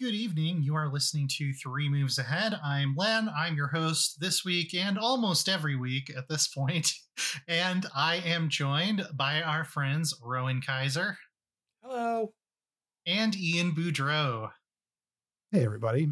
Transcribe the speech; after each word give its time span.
Good 0.00 0.14
evening. 0.14 0.64
You 0.64 0.74
are 0.74 0.92
listening 0.92 1.28
to 1.38 1.52
Three 1.52 1.88
Moves 1.88 2.18
Ahead. 2.18 2.58
I'm 2.64 2.96
Len. 2.96 3.28
I'm 3.28 3.54
your 3.54 3.68
host 3.68 4.18
this 4.18 4.44
week 4.44 4.74
and 4.74 4.98
almost 4.98 5.48
every 5.48 5.76
week 5.76 6.10
at 6.16 6.28
this 6.28 6.48
point. 6.48 6.92
And 7.46 7.86
I 7.94 8.16
am 8.16 8.48
joined 8.48 9.06
by 9.14 9.40
our 9.40 9.64
friends 9.64 10.12
Rowan 10.20 10.60
Kaiser. 10.60 11.16
Hello. 11.80 12.32
And 13.06 13.36
Ian 13.36 13.70
Boudreau. 13.70 14.50
Hey, 15.52 15.64
everybody. 15.64 16.08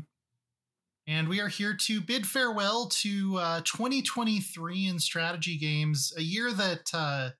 And 1.09 1.27
we 1.27 1.41
are 1.41 1.49
here 1.49 1.77
to 1.77 2.01
bid 2.01 2.25
farewell 2.25 2.87
to 3.01 3.37
uh, 3.37 3.61
2023 3.62 4.87
in 4.87 5.01
strategy 5.01 5.59
games, 5.59 6.12
a 6.17 6.23
year 6.23 6.53
that 6.53 6.89
uh, 6.95 7.30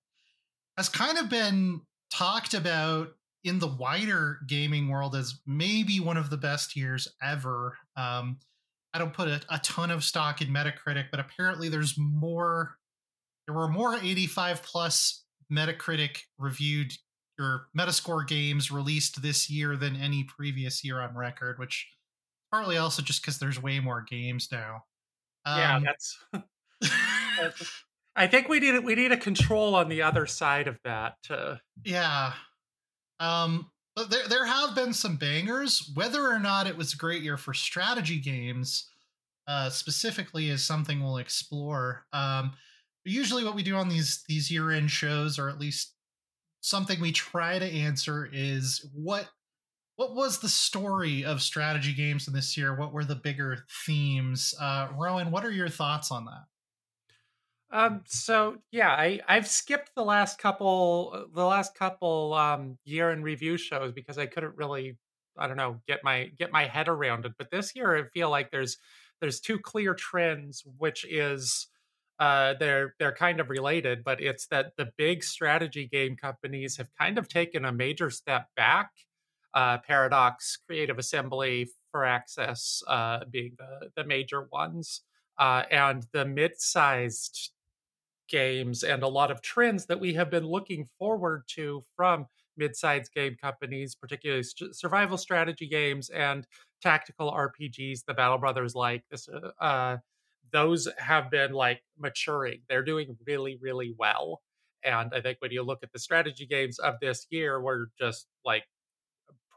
has 0.77 0.89
kind 0.89 1.19
of 1.19 1.31
been 1.31 1.83
talked 2.11 2.53
about 2.53 3.11
in 3.45 3.59
the 3.59 3.67
wider 3.67 4.39
gaming 4.47 4.89
world 4.89 5.17
as 5.17 5.41
maybe 5.47 6.01
one 6.01 6.17
of 6.17 6.31
the 6.31 6.37
best 6.37 6.77
years 6.77 7.09
ever. 7.23 7.77
Um, 7.97 8.39
I 8.95 8.99
don't 8.99 9.13
put 9.13 9.29
a, 9.29 9.41
a, 9.51 9.59
ton 9.61 9.91
of 9.91 10.05
stock 10.05 10.43
in 10.43 10.49
Metacritic, 10.49 11.07
but 11.11 11.21
apparently 11.21 11.69
there's 11.69 11.97
more. 11.99 12.77
There 13.47 13.57
were 13.57 13.69
more 13.69 13.97
85 13.97 14.63
plus 14.63 15.25
Metacritic 15.51 16.19
reviewed 16.39 16.93
or 17.39 17.67
Metascore 17.77 18.27
games 18.27 18.71
released 18.71 19.23
this 19.23 19.51
year 19.51 19.77
than 19.77 19.97
any 19.97 20.25
previous 20.25 20.85
year 20.85 21.01
on 21.01 21.17
record, 21.17 21.59
which 21.59 21.89
partly 22.51 22.77
also 22.77 23.03
just 23.03 23.23
because 23.23 23.39
there's 23.39 23.61
way 23.61 23.81
more 23.81 24.05
games 24.09 24.49
now. 24.53 24.85
Um, 25.45 25.59
yeah, 25.59 25.81
that's. 25.85 26.19
I 28.15 28.27
think 28.27 28.49
we 28.49 28.61
need 28.61 28.85
we 28.85 28.95
need 28.95 29.11
a 29.11 29.17
control 29.17 29.75
on 29.75 29.89
the 29.89 30.03
other 30.03 30.27
side 30.27 30.69
of 30.69 30.79
that. 30.85 31.15
To... 31.25 31.61
Yeah, 31.83 32.35
um, 33.23 33.71
but 33.95 34.11
there 34.11 34.27
there 34.29 34.47
have 34.47 34.75
been 34.75 34.93
some 34.93 35.17
bangers. 35.17 35.91
Whether 35.95 36.27
or 36.27 36.39
not 36.39 36.67
it 36.67 36.77
was 36.77 36.93
a 36.93 36.99
great 36.99 37.23
year 37.23 37.37
for 37.37 37.55
strategy 37.55 38.19
games, 38.19 38.91
uh, 39.47 39.71
specifically, 39.71 40.51
is 40.51 40.65
something 40.65 41.03
we'll 41.03 41.19
explore. 41.19 42.05
Um, 42.13 42.53
usually, 43.05 43.45
what 43.45 43.55
we 43.55 43.63
do 43.63 43.77
on 43.77 43.89
these 43.89 44.25
these 44.29 44.51
year 44.51 44.71
end 44.71 44.91
shows, 44.91 45.39
or 45.39 45.49
at 45.49 45.61
least 45.61 45.95
something 46.61 47.01
we 47.01 47.13
try 47.13 47.59
to 47.59 47.65
answer, 47.65 48.29
is 48.33 48.85
what 48.93 49.29
what 49.97 50.17
was 50.17 50.41
the 50.41 50.49
story 50.49 51.25
of 51.25 51.43
strategy 51.43 51.93
games 51.93 52.27
in 52.27 52.35
this 52.35 52.57
year? 52.57 52.75
What 52.75 52.93
were 52.93 53.05
the 53.05 53.15
bigger 53.15 53.65
themes? 53.87 54.53
Uh, 54.59 54.89
Rowan, 54.99 55.31
what 55.31 55.45
are 55.45 55.51
your 55.51 55.69
thoughts 55.69 56.11
on 56.11 56.25
that? 56.25 56.45
Um, 57.73 58.03
so 58.07 58.59
yeah, 58.71 58.91
I 58.91 59.21
I've 59.27 59.49
skipped 59.49 59.93
the 59.97 60.05
last 60.05 60.39
couple 60.39 61.11
uh, 61.15 61.25
the 61.35 61.45
last 61.45 61.75
couple 61.75 62.35
um 62.35 62.79
year 62.85 63.11
in 63.11 63.23
review 63.23 63.57
shows 63.57 63.93
because 63.93 64.19
I 64.19 64.27
couldn't 64.27 64.57
really 64.57 64.99
I 65.39 65.47
don't 65.47 65.57
know 65.57 65.81
get 65.89 66.05
my 66.05 66.27
get 66.39 66.53
my 66.53 66.67
head 66.67 66.89
around 66.89 67.25
it. 67.25 67.33
But 67.39 67.51
this 67.51 67.75
year 67.75 67.97
I 67.97 68.09
feel 68.11 68.29
like 68.31 68.51
there's 68.51 68.77
there's 69.21 69.41
two 69.41 69.59
clear 69.59 69.95
trends, 69.95 70.63
which 70.79 71.07
is 71.09 71.69
uh 72.19 72.55
they're 72.61 72.95
they're 72.99 73.15
kind 73.15 73.41
of 73.41 73.49
related, 73.49 74.05
but 74.05 74.21
it's 74.21 74.47
that 74.49 74.77
the 74.77 74.93
big 74.99 75.25
strategy 75.25 75.89
game 75.89 76.15
companies 76.17 76.77
have 76.77 76.89
kind 77.01 77.17
of 77.19 77.27
taken 77.29 77.65
a 77.65 77.73
major 77.73 78.11
step 78.11 78.49
back. 78.55 78.91
Uh, 79.55 79.77
Paradox, 79.79 80.57
Creative 80.67 80.99
Assembly, 80.99 81.69
Firaxis 81.95 82.83
uh, 82.87 83.21
being 83.31 83.55
the 83.59 83.91
the 83.97 84.05
major 84.05 84.43
ones. 84.53 85.03
Uh, 85.39 85.65
and 85.71 86.07
the 86.13 86.25
mid-sized 86.27 87.53
games 88.29 88.83
and 88.83 89.03
a 89.03 89.09
lot 89.09 89.31
of 89.31 89.43
trends 89.43 89.87
that 89.87 90.01
we 90.01 90.15
have 90.15 90.31
been 90.31 90.47
looking 90.47 90.89
forward 90.99 91.45
to 91.49 91.83
from 91.97 92.27
mid-sized 92.57 93.13
game 93.15 93.37
companies, 93.41 93.95
particularly 93.95 94.45
survival 94.73 95.17
strategy 95.17 95.69
games 95.69 96.11
and 96.11 96.47
tactical 96.83 97.33
RPGs, 97.33 98.05
the 98.07 98.15
Battle 98.15 98.39
Brothers 98.39 98.75
like 98.75 99.03
this. 99.11 99.29
Uh, 99.29 99.51
uh, 99.63 99.97
those 100.53 100.89
have 100.99 101.31
been 101.31 101.53
like 101.53 101.83
maturing. 101.99 102.61
They're 102.69 102.85
doing 102.85 103.17
really, 103.27 103.59
really 103.61 103.95
well. 103.99 104.43
And 104.85 105.13
I 105.15 105.21
think 105.21 105.39
when 105.41 105.53
you 105.53 105.63
look 105.63 105.79
at 105.83 105.93
the 105.93 105.99
strategy 105.99 106.47
games 106.47 106.79
of 106.79 106.95
this 107.01 107.27
year, 107.31 107.61
we're 107.61 107.87
just 107.99 108.27
like 108.45 108.65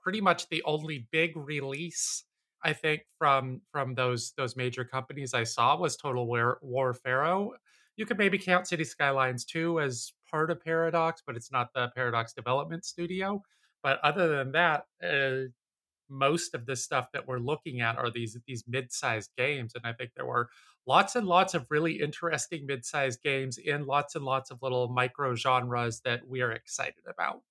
pretty 0.03 0.21
much 0.21 0.47
the 0.49 0.63
only 0.63 1.07
big 1.11 1.35
release 1.35 2.23
I 2.63 2.73
think 2.73 3.03
from 3.19 3.61
from 3.71 3.93
those 3.93 4.33
those 4.37 4.55
major 4.55 4.83
companies 4.83 5.35
I 5.35 5.43
saw 5.43 5.77
was 5.77 5.95
Total 5.95 6.25
War, 6.25 6.57
War 6.61 6.93
Pharaoh 6.95 7.51
you 7.97 8.05
could 8.05 8.17
maybe 8.17 8.37
count 8.37 8.67
City 8.67 8.83
Skylines 8.83 9.45
2 9.45 9.79
as 9.79 10.13
part 10.29 10.51
of 10.51 10.61
Paradox, 10.61 11.21
but 11.25 11.35
it's 11.35 11.51
not 11.51 11.69
the 11.73 11.89
Paradox 11.95 12.33
development 12.33 12.85
studio. 12.85 13.41
But 13.83 13.99
other 14.03 14.27
than 14.27 14.51
that, 14.53 14.85
uh, 15.03 15.49
most 16.09 16.53
of 16.53 16.65
the 16.65 16.75
stuff 16.75 17.11
that 17.13 17.27
we're 17.27 17.39
looking 17.39 17.81
at 17.81 17.97
are 17.97 18.11
these 18.11 18.37
these 18.47 18.63
mid-sized 18.67 19.31
games, 19.37 19.73
and 19.75 19.85
I 19.85 19.93
think 19.93 20.11
there 20.15 20.25
were 20.25 20.49
lots 20.85 21.15
and 21.15 21.27
lots 21.27 21.53
of 21.53 21.65
really 21.69 21.93
interesting 21.93 22.65
mid-sized 22.65 23.21
games 23.23 23.57
in 23.57 23.85
lots 23.85 24.15
and 24.15 24.23
lots 24.23 24.51
of 24.51 24.61
little 24.61 24.87
micro 24.89 25.35
genres 25.35 26.01
that 26.01 26.27
we 26.27 26.41
are 26.41 26.51
excited 26.51 27.03
about. 27.07 27.41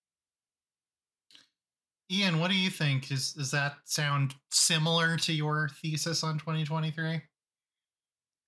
Ian, 2.11 2.39
what 2.39 2.51
do 2.51 2.57
you 2.57 2.71
think? 2.71 3.11
Is 3.11 3.33
does 3.33 3.51
that 3.53 3.77
sound 3.85 4.35
similar 4.51 5.17
to 5.19 5.33
your 5.33 5.69
thesis 5.83 6.23
on 6.23 6.39
2023? 6.39 7.23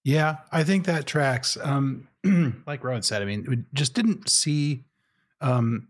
Yeah, 0.07 0.37
I 0.53 0.63
think 0.63 0.85
that 0.85 1.05
tracks. 1.05 1.59
Um, 1.61 2.07
like 2.65 2.85
Rowan 2.85 3.03
said, 3.03 3.23
I 3.23 3.25
mean, 3.25 3.45
we 3.49 3.65
just 3.75 3.93
didn't 3.93 4.29
see, 4.31 4.85
um, 5.41 5.89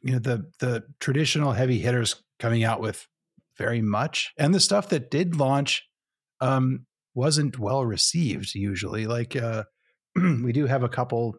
you 0.00 0.14
know, 0.14 0.18
the 0.18 0.50
the 0.58 0.82
traditional 0.98 1.52
heavy 1.52 1.78
hitters 1.78 2.16
coming 2.40 2.64
out 2.64 2.80
with 2.80 3.06
very 3.56 3.80
much, 3.80 4.32
and 4.38 4.52
the 4.52 4.58
stuff 4.58 4.88
that 4.88 5.08
did 5.08 5.36
launch 5.36 5.88
um, 6.40 6.84
wasn't 7.14 7.60
well 7.60 7.86
received. 7.86 8.56
Usually, 8.56 9.06
like 9.06 9.36
uh, 9.36 9.62
we 10.16 10.50
do 10.50 10.66
have 10.66 10.82
a 10.82 10.88
couple, 10.88 11.36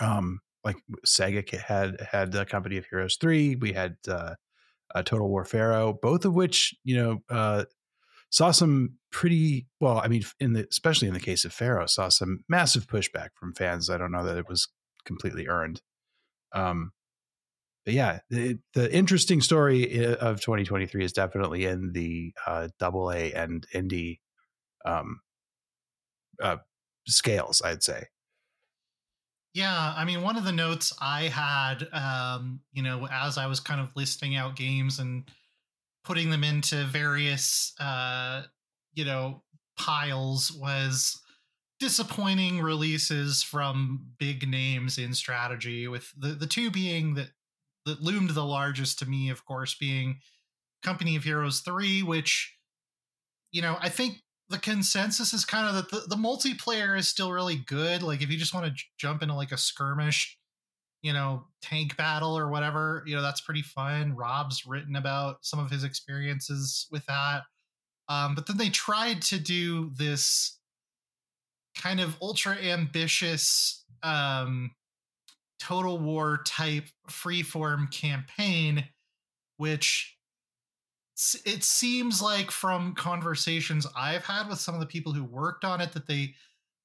um, 0.00 0.40
like 0.64 0.78
Sega 1.06 1.48
had 1.56 2.00
had 2.00 2.32
the 2.32 2.44
Company 2.44 2.78
of 2.78 2.86
Heroes 2.86 3.16
three. 3.20 3.54
We 3.54 3.74
had 3.74 3.94
uh, 4.08 4.34
Total 5.04 5.28
War 5.28 5.44
Pharaoh, 5.44 5.92
both 5.92 6.24
of 6.24 6.34
which 6.34 6.74
you 6.82 6.96
know 6.96 7.22
uh, 7.30 7.66
saw 8.30 8.52
some 8.52 8.94
pretty 9.10 9.66
well. 9.80 9.98
I 9.98 10.08
mean, 10.08 10.22
in 10.38 10.52
the 10.52 10.66
especially 10.70 11.08
in 11.08 11.14
the 11.14 11.20
case 11.20 11.44
of 11.44 11.52
Pharaoh, 11.52 11.86
saw 11.86 12.08
some 12.08 12.44
massive 12.48 12.86
pushback 12.86 13.30
from 13.38 13.54
fans. 13.54 13.90
I 13.90 13.98
don't 13.98 14.12
know 14.12 14.24
that 14.24 14.38
it 14.38 14.48
was 14.48 14.68
completely 15.04 15.48
earned. 15.48 15.82
Um, 16.52 16.92
but 17.84 17.94
yeah, 17.94 18.20
the, 18.28 18.58
the 18.74 18.94
interesting 18.94 19.40
story 19.40 20.06
of 20.06 20.40
2023 20.40 21.04
is 21.04 21.12
definitely 21.12 21.64
in 21.64 21.92
the 21.92 22.32
uh, 22.46 22.68
double 22.78 23.10
A 23.10 23.32
and 23.32 23.66
indie 23.74 24.20
um, 24.84 25.20
uh, 26.40 26.58
scales. 27.06 27.62
I'd 27.64 27.82
say. 27.82 28.04
Yeah, 29.52 29.94
I 29.96 30.04
mean, 30.04 30.22
one 30.22 30.36
of 30.36 30.44
the 30.44 30.52
notes 30.52 30.92
I 31.00 31.24
had, 31.24 31.88
um, 31.92 32.60
you 32.72 32.84
know, 32.84 33.08
as 33.10 33.36
I 33.36 33.46
was 33.46 33.58
kind 33.58 33.80
of 33.80 33.96
listing 33.96 34.36
out 34.36 34.54
games 34.54 35.00
and 35.00 35.28
putting 36.10 36.30
them 36.30 36.42
into 36.42 36.84
various 36.86 37.72
uh 37.78 38.42
you 38.94 39.04
know 39.04 39.44
piles 39.78 40.50
was 40.50 41.20
disappointing 41.78 42.60
releases 42.60 43.44
from 43.44 44.08
big 44.18 44.48
names 44.48 44.98
in 44.98 45.14
strategy 45.14 45.86
with 45.86 46.12
the 46.18 46.30
the 46.30 46.48
two 46.48 46.68
being 46.68 47.14
that 47.14 47.28
that 47.86 48.02
loomed 48.02 48.30
the 48.30 48.44
largest 48.44 48.98
to 48.98 49.08
me 49.08 49.30
of 49.30 49.44
course 49.44 49.76
being 49.78 50.18
company 50.82 51.14
of 51.14 51.22
heroes 51.22 51.60
3 51.60 52.02
which 52.02 52.56
you 53.52 53.62
know 53.62 53.76
i 53.80 53.88
think 53.88 54.16
the 54.48 54.58
consensus 54.58 55.32
is 55.32 55.44
kind 55.44 55.68
of 55.68 55.76
that 55.76 55.90
the, 55.92 56.08
the 56.08 56.20
multiplayer 56.20 56.98
is 56.98 57.06
still 57.06 57.30
really 57.30 57.54
good. 57.54 58.02
Like 58.02 58.20
if 58.20 58.30
you 58.30 58.36
just 58.36 58.52
want 58.52 58.66
to 58.66 58.72
j- 58.72 58.84
jump 58.98 59.22
into 59.22 59.34
like 59.34 59.52
a 59.52 59.56
skirmish 59.56 60.36
you 61.02 61.12
know, 61.12 61.44
tank 61.62 61.96
battle 61.96 62.36
or 62.36 62.48
whatever, 62.48 63.02
you 63.06 63.16
know, 63.16 63.22
that's 63.22 63.40
pretty 63.40 63.62
fun. 63.62 64.14
Rob's 64.14 64.66
written 64.66 64.96
about 64.96 65.38
some 65.42 65.58
of 65.58 65.70
his 65.70 65.84
experiences 65.84 66.86
with 66.90 67.04
that. 67.06 67.42
Um, 68.08 68.34
but 68.34 68.46
then 68.46 68.56
they 68.56 68.68
tried 68.68 69.22
to 69.22 69.38
do 69.38 69.90
this 69.96 70.58
kind 71.76 72.00
of 72.00 72.16
ultra 72.20 72.56
ambitious 72.56 73.84
um, 74.02 74.72
total 75.58 75.98
war 75.98 76.40
type 76.44 76.84
freeform 77.08 77.90
campaign, 77.90 78.84
which 79.56 80.16
it 81.44 81.62
seems 81.62 82.22
like 82.22 82.50
from 82.50 82.94
conversations 82.94 83.86
I've 83.96 84.24
had 84.24 84.48
with 84.48 84.58
some 84.58 84.74
of 84.74 84.80
the 84.80 84.86
people 84.86 85.12
who 85.12 85.24
worked 85.24 85.64
on 85.64 85.80
it 85.80 85.92
that 85.92 86.06
they 86.06 86.34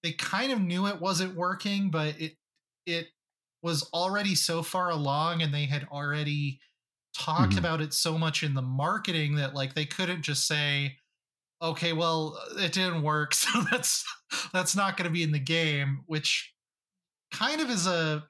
they 0.03 0.11
kind 0.11 0.51
of 0.51 0.61
knew 0.61 0.85
it 0.85 1.01
wasn't 1.01 1.35
working, 1.35 1.89
but 1.89 2.19
it 2.19 2.33
it 2.85 3.07
was 3.65 3.83
already 3.93 4.35
so 4.35 4.61
far 4.61 4.89
along 4.89 5.41
and 5.41 5.53
they 5.53 5.65
had 5.65 5.85
already 5.91 6.59
talked 7.17 7.51
mm-hmm. 7.51 7.59
about 7.59 7.81
it 7.81 7.93
so 7.93 8.17
much 8.17 8.43
in 8.43 8.53
the 8.53 8.61
marketing 8.61 9.35
that 9.35 9.53
like 9.53 9.73
they 9.73 9.85
couldn't 9.85 10.21
just 10.21 10.47
say 10.47 10.95
okay 11.61 11.93
well 11.93 12.37
it 12.57 12.71
didn't 12.71 13.01
work 13.01 13.33
so 13.33 13.49
that's 13.71 14.05
that's 14.53 14.75
not 14.75 14.95
going 14.95 15.07
to 15.07 15.13
be 15.13 15.23
in 15.23 15.31
the 15.31 15.39
game 15.39 16.03
which 16.05 16.53
kind 17.31 17.59
of 17.59 17.69
is 17.69 17.87
a 17.87 18.23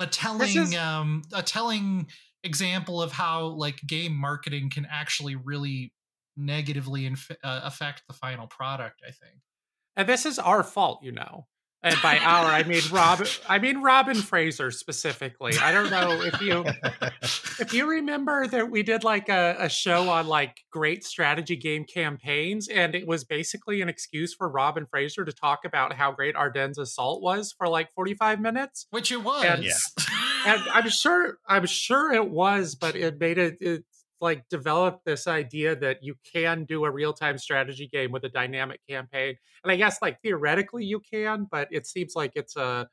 a 0.00 0.06
telling 0.06 0.56
is, 0.56 0.74
um 0.76 1.22
a 1.32 1.42
telling 1.42 2.06
example 2.44 3.02
of 3.02 3.12
how 3.12 3.46
like 3.46 3.80
game 3.86 4.14
marketing 4.14 4.70
can 4.70 4.86
actually 4.90 5.34
really 5.34 5.92
negatively 6.38 7.04
inf- 7.04 7.30
uh, 7.42 7.60
affect 7.64 8.04
the 8.06 8.14
final 8.14 8.46
product. 8.46 9.02
I 9.06 9.10
think. 9.10 9.40
And 9.96 10.08
this 10.08 10.24
is 10.24 10.38
our 10.38 10.62
fault, 10.62 11.02
you 11.02 11.12
know. 11.12 11.46
And 11.82 11.94
by 12.02 12.18
our, 12.18 12.46
I 12.46 12.64
mean 12.64 12.82
Rob. 12.90 13.24
I 13.48 13.58
mean 13.60 13.82
Robin 13.82 14.16
Fraser 14.16 14.72
specifically. 14.72 15.56
I 15.62 15.70
don't 15.70 15.90
know 15.90 16.20
if 16.22 16.40
you 16.40 16.64
if 17.60 17.72
you 17.72 17.88
remember 17.88 18.48
that 18.48 18.68
we 18.68 18.82
did 18.82 19.04
like 19.04 19.28
a, 19.28 19.56
a, 19.60 19.68
show 19.68 20.08
on 20.08 20.26
like 20.26 20.56
great 20.72 21.04
strategy 21.04 21.54
game 21.54 21.84
campaigns, 21.84 22.66
and 22.66 22.96
it 22.96 23.06
was 23.06 23.22
basically 23.22 23.80
an 23.80 23.88
excuse 23.88 24.34
for 24.34 24.48
Robin 24.48 24.86
Fraser 24.86 25.24
to 25.24 25.32
talk 25.32 25.60
about 25.64 25.92
how 25.92 26.10
great 26.10 26.34
Ardennes 26.34 26.78
Assault 26.78 27.22
was 27.22 27.54
for 27.56 27.68
like 27.68 27.92
forty 27.94 28.14
five 28.14 28.40
minutes, 28.40 28.88
which 28.90 29.12
it 29.12 29.22
was. 29.22 29.44
And, 29.44 29.62
yeah. 29.62 29.72
and 30.46 30.62
I'm 30.72 30.88
sure, 30.88 31.38
I'm 31.46 31.66
sure 31.66 32.12
it 32.12 32.28
was, 32.28 32.74
but 32.74 32.96
it 32.96 33.20
made 33.20 33.38
it, 33.38 33.58
it 33.60 33.84
like 34.20 34.48
developed 34.48 35.04
this 35.04 35.26
idea 35.26 35.76
that 35.76 35.98
you 36.02 36.14
can 36.32 36.64
do 36.64 36.84
a 36.84 36.90
real-time 36.90 37.38
strategy 37.38 37.88
game 37.92 38.10
with 38.10 38.24
a 38.24 38.28
dynamic 38.28 38.80
campaign 38.88 39.34
and 39.62 39.72
i 39.72 39.76
guess 39.76 39.98
like 40.02 40.20
theoretically 40.22 40.84
you 40.84 41.00
can 41.00 41.46
but 41.50 41.68
it 41.70 41.86
seems 41.86 42.14
like 42.14 42.32
it's 42.34 42.56
a 42.56 42.88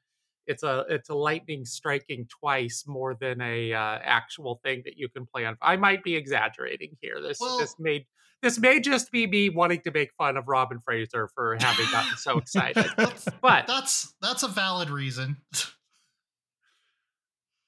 it's 0.48 0.64
a 0.64 0.86
it's 0.90 1.10
a 1.10 1.16
lightning 1.16 1.66
striking 1.66 2.28
twice 2.40 2.86
more 2.88 3.16
than 3.20 3.42
a 3.42 3.74
uh, 3.74 4.00
actual 4.04 4.60
thing 4.64 4.82
that 4.86 4.98
you 4.98 5.10
can 5.10 5.26
play 5.26 5.46
on 5.46 5.58
i 5.62 5.76
might 5.76 6.04
be 6.04 6.16
exaggerating 6.16 6.96
here 7.02 7.22
this 7.22 7.40
well, 7.40 7.58
this 7.58 7.76
made 7.80 8.06
this 8.42 8.60
may 8.60 8.80
just 8.80 9.12
be 9.12 9.26
me 9.26 9.50
wanting 9.50 9.82
to 9.82 9.92
make 9.92 10.12
fun 10.18 10.38
of 10.38 10.48
robin 10.48 10.80
fraser 10.80 11.30
for 11.34 11.58
having 11.60 11.86
gotten 11.92 12.18
so 12.18 12.38
excited 12.40 12.86
but 13.42 13.66
that's 13.68 14.14
that's 14.22 14.44
a 14.44 14.48
valid 14.48 14.90
reason 14.90 15.38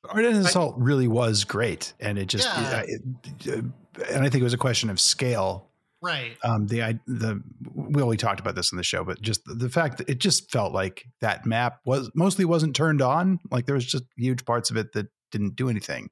Ardennes 0.09 0.45
Assault 0.45 0.75
really 0.77 1.07
was 1.07 1.43
great, 1.43 1.93
and 1.99 2.17
it 2.17 2.27
just 2.27 2.45
yeah. 2.45 2.83
it, 2.85 3.01
it, 3.45 3.65
and 4.11 4.23
I 4.23 4.29
think 4.29 4.41
it 4.41 4.43
was 4.43 4.53
a 4.53 4.57
question 4.57 4.89
of 4.89 4.99
scale. 4.99 5.69
Right. 6.01 6.37
Um. 6.43 6.67
The 6.67 6.99
the 7.07 7.41
we 7.73 8.01
only 8.01 8.17
talked 8.17 8.39
about 8.39 8.55
this 8.55 8.71
in 8.71 8.77
the 8.77 8.83
show, 8.83 9.03
but 9.03 9.21
just 9.21 9.41
the 9.45 9.69
fact 9.69 9.97
that 9.97 10.09
it 10.09 10.19
just 10.19 10.51
felt 10.51 10.73
like 10.73 11.05
that 11.21 11.45
map 11.45 11.79
was 11.85 12.11
mostly 12.13 12.45
wasn't 12.45 12.75
turned 12.75 13.01
on. 13.01 13.39
Like 13.51 13.65
there 13.65 13.75
was 13.75 13.85
just 13.85 14.03
huge 14.15 14.45
parts 14.45 14.69
of 14.69 14.77
it 14.77 14.93
that 14.93 15.07
didn't 15.31 15.55
do 15.55 15.69
anything. 15.69 16.09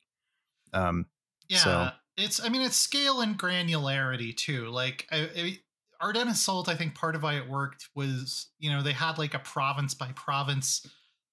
Um. 0.74 1.06
Yeah. 1.48 1.58
So. 1.60 1.90
It's. 2.18 2.44
I 2.44 2.50
mean, 2.50 2.62
it's 2.62 2.78
scale 2.78 3.22
and 3.22 3.38
granularity 3.38 4.36
too. 4.36 4.70
Like 4.70 5.06
I, 5.12 5.30
I 5.38 5.60
Ardennes 6.02 6.34
Assault, 6.34 6.70
I 6.70 6.76
think 6.76 6.96
part 6.96 7.16
of 7.16 7.24
why 7.24 7.36
it 7.36 7.50
worked 7.50 7.90
was, 7.96 8.48
you 8.60 8.72
know, 8.72 8.82
they 8.82 8.94
had 8.94 9.18
like 9.18 9.34
a 9.34 9.40
province 9.40 9.94
by 9.94 10.12
province 10.16 10.86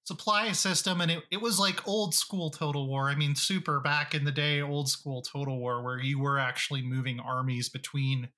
supply 0.05 0.51
system 0.53 1.01
and 1.01 1.11
it, 1.11 1.23
it 1.31 1.41
was 1.41 1.59
like 1.61 1.87
old 1.87 2.15
school 2.15 2.51
total 2.51 2.89
war. 2.89 3.09
I 3.09 3.15
mean 3.15 3.35
super 3.35 3.81
back 3.81 4.15
in 4.15 4.25
the 4.25 4.33
day 4.33 4.61
old 4.61 4.89
school 4.89 5.23
total 5.23 5.59
war 5.59 5.83
where 5.83 6.01
you 6.01 6.19
were 6.19 6.39
actually 6.39 6.83
moving 6.83 7.21
armies 7.21 7.69
between 7.69 8.29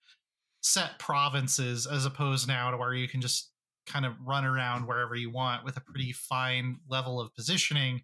set 0.63 0.99
provinces 0.99 1.87
as 1.87 2.07
opposed 2.07 2.49
now 2.49 2.71
to 2.71 2.77
where 2.77 2.95
you 2.95 3.09
can 3.09 3.21
just 3.21 3.51
kind 3.87 4.07
of 4.07 4.15
run 4.25 4.45
around 4.45 4.87
wherever 4.87 5.15
you 5.15 5.31
want 5.31 5.65
with 5.65 5.77
a 5.77 5.81
pretty 5.81 6.13
fine 6.13 6.79
level 6.89 7.21
of 7.21 7.35
positioning. 7.35 8.03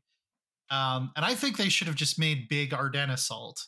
Um, 0.71 1.11
and 1.17 1.25
i 1.25 1.35
think 1.35 1.57
they 1.57 1.69
should 1.69 1.89
have 1.89 1.97
just 1.97 2.17
made 2.17 2.49
big 2.49 2.73
ardennes 2.73 3.15
assault 3.15 3.67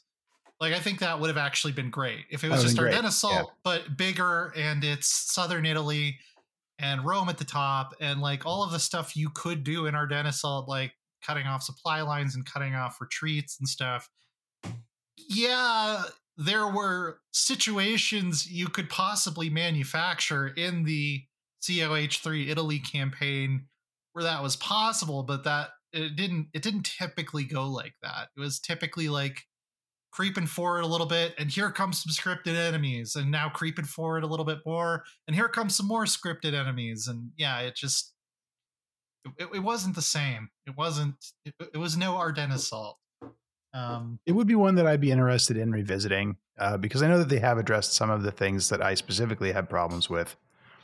like 0.60 0.72
i 0.72 0.78
think 0.78 1.00
that 1.00 1.18
would 1.18 1.26
have 1.26 1.36
actually 1.36 1.72
been 1.72 1.90
great 1.90 2.26
if 2.30 2.44
it 2.44 2.48
was 2.48 2.62
just 2.62 2.78
ardennes 2.78 3.08
assault 3.08 3.34
yeah. 3.34 3.54
but 3.64 3.96
bigger 3.96 4.52
and 4.56 4.84
it's 4.84 5.08
southern 5.08 5.66
italy 5.66 6.16
and 6.78 7.04
Rome 7.04 7.28
at 7.28 7.38
the 7.38 7.44
top, 7.44 7.94
and 8.00 8.20
like 8.20 8.46
all 8.46 8.64
of 8.64 8.72
the 8.72 8.78
stuff 8.78 9.16
you 9.16 9.30
could 9.30 9.64
do 9.64 9.86
in 9.86 9.94
Ardennes 9.94 10.28
Assault, 10.36 10.68
like 10.68 10.92
cutting 11.24 11.46
off 11.46 11.62
supply 11.62 12.02
lines 12.02 12.34
and 12.34 12.44
cutting 12.44 12.74
off 12.74 13.00
retreats 13.00 13.58
and 13.60 13.68
stuff. 13.68 14.08
Yeah, 15.16 16.02
there 16.36 16.66
were 16.66 17.18
situations 17.32 18.50
you 18.50 18.66
could 18.66 18.88
possibly 18.88 19.50
manufacture 19.50 20.48
in 20.48 20.84
the 20.84 21.22
COH3 21.62 22.48
Italy 22.48 22.78
campaign 22.78 23.66
where 24.12 24.24
that 24.24 24.42
was 24.42 24.56
possible, 24.56 25.22
but 25.22 25.44
that 25.44 25.70
it 25.92 26.16
didn't 26.16 26.48
it 26.54 26.62
didn't 26.62 26.84
typically 26.84 27.44
go 27.44 27.68
like 27.68 27.94
that. 28.02 28.28
It 28.36 28.40
was 28.40 28.58
typically 28.58 29.08
like 29.08 29.42
creeping 30.12 30.46
forward 30.46 30.84
a 30.84 30.86
little 30.86 31.06
bit, 31.06 31.34
and 31.38 31.50
here 31.50 31.70
comes 31.70 32.02
some 32.02 32.12
scripted 32.12 32.54
enemies, 32.54 33.16
and 33.16 33.30
now 33.30 33.48
creeping 33.48 33.86
forward 33.86 34.22
a 34.22 34.26
little 34.26 34.44
bit 34.44 34.58
more, 34.64 35.02
and 35.26 35.34
here 35.34 35.48
comes 35.48 35.74
some 35.74 35.88
more 35.88 36.04
scripted 36.04 36.54
enemies, 36.54 37.08
and 37.08 37.30
yeah, 37.36 37.60
it 37.60 37.74
just 37.74 38.12
it, 39.38 39.48
it 39.54 39.60
wasn't 39.60 39.94
the 39.94 40.02
same. 40.02 40.50
It 40.66 40.76
wasn't. 40.76 41.14
It, 41.44 41.54
it 41.74 41.78
was 41.78 41.96
no 41.96 42.16
Ardennes 42.16 42.54
assault. 42.54 42.98
Um, 43.74 44.18
it 44.26 44.32
would 44.32 44.46
be 44.46 44.54
one 44.54 44.74
that 44.74 44.86
I'd 44.86 45.00
be 45.00 45.10
interested 45.10 45.56
in 45.56 45.72
revisiting 45.72 46.36
uh, 46.58 46.76
because 46.76 47.02
I 47.02 47.08
know 47.08 47.18
that 47.18 47.30
they 47.30 47.38
have 47.38 47.56
addressed 47.56 47.94
some 47.94 48.10
of 48.10 48.22
the 48.22 48.30
things 48.30 48.68
that 48.68 48.82
I 48.82 48.94
specifically 48.94 49.50
had 49.50 49.70
problems 49.70 50.10
with, 50.10 50.36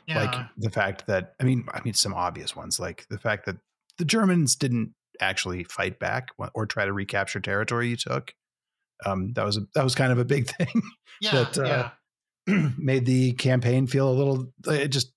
yeah. 0.07 0.23
like 0.23 0.45
the 0.57 0.71
fact 0.71 1.05
that 1.05 1.35
I 1.39 1.43
mean, 1.43 1.65
I 1.71 1.81
mean, 1.83 1.93
some 1.93 2.15
obvious 2.15 2.55
ones, 2.55 2.79
like 2.79 3.05
the 3.09 3.19
fact 3.19 3.45
that 3.45 3.57
the 3.99 4.05
Germans 4.05 4.55
didn't 4.55 4.95
actually 5.21 5.65
fight 5.65 5.99
back 5.99 6.29
or 6.53 6.65
try 6.65 6.85
to 6.85 6.93
recapture 6.93 7.41
territory 7.41 7.89
you 7.89 7.97
took 7.97 8.33
um, 9.05 9.33
that 9.33 9.45
was 9.45 9.57
a, 9.57 9.61
that 9.75 9.83
was 9.83 9.95
kind 9.95 10.11
of 10.11 10.19
a 10.19 10.25
big 10.25 10.47
thing 10.57 10.81
yeah, 11.21 11.31
that 11.31 11.57
uh, 11.57 11.89
yeah. 12.47 12.69
made 12.77 13.05
the 13.05 13.33
campaign 13.33 13.87
feel 13.87 14.09
a 14.09 14.13
little 14.13 14.51
it 14.67 14.89
just 14.89 15.13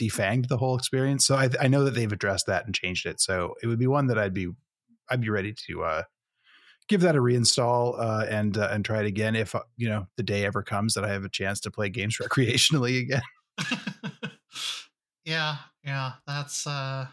defanged 0.00 0.48
the 0.48 0.56
whole 0.56 0.76
experience. 0.76 1.26
So 1.26 1.36
I, 1.36 1.50
I 1.60 1.68
know 1.68 1.84
that 1.84 1.94
they've 1.94 2.10
addressed 2.10 2.46
that 2.46 2.64
and 2.64 2.74
changed 2.74 3.06
it. 3.06 3.20
So 3.20 3.54
it 3.62 3.66
would 3.66 3.78
be 3.78 3.86
one 3.86 4.06
that 4.06 4.18
I'd 4.18 4.34
be 4.34 4.48
I'd 5.08 5.20
be 5.20 5.30
ready 5.30 5.54
to 5.66 5.82
uh, 5.82 6.02
give 6.88 7.02
that 7.02 7.16
a 7.16 7.20
reinstall 7.20 7.98
uh, 7.98 8.26
and 8.28 8.56
uh, 8.56 8.68
and 8.70 8.84
try 8.84 9.00
it 9.00 9.06
again 9.06 9.36
if 9.36 9.54
uh, 9.54 9.62
you 9.76 9.88
know 9.88 10.06
the 10.16 10.22
day 10.22 10.44
ever 10.44 10.62
comes 10.62 10.94
that 10.94 11.04
I 11.04 11.08
have 11.08 11.24
a 11.24 11.28
chance 11.28 11.60
to 11.60 11.70
play 11.70 11.88
games 11.88 12.18
recreationally 12.22 13.00
again. 13.00 13.22
yeah, 15.24 15.56
yeah, 15.84 16.12
that's 16.26 16.66
uh, 16.66 17.06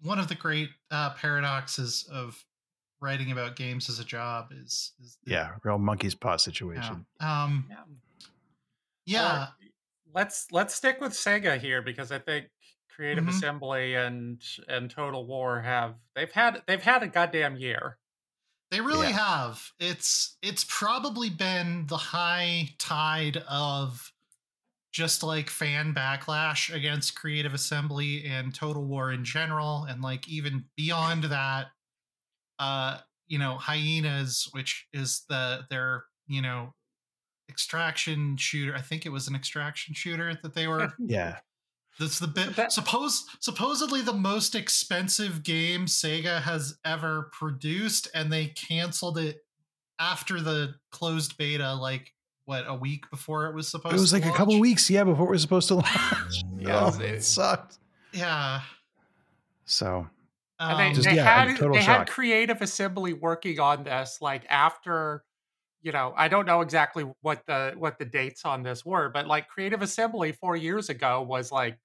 one 0.00 0.18
of 0.18 0.28
the 0.28 0.34
great 0.34 0.70
uh, 0.90 1.10
paradoxes 1.10 2.08
of 2.10 2.44
writing 3.02 3.32
about 3.32 3.56
games 3.56 3.90
as 3.90 3.98
a 3.98 4.04
job 4.04 4.48
is, 4.52 4.92
is 5.02 5.18
the, 5.24 5.32
yeah, 5.32 5.50
real 5.64 5.78
monkey's 5.78 6.14
paw 6.14 6.36
situation. 6.36 7.04
Yeah. 7.20 7.42
Um, 7.44 7.66
yeah. 7.68 7.76
yeah. 9.04 9.46
let's 10.14 10.46
let's 10.52 10.74
stick 10.74 11.00
with 11.00 11.12
Sega 11.12 11.58
here 11.58 11.82
because 11.82 12.12
I 12.12 12.18
think 12.18 12.46
Creative 12.94 13.24
mm-hmm. 13.24 13.36
Assembly 13.36 13.94
and 13.94 14.40
and 14.68 14.90
Total 14.90 15.26
War 15.26 15.60
have 15.60 15.94
they've 16.14 16.30
had 16.30 16.62
they've 16.66 16.82
had 16.82 17.02
a 17.02 17.08
goddamn 17.08 17.56
year. 17.56 17.98
They 18.70 18.80
really 18.80 19.08
yeah. 19.08 19.44
have. 19.44 19.72
It's 19.80 20.36
it's 20.42 20.64
probably 20.68 21.28
been 21.28 21.86
the 21.88 21.96
high 21.96 22.70
tide 22.78 23.42
of 23.48 24.12
just 24.92 25.22
like 25.22 25.48
fan 25.48 25.94
backlash 25.94 26.72
against 26.72 27.14
Creative 27.14 27.54
Assembly 27.54 28.24
and 28.26 28.54
Total 28.54 28.84
War 28.84 29.10
in 29.10 29.24
general, 29.24 29.84
and 29.88 30.02
like 30.02 30.28
even 30.28 30.66
beyond 30.76 31.24
that, 31.24 31.68
uh, 32.62 32.98
you 33.26 33.38
know, 33.38 33.56
hyenas, 33.56 34.48
which 34.52 34.86
is 34.92 35.22
the 35.28 35.62
their, 35.68 36.04
you 36.28 36.40
know, 36.40 36.74
extraction 37.48 38.36
shooter. 38.36 38.74
I 38.74 38.80
think 38.80 39.04
it 39.04 39.10
was 39.10 39.26
an 39.26 39.34
extraction 39.34 39.94
shooter 39.94 40.38
that 40.42 40.54
they 40.54 40.68
were. 40.68 40.92
yeah. 40.98 41.38
That's 41.98 42.20
the 42.20 42.28
bit. 42.28 42.56
That, 42.56 42.72
suppose 42.72 43.26
supposedly 43.40 44.00
the 44.00 44.14
most 44.14 44.54
expensive 44.54 45.42
game 45.42 45.86
Sega 45.86 46.40
has 46.40 46.78
ever 46.84 47.30
produced, 47.32 48.08
and 48.14 48.32
they 48.32 48.46
canceled 48.46 49.18
it 49.18 49.44
after 49.98 50.40
the 50.40 50.74
closed 50.90 51.36
beta, 51.36 51.74
like 51.74 52.12
what 52.46 52.64
a 52.66 52.74
week 52.74 53.10
before 53.10 53.46
it 53.46 53.54
was 53.54 53.68
supposed. 53.68 53.92
To. 53.92 53.98
It 53.98 54.00
was 54.00 54.12
like 54.12 54.22
launch? 54.22 54.34
a 54.34 54.38
couple 54.38 54.58
weeks, 54.60 54.88
yeah, 54.88 55.04
before 55.04 55.26
it 55.26 55.30
was 55.30 55.42
supposed 55.42 55.68
to 55.68 55.74
launch. 55.76 56.44
yeah, 56.58 56.90
oh, 56.94 57.00
it 57.00 57.24
sucked. 57.24 57.78
Yeah. 58.12 58.62
So 59.66 60.08
and 60.70 60.80
they, 60.80 60.88
um, 60.88 60.94
just, 60.94 61.08
they 61.08 61.16
yeah, 61.16 61.44
had 61.46 61.56
they 61.56 61.80
shock. 61.80 61.98
had 61.98 62.08
creative 62.08 62.62
assembly 62.62 63.12
working 63.12 63.58
on 63.60 63.84
this 63.84 64.18
like 64.20 64.44
after 64.48 65.24
you 65.82 65.92
know 65.92 66.12
i 66.16 66.28
don't 66.28 66.46
know 66.46 66.60
exactly 66.60 67.04
what 67.20 67.44
the 67.46 67.74
what 67.76 67.98
the 67.98 68.04
dates 68.04 68.44
on 68.44 68.62
this 68.62 68.84
were 68.84 69.08
but 69.08 69.26
like 69.26 69.48
creative 69.48 69.82
assembly 69.82 70.32
four 70.32 70.56
years 70.56 70.88
ago 70.88 71.22
was 71.22 71.50
like 71.52 71.78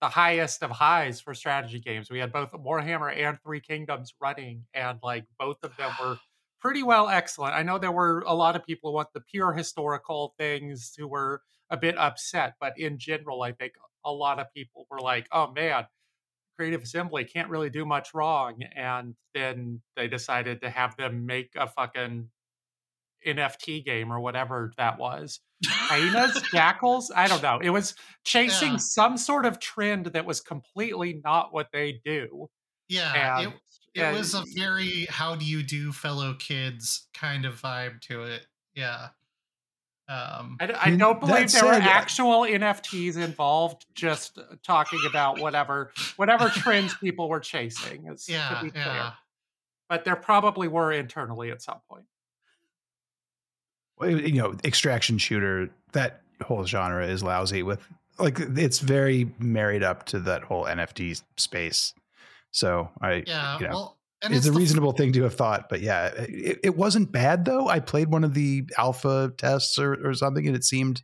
the 0.00 0.08
highest 0.08 0.62
of 0.62 0.70
highs 0.70 1.20
for 1.20 1.34
strategy 1.34 1.80
games 1.80 2.10
we 2.10 2.18
had 2.18 2.32
both 2.32 2.52
warhammer 2.52 3.14
and 3.16 3.38
three 3.42 3.60
kingdoms 3.60 4.12
running 4.20 4.64
and 4.74 4.98
like 5.02 5.24
both 5.38 5.56
of 5.62 5.76
them 5.76 5.90
were 6.02 6.18
pretty 6.60 6.82
well 6.82 7.08
excellent 7.08 7.54
i 7.54 7.62
know 7.62 7.78
there 7.78 7.92
were 7.92 8.22
a 8.26 8.34
lot 8.34 8.56
of 8.56 8.64
people 8.64 8.90
who 8.90 8.94
want 8.94 9.08
the 9.14 9.20
pure 9.20 9.52
historical 9.52 10.34
things 10.38 10.94
who 10.96 11.06
were 11.06 11.42
a 11.70 11.76
bit 11.76 11.96
upset 11.98 12.54
but 12.60 12.78
in 12.78 12.98
general 12.98 13.42
i 13.42 13.52
think 13.52 13.72
a 14.04 14.12
lot 14.12 14.38
of 14.38 14.46
people 14.54 14.86
were 14.90 15.00
like 15.00 15.26
oh 15.32 15.50
man 15.52 15.86
Creative 16.56 16.82
Assembly 16.82 17.24
can't 17.24 17.48
really 17.48 17.70
do 17.70 17.84
much 17.84 18.14
wrong. 18.14 18.62
And 18.74 19.14
then 19.34 19.80
they 19.96 20.08
decided 20.08 20.60
to 20.62 20.70
have 20.70 20.96
them 20.96 21.26
make 21.26 21.52
a 21.56 21.66
fucking 21.66 22.28
NFT 23.26 23.84
game 23.84 24.12
or 24.12 24.20
whatever 24.20 24.72
that 24.76 24.98
was. 24.98 25.40
Hyenas, 25.66 26.40
jackals, 26.52 27.10
I 27.14 27.26
don't 27.26 27.42
know. 27.42 27.58
It 27.62 27.70
was 27.70 27.94
chasing 28.24 28.72
yeah. 28.72 28.78
some 28.78 29.16
sort 29.16 29.46
of 29.46 29.60
trend 29.60 30.06
that 30.06 30.26
was 30.26 30.40
completely 30.40 31.20
not 31.24 31.52
what 31.52 31.68
they 31.72 32.00
do. 32.04 32.48
Yeah, 32.88 33.38
And, 33.38 33.48
it, 33.48 33.54
it 33.94 34.02
uh, 34.02 34.12
was 34.12 34.34
a 34.34 34.44
very 34.54 35.06
how 35.08 35.36
do 35.36 35.44
you 35.44 35.62
do 35.62 35.92
fellow 35.92 36.34
kids 36.34 37.08
kind 37.14 37.44
of 37.44 37.60
vibe 37.60 38.00
to 38.02 38.24
it. 38.24 38.46
Yeah. 38.74 39.08
Um 40.08 40.56
I, 40.60 40.66
d- 40.66 40.74
I 40.78 40.90
mean, 40.90 40.98
don't 40.98 41.18
believe 41.18 41.50
there 41.52 41.64
were 41.64 41.72
said- 41.74 41.82
actual 41.82 42.42
NFTs 42.42 43.16
involved. 43.16 43.86
Just 43.94 44.38
talking 44.62 45.00
about 45.08 45.40
whatever 45.40 45.92
whatever 46.16 46.48
trends 46.50 46.94
people 47.00 47.28
were 47.28 47.40
chasing. 47.40 48.06
Is, 48.08 48.26
to 48.26 48.32
yeah, 48.32 48.62
be 48.62 48.70
clear. 48.70 48.84
yeah. 48.84 49.12
But 49.88 50.04
there 50.04 50.16
probably 50.16 50.68
were 50.68 50.92
internally 50.92 51.50
at 51.50 51.62
some 51.62 51.78
point. 51.90 52.04
Well, 53.98 54.10
you 54.10 54.40
know, 54.42 54.54
extraction 54.64 55.18
shooter, 55.18 55.70
that 55.92 56.20
whole 56.42 56.64
genre 56.66 57.06
is 57.06 57.22
lousy 57.22 57.62
with 57.62 57.80
like 58.18 58.38
it's 58.40 58.80
very 58.80 59.32
married 59.38 59.82
up 59.82 60.04
to 60.06 60.18
that 60.20 60.42
whole 60.42 60.64
NFT 60.64 61.22
space. 61.36 61.94
So 62.50 62.90
I, 63.00 63.24
Yeah, 63.26 63.58
you 63.58 63.66
know, 63.68 63.72
well, 63.72 63.98
and 64.24 64.34
it's, 64.34 64.46
a 64.46 64.50
the 64.50 64.54
f- 64.54 64.58
reasonable 64.58 64.92
thing 64.92 65.12
to 65.12 65.22
have 65.24 65.34
thought, 65.34 65.68
but 65.68 65.80
yeah, 65.80 66.06
it, 66.16 66.60
it 66.62 66.76
wasn't 66.76 67.12
bad 67.12 67.44
though. 67.44 67.68
I 67.68 67.80
played 67.80 68.08
one 68.10 68.24
of 68.24 68.34
the 68.34 68.64
alpha 68.78 69.32
tests 69.36 69.78
or, 69.78 69.94
or 70.06 70.14
something, 70.14 70.46
and 70.46 70.56
it 70.56 70.64
seemed 70.64 71.02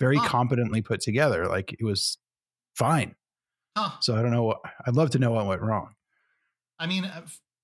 very 0.00 0.16
Huh. 0.16 0.28
competently 0.28 0.82
put 0.82 1.00
together. 1.00 1.46
Like 1.46 1.72
it 1.72 1.84
was 1.84 2.18
fine. 2.74 3.14
Huh. 3.76 3.90
So 4.00 4.16
I 4.16 4.22
don't 4.22 4.30
know. 4.32 4.44
What, 4.44 4.60
I'd 4.86 4.94
love 4.96 5.10
to 5.10 5.18
know 5.18 5.32
what 5.32 5.46
went 5.46 5.62
wrong. 5.62 5.94
I 6.78 6.86
mean, 6.86 7.04
uh, 7.04 7.22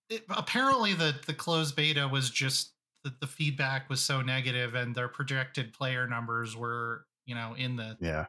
it, 0.08 0.24
apparently 0.28 0.94
the 0.94 1.14
the 1.26 1.34
closed 1.34 1.76
beta 1.76 2.06
was 2.08 2.30
just 2.30 2.72
the, 3.04 3.12
the 3.20 3.26
feedback 3.26 3.88
was 3.88 4.00
so 4.00 4.20
negative, 4.22 4.74
and 4.74 4.94
their 4.94 5.08
projected 5.08 5.72
player 5.72 6.06
numbers 6.06 6.56
were, 6.56 7.06
you 7.26 7.34
know, 7.34 7.54
in 7.56 7.76
the 7.76 7.96
Yeah. 8.00 8.26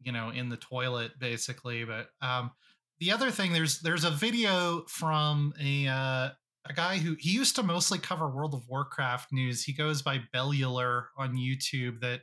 you 0.00 0.12
know 0.12 0.30
in 0.30 0.48
the 0.48 0.56
toilet 0.56 1.18
basically. 1.18 1.84
But 1.84 2.10
um, 2.20 2.52
the 3.00 3.12
other 3.12 3.30
thing, 3.30 3.52
there's 3.52 3.80
there's 3.80 4.04
a 4.04 4.10
video 4.10 4.84
from 4.88 5.52
a 5.60 5.86
uh, 5.86 6.30
a 6.68 6.72
guy 6.74 6.98
who 6.98 7.16
he 7.18 7.30
used 7.30 7.56
to 7.56 7.62
mostly 7.62 7.98
cover 7.98 8.28
World 8.28 8.54
of 8.54 8.68
Warcraft 8.68 9.32
news. 9.32 9.64
He 9.64 9.72
goes 9.72 10.02
by 10.02 10.20
Bellular 10.34 11.06
on 11.16 11.36
YouTube. 11.36 12.00
That 12.00 12.22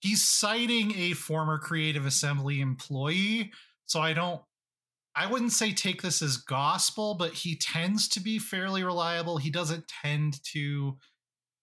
he's 0.00 0.22
citing 0.22 0.94
a 0.96 1.12
former 1.12 1.58
Creative 1.58 2.06
Assembly 2.06 2.60
employee. 2.60 3.52
So 3.86 4.00
I 4.00 4.12
don't 4.12 4.42
I 5.16 5.30
wouldn't 5.30 5.52
say 5.52 5.72
take 5.72 6.02
this 6.02 6.22
as 6.22 6.36
gospel, 6.36 7.14
but 7.14 7.32
he 7.32 7.56
tends 7.56 8.08
to 8.08 8.20
be 8.20 8.38
fairly 8.38 8.82
reliable. 8.82 9.38
He 9.38 9.50
doesn't 9.50 9.86
tend 9.86 10.42
to, 10.52 10.96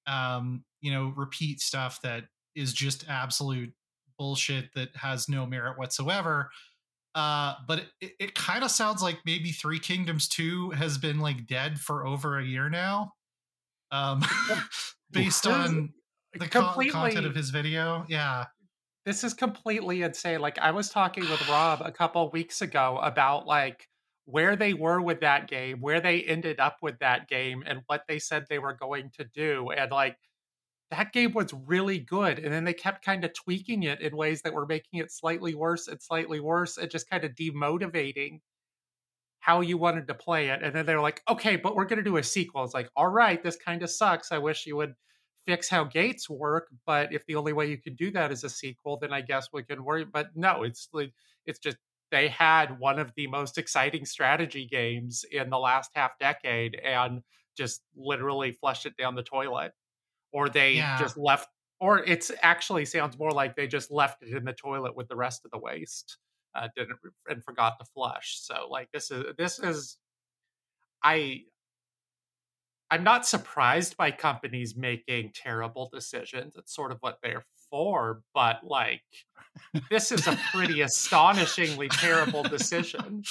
um, 0.07 0.63
you 0.79 0.91
know, 0.91 1.13
repeat 1.15 1.59
stuff 1.59 1.99
that 2.03 2.25
is 2.55 2.73
just 2.73 3.09
absolute 3.09 3.73
bullshit 4.17 4.73
that 4.75 4.95
has 4.95 5.27
no 5.27 5.45
merit 5.45 5.77
whatsoever. 5.77 6.49
Uh, 7.13 7.55
but 7.67 7.85
it, 7.99 8.13
it, 8.19 8.35
kind 8.35 8.63
of 8.63 8.71
sounds 8.71 9.03
like 9.03 9.19
maybe 9.25 9.51
Three 9.51 9.79
Kingdoms 9.79 10.29
2 10.29 10.71
has 10.71 10.97
been 10.97 11.19
like 11.19 11.45
dead 11.45 11.77
for 11.77 12.07
over 12.07 12.39
a 12.39 12.43
year 12.43 12.69
now. 12.69 13.11
Um, 13.91 14.23
based 15.11 15.45
on 15.45 15.93
the 16.33 16.47
completely 16.47 16.91
content 16.91 17.25
of 17.25 17.35
his 17.35 17.49
video. 17.49 18.05
Yeah. 18.07 18.45
this 19.05 19.25
is 19.25 19.33
completely 19.33 20.03
insane. 20.03 20.39
Like 20.39 20.57
I 20.59 20.71
was 20.71 20.89
talking 20.89 21.29
with 21.29 21.47
Rob 21.49 21.81
a 21.83 21.91
couple 21.91 22.29
weeks 22.31 22.61
ago 22.61 22.97
about 23.01 23.45
like 23.45 23.87
where 24.25 24.55
they 24.55 24.73
were 24.73 25.01
with 25.01 25.19
that 25.19 25.49
game, 25.49 25.81
where 25.81 25.99
they 25.99 26.21
ended 26.21 26.61
up 26.61 26.77
with 26.81 26.99
that 26.99 27.27
game, 27.27 27.63
and 27.65 27.81
what 27.87 28.03
they 28.07 28.19
said 28.19 28.45
they 28.49 28.59
were 28.59 28.73
going 28.73 29.11
to 29.17 29.25
do. 29.25 29.69
And 29.71 29.91
like 29.91 30.17
that 30.91 31.13
game 31.13 31.31
was 31.33 31.53
really 31.53 31.99
good. 31.99 32.37
And 32.37 32.53
then 32.53 32.65
they 32.65 32.73
kept 32.73 33.03
kind 33.03 33.23
of 33.23 33.33
tweaking 33.33 33.83
it 33.83 34.01
in 34.01 34.15
ways 34.15 34.41
that 34.41 34.53
were 34.53 34.65
making 34.65 34.99
it 34.99 35.11
slightly 35.11 35.55
worse 35.55 35.87
and 35.87 36.01
slightly 36.01 36.39
worse 36.39 36.77
and 36.77 36.91
just 36.91 37.09
kind 37.09 37.23
of 37.23 37.31
demotivating 37.31 38.41
how 39.39 39.61
you 39.61 39.77
wanted 39.77 40.07
to 40.07 40.13
play 40.13 40.49
it. 40.49 40.61
And 40.61 40.75
then 40.75 40.85
they 40.85 40.93
were 40.93 41.01
like, 41.01 41.21
okay, 41.29 41.55
but 41.55 41.75
we're 41.75 41.85
going 41.85 41.97
to 41.97 42.03
do 42.03 42.17
a 42.17 42.23
sequel. 42.23 42.63
It's 42.63 42.73
like, 42.73 42.89
all 42.95 43.07
right, 43.07 43.41
this 43.41 43.55
kind 43.55 43.81
of 43.81 43.89
sucks. 43.89 44.31
I 44.31 44.37
wish 44.37 44.67
you 44.67 44.75
would 44.75 44.93
fix 45.45 45.67
how 45.67 45.85
gates 45.85 46.29
work. 46.29 46.67
But 46.85 47.13
if 47.13 47.25
the 47.25 47.35
only 47.35 47.53
way 47.53 47.67
you 47.67 47.77
can 47.77 47.95
do 47.95 48.11
that 48.11 48.31
is 48.31 48.43
a 48.43 48.49
sequel, 48.49 48.97
then 48.97 49.13
I 49.13 49.21
guess 49.21 49.47
we 49.51 49.63
can 49.63 49.83
worry. 49.83 50.05
But 50.05 50.35
no, 50.35 50.63
it's 50.63 50.89
like, 50.93 51.13
it's 51.45 51.57
just, 51.57 51.77
they 52.11 52.27
had 52.27 52.77
one 52.77 52.99
of 52.99 53.13
the 53.15 53.27
most 53.27 53.57
exciting 53.57 54.05
strategy 54.05 54.67
games 54.69 55.23
in 55.31 55.49
the 55.49 55.57
last 55.57 55.91
half 55.95 56.19
decade 56.19 56.75
and 56.75 57.21
just 57.57 57.81
literally 57.95 58.51
flushed 58.51 58.85
it 58.85 58.97
down 58.97 59.15
the 59.15 59.23
toilet. 59.23 59.71
Or 60.33 60.49
they 60.49 60.75
Yeah. 60.75 60.97
just 60.99 61.17
left, 61.17 61.49
or 61.79 61.99
it's 61.99 62.31
actually 62.41 62.85
sounds 62.85 63.17
more 63.17 63.31
like 63.31 63.55
they 63.55 63.67
just 63.67 63.91
left 63.91 64.23
it 64.23 64.33
in 64.35 64.45
the 64.45 64.53
toilet 64.53 64.95
with 64.95 65.07
the 65.07 65.15
rest 65.15 65.45
of 65.45 65.51
the 65.51 65.59
waste 65.59 66.17
uh, 66.55 66.67
didn't 66.75 66.99
and 67.27 67.43
forgot 67.43 67.79
to 67.79 67.85
flush. 67.85 68.39
So 68.39 68.67
like 68.69 68.89
this 68.91 69.11
is 69.11 69.25
this 69.37 69.59
is 69.59 69.97
I 71.03 71.43
I'm 72.89 73.03
not 73.03 73.25
surprised 73.25 73.95
by 73.95 74.11
companies 74.11 74.75
making 74.75 75.31
terrible 75.33 75.89
decisions. 75.91 76.55
It's 76.57 76.75
sort 76.75 76.91
of 76.91 76.97
what 76.99 77.19
they're 77.23 77.45
for, 77.69 78.21
but 78.33 78.65
like 78.65 79.03
this 79.89 80.11
is 80.11 80.27
a 80.27 80.37
pretty 80.53 80.81
astonishingly 80.81 81.87
terrible 81.89 82.43
decision. 82.43 83.23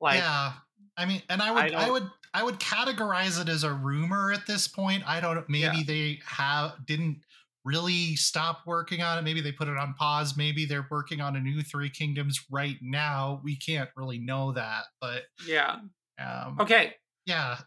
Like 0.00 0.20
yeah 0.20 0.52
i 0.96 1.04
mean 1.04 1.22
and 1.28 1.42
i 1.42 1.50
would 1.50 1.74
I 1.74 1.86
I, 1.86 1.90
would 1.90 2.10
i 2.34 2.42
would 2.42 2.58
categorize 2.60 3.40
it 3.40 3.48
as 3.48 3.64
a 3.64 3.72
rumor 3.72 4.32
at 4.32 4.46
this 4.46 4.68
point 4.68 5.02
i 5.06 5.20
don't 5.20 5.48
maybe 5.48 5.78
Yeah. 5.78 5.82
they 5.86 6.20
have 6.26 6.84
didn't 6.86 7.22
really 7.64 8.16
stop 8.16 8.60
working 8.66 9.02
on 9.02 9.18
it 9.18 9.22
maybe 9.22 9.40
they 9.42 9.52
put 9.52 9.68
it 9.68 9.76
on 9.76 9.94
pause 9.94 10.36
maybe 10.36 10.64
they're 10.64 10.86
working 10.90 11.20
on 11.20 11.36
a 11.36 11.40
new 11.40 11.60
three 11.62 11.90
kingdoms 11.90 12.40
right 12.50 12.76
now 12.80 13.40
we 13.44 13.56
can't 13.56 13.90
really 13.96 14.18
know 14.18 14.52
that 14.52 14.84
but 15.00 15.24
yeah. 15.46 15.80
um 16.18 16.56
Okay, 16.60 16.94
yeah 17.26 17.58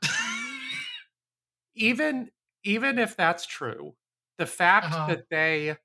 even 1.75 2.29
even 2.63 2.98
if 3.00 3.15
that's 3.15 3.46
true, 3.46 3.96
the 4.38 4.46
fact 4.46 4.88
Uh-huh. 4.88 5.08
that 5.08 5.29
they 5.29 5.77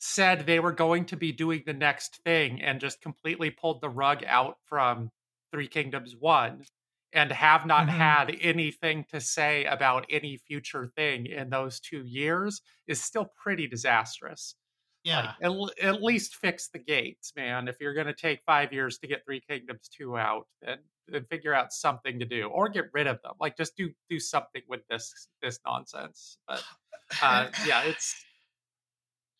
said 0.00 0.46
they 0.46 0.60
were 0.60 0.72
going 0.72 1.04
to 1.06 1.16
be 1.16 1.32
doing 1.32 1.62
the 1.66 1.72
next 1.72 2.20
thing 2.24 2.62
and 2.62 2.80
just 2.80 3.00
completely 3.00 3.50
pulled 3.50 3.80
the 3.80 3.88
rug 3.88 4.22
out 4.24 4.58
from 4.64 5.10
Three 5.52 5.66
Kingdoms 5.68 6.14
1 6.14 6.64
and 7.12 7.32
have 7.32 7.66
not 7.66 7.88
Mhm. 7.88 7.90
had 7.90 8.36
anything 8.40 9.04
to 9.10 9.20
say 9.20 9.64
about 9.64 10.06
any 10.10 10.36
future 10.36 10.86
thing 10.96 11.26
in 11.26 11.50
those 11.50 11.80
2 11.80 12.04
years 12.04 12.60
is 12.86 13.02
still 13.02 13.26
pretty 13.26 13.66
disastrous. 13.66 14.56
yeah 15.04 15.22
Like, 15.22 15.34
at, 15.42 15.52
at 15.82 16.02
least 16.02 16.36
fix 16.36 16.68
the 16.68 16.78
gates, 16.78 17.32
man. 17.36 17.68
If 17.68 17.78
you're 17.80 17.94
going 17.94 18.06
to 18.08 18.14
take 18.14 18.42
5 18.46 18.72
years 18.72 18.98
to 18.98 19.06
get 19.06 19.24
Three 19.24 19.40
Kingdoms 19.40 19.88
2 19.88 20.18
out, 20.18 20.48
then 20.62 20.78
then 21.10 21.24
figure 21.26 21.54
out 21.54 21.72
something 21.72 22.18
to 22.18 22.26
do 22.26 22.48
or 22.48 22.68
get 22.68 22.90
rid 22.92 23.06
of 23.06 23.22
them. 23.22 23.32
Like 23.40 23.56
just 23.56 23.76
do 23.76 23.90
do 24.10 24.20
something 24.20 24.62
with 24.68 24.82
this 24.88 25.28
this 25.42 25.58
nonsense. 25.66 26.38
But 26.46 26.64
uh, 27.20 27.50
yeah, 27.58 27.84
it's 27.84 28.26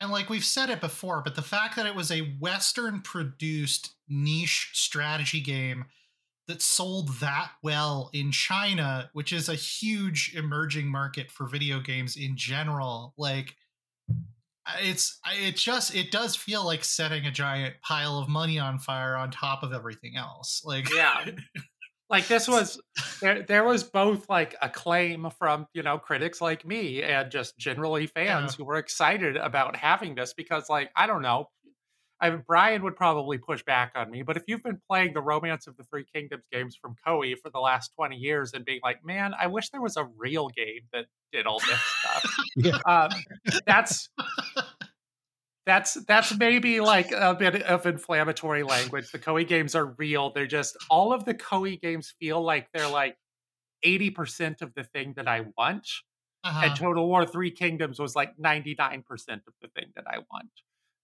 and 0.01 0.11
like 0.11 0.29
we've 0.31 0.45
said 0.45 0.71
it 0.71 0.81
before, 0.81 1.23
but 1.23 1.35
the 1.35 1.43
fact 1.43 1.75
that 1.77 1.87
it 1.87 1.95
was 1.95 2.11
a 2.11 2.37
Western 2.39 3.01
produced 3.03 3.95
niche 4.09 4.71
strategy 4.73 5.41
game 5.41 5.87
that 6.49 6.61
sold 6.62 7.09
that 7.21 7.50
well 7.62 8.11
in 8.12 8.33
China, 8.33 9.09
which 9.12 9.33
is 9.33 9.49
a 9.49 9.55
huge 9.55 10.35
emerging 10.35 10.88
market 10.90 11.31
for 11.31 11.47
video 11.47 11.78
games 11.78 12.17
in 12.17 12.37
general, 12.37 13.14
like 13.17 13.55
it's 14.81 15.19
it 15.26 15.57
just 15.57 15.95
it 15.95 16.11
does 16.11 16.35
feel 16.37 16.64
like 16.64 16.85
setting 16.85 17.25
a 17.26 17.31
giant 17.31 17.75
pile 17.83 18.19
of 18.19 18.28
money 18.28 18.59
on 18.59 18.78
fire 18.78 19.14
on 19.17 19.31
top 19.31 19.62
of 19.62 19.73
everything 19.73 20.17
else. 20.17 20.62
Like 20.64 20.93
yeah. 20.93 21.26
Like 22.11 22.26
this 22.26 22.49
was 22.49 22.81
there 23.21 23.43
there 23.43 23.64
was 23.64 23.85
both 23.85 24.31
like 24.31 24.57
acclaim 24.62 25.28
from, 25.38 25.67
you 25.75 25.83
know, 25.83 25.99
critics 25.99 26.40
like 26.40 26.64
me 26.64 27.02
and 27.02 27.31
just 27.31 27.59
generally 27.59 28.07
fans 28.07 28.52
Yeah. 28.52 28.57
who 28.57 28.64
were 28.64 28.76
excited 28.76 29.37
about 29.37 29.76
having 29.76 30.14
this 30.14 30.33
because 30.33 30.71
like 30.71 30.90
I 30.97 31.07
don't 31.07 31.21
know, 31.21 31.50
I 32.21 32.31
mean, 32.31 32.43
Brian 32.47 32.83
would 32.83 32.97
probably 32.97 33.39
push 33.39 33.63
back 33.63 33.93
on 33.95 34.11
me, 34.11 34.23
but 34.23 34.37
if 34.37 34.43
you've 34.49 34.63
been 34.63 34.81
playing 34.91 35.13
the 35.15 35.21
Romance 35.21 35.67
of 35.67 35.77
the 35.77 35.85
Three 35.85 36.05
Kingdoms 36.13 36.43
games 36.51 36.77
from 36.81 36.97
Koei 37.07 37.35
for 37.41 37.51
the 37.51 37.61
last 37.61 37.93
20 37.97 38.17
years 38.17 38.53
and 38.55 38.65
being 38.65 38.81
like, 38.83 39.05
man, 39.05 39.35
I 39.39 39.47
wish 39.47 39.71
there 39.71 39.81
was 39.81 39.97
a 39.97 40.05
real 40.17 40.49
game 40.49 40.81
that 40.93 41.07
did 41.33 41.47
all 41.47 41.61
this 41.61 41.81
stuff. 42.01 42.35
Yeah. 42.57 42.79
um, 42.87 43.11
that's 43.67 44.09
that's 45.65 45.95
that's 46.07 46.37
maybe 46.37 46.81
like 46.81 47.13
a 47.13 47.35
bit 47.35 47.63
of 47.63 47.87
inflammatory 47.87 48.65
language. 48.65 49.13
The 49.13 49.19
Koei 49.19 49.47
games 49.47 49.75
are 49.77 49.95
real. 49.99 50.33
They're 50.33 50.47
just 50.47 50.77
all 50.91 51.13
of 51.13 51.25
the 51.25 51.35
Koei 51.35 51.81
games 51.81 52.15
feel 52.19 52.43
like 52.43 52.69
they're 52.73 52.89
like 52.89 53.17
80% 53.85 54.63
of 54.63 54.75
the 54.75 54.83
thing 54.83 55.13
that 55.17 55.29
I 55.29 55.43
want. 55.57 55.87
uh-huh. 56.43 56.63
And 56.65 56.77
Total 56.77 57.07
War 57.07 57.27
Three 57.27 57.51
Kingdoms 57.53 58.01
was 58.01 58.17
like 58.17 58.37
99% 58.39 59.05
of 59.11 59.55
the 59.63 59.69
thing 59.69 59.93
that 59.95 60.05
I 60.09 60.19
want. 60.33 60.51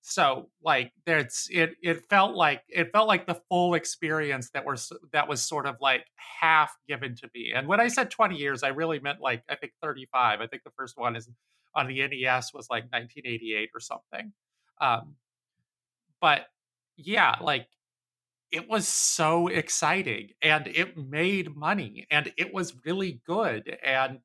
So 0.07 0.51
like 0.63 0.93
it 1.07 1.75
it 1.83 2.03
felt 2.11 2.37
like 2.37 2.63
it 2.69 2.93
felt 2.93 3.09
like 3.09 3.27
the 3.27 3.41
full 3.49 3.73
experience 3.73 4.51
that 4.51 4.67
was 4.67 4.93
that 5.15 5.27
was 5.27 5.43
sort 5.43 5.65
of 5.65 5.77
like 5.81 6.05
half 6.17 6.77
given 6.87 7.17
to 7.17 7.31
me. 7.35 7.53
And 7.55 7.67
when 7.67 7.81
I 7.81 7.89
said 7.89 8.11
20 8.11 8.37
years, 8.37 8.63
I 8.63 8.69
really 8.69 9.01
meant 9.01 9.23
like 9.23 9.43
I 9.49 9.55
think 9.55 9.73
35. 9.83 10.43
I 10.43 10.47
think 10.47 10.63
the 10.63 10.73
first 10.77 10.99
one 10.99 11.17
is 11.17 11.31
on 11.75 11.87
the 11.89 12.07
NES 12.07 12.53
was 12.53 12.67
like 12.69 12.85
1988 12.93 13.71
or 13.75 13.81
something. 13.81 14.33
Um 14.79 15.15
but 16.21 16.49
yeah, 16.99 17.37
like 17.41 17.67
it 18.53 18.69
was 18.69 18.87
so 18.87 19.49
exciting 19.49 20.29
and 20.43 20.67
it 20.67 20.99
made 20.99 21.57
money 21.57 22.07
and 22.11 22.31
it 22.37 22.53
was 22.53 22.77
really 22.85 23.23
good 23.27 23.75
and 23.83 24.19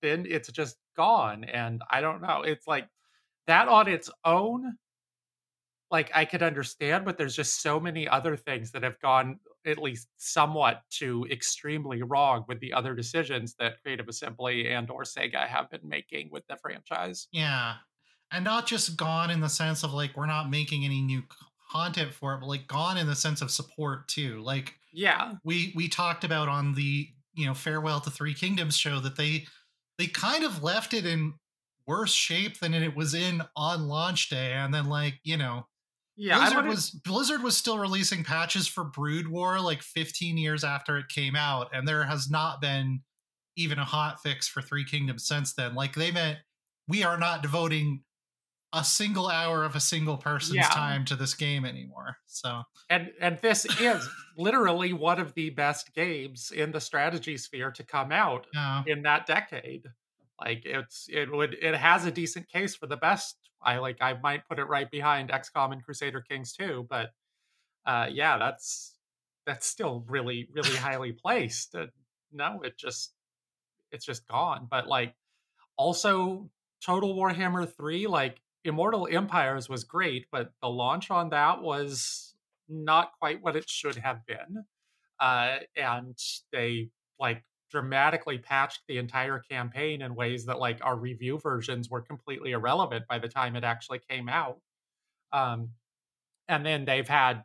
then 0.00 0.24
it's 0.28 0.50
just 0.50 0.76
gone 0.96 1.44
and 1.44 1.82
i 1.90 2.00
don't 2.00 2.20
know 2.20 2.42
it's 2.42 2.66
like 2.66 2.88
that 3.46 3.68
on 3.68 3.86
its 3.86 4.10
own 4.24 4.76
like 5.90 6.10
I 6.14 6.24
could 6.24 6.42
understand, 6.42 7.04
but 7.04 7.16
there's 7.16 7.36
just 7.36 7.62
so 7.62 7.78
many 7.78 8.08
other 8.08 8.36
things 8.36 8.72
that 8.72 8.82
have 8.82 9.00
gone 9.00 9.38
at 9.64 9.78
least 9.78 10.08
somewhat 10.16 10.82
to 10.90 11.26
extremely 11.30 12.02
wrong 12.02 12.44
with 12.48 12.60
the 12.60 12.72
other 12.72 12.94
decisions 12.94 13.54
that 13.58 13.82
Creative 13.82 14.08
Assembly 14.08 14.68
and 14.68 14.90
or 14.90 15.02
Sega 15.02 15.46
have 15.46 15.70
been 15.70 15.88
making 15.88 16.30
with 16.30 16.46
the 16.48 16.56
franchise. 16.56 17.28
Yeah. 17.32 17.74
And 18.30 18.44
not 18.44 18.66
just 18.66 18.96
gone 18.96 19.30
in 19.30 19.40
the 19.40 19.48
sense 19.48 19.84
of 19.84 19.92
like 19.92 20.16
we're 20.16 20.26
not 20.26 20.50
making 20.50 20.84
any 20.84 21.00
new 21.00 21.22
content 21.70 22.12
for 22.12 22.34
it, 22.34 22.40
but 22.40 22.48
like 22.48 22.66
gone 22.66 22.98
in 22.98 23.06
the 23.06 23.14
sense 23.14 23.40
of 23.42 23.50
support 23.50 24.08
too. 24.08 24.40
Like 24.40 24.74
yeah. 24.92 25.34
We 25.44 25.72
we 25.76 25.88
talked 25.88 26.24
about 26.24 26.48
on 26.48 26.74
the, 26.74 27.08
you 27.34 27.46
know, 27.46 27.54
Farewell 27.54 28.00
to 28.00 28.10
Three 28.10 28.34
Kingdoms 28.34 28.76
show 28.76 28.98
that 29.00 29.16
they 29.16 29.46
they 29.98 30.06
kind 30.06 30.44
of 30.44 30.62
left 30.62 30.94
it 30.94 31.06
in 31.06 31.34
worse 31.86 32.12
shape 32.12 32.58
than 32.58 32.74
it 32.74 32.96
was 32.96 33.14
in 33.14 33.42
on 33.54 33.86
launch 33.86 34.28
day 34.28 34.52
and 34.52 34.74
then 34.74 34.86
like, 34.86 35.20
you 35.22 35.36
know, 35.36 35.66
yeah, 36.16 36.38
Blizzard 36.38 36.66
was 36.66 36.90
Blizzard 36.90 37.42
was 37.42 37.56
still 37.56 37.78
releasing 37.78 38.24
patches 38.24 38.66
for 38.66 38.84
Brood 38.84 39.28
War 39.28 39.60
like 39.60 39.82
15 39.82 40.38
years 40.38 40.64
after 40.64 40.96
it 40.96 41.08
came 41.08 41.36
out, 41.36 41.68
and 41.72 41.86
there 41.86 42.04
has 42.04 42.30
not 42.30 42.60
been 42.60 43.00
even 43.56 43.78
a 43.78 43.84
hot 43.84 44.22
fix 44.22 44.48
for 44.48 44.62
Three 44.62 44.84
Kingdoms 44.84 45.26
since 45.26 45.52
then. 45.54 45.74
Like 45.74 45.94
they 45.94 46.10
meant 46.10 46.38
we 46.88 47.04
are 47.04 47.18
not 47.18 47.42
devoting 47.42 48.02
a 48.72 48.82
single 48.84 49.28
hour 49.28 49.64
of 49.64 49.74
a 49.74 49.80
single 49.80 50.16
person's 50.16 50.56
yeah. 50.56 50.68
time 50.68 51.04
to 51.06 51.16
this 51.16 51.34
game 51.34 51.64
anymore. 51.64 52.16
So 52.26 52.62
and 52.90 53.10
and 53.20 53.38
this 53.38 53.64
is 53.80 54.08
literally 54.36 54.92
one 54.92 55.20
of 55.20 55.34
the 55.34 55.50
best 55.50 55.94
games 55.94 56.50
in 56.50 56.72
the 56.72 56.80
strategy 56.80 57.36
sphere 57.36 57.70
to 57.72 57.82
come 57.82 58.12
out 58.12 58.46
yeah. 58.52 58.82
in 58.86 59.02
that 59.02 59.26
decade. 59.26 59.84
Like 60.40 60.62
it's 60.64 61.08
it 61.10 61.30
would 61.32 61.54
it 61.60 61.74
has 61.74 62.04
a 62.04 62.10
decent 62.10 62.48
case 62.48 62.74
for 62.74 62.86
the 62.86 62.96
best 62.96 63.36
I 63.62 63.78
like 63.78 63.98
I 64.00 64.14
might 64.22 64.48
put 64.48 64.58
it 64.58 64.64
right 64.64 64.90
behind 64.90 65.30
XCOM 65.30 65.72
and 65.72 65.84
Crusader 65.84 66.20
Kings 66.20 66.52
2, 66.54 66.86
but 66.88 67.10
uh 67.86 68.06
yeah, 68.10 68.38
that's 68.38 68.96
that's 69.46 69.66
still 69.66 70.04
really 70.08 70.48
really 70.52 70.76
highly 70.76 71.12
placed. 71.12 71.74
Uh, 71.74 71.86
no, 72.32 72.60
it 72.62 72.76
just 72.76 73.12
it's 73.92 74.04
just 74.04 74.26
gone. 74.28 74.66
But 74.70 74.86
like 74.88 75.14
also 75.76 76.50
Total 76.84 77.14
Warhammer 77.14 77.70
3 77.72 78.06
like 78.06 78.40
Immortal 78.64 79.08
Empires 79.10 79.68
was 79.68 79.84
great, 79.84 80.26
but 80.32 80.52
the 80.60 80.68
launch 80.68 81.10
on 81.10 81.30
that 81.30 81.62
was 81.62 82.34
not 82.68 83.12
quite 83.20 83.42
what 83.42 83.56
it 83.56 83.68
should 83.68 83.96
have 83.96 84.26
been. 84.26 84.64
Uh 85.20 85.58
and 85.76 86.16
they 86.52 86.90
like 87.18 87.42
dramatically 87.70 88.38
patched 88.38 88.82
the 88.88 88.98
entire 88.98 89.38
campaign 89.40 90.02
in 90.02 90.14
ways 90.14 90.46
that 90.46 90.58
like 90.58 90.78
our 90.82 90.96
review 90.96 91.38
versions 91.38 91.90
were 91.90 92.02
completely 92.02 92.52
irrelevant 92.52 93.06
by 93.08 93.18
the 93.18 93.28
time 93.28 93.56
it 93.56 93.64
actually 93.64 94.00
came 94.08 94.28
out. 94.28 94.58
Um 95.32 95.70
and 96.48 96.64
then 96.64 96.84
they've 96.84 97.08
had 97.08 97.44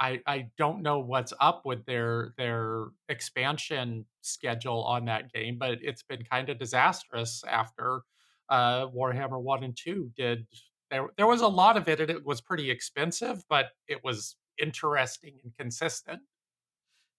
i 0.00 0.20
i 0.26 0.48
don't 0.58 0.82
know 0.82 0.98
what's 0.98 1.32
up 1.40 1.64
with 1.64 1.84
their 1.86 2.32
their 2.36 2.86
expansion 3.08 4.04
schedule 4.22 4.82
on 4.84 5.04
that 5.04 5.32
game 5.32 5.56
but 5.58 5.78
it's 5.82 6.02
been 6.02 6.24
kind 6.24 6.48
of 6.48 6.58
disastrous 6.58 7.44
after 7.48 8.02
uh 8.48 8.86
warhammer 8.88 9.40
1 9.40 9.64
and 9.64 9.76
2 9.76 10.10
did 10.16 10.46
there 10.90 11.08
there 11.16 11.26
was 11.26 11.40
a 11.40 11.48
lot 11.48 11.76
of 11.76 11.88
it 11.88 12.00
and 12.00 12.10
it 12.10 12.24
was 12.24 12.40
pretty 12.40 12.70
expensive 12.70 13.44
but 13.48 13.66
it 13.88 14.02
was 14.04 14.36
interesting 14.60 15.38
and 15.42 15.54
consistent 15.56 16.20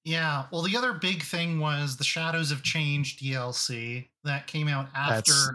yeah. 0.03 0.45
Well, 0.51 0.61
the 0.61 0.75
other 0.75 0.93
big 0.93 1.23
thing 1.23 1.59
was 1.59 1.97
the 1.97 2.03
Shadows 2.03 2.51
of 2.51 2.63
Change 2.63 3.17
DLC 3.17 4.07
that 4.23 4.47
came 4.47 4.67
out 4.67 4.87
after 4.95 5.33
That's... 5.33 5.53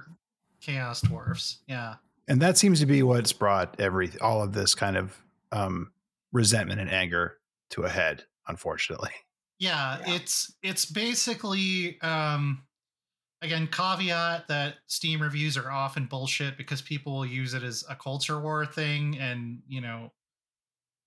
Chaos 0.60 1.00
Dwarfs. 1.02 1.58
Yeah. 1.66 1.96
And 2.28 2.40
that 2.42 2.58
seems 2.58 2.80
to 2.80 2.86
be 2.86 3.02
what's 3.02 3.32
brought 3.32 3.78
every 3.78 4.10
all 4.20 4.42
of 4.42 4.52
this 4.52 4.74
kind 4.74 4.96
of 4.96 5.16
um, 5.52 5.92
resentment 6.32 6.80
and 6.80 6.90
anger 6.90 7.38
to 7.70 7.82
a 7.82 7.88
head, 7.88 8.24
unfortunately. 8.46 9.10
Yeah, 9.60 9.98
yeah. 10.06 10.14
it's 10.14 10.54
it's 10.62 10.84
basically 10.84 12.00
um 12.00 12.62
again 13.42 13.66
caveat 13.66 14.46
that 14.46 14.76
Steam 14.86 15.20
reviews 15.20 15.56
are 15.56 15.68
often 15.68 16.06
bullshit 16.06 16.56
because 16.56 16.80
people 16.80 17.12
will 17.12 17.26
use 17.26 17.54
it 17.54 17.64
as 17.64 17.84
a 17.90 17.96
culture 17.96 18.40
war 18.40 18.64
thing 18.64 19.18
and, 19.18 19.58
you 19.66 19.80
know, 19.80 20.12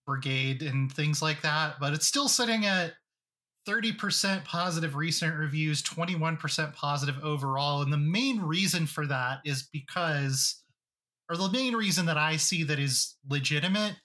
brigade 0.05 0.63
and 0.63 0.91
things 0.91 1.21
like 1.21 1.41
that, 1.43 1.75
but 1.79 1.93
it's 1.93 2.05
still 2.05 2.27
sitting 2.27 2.65
at 2.65 2.91
30% 3.67 4.43
positive 4.45 4.95
recent 4.95 5.35
reviews, 5.35 5.83
21% 5.83 6.73
positive 6.73 7.15
overall. 7.23 7.81
And 7.81 7.93
the 7.93 7.97
main 7.97 8.41
reason 8.41 8.87
for 8.87 9.05
that 9.07 9.39
is 9.45 9.67
because, 9.71 10.63
or 11.29 11.37
the 11.37 11.49
main 11.49 11.75
reason 11.75 12.05
that 12.07 12.17
I 12.17 12.37
see 12.37 12.63
that 12.63 12.79
is 12.79 13.15
legitimate 13.29 13.95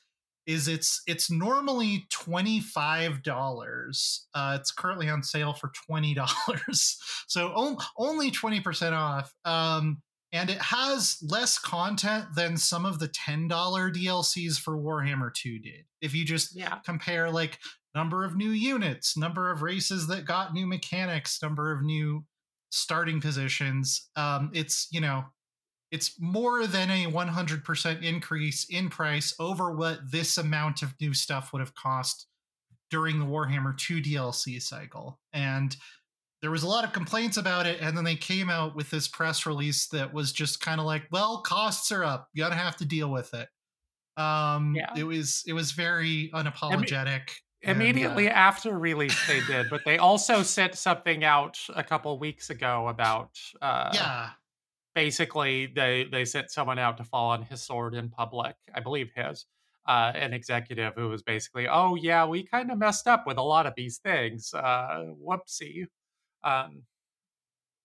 is 0.46 0.68
it's 0.68 1.02
it's 1.06 1.30
normally 1.30 2.06
$25 2.12 4.20
uh, 4.34 4.58
it's 4.60 4.70
currently 4.70 5.10
on 5.10 5.22
sale 5.22 5.52
for 5.52 5.72
$20 5.90 6.16
so 7.26 7.52
o- 7.54 7.78
only 7.98 8.30
20% 8.30 8.92
off. 8.92 9.34
Um, 9.44 10.02
and 10.36 10.50
it 10.50 10.60
has 10.60 11.18
less 11.22 11.58
content 11.58 12.26
than 12.34 12.56
some 12.56 12.84
of 12.84 12.98
the 12.98 13.08
$10 13.08 13.48
DLCs 13.48 14.60
for 14.60 14.76
Warhammer 14.76 15.32
2 15.32 15.58
did. 15.58 15.84
If 16.00 16.14
you 16.14 16.24
just 16.24 16.54
yeah. 16.54 16.78
compare 16.84 17.30
like 17.30 17.58
number 17.94 18.24
of 18.24 18.36
new 18.36 18.50
units, 18.50 19.16
number 19.16 19.50
of 19.50 19.62
races 19.62 20.06
that 20.08 20.26
got 20.26 20.52
new 20.52 20.66
mechanics, 20.66 21.42
number 21.42 21.72
of 21.72 21.82
new 21.82 22.24
starting 22.70 23.20
positions. 23.20 24.10
Um, 24.16 24.50
it's, 24.52 24.88
you 24.90 25.00
know, 25.00 25.24
it's 25.90 26.20
more 26.20 26.66
than 26.66 26.90
a 26.90 27.06
100% 27.06 28.02
increase 28.02 28.66
in 28.68 28.90
price 28.90 29.34
over 29.40 29.72
what 29.72 30.00
this 30.10 30.36
amount 30.36 30.82
of 30.82 30.94
new 31.00 31.14
stuff 31.14 31.52
would 31.52 31.60
have 31.60 31.74
cost 31.74 32.26
during 32.90 33.18
the 33.18 33.24
Warhammer 33.24 33.76
2 33.76 34.02
DLC 34.02 34.60
cycle. 34.60 35.18
And 35.32 35.74
there 36.42 36.50
was 36.50 36.62
a 36.62 36.68
lot 36.68 36.84
of 36.84 36.92
complaints 36.92 37.36
about 37.36 37.66
it 37.66 37.80
and 37.80 37.96
then 37.96 38.04
they 38.04 38.16
came 38.16 38.50
out 38.50 38.76
with 38.76 38.90
this 38.90 39.08
press 39.08 39.46
release 39.46 39.88
that 39.88 40.12
was 40.12 40.32
just 40.32 40.60
kind 40.60 40.80
of 40.80 40.86
like, 40.86 41.04
well, 41.10 41.42
costs 41.42 41.90
are 41.92 42.04
up. 42.04 42.28
You 42.34 42.42
got 42.42 42.50
to 42.50 42.56
have 42.56 42.76
to 42.76 42.84
deal 42.84 43.10
with 43.10 43.32
it. 43.34 43.48
Um 44.16 44.74
yeah. 44.74 44.92
it 44.96 45.04
was 45.04 45.44
it 45.46 45.52
was 45.52 45.72
very 45.72 46.30
unapologetic. 46.34 47.30
Immediately 47.62 48.26
and, 48.26 48.34
uh, 48.34 48.38
after 48.38 48.78
release, 48.78 49.26
they 49.26 49.40
did, 49.40 49.68
but 49.70 49.82
they 49.84 49.98
also 49.98 50.42
sent 50.42 50.74
something 50.76 51.24
out 51.24 51.58
a 51.74 51.82
couple 51.82 52.16
weeks 52.18 52.50
ago 52.50 52.88
about. 52.88 53.30
Uh, 53.60 53.90
yeah. 53.92 54.30
Basically, 54.94 55.66
they 55.66 56.06
they 56.10 56.24
sent 56.24 56.50
someone 56.50 56.78
out 56.78 56.96
to 56.98 57.04
fall 57.04 57.30
on 57.30 57.42
his 57.42 57.62
sword 57.62 57.94
in 57.94 58.08
public. 58.08 58.54
I 58.74 58.80
believe 58.80 59.10
his. 59.14 59.46
Uh, 59.86 60.10
an 60.14 60.32
executive 60.32 60.94
who 60.96 61.08
was 61.08 61.22
basically, 61.22 61.68
"Oh 61.68 61.96
yeah, 61.96 62.24
we 62.24 62.44
kind 62.44 62.70
of 62.70 62.78
messed 62.78 63.06
up 63.06 63.26
with 63.26 63.36
a 63.36 63.42
lot 63.42 63.66
of 63.66 63.74
these 63.76 63.98
things. 63.98 64.52
Uh, 64.54 65.06
whoopsie." 65.22 65.86
Um, 66.46 66.82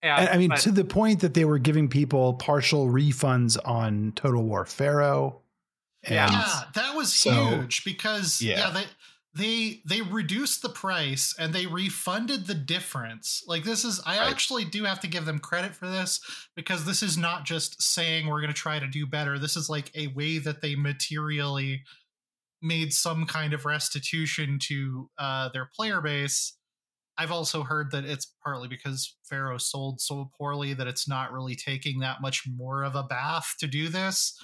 and, 0.04 0.30
I 0.30 0.38
mean, 0.38 0.50
but, 0.50 0.60
to 0.62 0.72
the 0.72 0.84
point 0.84 1.20
that 1.22 1.34
they 1.34 1.46
were 1.46 1.60
giving 1.60 1.88
people 1.88 2.34
partial 2.34 2.88
refunds 2.88 3.58
on 3.64 4.14
Total 4.16 4.42
War 4.42 4.66
Pharaoh. 4.66 5.42
yeah, 6.10 6.62
that 6.74 6.96
was 6.96 7.14
so, 7.14 7.32
huge 7.32 7.84
because 7.84 8.42
yeah, 8.42 8.58
yeah 8.58 8.72
they 8.72 8.86
they 9.34 9.82
they 9.86 10.02
reduced 10.02 10.62
the 10.62 10.70
price 10.70 11.36
and 11.40 11.54
they 11.54 11.66
refunded 11.66 12.48
the 12.48 12.54
difference 12.54 13.44
like 13.48 13.64
this 13.64 13.86
is 13.86 14.02
i 14.06 14.20
right. 14.20 14.30
actually 14.30 14.66
do 14.66 14.84
have 14.84 15.00
to 15.00 15.08
give 15.08 15.26
them 15.26 15.40
credit 15.40 15.74
for 15.74 15.88
this 15.88 16.20
because 16.56 16.84
this 16.86 17.02
is 17.02 17.18
not 17.18 17.46
just 17.46 17.82
saying 17.82 18.28
we're 18.28 18.42
going 18.42 18.54
to 18.54 18.60
try 18.60 18.78
to 18.78 18.88
do 18.88 19.06
better 19.06 19.40
this 19.40 19.56
is 19.56 19.70
like 19.70 19.90
a 19.96 20.08
way 20.08 20.38
that 20.38 20.62
they 20.62 20.76
materially 20.76 21.82
made 22.62 22.92
some 22.94 23.26
kind 23.26 23.54
of 23.54 23.66
restitution 23.66 24.60
to 24.60 25.10
uh, 25.18 25.50
their 25.50 25.70
player 25.76 26.02
base 26.02 26.54
i've 27.18 27.32
also 27.32 27.64
heard 27.64 27.92
that 27.92 28.06
it's 28.06 28.34
partly 28.44 28.68
because 28.68 29.16
pharaoh 29.28 29.58
sold 29.58 30.00
so 30.02 30.30
poorly 30.38 30.74
that 30.74 30.88
it's 30.88 31.08
not 31.08 31.32
really 31.32 31.56
taking 31.56 32.00
that 32.00 32.22
much 32.22 32.44
more 32.48 32.84
of 32.84 32.96
a 32.96 33.04
bath 33.04 33.54
to 33.60 33.68
do 33.68 33.88
this 33.90 34.38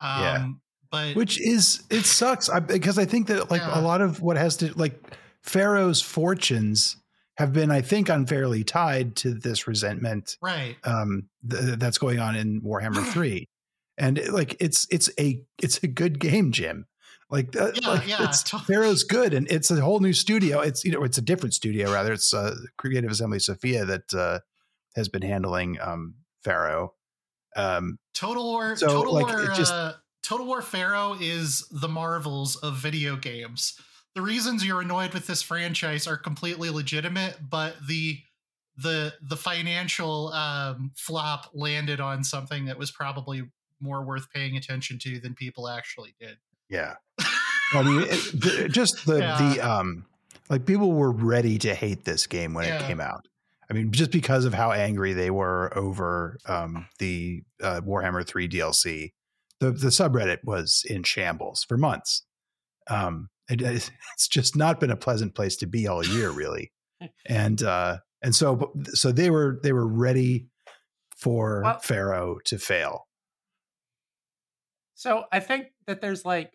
um, 0.00 0.20
yeah 0.20 0.46
but 0.90 1.16
which 1.16 1.40
is 1.40 1.82
it 1.90 2.04
sucks 2.04 2.48
I, 2.48 2.60
because 2.60 2.98
I 2.98 3.04
think 3.04 3.26
that 3.26 3.50
like 3.50 3.60
yeah. 3.60 3.78
a 3.78 3.82
lot 3.82 4.00
of 4.00 4.22
what 4.22 4.36
has 4.36 4.56
to 4.58 4.72
like 4.78 5.16
Pharaoh's 5.42 6.00
fortunes 6.00 6.96
have 7.36 7.52
been, 7.52 7.70
I 7.70 7.82
think, 7.82 8.08
unfairly 8.08 8.64
tied 8.64 9.14
to 9.16 9.34
this 9.34 9.66
resentment, 9.66 10.36
right? 10.40 10.76
Um, 10.84 11.28
th- 11.48 11.78
that's 11.78 11.98
going 11.98 12.18
on 12.18 12.34
in 12.34 12.62
Warhammer 12.62 13.04
Three, 13.12 13.48
and 13.98 14.18
it, 14.18 14.32
like 14.32 14.56
it's 14.60 14.86
it's 14.90 15.10
a 15.18 15.42
it's 15.62 15.82
a 15.82 15.86
good 15.86 16.18
game, 16.18 16.52
Jim. 16.52 16.86
Like, 17.28 17.56
uh, 17.56 17.72
yeah, 17.74 17.88
like 17.88 18.08
yeah, 18.08 18.28
it's, 18.28 18.44
totally. 18.44 18.66
Pharaoh's 18.66 19.02
good, 19.02 19.34
and 19.34 19.50
it's 19.50 19.70
a 19.70 19.80
whole 19.80 19.98
new 19.98 20.12
studio. 20.12 20.60
It's 20.60 20.84
you 20.84 20.92
know 20.92 21.02
it's 21.02 21.18
a 21.18 21.22
different 21.22 21.54
studio 21.54 21.92
rather. 21.92 22.12
It's 22.12 22.32
uh, 22.32 22.54
Creative 22.76 23.10
Assembly 23.10 23.40
Sofia 23.40 23.84
that 23.84 24.14
uh, 24.14 24.38
has 24.94 25.08
been 25.08 25.22
handling 25.22 25.78
um, 25.80 26.14
Pharaoh. 26.44 26.94
Um, 27.56 27.98
Total 28.14 28.44
War, 28.44 28.76
so, 28.76 28.86
Total 28.86 29.12
like, 29.12 29.26
War, 29.26 29.46
just, 29.56 29.72
uh, 29.72 29.94
Total 30.22 30.46
War 30.46 30.62
Pharaoh 30.62 31.16
is 31.20 31.66
the 31.70 31.88
marvels 31.88 32.56
of 32.56 32.76
video 32.76 33.16
games. 33.16 33.80
the 34.14 34.22
reasons 34.22 34.64
you're 34.64 34.80
annoyed 34.80 35.12
with 35.12 35.26
this 35.26 35.42
franchise 35.42 36.06
are 36.06 36.16
completely 36.16 36.70
legitimate, 36.70 37.36
but 37.50 37.74
the 37.86 38.18
the 38.76 39.12
the 39.20 39.36
financial 39.36 40.32
um, 40.32 40.92
flop 40.96 41.50
landed 41.54 42.00
on 42.00 42.24
something 42.24 42.64
that 42.66 42.78
was 42.78 42.90
probably 42.90 43.50
more 43.80 44.02
worth 44.04 44.30
paying 44.32 44.56
attention 44.56 44.98
to 44.98 45.20
than 45.20 45.34
people 45.34 45.68
actually 45.68 46.14
did. 46.18 46.38
Yeah. 46.68 46.94
I 47.72 47.82
mean, 47.82 48.02
it, 48.02 48.08
the, 48.40 48.68
just 48.70 49.06
the 49.06 49.18
Yeah. 49.18 49.38
the 49.54 49.60
um, 49.60 50.04
like 50.48 50.66
people 50.66 50.92
were 50.92 51.10
ready 51.12 51.58
to 51.58 51.74
hate 51.74 52.04
this 52.04 52.26
game 52.26 52.54
when 52.54 52.64
it 52.72 52.80
came 52.82 53.00
out. 53.00 53.26
I 53.68 53.74
mean, 53.74 53.90
just 53.90 54.12
because 54.12 54.44
of 54.44 54.54
how 54.54 54.70
angry 54.70 55.12
they 55.12 55.30
were 55.30 55.76
over 55.76 56.38
um, 56.46 56.86
the 57.00 57.42
uh, 57.62 57.80
Warhammer 57.84 58.24
Three 58.26 58.48
DLC, 58.48 59.12
the 59.60 59.72
the 59.72 59.88
subreddit 59.88 60.38
was 60.44 60.84
in 60.88 61.02
shambles 61.02 61.64
for 61.68 61.76
months. 61.76 62.24
Um, 62.88 63.28
it, 63.48 63.60
it's 64.14 64.28
just 64.28 64.54
not 64.56 64.78
been 64.78 64.90
a 64.92 64.96
pleasant 64.96 65.34
place 65.34 65.56
to 65.56 65.66
be 65.66 65.88
all 65.88 66.04
year, 66.06 66.30
really. 66.30 66.70
and 67.26 67.60
uh, 67.62 67.98
and 68.22 68.34
so 68.34 68.72
so 68.94 69.10
they 69.10 69.30
were 69.30 69.58
they 69.64 69.72
were 69.72 69.86
ready 69.88 70.46
for 71.16 71.62
Well- 71.64 71.78
Pharaoh 71.80 72.38
to 72.44 72.58
fail. 72.58 73.05
So 74.96 75.24
I 75.30 75.40
think 75.40 75.66
that 75.86 76.00
there's 76.00 76.24
like 76.24 76.52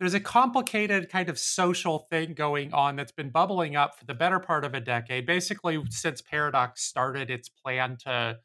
there's 0.00 0.14
a 0.14 0.20
complicated 0.20 1.08
kind 1.08 1.28
of 1.28 1.38
social 1.38 2.00
thing 2.10 2.34
going 2.34 2.72
on 2.74 2.96
that's 2.96 3.12
been 3.12 3.30
bubbling 3.30 3.76
up 3.76 3.98
for 3.98 4.06
the 4.06 4.14
better 4.14 4.40
part 4.40 4.64
of 4.64 4.74
a 4.74 4.80
decade. 4.80 5.26
Basically, 5.26 5.80
since 5.90 6.20
Paradox 6.20 6.82
started 6.82 7.30
its 7.30 7.48
plan 7.48 7.96
to 8.04 8.38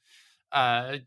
uh, 0.51 0.97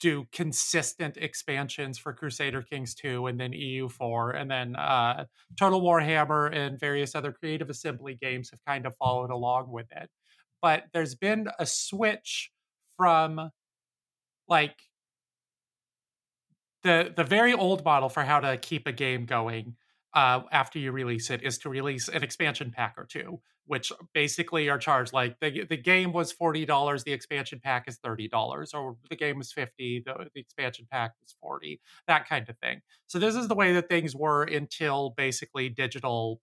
do 0.00 0.26
consistent 0.32 1.16
expansions 1.16 1.98
for 1.98 2.12
Crusader 2.12 2.62
Kings 2.62 2.94
2 2.94 3.26
and 3.26 3.38
then 3.38 3.52
EU4 3.52 4.40
and 4.40 4.50
then 4.50 4.76
uh, 4.76 5.26
Total 5.58 5.80
Warhammer 5.80 6.54
and 6.54 6.78
various 6.78 7.14
other 7.14 7.32
Creative 7.32 7.68
Assembly 7.68 8.16
games 8.20 8.50
have 8.50 8.64
kind 8.64 8.86
of 8.86 8.96
followed 8.96 9.30
along 9.30 9.70
with 9.70 9.90
it. 9.92 10.08
But 10.60 10.84
there's 10.92 11.16
been 11.16 11.48
a 11.58 11.66
switch 11.66 12.50
from 12.96 13.50
like 14.48 14.76
the 16.82 17.12
the 17.16 17.24
very 17.24 17.52
old 17.52 17.84
model 17.84 18.08
for 18.08 18.22
how 18.22 18.40
to 18.40 18.56
keep 18.56 18.86
a 18.86 18.92
game 18.92 19.24
going 19.24 19.76
uh, 20.14 20.42
after 20.50 20.78
you 20.78 20.92
release 20.92 21.30
it 21.30 21.42
is 21.42 21.58
to 21.58 21.68
release 21.68 22.08
an 22.08 22.22
expansion 22.22 22.70
pack 22.70 22.94
or 22.98 23.04
two, 23.04 23.40
which 23.66 23.92
basically 24.12 24.68
are 24.68 24.78
charged 24.78 25.12
like 25.12 25.38
the 25.40 25.64
the 25.64 25.76
game 25.76 26.12
was 26.12 26.32
forty 26.32 26.66
dollars, 26.66 27.04
the 27.04 27.12
expansion 27.12 27.60
pack 27.62 27.88
is 27.88 27.96
thirty 27.96 28.28
dollars, 28.28 28.74
or 28.74 28.96
the 29.10 29.16
game 29.16 29.38
was 29.38 29.52
fifty, 29.52 30.02
the, 30.04 30.28
the 30.34 30.40
expansion 30.40 30.86
pack 30.90 31.12
was 31.20 31.34
forty, 31.40 31.80
that 32.06 32.28
kind 32.28 32.48
of 32.48 32.58
thing. 32.58 32.82
So 33.06 33.18
this 33.18 33.34
is 33.34 33.48
the 33.48 33.54
way 33.54 33.72
that 33.74 33.88
things 33.88 34.14
were 34.14 34.42
until 34.44 35.14
basically 35.16 35.68
digital 35.68 36.40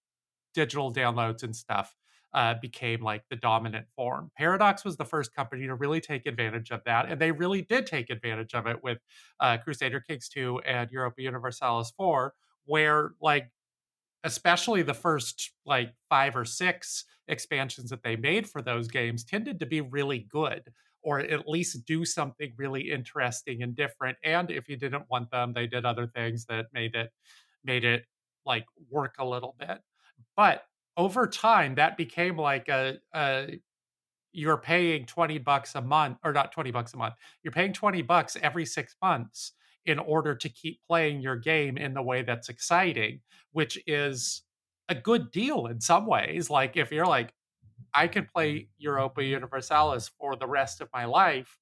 digital 0.54 0.91
downloads 0.91 1.43
and 1.43 1.56
stuff 1.56 1.95
uh, 2.33 2.55
became 2.61 3.01
like 3.01 3.23
the 3.29 3.35
dominant 3.35 3.87
form. 3.95 4.31
Paradox 4.37 4.85
was 4.85 4.97
the 4.97 5.05
first 5.05 5.33
company 5.35 5.65
to 5.67 5.75
really 5.75 6.01
take 6.01 6.25
advantage 6.25 6.71
of 6.71 6.81
that, 6.85 7.09
and 7.09 7.19
they 7.19 7.31
really 7.31 7.61
did 7.63 7.87
take 7.87 8.09
advantage 8.09 8.53
of 8.53 8.67
it 8.67 8.83
with 8.83 8.99
uh, 9.39 9.57
Crusader 9.57 9.99
Kings 9.99 10.29
2 10.29 10.59
and 10.59 10.89
Europa 10.91 11.21
Universalis 11.21 11.91
4, 11.97 12.33
where 12.65 13.11
like 13.21 13.49
especially 14.23 14.81
the 14.81 14.93
first 14.93 15.51
like 15.65 15.93
five 16.09 16.35
or 16.35 16.45
six 16.45 17.05
expansions 17.27 17.89
that 17.89 18.03
they 18.03 18.15
made 18.15 18.49
for 18.49 18.61
those 18.61 18.87
games 18.87 19.23
tended 19.23 19.59
to 19.59 19.65
be 19.65 19.81
really 19.81 20.27
good 20.31 20.63
or 21.01 21.19
at 21.19 21.47
least 21.47 21.85
do 21.85 22.03
something 22.03 22.51
really 22.57 22.91
interesting 22.91 23.63
and 23.63 23.75
different 23.75 24.17
and 24.23 24.51
if 24.51 24.67
you 24.67 24.75
didn't 24.75 25.05
want 25.09 25.29
them 25.31 25.53
they 25.53 25.67
did 25.67 25.85
other 25.85 26.07
things 26.07 26.45
that 26.45 26.65
made 26.73 26.95
it 26.95 27.11
made 27.63 27.85
it 27.85 28.05
like 28.45 28.65
work 28.89 29.15
a 29.19 29.25
little 29.25 29.55
bit 29.59 29.79
but 30.35 30.63
over 30.99 31.25
time 31.25 31.75
that 31.75 31.95
became 31.95 32.35
like 32.35 32.67
a, 32.67 32.97
a 33.15 33.57
you're 34.33 34.57
paying 34.57 35.05
20 35.05 35.38
bucks 35.38 35.73
a 35.75 35.81
month 35.81 36.17
or 36.25 36.33
not 36.33 36.51
20 36.51 36.71
bucks 36.71 36.93
a 36.93 36.97
month 36.97 37.15
you're 37.41 37.53
paying 37.53 37.71
20 37.71 38.01
bucks 38.01 38.38
every 38.43 38.65
six 38.65 38.97
months 39.01 39.53
in 39.85 39.97
order 39.97 40.35
to 40.35 40.49
keep 40.49 40.81
playing 40.85 41.21
your 41.21 41.38
game 41.38 41.77
in 41.77 41.93
the 41.93 42.01
way 42.01 42.21
that's 42.21 42.49
exciting 42.49 43.21
which 43.53 43.81
is 43.88 44.43
a 44.89 44.93
good 44.93 45.31
deal 45.31 45.67
in 45.67 45.79
some 45.79 46.05
ways 46.05 46.49
like 46.49 46.75
if 46.75 46.91
you're 46.91 47.07
like 47.07 47.33
i 47.93 48.05
can 48.05 48.25
play 48.25 48.67
europa 48.77 49.23
universalis 49.23 50.12
for 50.19 50.35
the 50.35 50.47
rest 50.47 50.81
of 50.81 50.89
my 50.93 51.05
life 51.05 51.57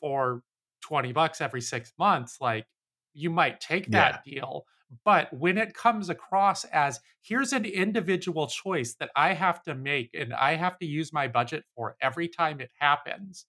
for 0.00 0.42
20 0.80 1.12
bucks 1.12 1.40
every 1.40 1.60
six 1.60 1.92
months 2.00 2.38
like 2.40 2.66
you 3.14 3.30
might 3.30 3.60
take 3.60 3.88
that 3.92 4.24
deal 4.24 4.66
but 5.04 5.32
when 5.32 5.58
it 5.58 5.74
comes 5.74 6.08
across 6.08 6.64
as 6.64 7.00
here's 7.22 7.52
an 7.52 7.64
individual 7.64 8.46
choice 8.46 8.94
that 9.00 9.10
I 9.16 9.34
have 9.34 9.62
to 9.64 9.74
make 9.74 10.10
and 10.14 10.32
I 10.34 10.56
have 10.56 10.78
to 10.78 10.86
use 10.86 11.12
my 11.12 11.28
budget 11.28 11.64
for 11.74 11.96
every 12.00 12.28
time 12.28 12.60
it 12.60 12.70
happens 12.78 13.46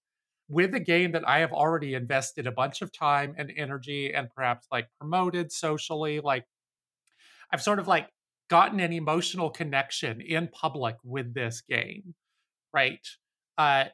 with 0.50 0.74
a 0.76 0.80
game 0.80 1.12
that 1.14 1.28
I 1.28 1.40
have 1.40 1.52
already 1.52 1.94
invested 1.94 2.48
a 2.48 2.52
bunch 2.52 2.82
of 2.82 2.92
time 2.92 3.34
and 3.38 3.52
energy 3.56 4.14
and 4.14 4.30
perhaps 4.30 4.68
like 4.72 4.88
promoted 5.00 5.52
socially, 5.52 6.20
like 6.20 6.46
I've 7.52 7.62
sort 7.62 7.80
of 7.80 7.88
like 7.88 8.10
gotten 8.50 8.80
an 8.80 8.94
emotional 8.94 9.50
connection 9.50 10.22
in 10.22 10.48
public 10.48 10.98
with 11.04 11.34
this 11.34 11.62
game, 11.62 12.14
right? 12.74 13.06
Uh, 13.58 13.86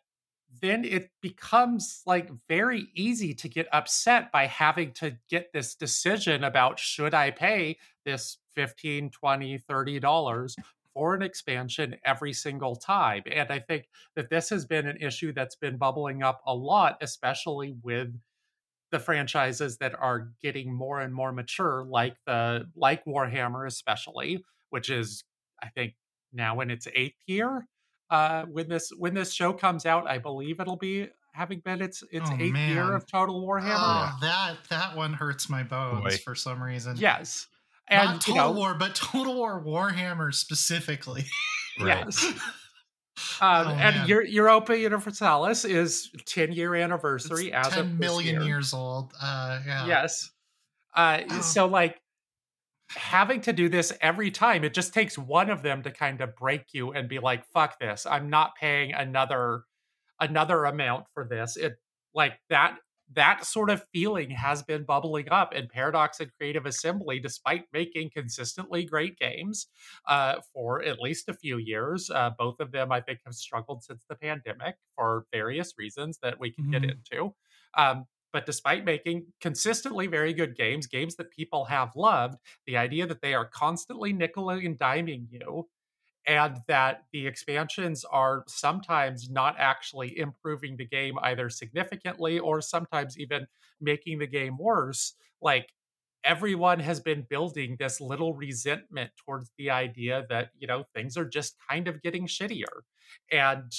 then 0.61 0.83
it 0.83 1.11
becomes 1.21 2.01
like 2.05 2.29
very 2.47 2.87
easy 2.95 3.33
to 3.35 3.47
get 3.47 3.67
upset 3.71 4.31
by 4.31 4.47
having 4.47 4.91
to 4.93 5.15
get 5.29 5.53
this 5.53 5.75
decision 5.75 6.43
about 6.43 6.79
should 6.79 7.13
I 7.13 7.31
pay 7.31 7.77
this 8.05 8.37
15, 8.55 9.11
20, 9.11 9.57
30 9.57 9.99
dollars 9.99 10.55
for 10.93 11.13
an 11.13 11.21
expansion 11.21 11.95
every 12.03 12.33
single 12.33 12.75
time. 12.75 13.23
And 13.31 13.51
I 13.51 13.59
think 13.59 13.87
that 14.15 14.29
this 14.29 14.49
has 14.49 14.65
been 14.65 14.87
an 14.87 14.97
issue 14.97 15.31
that's 15.31 15.55
been 15.55 15.77
bubbling 15.77 16.23
up 16.23 16.41
a 16.45 16.53
lot, 16.53 16.97
especially 17.01 17.75
with 17.83 18.09
the 18.91 18.99
franchises 18.99 19.77
that 19.77 19.93
are 19.99 20.31
getting 20.41 20.73
more 20.73 20.99
and 20.99 21.13
more 21.13 21.31
mature, 21.31 21.85
like 21.87 22.15
the 22.25 22.65
like 22.75 23.05
Warhammer, 23.05 23.67
especially, 23.67 24.43
which 24.71 24.89
is 24.89 25.23
I 25.61 25.69
think 25.69 25.93
now 26.33 26.59
in 26.59 26.71
its 26.71 26.87
eighth 26.95 27.21
year 27.27 27.67
uh 28.09 28.43
when 28.45 28.67
this 28.69 28.91
when 28.97 29.13
this 29.13 29.31
show 29.33 29.53
comes 29.53 29.85
out 29.85 30.07
i 30.09 30.17
believe 30.17 30.59
it'll 30.59 30.75
be 30.77 31.07
having 31.33 31.59
been 31.59 31.81
its 31.81 32.03
its 32.11 32.29
Oh, 32.31 32.37
eighth 32.39 32.57
year 32.57 32.93
of 32.95 33.05
total 33.05 33.45
warhammer 33.45 33.75
Oh, 33.77 34.17
that 34.21 34.57
that 34.69 34.95
one 34.95 35.13
hurts 35.13 35.49
my 35.49 35.63
bones 35.63 36.03
Boy. 36.03 36.17
for 36.23 36.35
some 36.35 36.61
reason. 36.61 36.95
yes 36.97 37.47
and 37.87 38.05
Not 38.05 38.27
you 38.27 38.33
Total 38.35 38.53
know 38.53 38.59
War, 38.59 38.73
but 38.75 38.93
Total 38.95 39.33
War 39.35 39.63
Warhammer 39.63 40.33
specifically. 40.33 41.25
Right. 41.79 42.05
yes 42.05 42.23
um, 43.41 43.67
Oh, 43.67 43.71
and 43.71 44.07
your 44.09 44.23
europa 44.23 44.77
universalis 44.77 45.65
is 45.65 46.09
10 46.25 46.51
year 46.51 46.75
anniversary 46.75 47.51
It's 47.51 47.67
as 47.67 47.73
10 47.73 47.79
of 47.79 47.89
this 47.91 47.99
million 47.99 48.35
year. 48.35 48.43
years 48.43 48.73
old. 48.73 49.13
Uh, 49.21 49.59
yeah. 49.65 49.85
yes 49.87 50.31
uh 50.95 51.19
Oh. 51.29 51.41
so 51.41 51.65
like 51.67 51.98
having 52.91 53.41
to 53.41 53.53
do 53.53 53.69
this 53.69 53.93
every 54.01 54.31
time 54.31 54.63
it 54.63 54.73
just 54.73 54.93
takes 54.93 55.17
one 55.17 55.49
of 55.49 55.61
them 55.61 55.83
to 55.83 55.91
kind 55.91 56.21
of 56.21 56.35
break 56.35 56.73
you 56.73 56.91
and 56.91 57.07
be 57.07 57.19
like 57.19 57.45
fuck 57.45 57.79
this 57.79 58.05
i'm 58.05 58.29
not 58.29 58.55
paying 58.55 58.93
another 58.93 59.63
another 60.19 60.65
amount 60.65 61.07
for 61.15 61.27
this. 61.27 61.57
It 61.57 61.77
like 62.13 62.39
that 62.49 62.79
that 63.13 63.43
sort 63.45 63.71
of 63.71 63.83
feeling 63.91 64.29
has 64.29 64.61
been 64.63 64.85
bubbling 64.85 65.29
up 65.31 65.53
in 65.53 65.67
paradox 65.67 66.19
and 66.19 66.31
creative 66.37 66.65
assembly 66.67 67.19
despite 67.19 67.65
making 67.73 68.11
consistently 68.11 68.85
great 68.85 69.17
games 69.17 69.67
uh, 70.07 70.39
for 70.53 70.83
at 70.83 70.99
least 70.99 71.27
a 71.27 71.33
few 71.33 71.57
years. 71.57 72.09
Uh, 72.11 72.29
both 72.37 72.59
of 72.59 72.71
them 72.71 72.91
i 72.91 73.01
think 73.01 73.19
have 73.25 73.33
struggled 73.35 73.83
since 73.83 74.05
the 74.09 74.15
pandemic 74.15 74.75
for 74.95 75.25
various 75.33 75.73
reasons 75.77 76.19
that 76.21 76.39
we 76.39 76.51
can 76.51 76.67
get 76.71 76.83
Mhm. 76.83 76.89
into. 76.89 77.33
Um, 77.77 78.05
but 78.31 78.45
despite 78.45 78.85
making 78.85 79.27
consistently 79.41 80.07
very 80.07 80.33
good 80.33 80.55
games 80.55 80.87
games 80.87 81.15
that 81.15 81.31
people 81.31 81.65
have 81.65 81.95
loved 81.95 82.37
the 82.65 82.77
idea 82.77 83.05
that 83.07 83.21
they 83.21 83.33
are 83.33 83.45
constantly 83.45 84.13
nickel 84.13 84.49
and 84.49 84.77
diming 84.79 85.27
you 85.31 85.69
and 86.25 86.57
that 86.67 87.05
the 87.11 87.25
expansions 87.25 88.05
are 88.05 88.43
sometimes 88.47 89.29
not 89.29 89.55
actually 89.57 90.17
improving 90.17 90.77
the 90.77 90.85
game 90.85 91.17
either 91.23 91.49
significantly 91.49 92.37
or 92.39 92.61
sometimes 92.61 93.17
even 93.17 93.47
making 93.79 94.19
the 94.19 94.27
game 94.27 94.57
worse 94.57 95.15
like 95.41 95.73
everyone 96.25 96.79
has 96.79 96.99
been 96.99 97.25
building 97.29 97.77
this 97.79 98.01
little 98.01 98.33
resentment 98.33 99.11
towards 99.17 99.51
the 99.57 99.69
idea 99.69 100.25
that 100.29 100.51
you 100.57 100.67
know 100.67 100.83
things 100.93 101.17
are 101.17 101.25
just 101.25 101.55
kind 101.69 101.87
of 101.87 102.01
getting 102.01 102.27
shittier 102.27 102.81
and 103.31 103.71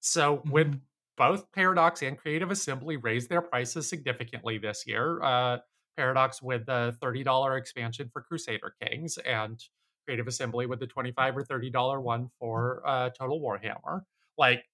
so 0.00 0.44
when 0.48 0.70
Mhm. 0.70 0.82
Both 1.22 1.52
Paradox 1.52 2.02
and 2.02 2.18
Creative 2.18 2.50
Assembly 2.50 2.96
raised 2.96 3.28
their 3.28 3.42
prices 3.42 3.88
significantly 3.88 4.58
this 4.58 4.82
year. 4.88 5.22
Uh, 5.22 5.58
Paradox 5.96 6.42
with 6.42 6.66
the 6.66 6.96
$30 7.00 7.56
expansion 7.56 8.10
for 8.12 8.22
Crusader 8.22 8.74
Kings 8.82 9.18
and 9.18 9.62
Creative 10.04 10.26
Assembly 10.26 10.66
with 10.66 10.80
the 10.80 10.86
25 10.88 11.36
or 11.36 11.44
$30 11.44 12.02
one 12.02 12.28
for 12.40 12.82
uh, 12.84 13.10
Total 13.10 13.40
Warhammer. 13.40 14.00
Like, 14.36 14.64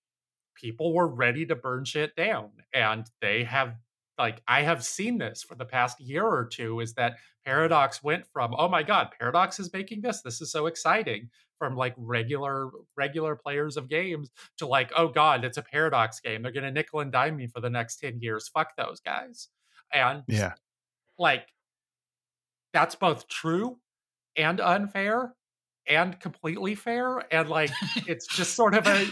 people 0.54 0.94
were 0.94 1.06
ready 1.06 1.44
to 1.44 1.54
burn 1.54 1.84
shit 1.84 2.16
down, 2.16 2.48
and 2.72 3.04
they 3.20 3.44
have 3.44 3.74
like 4.16 4.42
I 4.48 4.62
have 4.62 4.82
seen 4.84 5.18
this 5.18 5.42
for 5.42 5.54
the 5.54 5.66
past 5.66 6.00
year 6.00 6.24
or 6.24 6.46
two 6.46 6.80
is 6.80 6.94
that 6.94 7.18
Paradox 7.44 8.02
went 8.02 8.26
from 8.32 8.54
oh 8.58 8.68
my 8.68 8.82
god, 8.82 9.10
Paradox 9.18 9.60
is 9.60 9.72
making 9.72 10.00
this. 10.00 10.22
This 10.22 10.40
is 10.40 10.50
so 10.50 10.66
exciting 10.66 11.28
from 11.58 11.76
like 11.76 11.94
regular 11.96 12.70
regular 12.96 13.36
players 13.36 13.76
of 13.76 13.88
games 13.88 14.30
to 14.58 14.66
like 14.66 14.90
oh 14.96 15.08
god, 15.08 15.44
it's 15.44 15.58
a 15.58 15.62
Paradox 15.62 16.20
game. 16.20 16.42
They're 16.42 16.52
going 16.52 16.64
to 16.64 16.70
nickel 16.70 17.00
and 17.00 17.12
dime 17.12 17.36
me 17.36 17.46
for 17.46 17.60
the 17.60 17.70
next 17.70 17.96
10 17.96 18.20
years. 18.20 18.48
Fuck 18.48 18.76
those 18.76 19.00
guys. 19.00 19.48
And 19.92 20.22
yeah. 20.26 20.54
Like 21.18 21.48
that's 22.72 22.94
both 22.94 23.28
true 23.28 23.78
and 24.36 24.60
unfair 24.60 25.34
and 25.88 26.20
completely 26.20 26.74
fair 26.74 27.22
and 27.32 27.48
like 27.48 27.70
it's 28.06 28.26
just 28.26 28.54
sort 28.54 28.74
of 28.74 28.86
a 28.86 29.06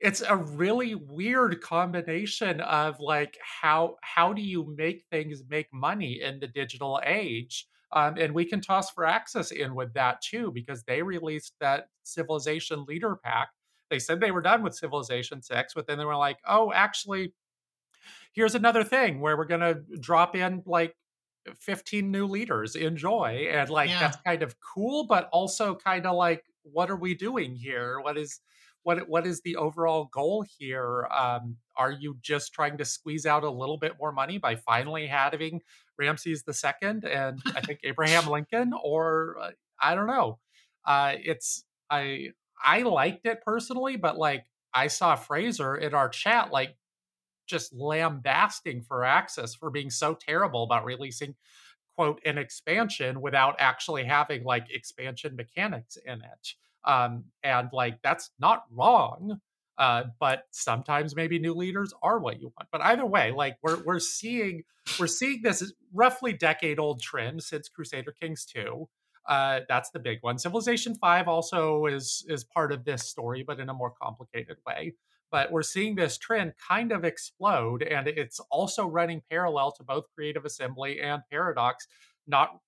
it's 0.00 0.22
a 0.22 0.36
really 0.36 0.94
weird 0.94 1.60
combination 1.60 2.60
of 2.60 3.00
like 3.00 3.36
how 3.42 3.96
how 4.02 4.32
do 4.32 4.42
you 4.42 4.72
make 4.76 5.04
things 5.10 5.42
make 5.48 5.66
money 5.72 6.20
in 6.22 6.38
the 6.38 6.46
digital 6.46 7.00
age 7.04 7.66
um, 7.92 8.16
and 8.18 8.34
we 8.34 8.44
can 8.44 8.60
toss 8.60 8.92
Firaxis 8.92 9.52
in 9.52 9.74
with 9.74 9.92
that 9.94 10.20
too 10.20 10.50
because 10.52 10.82
they 10.84 11.02
released 11.02 11.54
that 11.60 11.88
civilization 12.02 12.84
leader 12.84 13.16
pack 13.16 13.48
they 13.90 13.98
said 13.98 14.20
they 14.20 14.30
were 14.30 14.42
done 14.42 14.62
with 14.62 14.74
civilization 14.74 15.42
6 15.42 15.74
but 15.74 15.86
then 15.86 15.98
they 15.98 16.04
were 16.04 16.16
like 16.16 16.38
oh 16.46 16.72
actually 16.72 17.32
here's 18.32 18.54
another 18.54 18.84
thing 18.84 19.20
where 19.20 19.36
we're 19.36 19.44
going 19.44 19.60
to 19.60 19.80
drop 20.00 20.36
in 20.36 20.62
like 20.66 20.94
15 21.60 22.10
new 22.10 22.26
leaders 22.26 22.74
enjoy 22.74 23.48
and 23.50 23.70
like 23.70 23.90
yeah. 23.90 24.00
that's 24.00 24.16
kind 24.26 24.42
of 24.42 24.56
cool 24.60 25.06
but 25.06 25.28
also 25.32 25.74
kind 25.74 26.06
of 26.06 26.16
like 26.16 26.44
what 26.62 26.90
are 26.90 26.96
we 26.96 27.14
doing 27.14 27.54
here 27.54 28.00
what 28.00 28.16
is 28.16 28.40
what 28.86 29.08
what 29.08 29.26
is 29.26 29.40
the 29.40 29.56
overall 29.56 30.08
goal 30.12 30.44
here? 30.58 31.08
Um, 31.10 31.56
are 31.76 31.90
you 31.90 32.16
just 32.22 32.52
trying 32.52 32.78
to 32.78 32.84
squeeze 32.84 33.26
out 33.26 33.42
a 33.42 33.50
little 33.50 33.78
bit 33.78 33.94
more 34.00 34.12
money 34.12 34.38
by 34.38 34.54
finally 34.54 35.08
having 35.08 35.60
Ramses 35.98 36.42
the 36.42 36.54
second 36.54 37.04
and 37.04 37.40
I 37.54 37.60
think 37.60 37.80
Abraham 37.84 38.26
Lincoln, 38.26 38.72
or 38.82 39.36
uh, 39.40 39.50
I 39.80 39.94
don't 39.94 40.06
know. 40.06 40.38
Uh, 40.84 41.14
it's 41.22 41.64
I 41.90 42.30
I 42.62 42.82
liked 42.82 43.26
it 43.26 43.42
personally, 43.44 43.96
but 43.96 44.16
like 44.16 44.46
I 44.72 44.88
saw 44.88 45.16
Fraser 45.16 45.76
in 45.76 45.94
our 45.94 46.08
chat 46.08 46.50
like 46.52 46.76
just 47.46 47.72
lambasting 47.72 48.82
Firaxis 48.82 49.56
for 49.56 49.70
being 49.70 49.90
so 49.90 50.14
terrible 50.14 50.64
about 50.64 50.84
releasing 50.84 51.34
quote 51.96 52.20
an 52.24 52.38
expansion 52.38 53.20
without 53.20 53.56
actually 53.58 54.04
having 54.04 54.44
like 54.44 54.66
expansion 54.70 55.34
mechanics 55.34 55.96
in 56.04 56.20
it 56.20 56.54
um, 56.84 57.24
and 57.42 57.68
like 57.72 58.00
that's 58.02 58.30
not 58.38 58.64
wrong 58.70 59.40
uh, 59.78 60.04
but 60.18 60.44
sometimes 60.50 61.14
maybe 61.14 61.38
new 61.38 61.54
leaders 61.54 61.92
are 62.02 62.18
what 62.18 62.40
you 62.40 62.52
want 62.56 62.68
but 62.72 62.80
either 62.82 63.06
way 63.06 63.32
like 63.32 63.56
we're 63.62 63.82
we're 63.84 63.98
seeing 63.98 64.62
we're 64.98 65.06
seeing 65.06 65.40
this 65.42 65.72
roughly 65.92 66.32
decade 66.32 66.78
old 66.78 67.00
trend 67.00 67.42
since 67.42 67.68
crusader 67.68 68.14
kings 68.20 68.44
2 68.46 68.88
uh, 69.28 69.60
that's 69.68 69.90
the 69.90 69.98
big 69.98 70.18
one 70.20 70.38
civilization 70.38 70.94
5 70.94 71.28
also 71.28 71.86
is 71.86 72.24
is 72.28 72.44
part 72.44 72.72
of 72.72 72.84
this 72.84 73.08
story 73.08 73.44
but 73.46 73.60
in 73.60 73.68
a 73.68 73.74
more 73.74 73.92
complicated 74.00 74.56
way 74.66 74.94
but 75.32 75.50
we're 75.50 75.62
seeing 75.62 75.96
this 75.96 76.16
trend 76.16 76.52
kind 76.68 76.92
of 76.92 77.04
explode 77.04 77.82
and 77.82 78.06
it's 78.06 78.40
also 78.50 78.86
running 78.86 79.22
parallel 79.30 79.72
to 79.72 79.82
both 79.82 80.04
creative 80.14 80.44
assembly 80.44 81.00
and 81.00 81.22
paradox 81.30 81.86
not 82.26 82.60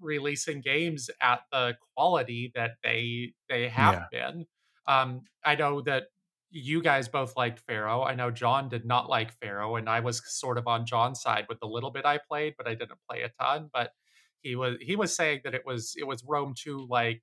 releasing 0.00 0.60
games 0.60 1.10
at 1.20 1.40
the 1.52 1.76
quality 1.94 2.52
that 2.54 2.72
they 2.82 3.32
they 3.48 3.68
have 3.68 4.06
yeah. 4.12 4.30
been. 4.30 4.46
Um, 4.86 5.22
I 5.44 5.54
know 5.54 5.82
that 5.82 6.04
you 6.50 6.82
guys 6.82 7.08
both 7.08 7.36
liked 7.36 7.60
Pharaoh. 7.60 8.02
I 8.02 8.14
know 8.14 8.30
John 8.30 8.68
did 8.68 8.84
not 8.84 9.08
like 9.08 9.32
Pharaoh, 9.40 9.76
and 9.76 9.88
I 9.88 10.00
was 10.00 10.22
sort 10.26 10.58
of 10.58 10.66
on 10.66 10.86
John's 10.86 11.20
side 11.20 11.46
with 11.48 11.60
the 11.60 11.66
little 11.66 11.90
bit 11.90 12.06
I 12.06 12.18
played, 12.18 12.54
but 12.56 12.66
I 12.66 12.74
didn't 12.74 12.98
play 13.08 13.22
a 13.22 13.30
ton. 13.40 13.70
But 13.72 13.92
he 14.40 14.56
was 14.56 14.76
he 14.80 14.96
was 14.96 15.14
saying 15.14 15.40
that 15.44 15.54
it 15.54 15.62
was 15.64 15.94
it 15.96 16.06
was 16.06 16.24
Rome 16.26 16.54
two 16.56 16.86
like 16.88 17.22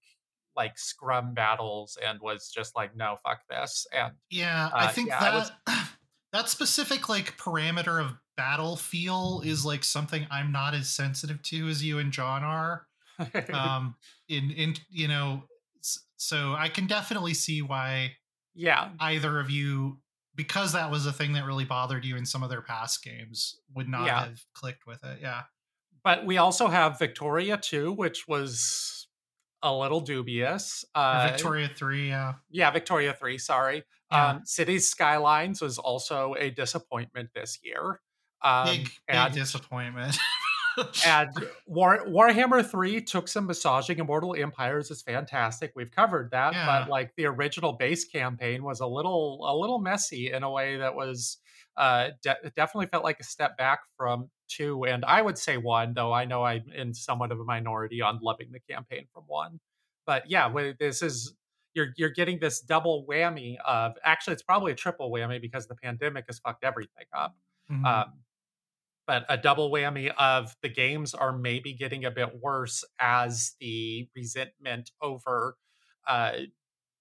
like 0.55 0.77
scrum 0.77 1.33
battles 1.33 1.97
and 2.05 2.19
was 2.21 2.49
just 2.49 2.75
like 2.75 2.95
no 2.95 3.17
fuck 3.25 3.39
this 3.49 3.85
and 3.91 4.13
yeah 4.29 4.67
uh, 4.67 4.77
I 4.77 4.87
think 4.87 5.09
yeah, 5.09 5.19
that 5.19 5.33
was, 5.33 5.51
that 6.31 6.47
specific 6.47 7.09
like 7.09 7.37
parameter 7.37 7.99
of 7.99 8.13
battle 8.37 8.75
feel 8.75 9.41
is 9.45 9.65
like 9.65 9.83
something 9.83 10.27
I'm 10.29 10.51
not 10.51 10.73
as 10.73 10.89
sensitive 10.89 11.41
to 11.43 11.67
as 11.67 11.83
you 11.83 11.99
and 11.99 12.11
John 12.11 12.43
are. 12.43 12.87
um, 13.53 13.95
in 14.27 14.51
in 14.51 14.75
you 14.89 15.07
know, 15.07 15.43
so 16.17 16.53
I 16.57 16.69
can 16.69 16.87
definitely 16.87 17.33
see 17.33 17.61
why. 17.61 18.13
Yeah, 18.55 18.89
either 18.99 19.39
of 19.39 19.49
you, 19.49 19.99
because 20.35 20.73
that 20.73 20.89
was 20.89 21.05
a 21.05 21.13
thing 21.13 21.33
that 21.33 21.45
really 21.45 21.65
bothered 21.65 22.05
you 22.05 22.15
in 22.15 22.25
some 22.25 22.43
of 22.43 22.49
their 22.49 22.61
past 22.61 23.03
games, 23.03 23.59
would 23.75 23.87
not 23.87 24.05
yeah. 24.05 24.25
have 24.25 24.45
clicked 24.53 24.87
with 24.87 25.03
it. 25.03 25.19
Yeah, 25.21 25.43
but 26.03 26.25
we 26.25 26.37
also 26.37 26.67
have 26.67 26.97
Victoria 26.97 27.57
two, 27.57 27.91
which 27.91 28.27
was 28.27 29.07
a 29.61 29.73
little 29.73 30.01
dubious. 30.01 30.85
Uh, 30.95 31.29
Victoria 31.31 31.69
three, 31.75 32.09
yeah, 32.09 32.35
yeah, 32.49 32.71
Victoria 32.71 33.13
three. 33.13 33.37
Sorry, 33.37 33.83
yeah. 34.11 34.29
um, 34.29 34.41
Cities 34.45 34.89
Skylines 34.89 35.61
was 35.61 35.77
also 35.77 36.35
a 36.39 36.49
disappointment 36.49 37.29
this 37.35 37.59
year. 37.63 37.99
Um, 38.41 38.67
big, 38.67 38.89
big 39.07 39.31
disappointment. 39.33 40.17
and 41.05 41.29
War, 41.67 42.05
Warhammer 42.07 42.65
3 42.65 43.01
took 43.01 43.27
some 43.27 43.47
massaging. 43.47 43.99
Immortal 43.99 44.35
Empires 44.35 44.91
is 44.91 45.01
fantastic. 45.01 45.71
We've 45.75 45.91
covered 45.91 46.31
that, 46.31 46.53
yeah. 46.53 46.65
but 46.65 46.89
like 46.89 47.13
the 47.15 47.25
original 47.25 47.73
base 47.73 48.05
campaign 48.05 48.63
was 48.63 48.79
a 48.79 48.87
little 48.87 49.45
a 49.47 49.55
little 49.55 49.79
messy 49.79 50.31
in 50.31 50.43
a 50.43 50.51
way 50.51 50.77
that 50.77 50.95
was 50.95 51.37
uh 51.77 52.09
de- 52.23 52.51
definitely 52.55 52.87
felt 52.87 53.03
like 53.03 53.19
a 53.19 53.23
step 53.23 53.57
back 53.57 53.79
from 53.97 54.29
two 54.47 54.85
and 54.85 55.03
I 55.05 55.21
would 55.21 55.37
say 55.37 55.57
one, 55.57 55.93
though 55.93 56.13
I 56.13 56.25
know 56.25 56.43
I'm 56.43 56.65
in 56.75 56.93
somewhat 56.93 57.31
of 57.31 57.39
a 57.39 57.43
minority 57.43 58.01
on 58.01 58.19
loving 58.21 58.51
the 58.51 58.59
campaign 58.59 59.07
from 59.13 59.23
one. 59.27 59.59
But 60.05 60.29
yeah, 60.29 60.53
this 60.79 61.01
is 61.01 61.33
you're 61.73 61.87
you're 61.97 62.09
getting 62.09 62.39
this 62.39 62.61
double 62.61 63.05
whammy 63.07 63.57
of 63.65 63.93
actually 64.03 64.33
it's 64.33 64.43
probably 64.43 64.71
a 64.71 64.75
triple 64.75 65.11
whammy 65.11 65.41
because 65.41 65.67
the 65.67 65.75
pandemic 65.75 66.25
has 66.27 66.39
fucked 66.39 66.63
everything 66.63 67.05
up. 67.15 67.35
Mm-hmm. 67.71 67.85
Um, 67.85 68.13
but 69.07 69.25
a 69.29 69.37
double 69.37 69.71
whammy 69.71 70.11
of 70.17 70.55
the 70.61 70.69
games 70.69 71.13
are 71.13 71.37
maybe 71.37 71.73
getting 71.73 72.05
a 72.05 72.11
bit 72.11 72.41
worse 72.41 72.83
as 72.99 73.53
the 73.59 74.07
resentment 74.15 74.91
over 75.01 75.57
uh, 76.07 76.31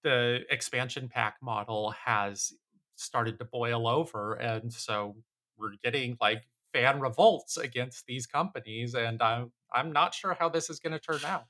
the 0.02 0.40
expansion 0.50 1.08
pack 1.08 1.36
model 1.42 1.94
has 2.04 2.52
started 2.96 3.38
to 3.38 3.44
boil 3.44 3.88
over 3.88 4.34
and 4.34 4.72
so 4.72 5.16
we're 5.58 5.72
getting 5.82 6.16
like 6.20 6.42
fan 6.72 7.00
revolts 7.00 7.56
against 7.56 8.06
these 8.06 8.26
companies 8.26 8.94
and 8.94 9.20
i'm 9.22 9.50
i'm 9.72 9.92
not 9.92 10.14
sure 10.14 10.36
how 10.38 10.48
this 10.48 10.70
is 10.70 10.78
going 10.78 10.92
to 10.92 10.98
turn 10.98 11.20
out. 11.24 11.44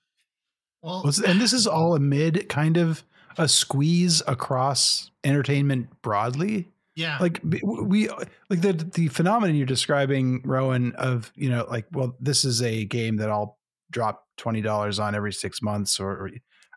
Well 0.82 1.04
and 1.26 1.40
this 1.40 1.52
is 1.52 1.66
all 1.66 1.94
amid 1.94 2.48
kind 2.48 2.76
of 2.76 3.04
a 3.36 3.48
squeeze 3.48 4.22
across 4.26 5.10
entertainment 5.24 5.88
broadly 6.02 6.68
yeah. 6.96 7.18
Like 7.20 7.40
we 7.62 8.08
like 8.08 8.60
the 8.60 8.72
the 8.72 9.08
phenomenon 9.08 9.56
you're 9.56 9.66
describing, 9.66 10.42
Rowan, 10.44 10.92
of 10.96 11.32
you 11.34 11.50
know, 11.50 11.66
like, 11.68 11.86
well, 11.92 12.16
this 12.20 12.44
is 12.44 12.62
a 12.62 12.84
game 12.84 13.16
that 13.16 13.30
I'll 13.30 13.58
drop 13.90 14.24
twenty 14.36 14.60
dollars 14.60 14.98
on 14.98 15.14
every 15.14 15.32
six 15.32 15.60
months, 15.60 15.98
or, 15.98 16.10
or, 16.10 16.30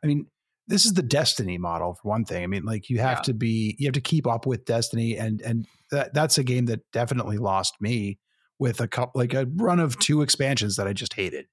I 0.04 0.08
mean, 0.08 0.28
this 0.68 0.86
is 0.86 0.94
the 0.94 1.04
Destiny 1.04 1.58
model 1.58 1.94
for 1.96 2.10
one 2.10 2.26
thing. 2.26 2.44
I 2.44 2.48
mean, 2.48 2.64
like 2.64 2.90
you 2.90 3.00
have 3.00 3.20
yeah. 3.20 3.24
to 3.24 3.34
be 3.34 3.76
you 3.78 3.88
have 3.88 3.94
to 3.94 4.02
keep 4.02 4.26
up 4.26 4.48
with 4.48 4.66
Destiny, 4.66 5.18
and 5.18 5.40
and 5.42 5.68
that 5.92 6.14
that's 6.14 6.40
a 6.40 6.44
game 6.44 6.66
that 6.66 6.82
definitely 6.92 7.38
lost 7.38 7.76
me 7.80 8.18
with 8.60 8.82
a 8.82 8.88
couple 8.88 9.20
like 9.20 9.36
a 9.36 9.48
run 9.56 9.80
of 9.80 10.00
two 10.00 10.24
expansions 10.24 10.78
that 10.78 10.88
I 10.88 10.94
just 10.94 11.14
hated, 11.14 11.46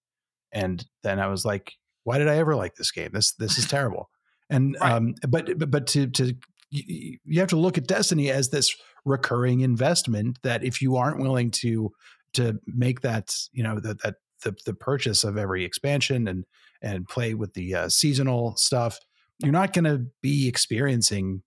and 0.52 0.84
then 1.02 1.20
I 1.20 1.26
was 1.26 1.44
like, 1.44 1.74
why 2.04 2.16
did 2.16 2.28
I 2.28 2.38
ever 2.38 2.56
like 2.56 2.76
this 2.76 2.90
game? 2.90 3.10
This 3.12 3.32
this 3.34 3.58
is 3.58 3.66
terrible. 3.68 4.08
And 4.50 4.76
right. 4.80 4.92
um, 4.92 5.14
but 5.28 5.58
but 5.58 5.70
but 5.70 5.86
to 5.88 6.06
to 6.06 6.34
you, 6.74 7.40
have 7.40 7.48
to 7.48 7.56
look 7.56 7.78
at 7.78 7.86
Destiny 7.86 8.30
as 8.30 8.50
this 8.50 8.74
recurring 9.04 9.60
investment 9.60 10.38
that 10.42 10.64
if 10.64 10.80
you 10.80 10.96
aren't 10.96 11.20
willing 11.20 11.50
to 11.50 11.92
to 12.34 12.58
make 12.66 13.00
that 13.02 13.34
you 13.52 13.62
know 13.62 13.78
that 13.80 14.02
that 14.02 14.16
the, 14.42 14.54
the 14.66 14.74
purchase 14.74 15.24
of 15.24 15.38
every 15.38 15.64
expansion 15.64 16.26
and 16.28 16.44
and 16.82 17.08
play 17.08 17.34
with 17.34 17.54
the 17.54 17.74
uh, 17.74 17.88
seasonal 17.88 18.56
stuff 18.56 18.98
you're 19.38 19.52
not 19.52 19.72
going 19.72 19.84
to 19.84 20.06
be 20.22 20.48
experiencing 20.48 21.42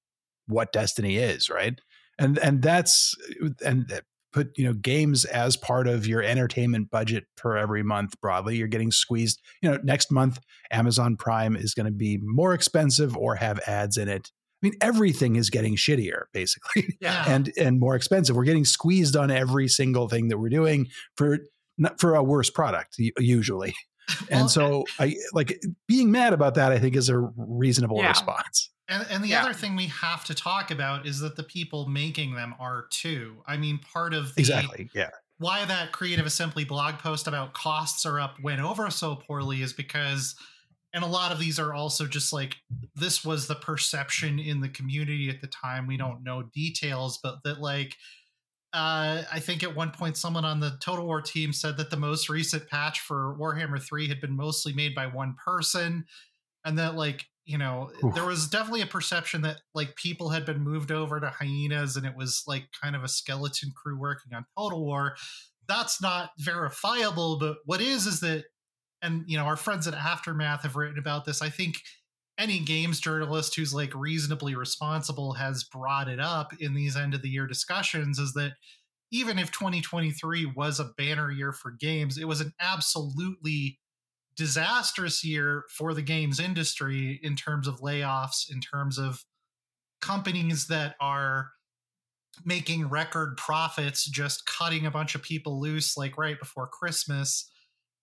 what 0.48 0.72
destiny 0.72 1.18
is 1.18 1.50
right? 1.50 1.80
And 2.20 2.38
and 2.40 2.62
that's 2.62 3.16
and 3.64 4.02
put 4.34 4.58
you 4.58 4.66
know 4.66 4.74
games 4.74 5.26
as 5.26 5.56
part 5.56 5.88
of 5.88 6.08
your 6.08 6.22
entertainment 6.22 6.90
budget 6.90 7.26
per 7.36 7.58
every 7.58 7.84
month 7.84 8.20
broadly 8.22 8.58
you're 8.58 8.68
getting 8.68 8.92
squeezed 8.92 9.42
you 9.62 9.70
know 9.70 9.80
next 9.84 10.12
month 10.12 10.40
amazon 10.70 11.16
prime 11.16 11.56
is 11.56 11.74
going 11.74 11.86
to 11.86 11.92
be 11.92 12.20
more 12.22 12.54
expensive 12.54 13.16
or 13.16 13.36
have 13.36 13.60
ads 13.68 13.98
in 13.98 14.10
it 14.10 14.32
I 14.64 14.68
mean, 14.68 14.74
everything 14.82 15.36
is 15.36 15.50
getting 15.50 15.76
shittier, 15.76 16.24
basically, 16.34 16.98
yeah. 17.02 17.26
and 17.28 17.52
and 17.58 17.80
more 17.80 17.96
expensive. 17.96 18.36
We're 18.36 18.44
getting 18.44 18.66
squeezed 18.66 19.16
on 19.16 19.30
every 19.30 19.68
single 19.68 20.08
thing 20.10 20.30
that 20.30 20.40
we're 20.40 20.50
doing 20.50 20.88
for 21.16 21.40
for 22.00 22.16
a 22.16 22.24
worse 22.24 22.50
product 22.50 22.96
usually. 22.98 23.74
Well, 24.32 24.40
and 24.40 24.50
so, 24.50 24.86
I 25.02 25.16
like 25.34 25.62
being 25.86 26.12
mad 26.12 26.32
about 26.32 26.56
that. 26.56 26.72
I 26.72 26.80
think 26.80 26.96
is 26.96 27.10
a 27.10 27.18
reasonable 27.36 27.98
yeah. 27.98 28.08
response. 28.08 28.72
And, 28.88 29.06
and 29.10 29.22
the 29.22 29.28
yeah. 29.28 29.42
other 29.42 29.54
thing 29.54 29.76
we 29.76 29.88
have 29.88 30.24
to 30.26 30.34
talk 30.34 30.72
about 30.72 31.06
is 31.06 31.20
that 31.20 31.36
the 31.36 31.44
people 31.44 31.90
making 31.90 32.34
them 32.34 32.56
are 32.58 32.86
too. 32.90 33.44
I 33.46 33.58
mean, 33.58 33.80
part 33.80 34.14
of 34.14 34.34
the, 34.34 34.40
exactly, 34.40 34.90
yeah, 34.96 35.10
why 35.40 35.66
that 35.66 35.92
Creative 35.92 36.26
Assembly 36.26 36.64
blog 36.64 37.00
post 37.00 37.28
about 37.28 37.54
costs 37.54 38.06
are 38.06 38.20
up 38.20 38.40
went 38.42 38.62
over 38.62 38.90
so 38.90 39.16
poorly 39.16 39.62
is 39.62 39.74
because, 39.74 40.36
and 40.98 41.06
a 41.06 41.08
lot 41.08 41.32
of 41.32 41.38
these 41.38 41.60
are 41.60 41.76
also 41.76 42.08
just 42.08 42.34
like 42.34 42.56
this 42.96 43.24
was 43.24 43.46
the 43.46 43.54
perception 43.54 44.40
in 44.40 44.62
the 44.62 44.70
community 44.70 45.30
at 45.30 45.42
the 45.42 45.48
time. 45.48 45.86
We 45.86 45.96
don't 45.96 46.24
know 46.24 46.42
details, 46.42 47.20
but 47.22 47.44
that 47.44 47.62
like 47.62 47.96
uh, 48.74 49.22
I 49.32 49.40
think 49.40 49.62
at 49.62 49.76
one 49.76 49.92
point 49.92 50.18
someone 50.18 50.44
on 50.44 50.60
the 50.60 50.76
Total 50.82 51.06
War 51.06 51.22
team 51.22 51.54
said 51.54 51.78
that 51.78 51.92
the 51.92 51.98
most 51.98 52.30
recent 52.30 52.68
patch 52.68 53.02
for 53.02 53.38
Warhammer 53.40 53.80
3 53.80 54.08
had 54.08 54.20
been 54.20 54.36
mostly 54.36 54.74
made 54.74 54.96
by 54.96 55.06
one 55.06 55.36
person. 55.36 56.06
And 56.66 56.80
that, 56.80 56.96
like, 56.96 57.26
you 57.46 57.60
know, 57.60 57.92
Oof. 58.04 58.16
there 58.16 58.26
was 58.26 58.48
definitely 58.48 58.82
a 58.82 58.88
perception 58.88 59.44
that, 59.44 59.62
like, 59.76 59.96
people 59.98 60.30
had 60.30 60.46
been 60.46 60.62
moved 60.62 60.92
over 60.92 61.20
to 61.20 61.30
Hyenas 61.30 61.96
and 61.96 62.08
it 62.08 62.16
was, 62.18 62.44
like, 62.48 62.70
kind 62.82 62.96
of 62.96 63.04
a 63.04 63.08
skeleton 63.08 63.72
crew 63.76 64.00
working 64.00 64.34
on 64.34 64.46
Total 64.58 64.84
War. 64.84 65.16
That's 65.68 66.02
not 66.02 66.32
verifiable. 66.40 67.38
But 67.38 67.58
what 67.66 67.82
is, 67.82 68.08
is 68.08 68.20
that, 68.22 68.46
and, 69.02 69.24
you 69.28 69.38
know, 69.38 69.46
our 69.46 69.56
friends 69.56 69.88
at 69.88 69.94
Aftermath 69.94 70.64
have 70.64 70.76
written 70.76 70.98
about 70.98 71.26
this. 71.26 71.42
I 71.42 71.50
think 71.50 71.78
any 72.38 72.60
games 72.60 73.00
journalist 73.00 73.56
who's 73.56 73.74
like 73.74 73.94
reasonably 73.96 74.56
responsible 74.56 75.34
has 75.34 75.64
brought 75.64 76.08
it 76.08 76.20
up 76.20 76.54
in 76.60 76.74
these 76.74 76.96
end 76.96 77.14
of 77.14 77.22
the 77.22 77.30
year 77.30 77.48
discussions 77.48 78.20
is 78.20 78.34
that 78.34 78.54
even 79.12 79.40
if 79.40 79.52
2023 79.52 80.54
was 80.56 80.80
a 80.80 80.92
banner 80.98 81.32
year 81.32 81.52
for 81.52 81.72
games, 81.72 82.18
it 82.18 82.28
was 82.28 82.42
an 82.42 82.54
absolutely 82.60 83.80
disastrous 84.36 85.24
year 85.24 85.64
for 85.70 85.94
the 85.94 86.02
games 86.02 86.40
industry 86.40 87.20
in 87.24 87.36
terms 87.36 87.68
of 87.68 87.80
layoffs, 87.80 88.52
in 88.52 88.60
terms 88.60 89.00
of 89.00 89.24
companies 90.02 90.68
that 90.68 90.96
are 91.02 91.50
making 92.46 92.88
record 92.88 93.36
profits, 93.38 94.06
just 94.06 94.46
cutting 94.46 94.86
a 94.86 94.92
bunch 94.92 95.16
of 95.16 95.24
people 95.24 95.60
loose 95.60 95.98
like 95.98 96.18
right 96.18 96.40
before 96.40 96.68
Christmas. 96.68 97.50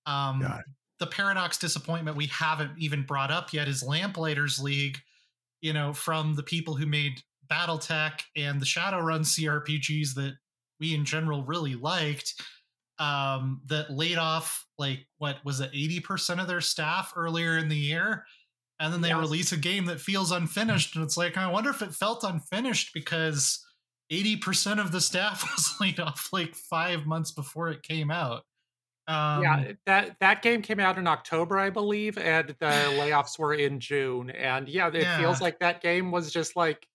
Um, 0.07 0.41
the 1.01 1.07
paradox 1.07 1.59
disappointment 1.59 2.17
we 2.17 2.27
haven't 2.27 2.73
even 2.79 3.03
brought 3.03 3.31
up 3.31 3.53
yet 3.53 3.69
is 3.69 3.83
Lamplighters 3.83 4.61
League, 4.61 4.99
you 5.61 5.73
know, 5.73 5.93
from 5.93 6.35
the 6.35 6.43
people 6.43 6.75
who 6.75 6.87
made 6.87 7.23
Battletech 7.51 8.21
and 8.37 8.61
the 8.61 8.67
Shadowrun 8.67 9.21
CRPGs 9.21 10.15
that 10.15 10.37
we 10.81 10.95
in 10.95 11.05
general 11.05 11.45
really 11.45 11.75
liked, 11.75 12.35
um, 12.99 13.61
that 13.67 13.91
laid 13.91 14.19
off 14.19 14.67
like 14.79 15.07
what 15.19 15.45
was 15.45 15.61
it, 15.61 15.73
80% 15.73 16.41
of 16.41 16.47
their 16.47 16.61
staff 16.61 17.13
earlier 17.17 17.59
in 17.59 17.69
the 17.69 17.77
year. 17.77 18.25
And 18.81 18.93
then 18.93 19.01
they 19.01 19.09
yes. 19.09 19.19
release 19.19 19.53
a 19.53 19.57
game 19.57 19.87
that 19.87 20.01
feels 20.01 20.33
unfinished. 20.33 20.97
And 20.97 21.05
it's 21.05 21.17
like, 21.17 21.37
I 21.37 21.51
wonder 21.51 21.71
if 21.71 21.83
it 21.83 21.95
felt 21.95 22.25
unfinished 22.25 22.91
because 22.93 23.65
80% 24.13 24.81
of 24.81 24.93
the 24.93 25.01
staff 25.01 25.43
was 25.57 25.75
laid 25.81 26.01
off 26.01 26.29
like 26.33 26.55
five 26.55 27.07
months 27.07 27.31
before 27.31 27.69
it 27.69 27.83
came 27.83 28.11
out. 28.11 28.43
Um, 29.07 29.43
yeah, 29.43 29.73
that 29.85 30.17
that 30.21 30.41
game 30.43 30.63
came 30.63 30.81
out 30.81 30.97
in 30.97 31.07
October, 31.07 31.59
I 31.59 31.71
believe, 31.71 32.17
and 32.17 32.49
the 32.49 32.55
layoffs 32.99 33.39
were 33.39 33.55
in 33.55 33.81
June. 33.81 34.31
And 34.31 34.69
yeah, 34.69 34.89
it 34.89 35.03
yeah. 35.03 35.19
feels 35.19 35.41
like 35.41 35.59
that 35.59 35.83
game 35.83 36.11
was 36.11 36.33
just 36.33 36.57
like 36.57 36.87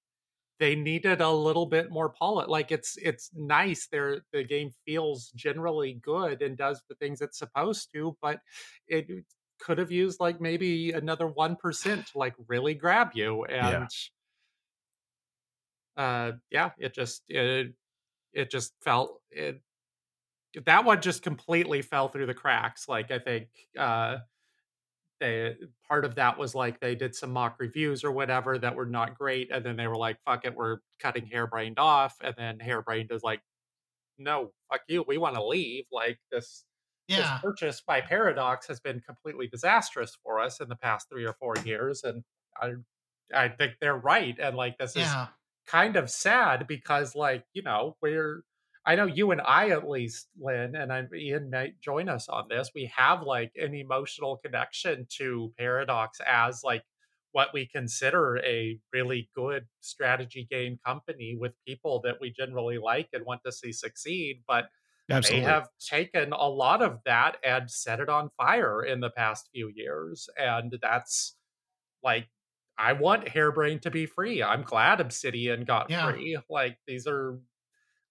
they 0.60 0.76
needed 0.76 1.22
a 1.22 1.30
little 1.32 1.66
bit 1.66 1.92
more 1.92 2.10
polish. 2.10 2.48
Like 2.48 2.72
it's 2.72 2.98
it's 2.98 3.30
nice. 3.36 3.88
There, 3.92 4.22
the 4.34 4.44
game 4.44 4.72
feels 4.86 5.32
generally 5.36 6.00
good 6.02 6.42
and 6.42 6.58
does 6.58 6.82
the 6.90 6.96
things 6.96 7.22
it's 7.22 7.40
supposed 7.40 7.90
to, 7.94 8.18
but 8.22 8.40
it 8.88 9.08
could 9.60 9.78
have 9.78 9.92
used 9.92 10.20
like 10.20 10.42
maybe 10.42 10.92
another 10.92 11.28
one 11.28 11.56
percent 11.56 12.08
to 12.08 12.18
like 12.18 12.36
really 12.48 12.74
grab 12.74 13.12
you. 13.14 13.46
And 13.46 13.88
yeah. 15.98 16.04
uh, 16.04 16.32
yeah, 16.50 16.72
it 16.80 16.94
just 16.94 17.24
it 17.30 17.74
it 18.34 18.52
just 18.52 18.74
felt 18.82 19.22
it 19.32 19.62
that 20.66 20.86
one 20.86 21.02
just 21.02 21.22
completely 21.22 21.82
fell 21.82 22.08
through 22.08 22.26
the 22.26 22.34
cracks. 22.34 22.88
Like 22.88 23.12
I 23.12 23.20
think 23.20 23.50
uh 23.78 24.18
they 25.20 25.56
part 25.88 26.06
of 26.06 26.16
that 26.16 26.38
was 26.38 26.56
like 26.56 26.80
they 26.80 26.96
did 26.96 27.14
some 27.14 27.32
mock 27.32 27.58
reviews 27.60 28.04
or 28.04 28.12
whatever 28.12 28.58
that 28.58 28.76
were 28.76 28.86
not 28.86 29.18
great, 29.18 29.52
and 29.52 29.66
then 29.66 29.76
they 29.76 29.88
were 29.88 29.98
like, 29.98 30.18
"Fuck 30.26 30.46
it, 30.46 30.56
we're 30.56 30.78
cutting 31.00 31.26
Harebrained 31.26 31.78
off," 31.78 32.16
and 32.22 32.34
then 32.38 32.60
Harebrained 32.60 33.12
is 33.12 33.24
like, 33.24 33.42
"No, 34.18 34.52
fuck 34.72 34.82
you, 34.88 35.04
we 35.08 35.18
want 35.18 35.36
to 35.36 35.46
leave." 35.46 35.86
Like 35.92 36.20
this, 36.32 36.64
yeah. 37.08 37.18
this 37.18 37.30
purchase 37.42 37.82
by 37.86 38.02
Paradox 38.02 38.68
has 38.68 38.80
been 38.80 39.02
completely 39.02 39.48
disastrous 39.48 40.18
for 40.24 40.40
us 40.40 40.62
in 40.62 40.70
the 40.70 40.76
past 40.76 41.10
three 41.10 41.26
or 41.26 41.34
four 41.34 41.56
years, 41.66 42.04
and 42.04 42.24
I, 42.62 42.74
I 43.34 43.50
think 43.50 43.74
they're 43.82 43.98
right, 43.98 44.38
and 44.40 44.56
like 44.56 44.78
this 44.78 44.96
yeah. 44.96 45.24
is 45.24 45.30
kind 45.68 45.98
of 45.98 46.10
sad 46.10 46.66
because 46.68 47.16
like 47.16 47.44
you 47.54 47.62
know 47.62 47.98
we're 48.02 48.44
I 48.86 48.96
know 48.96 49.06
you 49.06 49.32
and 49.32 49.42
I, 49.42 49.70
at 49.70 49.88
least, 49.88 50.30
Len, 50.40 50.76
and 50.76 50.92
I, 50.92 51.04
Ian 51.14 51.50
might 51.52 51.80
join 51.82 52.10
us 52.10 52.28
on 52.30 52.46
this. 52.50 52.72
We 52.74 52.92
have 52.96 53.24
like 53.24 53.52
an 53.56 53.76
emotional 53.76 54.38
connection 54.38 55.06
to 55.18 55.54
Paradox 55.58 56.20
as 56.26 56.62
like 56.64 56.84
what 57.32 57.50
we 57.54 57.68
consider 57.68 58.40
a 58.40 58.80
really 58.92 59.30
good 59.36 59.66
strategy 59.82 60.48
game 60.50 60.80
company 60.86 61.38
with 61.40 61.52
people 61.68 62.02
that 62.04 62.16
we 62.20 62.32
generally 62.32 62.78
like 62.78 63.10
and 63.14 63.26
want 63.26 63.42
to 63.46 63.52
see 63.52 63.72
succeed. 63.72 64.42
But 64.48 64.70
Absolutely. 65.12 65.46
they 65.46 65.52
have 65.52 65.68
taken 65.80 66.34
a 66.34 66.48
lot 66.48 66.82
of 66.82 67.00
that 67.06 67.38
and 67.44 67.70
set 67.70 68.00
it 68.00 68.10
on 68.10 68.30
fire 68.38 68.84
in 68.84 69.00
the 69.00 69.10
past 69.10 69.50
few 69.54 69.72
years. 69.76 70.30
And 70.38 70.76
that's 70.82 71.36
like, 72.04 72.28
I 72.78 72.94
want 72.94 73.28
Harebrained 73.28 73.82
to 73.84 73.92
be 73.92 74.06
free. 74.06 74.42
I'm 74.42 74.64
glad 74.64 75.02
Obsidian 75.02 75.66
got 75.66 75.90
yeah. 75.90 76.10
free. 76.10 76.38
Like, 76.50 76.78
these 76.88 77.08
are 77.08 77.38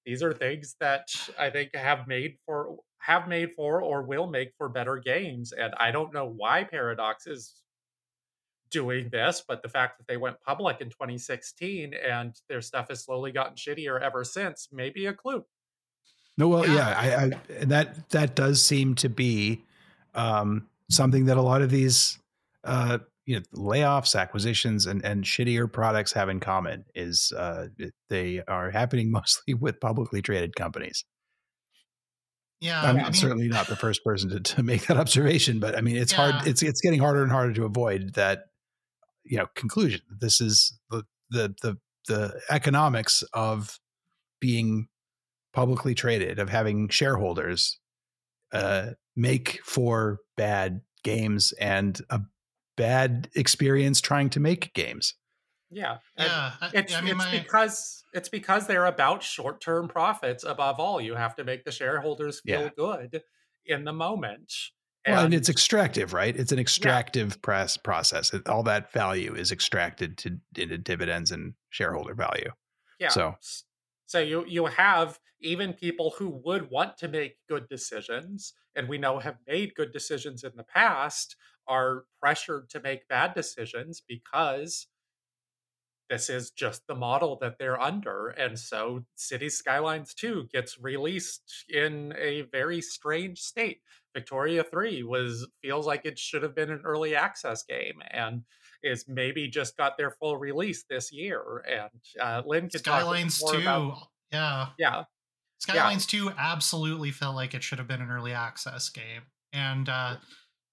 these 0.04 0.22
are 0.22 0.32
things 0.32 0.76
that 0.80 1.08
I 1.38 1.50
think 1.50 1.74
have 1.74 2.06
made 2.06 2.36
for 2.46 2.76
have 2.98 3.28
made 3.28 3.50
for 3.54 3.82
or 3.82 4.02
will 4.02 4.26
make 4.26 4.52
for 4.58 4.68
better 4.68 4.96
games. 4.96 5.52
And 5.52 5.72
I 5.78 5.90
don't 5.90 6.12
know 6.12 6.26
why 6.26 6.64
Paradox 6.64 7.26
is 7.26 7.62
doing 8.70 9.08
this, 9.10 9.42
but 9.46 9.62
the 9.62 9.68
fact 9.68 9.98
that 9.98 10.06
they 10.06 10.16
went 10.16 10.40
public 10.42 10.80
in 10.80 10.90
2016 10.90 11.94
and 11.94 12.34
their 12.48 12.60
stuff 12.60 12.88
has 12.88 13.04
slowly 13.04 13.32
gotten 13.32 13.54
shittier 13.54 14.00
ever 14.00 14.24
since 14.24 14.68
may 14.72 14.90
be 14.90 15.06
a 15.06 15.12
clue. 15.12 15.44
No, 16.36 16.48
well, 16.48 16.66
yeah, 16.66 16.74
yeah 16.74 16.98
I, 16.98 17.24
I, 17.24 17.64
that 17.64 18.10
that 18.10 18.34
does 18.34 18.62
seem 18.62 18.94
to 18.96 19.08
be 19.08 19.64
um, 20.14 20.68
something 20.90 21.26
that 21.26 21.36
a 21.36 21.42
lot 21.42 21.62
of 21.62 21.70
these 21.70 22.18
uh, 22.64 22.98
you 23.28 23.36
know 23.36 23.42
layoffs 23.54 24.18
acquisitions 24.18 24.86
and 24.86 25.04
and 25.04 25.22
shittier 25.22 25.70
products 25.70 26.12
have 26.12 26.30
in 26.30 26.40
common 26.40 26.86
is 26.94 27.30
uh, 27.36 27.66
they 28.08 28.42
are 28.48 28.70
happening 28.70 29.10
mostly 29.12 29.52
with 29.52 29.78
publicly 29.80 30.22
traded 30.22 30.56
companies 30.56 31.04
yeah 32.60 32.80
i'm 32.82 32.96
I 32.96 33.02
mean, 33.04 33.12
certainly 33.12 33.48
not 33.48 33.66
the 33.66 33.76
first 33.76 34.02
person 34.02 34.30
to, 34.30 34.40
to 34.40 34.62
make 34.62 34.86
that 34.86 34.96
observation 35.04 35.60
but 35.60 35.76
i 35.76 35.82
mean 35.82 35.96
it's 35.96 36.12
yeah. 36.12 36.30
hard 36.30 36.46
it's 36.48 36.62
it's 36.62 36.80
getting 36.80 37.00
harder 37.00 37.22
and 37.22 37.30
harder 37.30 37.52
to 37.52 37.66
avoid 37.66 38.14
that 38.14 38.44
you 39.24 39.36
know 39.36 39.46
conclusion 39.54 40.00
this 40.20 40.40
is 40.40 40.78
the 40.90 41.04
the 41.28 41.54
the 41.60 41.76
the 42.08 42.40
economics 42.48 43.22
of 43.34 43.78
being 44.40 44.88
publicly 45.52 45.94
traded 45.94 46.38
of 46.38 46.48
having 46.48 46.88
shareholders 46.88 47.78
uh, 48.54 48.92
make 49.14 49.60
for 49.62 50.20
bad 50.38 50.80
games 51.04 51.52
and 51.60 52.00
a 52.08 52.20
bad 52.78 53.28
experience 53.34 54.00
trying 54.00 54.30
to 54.30 54.40
make 54.40 54.72
games. 54.72 55.14
Yeah, 55.70 55.98
yeah. 56.16 56.52
It's, 56.72 56.94
I 56.94 57.02
mean, 57.02 57.10
it's 57.10 57.18
my... 57.18 57.30
because 57.30 58.04
it's 58.14 58.30
because 58.30 58.66
they're 58.66 58.86
about 58.86 59.22
short 59.22 59.60
term 59.60 59.86
profits. 59.88 60.44
Above 60.44 60.80
all, 60.80 60.98
you 60.98 61.14
have 61.14 61.36
to 61.36 61.44
make 61.44 61.64
the 61.64 61.72
shareholders 61.72 62.40
feel 62.40 62.62
yeah. 62.62 62.70
good 62.74 63.22
in 63.66 63.84
the 63.84 63.92
moment. 63.92 64.50
And, 65.04 65.14
well, 65.14 65.24
and 65.26 65.34
it's 65.34 65.48
extractive, 65.48 66.14
right? 66.14 66.34
It's 66.34 66.52
an 66.52 66.58
extractive 66.58 67.30
yeah. 67.30 67.40
press 67.42 67.76
process. 67.76 68.32
All 68.46 68.62
that 68.62 68.92
value 68.92 69.34
is 69.34 69.52
extracted 69.52 70.16
to 70.18 70.38
into 70.56 70.78
dividends 70.78 71.30
and 71.30 71.52
shareholder 71.68 72.14
value. 72.14 72.50
Yeah. 72.98 73.10
So, 73.10 73.34
so 74.06 74.20
you 74.20 74.44
you 74.46 74.66
have 74.66 75.18
even 75.40 75.72
people 75.72 76.14
who 76.18 76.30
would 76.44 76.70
want 76.70 76.96
to 76.98 77.08
make 77.08 77.36
good 77.48 77.68
decisions, 77.68 78.54
and 78.74 78.88
we 78.88 78.98
know 78.98 79.18
have 79.18 79.36
made 79.46 79.74
good 79.74 79.92
decisions 79.92 80.44
in 80.44 80.52
the 80.56 80.64
past, 80.64 81.36
are 81.68 82.04
pressured 82.20 82.70
to 82.70 82.80
make 82.80 83.08
bad 83.08 83.34
decisions 83.34 84.02
because 84.06 84.86
this 86.10 86.30
is 86.30 86.50
just 86.50 86.86
the 86.86 86.94
model 86.94 87.36
that 87.40 87.58
they're 87.58 87.80
under. 87.80 88.28
And 88.28 88.58
so 88.58 89.04
Cities 89.14 89.58
Skylines 89.58 90.14
2 90.14 90.48
gets 90.52 90.80
released 90.80 91.66
in 91.68 92.14
a 92.18 92.42
very 92.50 92.80
strange 92.80 93.40
state. 93.40 93.80
Victoria 94.14 94.64
3 94.64 95.02
was 95.02 95.46
feels 95.62 95.86
like 95.86 96.06
it 96.06 96.18
should 96.18 96.42
have 96.42 96.54
been 96.54 96.70
an 96.70 96.80
early 96.84 97.14
access 97.14 97.62
game 97.62 98.02
and 98.10 98.42
is 98.82 99.04
maybe 99.06 99.48
just 99.48 99.76
got 99.76 99.98
their 99.98 100.10
full 100.10 100.36
release 100.36 100.84
this 100.88 101.12
year. 101.12 101.64
And 101.68 102.00
uh, 102.20 102.42
Len 102.46 102.70
could 102.70 102.80
Skylines 102.80 103.42
2, 103.42 103.58
about, 103.58 104.08
yeah. 104.32 104.68
Yeah. 104.78 105.04
Skylines 105.58 106.10
yeah. 106.12 106.30
2 106.30 106.32
absolutely 106.38 107.10
felt 107.10 107.36
like 107.36 107.54
it 107.54 107.62
should 107.62 107.78
have 107.78 107.88
been 107.88 108.00
an 108.00 108.10
early 108.10 108.32
access 108.32 108.88
game. 108.88 109.22
And 109.52 109.88
uh, 109.88 110.16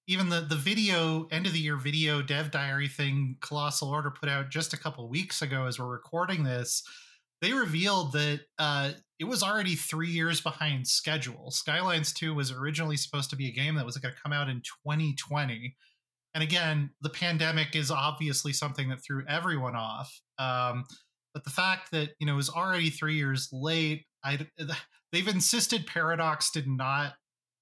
even 0.08 0.30
the 0.30 0.42
the 0.42 0.56
video 0.56 1.28
end 1.32 1.46
of 1.46 1.54
the 1.54 1.60
year 1.60 1.78
video 1.78 2.22
dev 2.22 2.52
diary 2.52 2.88
thing 2.88 3.38
colossal 3.42 3.90
order 3.90 4.12
put 4.12 4.30
out 4.30 4.50
just 4.50 4.74
a 4.74 4.78
couple 4.78 5.08
weeks 5.10 5.42
ago 5.42 5.66
as 5.66 5.80
we're 5.80 5.86
recording 5.86 6.44
this 6.44 6.84
they 7.42 7.54
revealed 7.54 8.14
that 8.14 8.42
uh, 8.58 8.92
it 9.20 9.26
was 9.26 9.44
already 9.44 9.76
three 9.76 10.10
years 10.10 10.42
behind 10.42 10.88
schedule. 10.88 11.52
Skylines 11.52 12.14
2 12.14 12.34
was 12.34 12.52
originally 12.52 12.98
supposed 12.98 13.30
to 13.30 13.36
be 13.36 13.48
a 13.48 13.52
game 13.52 13.76
that 13.76 13.86
was 13.86 13.98
going 13.98 14.14
to 14.14 14.22
come 14.22 14.34
out 14.34 14.50
in 14.50 14.62
2020. 14.88 15.76
And 16.34 16.44
again, 16.44 16.90
the 17.02 17.10
pandemic 17.10 17.76
is 17.76 17.92
obviously 17.92 18.52
something 18.52 18.90
that 18.90 19.04
threw 19.06 19.24
everyone 19.28 19.76
off. 19.76 20.12
Um, 20.40 20.86
but 21.34 21.44
the 21.44 21.50
fact 21.50 21.92
that 21.92 22.12
you 22.20 22.26
know 22.26 22.34
it 22.34 22.38
was 22.38 22.50
already 22.50 22.90
three 22.90 23.16
years 23.16 23.50
late, 23.52 24.06
I 24.24 24.48
they've 25.12 25.28
insisted 25.28 25.86
Paradox 25.86 26.52
did 26.52 26.68
not 26.68 27.14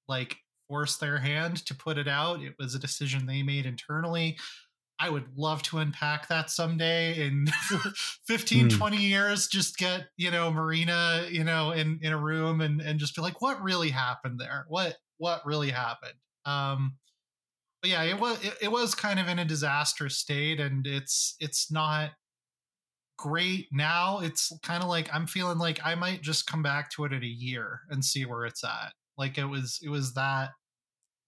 like 0.07 0.37
force 0.73 0.97
their 0.97 1.19
hand 1.19 1.63
to 1.67 1.75
put 1.75 1.99
it 1.99 2.07
out. 2.07 2.41
It 2.41 2.55
was 2.57 2.73
a 2.73 2.79
decision 2.79 3.27
they 3.27 3.43
made 3.43 3.67
internally. 3.67 4.39
I 4.99 5.07
would 5.07 5.37
love 5.37 5.61
to 5.63 5.77
unpack 5.77 6.29
that 6.29 6.49
someday 6.49 7.27
in 7.27 7.45
15, 8.25 8.69
mm. 8.69 8.75
20 8.75 8.97
years. 8.97 9.47
Just 9.47 9.77
get, 9.77 10.07
you 10.17 10.31
know, 10.31 10.49
Mariina, 10.49 11.27
you 11.29 11.43
know, 11.43 11.73
in, 11.73 11.99
in 12.01 12.11
a 12.11 12.17
room 12.17 12.59
and, 12.59 12.81
and 12.81 12.99
just 12.99 13.15
be 13.15 13.21
like, 13.21 13.39
what 13.39 13.61
really 13.61 13.91
happened 13.91 14.39
there? 14.39 14.65
What, 14.67 14.97
what 15.17 15.45
really 15.45 15.69
happened? 15.69 16.15
Um, 16.45 16.95
but 17.83 17.91
yeah, 17.91 18.01
it 18.01 18.19
was, 18.19 18.43
it, 18.43 18.55
it 18.63 18.71
was 18.71 18.95
kind 18.95 19.19
of 19.19 19.27
in 19.27 19.37
a 19.37 19.45
disastrous 19.45 20.17
state 20.17 20.59
and 20.59 20.87
it's, 20.87 21.35
it's 21.39 21.71
not 21.71 22.13
great 23.19 23.67
now. 23.71 24.21
It's 24.21 24.51
kind 24.63 24.81
of 24.81 24.89
like, 24.89 25.07
I'm 25.13 25.27
feeling 25.27 25.59
like 25.59 25.79
I 25.85 25.93
might 25.93 26.23
just 26.23 26.47
come 26.47 26.63
back 26.63 26.89
to 26.93 27.05
it 27.05 27.13
in 27.13 27.21
a 27.21 27.27
year 27.27 27.81
and 27.91 28.03
see 28.03 28.25
where 28.25 28.45
it's 28.45 28.63
at. 28.63 28.93
Like 29.19 29.37
it 29.37 29.45
was, 29.45 29.79
it 29.83 29.89
was 29.89 30.15
that 30.15 30.49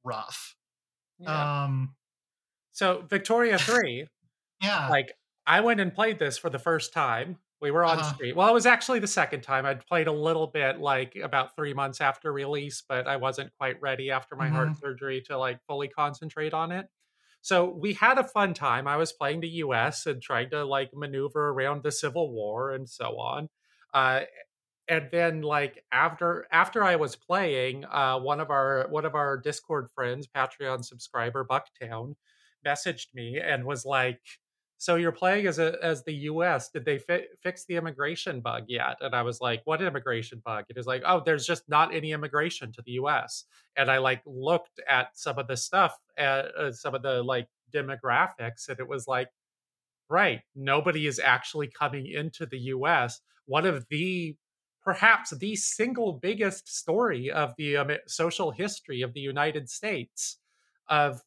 rough. 0.05 0.55
Yeah. 1.19 1.63
Um, 1.63 1.95
so 2.71 3.03
Victoria 3.09 3.57
3, 3.57 4.07
yeah. 4.61 4.89
Like 4.89 5.13
I 5.45 5.61
went 5.61 5.79
and 5.79 5.93
played 5.93 6.19
this 6.19 6.37
for 6.37 6.49
the 6.49 6.59
first 6.59 6.93
time. 6.93 7.37
We 7.61 7.71
were 7.71 7.83
on 7.83 7.99
uh-huh. 7.99 8.13
stream. 8.13 8.35
Well, 8.35 8.49
it 8.49 8.53
was 8.53 8.65
actually 8.65 8.99
the 8.99 9.07
second 9.07 9.41
time. 9.41 9.65
I'd 9.65 9.85
played 9.85 10.07
a 10.07 10.11
little 10.11 10.47
bit 10.47 10.79
like 10.79 11.15
about 11.21 11.55
3 11.55 11.73
months 11.73 12.01
after 12.01 12.31
release, 12.31 12.83
but 12.87 13.07
I 13.07 13.17
wasn't 13.17 13.51
quite 13.57 13.81
ready 13.81 14.11
after 14.11 14.35
my 14.35 14.47
mm-hmm. 14.47 14.55
heart 14.55 14.77
surgery 14.79 15.21
to 15.27 15.37
like 15.37 15.59
fully 15.67 15.87
concentrate 15.87 16.53
on 16.53 16.71
it. 16.71 16.87
So 17.41 17.69
we 17.69 17.93
had 17.93 18.17
a 18.17 18.23
fun 18.23 18.53
time. 18.55 18.87
I 18.87 18.97
was 18.97 19.13
playing 19.13 19.41
the 19.41 19.47
US 19.47 20.07
and 20.07 20.21
trying 20.21 20.49
to 20.49 20.65
like 20.65 20.89
maneuver 20.93 21.49
around 21.49 21.83
the 21.83 21.91
Civil 21.91 22.33
War 22.33 22.71
and 22.71 22.89
so 22.89 23.19
on. 23.19 23.49
Uh, 23.93 24.21
and 24.87 25.09
then 25.11 25.41
like 25.41 25.83
after 25.91 26.47
after 26.51 26.83
I 26.83 26.95
was 26.95 27.15
playing, 27.15 27.85
uh, 27.85 28.19
one 28.19 28.39
of 28.39 28.49
our 28.51 28.87
one 28.89 29.05
of 29.05 29.15
our 29.15 29.37
Discord 29.37 29.87
friends, 29.95 30.27
Patreon 30.27 30.83
subscriber 30.85 31.45
Bucktown, 31.45 32.15
messaged 32.65 33.07
me 33.13 33.39
and 33.39 33.65
was 33.65 33.85
like, 33.85 34.21
"So 34.77 34.95
you're 34.95 35.11
playing 35.11 35.47
as 35.47 35.59
a 35.59 35.77
as 35.83 36.03
the 36.03 36.13
U.S. 36.29 36.69
Did 36.69 36.85
they 36.85 36.99
fi- 36.99 37.27
fix 37.41 37.65
the 37.65 37.75
immigration 37.77 38.41
bug 38.41 38.65
yet?" 38.67 38.97
And 39.01 39.15
I 39.15 39.23
was 39.23 39.41
like, 39.41 39.61
"What 39.65 39.81
immigration 39.81 40.41
bug?" 40.45 40.65
It 40.69 40.77
was 40.77 40.87
like, 40.87 41.03
"Oh, 41.05 41.21
there's 41.25 41.47
just 41.47 41.67
not 41.69 41.93
any 41.93 42.11
immigration 42.11 42.71
to 42.73 42.81
the 42.83 42.93
U.S." 42.93 43.45
And 43.77 43.89
I 43.89 43.97
like 43.97 44.21
looked 44.25 44.79
at 44.87 45.17
some 45.17 45.39
of 45.39 45.47
the 45.47 45.57
stuff, 45.57 45.97
at, 46.17 46.45
uh, 46.55 46.71
some 46.71 46.93
of 46.95 47.01
the 47.01 47.23
like 47.23 47.47
demographics, 47.73 48.69
and 48.69 48.79
it 48.79 48.87
was 48.87 49.07
like, 49.07 49.29
right, 50.09 50.41
nobody 50.55 51.07
is 51.07 51.19
actually 51.19 51.67
coming 51.67 52.07
into 52.07 52.45
the 52.45 52.59
U.S. 52.59 53.21
One 53.45 53.65
of 53.65 53.85
the 53.89 54.35
perhaps 54.85 55.31
the 55.31 55.55
single 55.55 56.13
biggest 56.13 56.73
story 56.73 57.31
of 57.31 57.53
the 57.57 57.75
um, 57.75 57.91
social 58.07 58.51
history 58.51 59.01
of 59.01 59.11
the 59.13 59.19
United 59.19 59.67
States 59.67 60.37
of 60.87 61.21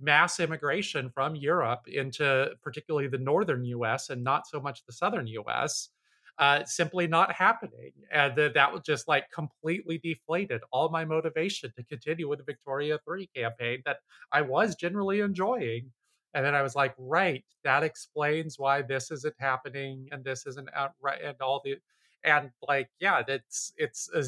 mass 0.00 0.38
immigration 0.38 1.10
from 1.10 1.34
Europe 1.34 1.80
into 1.88 2.50
particularly 2.62 3.08
the 3.08 3.18
northern 3.18 3.64
US 3.64 4.10
and 4.10 4.22
not 4.22 4.46
so 4.46 4.60
much 4.60 4.86
the 4.86 4.92
southern 4.92 5.26
US, 5.26 5.90
uh, 6.38 6.64
simply 6.64 7.08
not 7.08 7.32
happening. 7.32 7.92
And 8.12 8.34
that, 8.36 8.54
that 8.54 8.72
was 8.72 8.82
just 8.82 9.08
like 9.08 9.30
completely 9.30 9.98
deflated 9.98 10.62
all 10.70 10.88
my 10.88 11.04
motivation 11.04 11.72
to 11.76 11.84
continue 11.84 12.28
with 12.28 12.38
the 12.38 12.44
Victoria 12.44 12.98
3 13.04 13.28
campaign 13.34 13.82
that 13.84 13.98
I 14.32 14.40
was 14.42 14.76
generally 14.76 15.20
enjoying. 15.20 15.90
And 16.32 16.46
then 16.46 16.54
I 16.54 16.62
was 16.62 16.76
like, 16.76 16.94
right, 16.96 17.44
that 17.64 17.82
explains 17.82 18.56
why 18.56 18.82
this 18.82 19.10
isn't 19.10 19.34
happening 19.40 20.08
and 20.12 20.24
this 20.24 20.46
isn't 20.46 20.68
and 20.72 21.36
all 21.42 21.60
the 21.64 21.76
and 22.24 22.50
like 22.66 22.88
yeah 23.00 23.22
that's 23.26 23.72
it's 23.76 24.08
a 24.14 24.24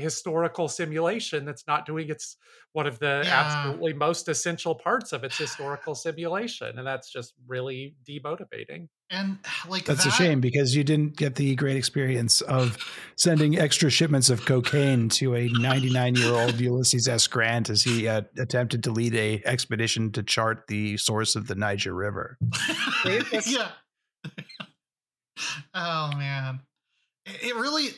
historical 0.00 0.68
simulation 0.68 1.44
that's 1.44 1.66
not 1.66 1.86
doing 1.86 2.08
its 2.08 2.36
one 2.72 2.86
of 2.86 2.98
the 2.98 3.22
yeah. 3.24 3.40
absolutely 3.40 3.92
most 3.92 4.28
essential 4.28 4.74
parts 4.74 5.12
of 5.12 5.24
its 5.24 5.36
historical 5.36 5.94
simulation 6.06 6.78
and 6.78 6.86
that's 6.86 7.10
just 7.12 7.34
really 7.46 7.94
demotivating. 8.08 8.88
And 9.10 9.38
like 9.68 9.84
that's 9.84 10.04
that, 10.04 10.12
a 10.12 10.16
shame 10.16 10.40
because 10.40 10.74
you 10.74 10.84
didn't 10.84 11.16
get 11.16 11.34
the 11.36 11.54
great 11.54 11.76
experience 11.76 12.40
of 12.42 12.78
sending 13.16 13.58
extra 13.58 13.90
shipments 13.90 14.30
of 14.30 14.44
cocaine 14.44 15.08
to 15.10 15.34
a 15.34 15.48
99 15.48 16.14
year 16.16 16.32
old 16.32 16.58
ulysses 16.58 17.06
s. 17.08 17.26
Grant 17.26 17.70
as 17.70 17.82
he 17.82 18.08
uh, 18.08 18.22
attempted 18.38 18.82
to 18.84 18.90
lead 18.90 19.14
a 19.14 19.42
expedition 19.44 20.10
to 20.12 20.22
chart 20.22 20.66
the 20.68 20.96
source 20.96 21.36
of 21.36 21.46
the 21.46 21.54
niger 21.54 21.94
river. 21.94 22.38
Yeah 23.46 23.68
oh 25.74 26.10
man. 26.16 26.60
It 27.26 27.54
really 27.54 27.90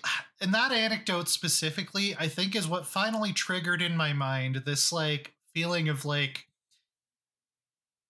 and 0.42 0.52
that 0.52 0.72
anecdote 0.72 1.28
specifically 1.28 2.14
i 2.18 2.28
think 2.28 2.54
is 2.54 2.68
what 2.68 2.84
finally 2.84 3.32
triggered 3.32 3.80
in 3.80 3.96
my 3.96 4.12
mind 4.12 4.62
this 4.66 4.92
like 4.92 5.32
feeling 5.54 5.88
of 5.88 6.04
like 6.04 6.46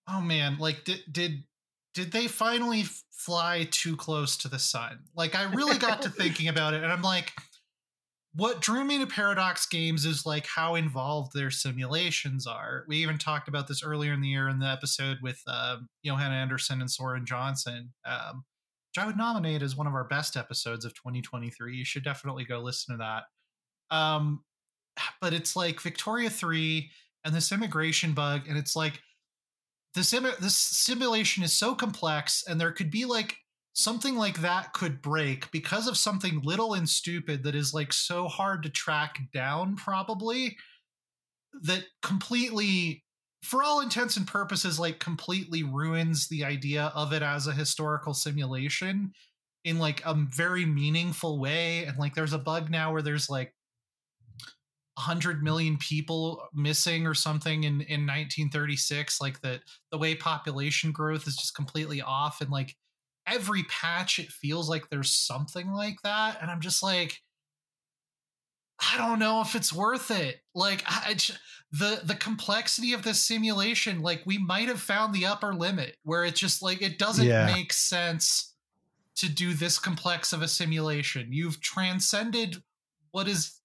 oh 0.08 0.20
man 0.20 0.56
like 0.58 0.84
did 0.84 1.00
did 1.10 1.44
did 1.94 2.10
they 2.10 2.26
finally 2.26 2.84
fly 3.10 3.68
too 3.70 3.94
close 3.96 4.38
to 4.38 4.48
the 4.48 4.58
sun? 4.58 5.00
Like 5.14 5.34
i 5.34 5.44
really 5.52 5.78
got 5.78 6.02
to 6.02 6.08
thinking 6.10 6.48
about 6.48 6.74
it 6.74 6.82
and 6.82 6.90
i'm 6.90 7.02
like 7.02 7.32
what 8.34 8.62
drew 8.62 8.82
me 8.82 8.98
to 8.98 9.06
paradox 9.06 9.66
games 9.66 10.06
is 10.06 10.24
like 10.24 10.46
how 10.46 10.74
involved 10.74 11.34
their 11.34 11.50
simulations 11.50 12.46
are. 12.46 12.82
We 12.88 12.96
even 12.96 13.18
talked 13.18 13.46
about 13.46 13.68
this 13.68 13.82
earlier 13.84 14.14
in 14.14 14.22
the 14.22 14.28
year 14.28 14.48
in 14.48 14.58
the 14.58 14.66
episode 14.66 15.18
with 15.22 15.42
um, 15.46 15.90
johan 16.02 16.32
andersson 16.32 16.80
and 16.80 16.90
soren 16.90 17.26
johnson 17.26 17.92
um, 18.06 18.44
which 18.92 19.02
I 19.02 19.06
would 19.06 19.16
nominate 19.16 19.62
as 19.62 19.74
one 19.74 19.86
of 19.86 19.94
our 19.94 20.04
best 20.04 20.36
episodes 20.36 20.84
of 20.84 20.92
2023. 20.94 21.74
You 21.74 21.84
should 21.84 22.04
definitely 22.04 22.44
go 22.44 22.60
listen 22.60 22.94
to 22.94 22.98
that. 22.98 23.96
Um, 23.96 24.44
but 25.20 25.32
it's 25.32 25.56
like 25.56 25.80
Victoria 25.80 26.28
3 26.28 26.90
and 27.24 27.34
this 27.34 27.52
immigration 27.52 28.12
bug, 28.12 28.42
and 28.48 28.58
it's 28.58 28.76
like 28.76 29.00
this, 29.94 30.08
sim- 30.08 30.26
this 30.40 30.56
simulation 30.56 31.42
is 31.42 31.52
so 31.52 31.74
complex, 31.74 32.44
and 32.46 32.60
there 32.60 32.72
could 32.72 32.90
be 32.90 33.04
like 33.04 33.36
something 33.74 34.16
like 34.16 34.40
that 34.42 34.74
could 34.74 35.00
break 35.00 35.50
because 35.52 35.88
of 35.88 35.96
something 35.96 36.40
little 36.42 36.74
and 36.74 36.86
stupid 36.86 37.44
that 37.44 37.54
is 37.54 37.72
like 37.72 37.92
so 37.92 38.28
hard 38.28 38.62
to 38.62 38.68
track 38.68 39.20
down, 39.32 39.76
probably 39.76 40.56
that 41.62 41.84
completely 42.02 43.04
for 43.42 43.62
all 43.62 43.80
intents 43.80 44.16
and 44.16 44.26
purposes 44.26 44.78
like 44.78 44.98
completely 44.98 45.62
ruins 45.62 46.28
the 46.28 46.44
idea 46.44 46.92
of 46.94 47.12
it 47.12 47.22
as 47.22 47.46
a 47.46 47.52
historical 47.52 48.14
simulation 48.14 49.12
in 49.64 49.78
like 49.78 50.02
a 50.04 50.14
very 50.14 50.64
meaningful 50.64 51.38
way 51.38 51.84
and 51.84 51.98
like 51.98 52.14
there's 52.14 52.32
a 52.32 52.38
bug 52.38 52.70
now 52.70 52.92
where 52.92 53.02
there's 53.02 53.28
like 53.28 53.52
100 54.96 55.42
million 55.42 55.76
people 55.78 56.42
missing 56.54 57.06
or 57.06 57.14
something 57.14 57.64
in 57.64 57.80
in 57.82 58.06
1936 58.06 59.20
like 59.20 59.40
that 59.40 59.60
the 59.90 59.98
way 59.98 60.14
population 60.14 60.92
growth 60.92 61.26
is 61.26 61.36
just 61.36 61.54
completely 61.54 62.02
off 62.02 62.40
and 62.40 62.50
like 62.50 62.76
every 63.26 63.62
patch 63.64 64.18
it 64.18 64.28
feels 64.28 64.68
like 64.68 64.88
there's 64.88 65.12
something 65.12 65.72
like 65.72 65.96
that 66.02 66.38
and 66.42 66.50
i'm 66.50 66.60
just 66.60 66.82
like 66.82 67.20
I 68.82 68.98
don't 68.98 69.18
know 69.18 69.40
if 69.40 69.54
it's 69.54 69.72
worth 69.72 70.10
it. 70.10 70.42
Like 70.54 70.82
I, 70.86 71.16
the 71.70 72.00
the 72.04 72.14
complexity 72.14 72.92
of 72.92 73.02
this 73.02 73.22
simulation, 73.22 74.02
like 74.02 74.22
we 74.26 74.38
might 74.38 74.68
have 74.68 74.80
found 74.80 75.14
the 75.14 75.26
upper 75.26 75.54
limit 75.54 75.96
where 76.02 76.24
it's 76.24 76.40
just 76.40 76.62
like 76.62 76.82
it 76.82 76.98
doesn't 76.98 77.26
yeah. 77.26 77.46
make 77.46 77.72
sense 77.72 78.54
to 79.16 79.28
do 79.28 79.54
this 79.54 79.78
complex 79.78 80.32
of 80.32 80.42
a 80.42 80.48
simulation. 80.48 81.32
You've 81.32 81.60
transcended 81.60 82.62
what 83.12 83.28
is 83.28 83.60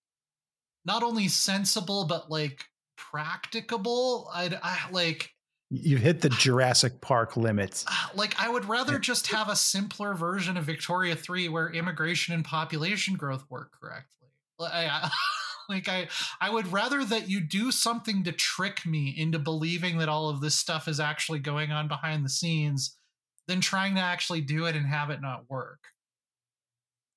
not 0.86 1.04
only 1.04 1.28
sensible 1.28 2.06
but 2.06 2.30
like 2.30 2.66
practicable. 2.96 4.30
I, 4.34 4.58
I 4.62 4.92
like 4.92 5.32
You've 5.70 6.02
hit 6.02 6.22
the 6.22 6.30
Jurassic 6.30 7.02
Park 7.02 7.36
limits. 7.36 7.84
Ah, 7.90 8.12
like, 8.16 8.40
I 8.40 8.48
would 8.48 8.64
rather 8.70 8.98
just 8.98 9.28
have 9.28 9.50
a 9.50 9.56
simpler 9.56 10.14
version 10.14 10.56
of 10.56 10.64
Victoria 10.64 11.14
3 11.14 11.50
where 11.50 11.70
immigration 11.70 12.34
and 12.34 12.46
population 12.46 13.16
growth 13.16 13.44
work 13.50 13.74
correctly. 13.78 14.17
Like 15.70 15.90
I 15.90 16.08
I 16.40 16.50
would 16.50 16.72
rather 16.72 17.04
that 17.04 17.30
you 17.30 17.42
do 17.42 17.72
something 17.72 18.24
to 18.24 18.32
trick 18.32 18.86
me 18.86 19.14
into 19.18 19.38
believing 19.38 19.98
that 19.98 20.08
all 20.08 20.30
of 20.30 20.40
this 20.40 20.56
stuff 20.56 20.88
is 20.88 21.00
actually 21.00 21.40
going 21.40 21.74
on 21.74 21.90
behind 21.90 22.24
the 22.24 22.30
scenes 22.30 22.98
than 23.48 23.60
trying 23.60 23.96
to 23.96 24.02
actually 24.02 24.40
do 24.40 24.66
it 24.66 24.78
and 24.78 24.86
have 24.86 25.10
it 25.10 25.22
not 25.22 25.50
work. 25.50 25.80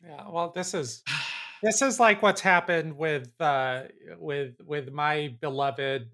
Yeah, 0.05 0.29
well 0.29 0.51
this 0.53 0.75
is 0.75 1.05
this 1.63 1.81
is 1.81 2.01
like 2.01 2.23
what's 2.23 2.41
happened 2.41 2.97
with 2.97 3.31
uh 3.39 3.83
with 4.19 4.57
with 4.65 4.91
my 4.91 5.37
beloved 5.41 6.11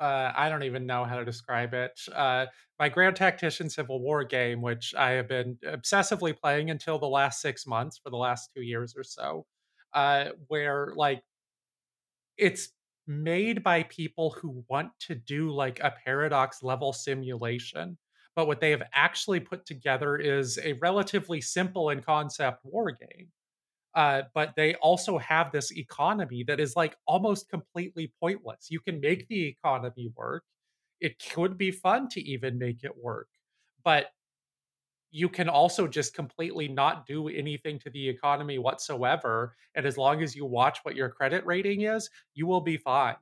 uh, 0.00 0.30
I 0.36 0.48
don't 0.48 0.62
even 0.62 0.86
know 0.86 1.04
how 1.04 1.16
to 1.16 1.24
describe 1.24 1.74
it. 1.74 2.00
Uh, 2.14 2.46
my 2.78 2.88
Grand 2.88 3.16
Tactician 3.16 3.68
Civil 3.68 4.00
War 4.00 4.22
game, 4.22 4.62
which 4.62 4.94
I 4.96 5.10
have 5.10 5.28
been 5.28 5.58
obsessively 5.64 6.38
playing 6.38 6.70
until 6.70 7.00
the 7.00 7.08
last 7.08 7.40
six 7.40 7.66
months 7.66 7.98
for 7.98 8.10
the 8.10 8.16
last 8.16 8.50
two 8.54 8.62
years 8.62 8.94
or 8.96 9.02
so, 9.02 9.44
uh, 9.94 10.30
where 10.48 10.92
like 10.96 11.22
it's 12.36 12.70
made 13.06 13.62
by 13.62 13.82
people 13.84 14.30
who 14.30 14.64
want 14.68 14.92
to 15.00 15.14
do 15.14 15.50
like 15.50 15.80
a 15.80 15.94
paradox 16.04 16.62
level 16.62 16.92
simulation. 16.92 17.96
But 18.36 18.46
what 18.46 18.60
they 18.60 18.70
have 18.70 18.82
actually 18.92 19.40
put 19.40 19.66
together 19.66 20.16
is 20.16 20.58
a 20.58 20.74
relatively 20.74 21.40
simple 21.40 21.90
in 21.90 22.02
concept 22.02 22.64
war 22.64 22.92
game 22.92 23.32
uh, 23.94 24.22
but 24.34 24.54
they 24.56 24.74
also 24.76 25.18
have 25.18 25.52
this 25.52 25.72
economy 25.72 26.44
that 26.44 26.60
is 26.60 26.76
like 26.76 26.96
almost 27.06 27.48
completely 27.50 28.12
pointless. 28.20 28.68
You 28.70 28.80
can 28.80 29.00
make 29.00 29.28
the 29.28 29.46
economy 29.46 30.12
work. 30.16 30.44
It 31.00 31.22
could 31.32 31.58
be 31.58 31.72
fun 31.72 32.08
to 32.10 32.20
even 32.22 32.58
make 32.58 32.84
it 32.84 32.96
work, 32.96 33.28
but 33.84 34.12
you 35.10 35.28
can 35.28 35.48
also 35.48 35.86
just 35.86 36.14
completely 36.14 36.68
not 36.68 37.06
do 37.06 37.28
anything 37.28 37.78
to 37.80 37.90
the 37.90 38.08
economy 38.08 38.58
whatsoever. 38.58 39.54
And 39.74 39.86
as 39.86 39.96
long 39.96 40.22
as 40.22 40.36
you 40.36 40.44
watch 40.44 40.78
what 40.82 40.96
your 40.96 41.08
credit 41.08 41.44
rating 41.46 41.82
is, 41.82 42.10
you 42.34 42.46
will 42.46 42.60
be 42.60 42.76
fine. 42.76 43.16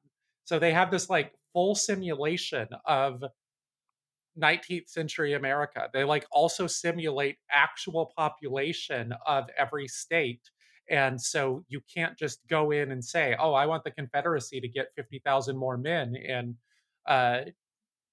So 0.45 0.59
they 0.59 0.73
have 0.73 0.91
this 0.91 1.09
like 1.09 1.33
full 1.53 1.75
simulation 1.75 2.69
of 2.87 3.23
19th 4.39 4.89
century 4.89 5.35
America. 5.35 5.89
They 5.93 6.05
like 6.05 6.27
also 6.31 6.67
simulate 6.67 7.37
actual 7.51 8.13
population 8.17 9.15
of 9.27 9.47
every 9.57 9.89
state 9.89 10.51
and 10.89 11.21
so 11.21 11.65
you 11.69 11.81
can't 11.93 12.17
just 12.17 12.47
go 12.49 12.71
in 12.71 12.93
and 12.93 13.05
say, 13.05 13.35
oh, 13.39 13.55
I 13.55 13.67
want 13.67 13.85
the 13.85 13.91
Confederacy 13.91 14.61
to 14.61 14.69
get 14.69 14.93
50,000 14.95 15.57
more 15.57 15.77
men 15.77 16.15
in 16.15 16.57
uh, 17.07 17.41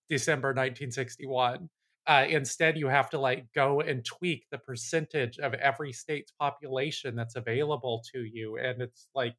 December 0.10 0.50
1961. 0.50 1.70
Uh, 2.06 2.26
instead, 2.28 2.78
you 2.78 2.88
have 2.88 3.10
to 3.10 3.18
like 3.18 3.46
go 3.56 3.80
and 3.80 4.04
tweak 4.04 4.46
the 4.52 4.58
percentage 4.58 5.40
of 5.40 5.54
every 5.54 5.94
state's 5.94 6.32
population 6.32 7.16
that's 7.16 7.36
available 7.36 8.04
to 8.14 8.24
you. 8.24 8.58
And 8.58 8.82
it's 8.82 9.08
like, 9.16 9.36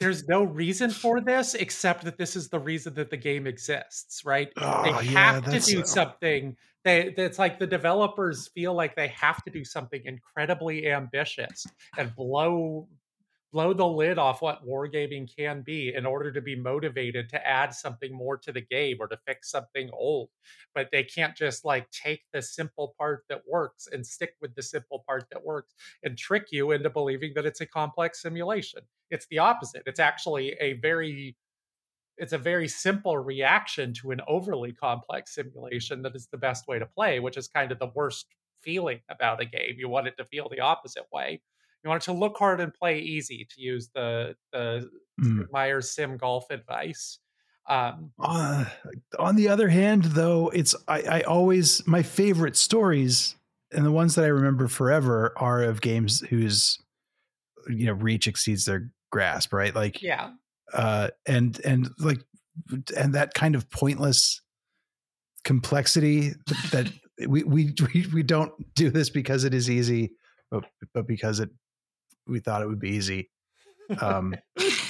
there's 0.00 0.26
no 0.26 0.42
reason 0.42 0.90
for 0.90 1.20
this 1.20 1.54
except 1.54 2.04
that 2.04 2.16
this 2.16 2.34
is 2.34 2.48
the 2.48 2.58
reason 2.58 2.94
that 2.94 3.10
the 3.10 3.18
game 3.18 3.46
exists, 3.46 4.24
right? 4.24 4.48
Oh, 4.56 4.82
they 4.82 5.06
have 5.06 5.46
yeah, 5.46 5.58
to 5.58 5.60
do 5.60 5.84
something. 5.84 6.56
They 6.84 7.12
it's 7.18 7.38
like 7.38 7.58
the 7.58 7.66
developers 7.66 8.48
feel 8.48 8.72
like 8.72 8.96
they 8.96 9.08
have 9.08 9.44
to 9.44 9.50
do 9.50 9.62
something 9.62 10.00
incredibly 10.06 10.90
ambitious 10.90 11.66
and 11.98 12.14
blow 12.16 12.88
blow 13.52 13.72
the 13.72 13.86
lid 13.86 14.18
off 14.18 14.42
what 14.42 14.64
wargaming 14.66 15.28
can 15.36 15.62
be 15.62 15.92
in 15.94 16.06
order 16.06 16.32
to 16.32 16.40
be 16.40 16.54
motivated 16.54 17.28
to 17.28 17.46
add 17.46 17.74
something 17.74 18.14
more 18.14 18.36
to 18.38 18.52
the 18.52 18.60
game 18.60 18.96
or 19.00 19.08
to 19.08 19.18
fix 19.26 19.50
something 19.50 19.90
old. 19.92 20.28
But 20.74 20.88
they 20.92 21.02
can't 21.02 21.36
just 21.36 21.64
like 21.64 21.90
take 21.90 22.22
the 22.32 22.42
simple 22.42 22.94
part 22.96 23.24
that 23.28 23.42
works 23.48 23.88
and 23.90 24.06
stick 24.06 24.34
with 24.40 24.54
the 24.54 24.62
simple 24.62 25.04
part 25.06 25.26
that 25.30 25.44
works 25.44 25.74
and 26.02 26.16
trick 26.16 26.46
you 26.52 26.70
into 26.70 26.90
believing 26.90 27.32
that 27.34 27.46
it's 27.46 27.60
a 27.60 27.66
complex 27.66 28.22
simulation. 28.22 28.80
It's 29.10 29.26
the 29.26 29.38
opposite. 29.38 29.82
It's 29.86 30.00
actually 30.00 30.52
a 30.60 30.74
very 30.74 31.36
it's 32.16 32.34
a 32.34 32.38
very 32.38 32.68
simple 32.68 33.16
reaction 33.16 33.94
to 33.94 34.10
an 34.10 34.20
overly 34.28 34.72
complex 34.72 35.34
simulation 35.34 36.02
that 36.02 36.14
is 36.14 36.26
the 36.26 36.36
best 36.36 36.68
way 36.68 36.78
to 36.78 36.84
play, 36.84 37.18
which 37.18 37.38
is 37.38 37.48
kind 37.48 37.72
of 37.72 37.78
the 37.78 37.90
worst 37.94 38.26
feeling 38.60 39.00
about 39.08 39.40
a 39.40 39.46
game. 39.46 39.76
You 39.78 39.88
want 39.88 40.06
it 40.06 40.18
to 40.18 40.24
feel 40.26 40.48
the 40.50 40.60
opposite 40.60 41.06
way 41.10 41.40
you 41.82 41.90
want 41.90 42.02
it 42.02 42.06
to 42.06 42.12
look 42.12 42.36
hard 42.36 42.60
and 42.60 42.72
play 42.74 42.98
easy, 42.98 43.46
to 43.50 43.60
use 43.60 43.90
the 43.94 44.34
the 44.52 44.90
mm. 45.20 45.46
Meier's 45.52 45.90
Sim 45.90 46.16
Golf 46.16 46.50
advice. 46.50 47.18
Um, 47.68 48.10
uh, 48.18 48.64
on 49.18 49.36
the 49.36 49.48
other 49.48 49.68
hand, 49.68 50.04
though, 50.04 50.48
it's 50.48 50.74
I, 50.88 51.02
I 51.02 51.20
always 51.22 51.86
my 51.86 52.02
favorite 52.02 52.56
stories 52.56 53.36
and 53.72 53.84
the 53.84 53.92
ones 53.92 54.14
that 54.14 54.24
I 54.24 54.28
remember 54.28 54.68
forever 54.68 55.32
are 55.36 55.62
of 55.62 55.80
games 55.80 56.20
whose 56.20 56.78
you 57.68 57.86
know 57.86 57.92
reach 57.92 58.26
exceeds 58.26 58.64
their 58.64 58.90
grasp, 59.10 59.52
right? 59.52 59.74
Like 59.74 60.02
yeah, 60.02 60.30
uh, 60.72 61.08
and 61.26 61.60
and 61.64 61.90
like 61.98 62.20
and 62.96 63.14
that 63.14 63.34
kind 63.34 63.54
of 63.54 63.70
pointless 63.70 64.40
complexity 65.44 66.32
that 66.72 66.92
we, 67.28 67.42
we 67.44 67.74
we 67.94 68.06
we 68.12 68.22
don't 68.22 68.52
do 68.74 68.90
this 68.90 69.10
because 69.10 69.44
it 69.44 69.54
is 69.54 69.70
easy, 69.70 70.12
but 70.50 70.64
but 70.92 71.06
because 71.06 71.40
it 71.40 71.50
we 72.26 72.40
thought 72.40 72.62
it 72.62 72.68
would 72.68 72.80
be 72.80 72.90
easy. 72.90 73.30
Um, 74.00 74.34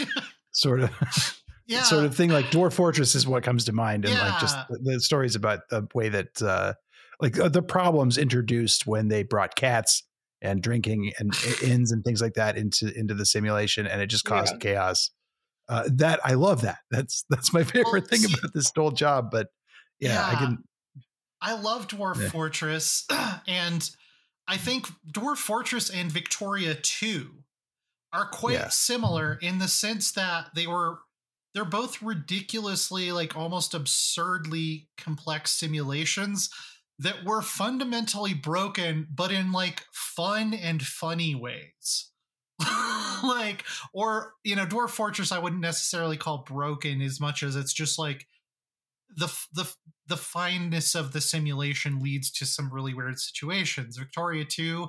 sort 0.52 0.80
of. 0.80 1.36
Yeah. 1.66 1.82
sort 1.84 2.04
of 2.04 2.16
thing 2.16 2.30
like 2.30 2.46
dwarf 2.46 2.72
fortress 2.72 3.14
is 3.14 3.28
what 3.28 3.44
comes 3.44 3.66
to 3.66 3.72
mind 3.72 4.04
and 4.04 4.12
yeah. 4.12 4.30
like 4.30 4.40
just 4.40 4.56
the, 4.68 4.78
the, 4.78 5.00
stories 5.00 5.36
about 5.36 5.60
the 5.70 5.86
way 5.94 6.08
that 6.08 6.42
uh 6.42 6.72
like 7.20 7.38
uh, 7.38 7.48
the 7.48 7.62
problems 7.62 8.18
introduced 8.18 8.88
when 8.88 9.06
they 9.06 9.22
brought 9.22 9.54
cats 9.54 10.02
and 10.42 10.62
drinking 10.62 11.12
and 11.18 11.32
inns 11.62 11.92
and 11.92 12.04
things 12.04 12.20
like 12.20 12.34
that 12.34 12.56
into 12.56 12.92
into 12.98 13.14
the 13.14 13.26
simulation 13.26 13.86
and 13.86 14.02
it 14.02 14.06
just 14.06 14.24
caused 14.24 14.54
yeah. 14.54 14.58
chaos 14.58 15.10
uh, 15.68 15.88
that 15.92 16.18
i 16.24 16.34
love 16.34 16.62
that 16.62 16.78
that's 16.90 17.24
that's 17.30 17.52
my 17.52 17.62
favorite 17.64 17.92
well, 17.92 18.02
thing 18.02 18.20
see, 18.20 18.34
about 18.36 18.52
this 18.52 18.72
whole 18.76 18.90
job 18.90 19.30
but 19.30 19.48
yeah, 20.00 20.14
yeah, 20.14 20.28
i 20.28 20.34
can 20.34 20.58
i 21.40 21.52
love 21.52 21.86
dwarf 21.88 22.30
fortress 22.30 23.06
and 23.46 23.90
I 24.50 24.56
think 24.56 24.88
Dwarf 25.08 25.36
Fortress 25.36 25.90
and 25.90 26.10
Victoria 26.10 26.74
2 26.74 27.30
are 28.12 28.26
quite 28.26 28.72
similar 28.72 29.38
in 29.40 29.60
the 29.60 29.68
sense 29.68 30.10
that 30.10 30.48
they 30.56 30.66
were 30.66 30.98
they're 31.54 31.64
both 31.64 32.02
ridiculously 32.02 33.12
like 33.12 33.36
almost 33.36 33.74
absurdly 33.74 34.88
complex 34.98 35.52
simulations 35.52 36.50
that 36.98 37.24
were 37.24 37.42
fundamentally 37.42 38.34
broken 38.34 39.06
but 39.14 39.30
in 39.30 39.52
like 39.52 39.84
fun 39.92 40.52
and 40.52 40.82
funny 40.82 41.36
ways. 41.36 42.10
like 43.22 43.64
or 43.94 44.32
you 44.42 44.56
know 44.56 44.66
Dwarf 44.66 44.90
Fortress 44.90 45.30
I 45.30 45.38
wouldn't 45.38 45.62
necessarily 45.62 46.16
call 46.16 46.38
broken 46.38 47.00
as 47.00 47.20
much 47.20 47.44
as 47.44 47.54
it's 47.54 47.72
just 47.72 48.00
like 48.00 48.26
the 49.16 49.32
the 49.52 49.72
the 50.06 50.16
fineness 50.16 50.94
of 50.94 51.12
the 51.12 51.20
simulation 51.20 52.00
leads 52.00 52.30
to 52.32 52.46
some 52.46 52.72
really 52.72 52.94
weird 52.94 53.18
situations. 53.18 53.96
Victoria 53.96 54.44
2 54.44 54.88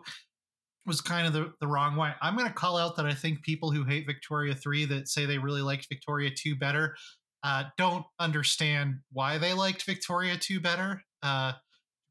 was 0.88 1.00
kind 1.00 1.28
of 1.28 1.34
the, 1.34 1.54
the 1.60 1.68
wrong 1.68 1.96
way. 1.96 2.12
I'm 2.24 2.36
going 2.36 2.48
to 2.48 2.54
call 2.54 2.76
out 2.76 2.96
that 2.96 3.06
I 3.06 3.14
think 3.14 3.44
people 3.44 3.70
who 3.70 3.84
hate 3.84 4.08
Victoria 4.08 4.56
3 4.56 4.86
that 4.86 5.08
say 5.08 5.28
they 5.28 5.38
really 5.38 5.62
liked 5.62 5.88
Victoria 5.88 6.32
2 6.36 6.56
better 6.56 6.96
uh, 7.44 7.66
don't 7.78 8.06
understand 8.20 9.00
why 9.12 9.38
they 9.38 9.54
liked 9.54 9.84
Victoria 9.84 10.38
2 10.38 10.60
better. 10.60 11.04
Uh, 11.24 11.54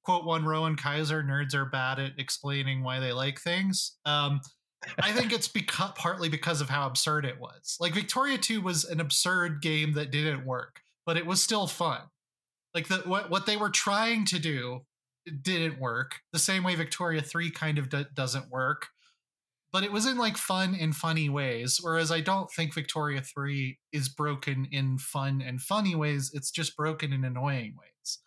quote 0.05 0.25
one 0.25 0.45
Rowan 0.45 0.77
Kaiser 0.77 1.23
nerds 1.23 1.55
are 1.55 1.67
bad 1.67 1.99
at 1.99 2.13
explaining 2.19 2.83
why 2.83 3.01
they 3.01 3.13
like 3.13 3.41
things. 3.41 3.97
Um, 4.05 4.41
I 5.03 5.13
think 5.13 5.33
it's 5.33 5.49
partly 5.97 6.29
because 6.29 6.61
of 6.61 6.69
how 6.69 6.87
absurd 6.87 7.25
it 7.25 7.39
was. 7.39 7.77
Like 7.81 7.93
Victoria 7.93 8.39
2 8.39 8.61
was 8.61 8.85
an 8.85 9.01
absurd 9.01 9.61
game 9.61 9.93
that 9.93 10.11
didn't 10.11 10.47
work, 10.47 10.81
but 11.11 11.17
it 11.17 11.27
was 11.27 11.43
still 11.43 11.67
fun. 11.67 12.03
Like 12.73 12.87
the 12.87 12.99
what 12.99 13.31
what 13.31 13.45
they 13.45 13.57
were 13.57 13.69
trying 13.69 14.27
to 14.27 14.39
do 14.39 14.83
didn't 15.43 15.81
work. 15.81 16.21
The 16.33 16.39
same 16.39 16.63
way 16.63 16.77
Victoria 16.77 17.21
3 17.21 17.51
kind 17.51 17.79
of 17.79 17.89
d- 17.89 18.05
doesn't 18.15 18.49
work. 18.49 18.87
But 19.73 19.83
it 19.83 19.91
was 19.91 20.07
in 20.07 20.19
like 20.19 20.37
fun 20.37 20.77
and 20.81 20.95
funny 20.95 21.29
ways. 21.29 21.79
Whereas 21.81 22.13
I 22.13 22.21
don't 22.21 22.49
think 22.53 22.73
Victoria 22.73 23.23
3 23.23 23.77
is 23.93 24.09
broken 24.09 24.69
in 24.71 24.99
fun 24.99 25.43
and 25.45 25.61
funny 25.61 25.97
ways. 25.97 26.31
It's 26.33 26.53
just 26.53 26.77
broken 26.77 27.13
in 27.13 27.25
annoying 27.25 27.75
ways. 27.77 28.19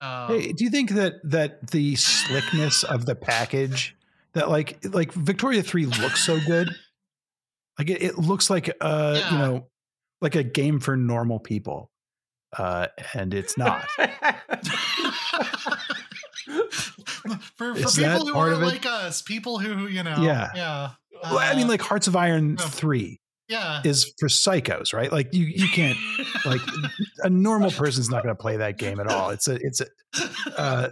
Um, 0.00 0.40
hey, 0.40 0.50
do 0.50 0.64
you 0.64 0.70
think 0.70 0.90
that 0.94 1.20
that 1.22 1.68
the 1.70 1.94
slickness 1.94 2.82
of 2.82 3.06
the 3.06 3.14
package 3.14 3.94
that 4.32 4.50
like 4.50 4.84
like 4.92 5.12
Victoria 5.12 5.62
3 5.62 5.86
looks 5.86 6.24
so 6.24 6.40
good? 6.44 6.68
Like 7.78 7.90
it, 7.90 8.02
it 8.02 8.18
looks 8.18 8.50
like 8.50 8.76
uh 8.80 9.14
yeah. 9.20 9.30
you 9.30 9.38
know 9.38 9.66
like 10.20 10.34
a 10.34 10.42
game 10.42 10.80
for 10.80 10.96
normal 10.96 11.38
people 11.38 11.92
uh, 12.56 12.86
and 13.14 13.34
it's 13.34 13.58
not. 13.58 13.86
for, 17.56 17.74
for 17.74 17.90
people 17.90 18.26
who 18.26 18.36
are 18.36 18.56
like 18.56 18.86
us, 18.86 19.22
people 19.22 19.58
who 19.58 19.86
you 19.86 20.02
know, 20.02 20.16
yeah, 20.20 20.50
yeah. 20.54 20.90
Uh, 21.22 21.30
well, 21.34 21.38
I 21.38 21.54
mean, 21.54 21.68
like 21.68 21.82
Hearts 21.82 22.06
of 22.06 22.16
Iron 22.16 22.54
no. 22.54 22.64
three, 22.64 23.20
yeah, 23.48 23.82
is 23.84 24.14
for 24.18 24.28
psychos, 24.28 24.94
right? 24.94 25.12
Like 25.12 25.34
you, 25.34 25.44
you 25.44 25.68
can't 25.68 25.98
like 26.44 26.60
a 27.22 27.30
normal 27.30 27.70
person's 27.70 28.08
not 28.08 28.22
going 28.22 28.34
to 28.34 28.40
play 28.40 28.56
that 28.56 28.78
game 28.78 29.00
at 29.00 29.08
all. 29.08 29.30
It's 29.30 29.48
a, 29.48 29.56
it's 29.56 29.80
a. 29.80 29.86
Uh, 30.56 30.88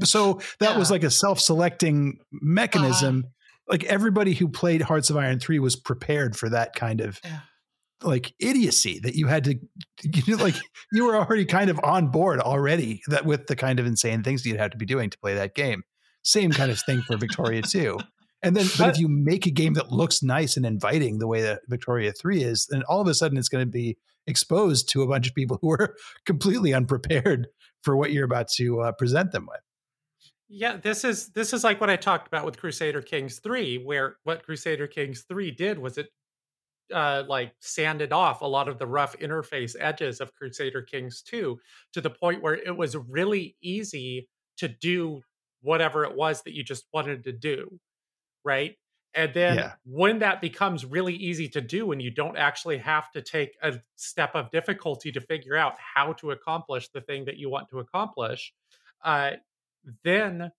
so 0.04 0.40
that 0.60 0.72
yeah. 0.72 0.78
was 0.78 0.90
like 0.90 1.02
a 1.02 1.10
self-selecting 1.10 2.18
mechanism. 2.30 3.24
Uh, 3.26 3.28
like 3.68 3.84
everybody 3.84 4.34
who 4.34 4.48
played 4.48 4.82
Hearts 4.82 5.08
of 5.08 5.16
Iron 5.16 5.38
three 5.38 5.58
was 5.58 5.76
prepared 5.76 6.36
for 6.36 6.48
that 6.50 6.74
kind 6.74 7.00
of. 7.00 7.20
Yeah 7.24 7.40
like 8.04 8.34
idiocy 8.38 9.00
that 9.00 9.14
you 9.14 9.26
had 9.26 9.44
to 9.44 9.54
you 10.02 10.36
know, 10.36 10.42
like 10.42 10.56
you 10.92 11.04
were 11.04 11.16
already 11.16 11.44
kind 11.44 11.70
of 11.70 11.80
on 11.82 12.08
board 12.08 12.40
already 12.40 13.02
that 13.08 13.24
with 13.24 13.46
the 13.46 13.56
kind 13.56 13.78
of 13.80 13.86
insane 13.86 14.22
things 14.22 14.44
you'd 14.44 14.58
have 14.58 14.70
to 14.70 14.78
be 14.78 14.86
doing 14.86 15.10
to 15.10 15.18
play 15.18 15.34
that 15.34 15.54
game 15.54 15.82
same 16.22 16.50
kind 16.50 16.70
of 16.70 16.80
thing 16.80 17.02
for 17.02 17.16
victoria 17.16 17.62
2 17.68 17.98
And 18.42 18.56
then, 18.56 18.66
but 18.76 18.90
if 18.90 18.98
you 18.98 19.08
make 19.08 19.46
a 19.46 19.50
game 19.50 19.74
that 19.74 19.92
looks 19.92 20.22
nice 20.22 20.56
and 20.56 20.66
inviting 20.66 21.18
the 21.18 21.28
way 21.28 21.42
that 21.42 21.60
Victoria 21.68 22.12
3 22.12 22.42
is, 22.42 22.66
then 22.66 22.82
all 22.88 23.00
of 23.00 23.06
a 23.06 23.14
sudden 23.14 23.38
it's 23.38 23.48
going 23.48 23.64
to 23.64 23.70
be 23.70 23.96
exposed 24.26 24.88
to 24.90 25.02
a 25.02 25.06
bunch 25.06 25.28
of 25.28 25.34
people 25.34 25.58
who 25.62 25.70
are 25.70 25.94
completely 26.26 26.74
unprepared 26.74 27.46
for 27.82 27.96
what 27.96 28.12
you're 28.12 28.24
about 28.24 28.48
to 28.56 28.80
uh, 28.80 28.92
present 28.92 29.32
them 29.32 29.46
with. 29.48 29.60
Yeah, 30.48 30.76
this 30.76 31.04
is 31.04 31.30
this 31.30 31.54
is 31.54 31.64
like 31.64 31.80
what 31.80 31.88
I 31.88 31.96
talked 31.96 32.26
about 32.26 32.44
with 32.44 32.58
Crusader 32.58 33.00
Kings 33.00 33.38
3 33.38 33.78
where 33.78 34.16
what 34.24 34.44
Crusader 34.44 34.86
Kings 34.86 35.24
3 35.26 35.50
did 35.52 35.78
was 35.78 35.96
it 35.96 36.08
uh, 36.92 37.24
like 37.28 37.52
sanded 37.60 38.12
off 38.12 38.42
a 38.42 38.46
lot 38.46 38.68
of 38.68 38.78
the 38.78 38.86
rough 38.86 39.16
interface 39.18 39.74
edges 39.78 40.20
of 40.20 40.34
Crusader 40.34 40.82
Kings 40.82 41.22
2 41.22 41.58
to 41.92 42.00
the 42.00 42.10
point 42.10 42.42
where 42.42 42.54
it 42.54 42.76
was 42.76 42.96
really 42.96 43.56
easy 43.62 44.28
to 44.58 44.68
do 44.68 45.20
whatever 45.62 46.04
it 46.04 46.14
was 46.14 46.42
that 46.42 46.54
you 46.54 46.62
just 46.62 46.84
wanted 46.92 47.24
to 47.24 47.32
do. 47.32 47.78
Right. 48.44 48.76
And 49.14 49.34
then 49.34 49.58
yeah. 49.58 49.72
when 49.84 50.20
that 50.20 50.40
becomes 50.40 50.84
really 50.84 51.14
easy 51.14 51.48
to 51.50 51.60
do 51.60 51.92
and 51.92 52.00
you 52.00 52.10
don't 52.10 52.38
actually 52.38 52.78
have 52.78 53.10
to 53.12 53.20
take 53.20 53.54
a 53.62 53.74
step 53.96 54.34
of 54.34 54.50
difficulty 54.50 55.12
to 55.12 55.20
figure 55.20 55.56
out 55.56 55.74
how 55.78 56.14
to 56.14 56.30
accomplish 56.30 56.88
the 56.88 57.02
thing 57.02 57.26
that 57.26 57.36
you 57.36 57.50
want 57.50 57.68
to 57.70 57.80
accomplish, 57.80 58.52
uh, 59.04 59.32
then 60.02 60.50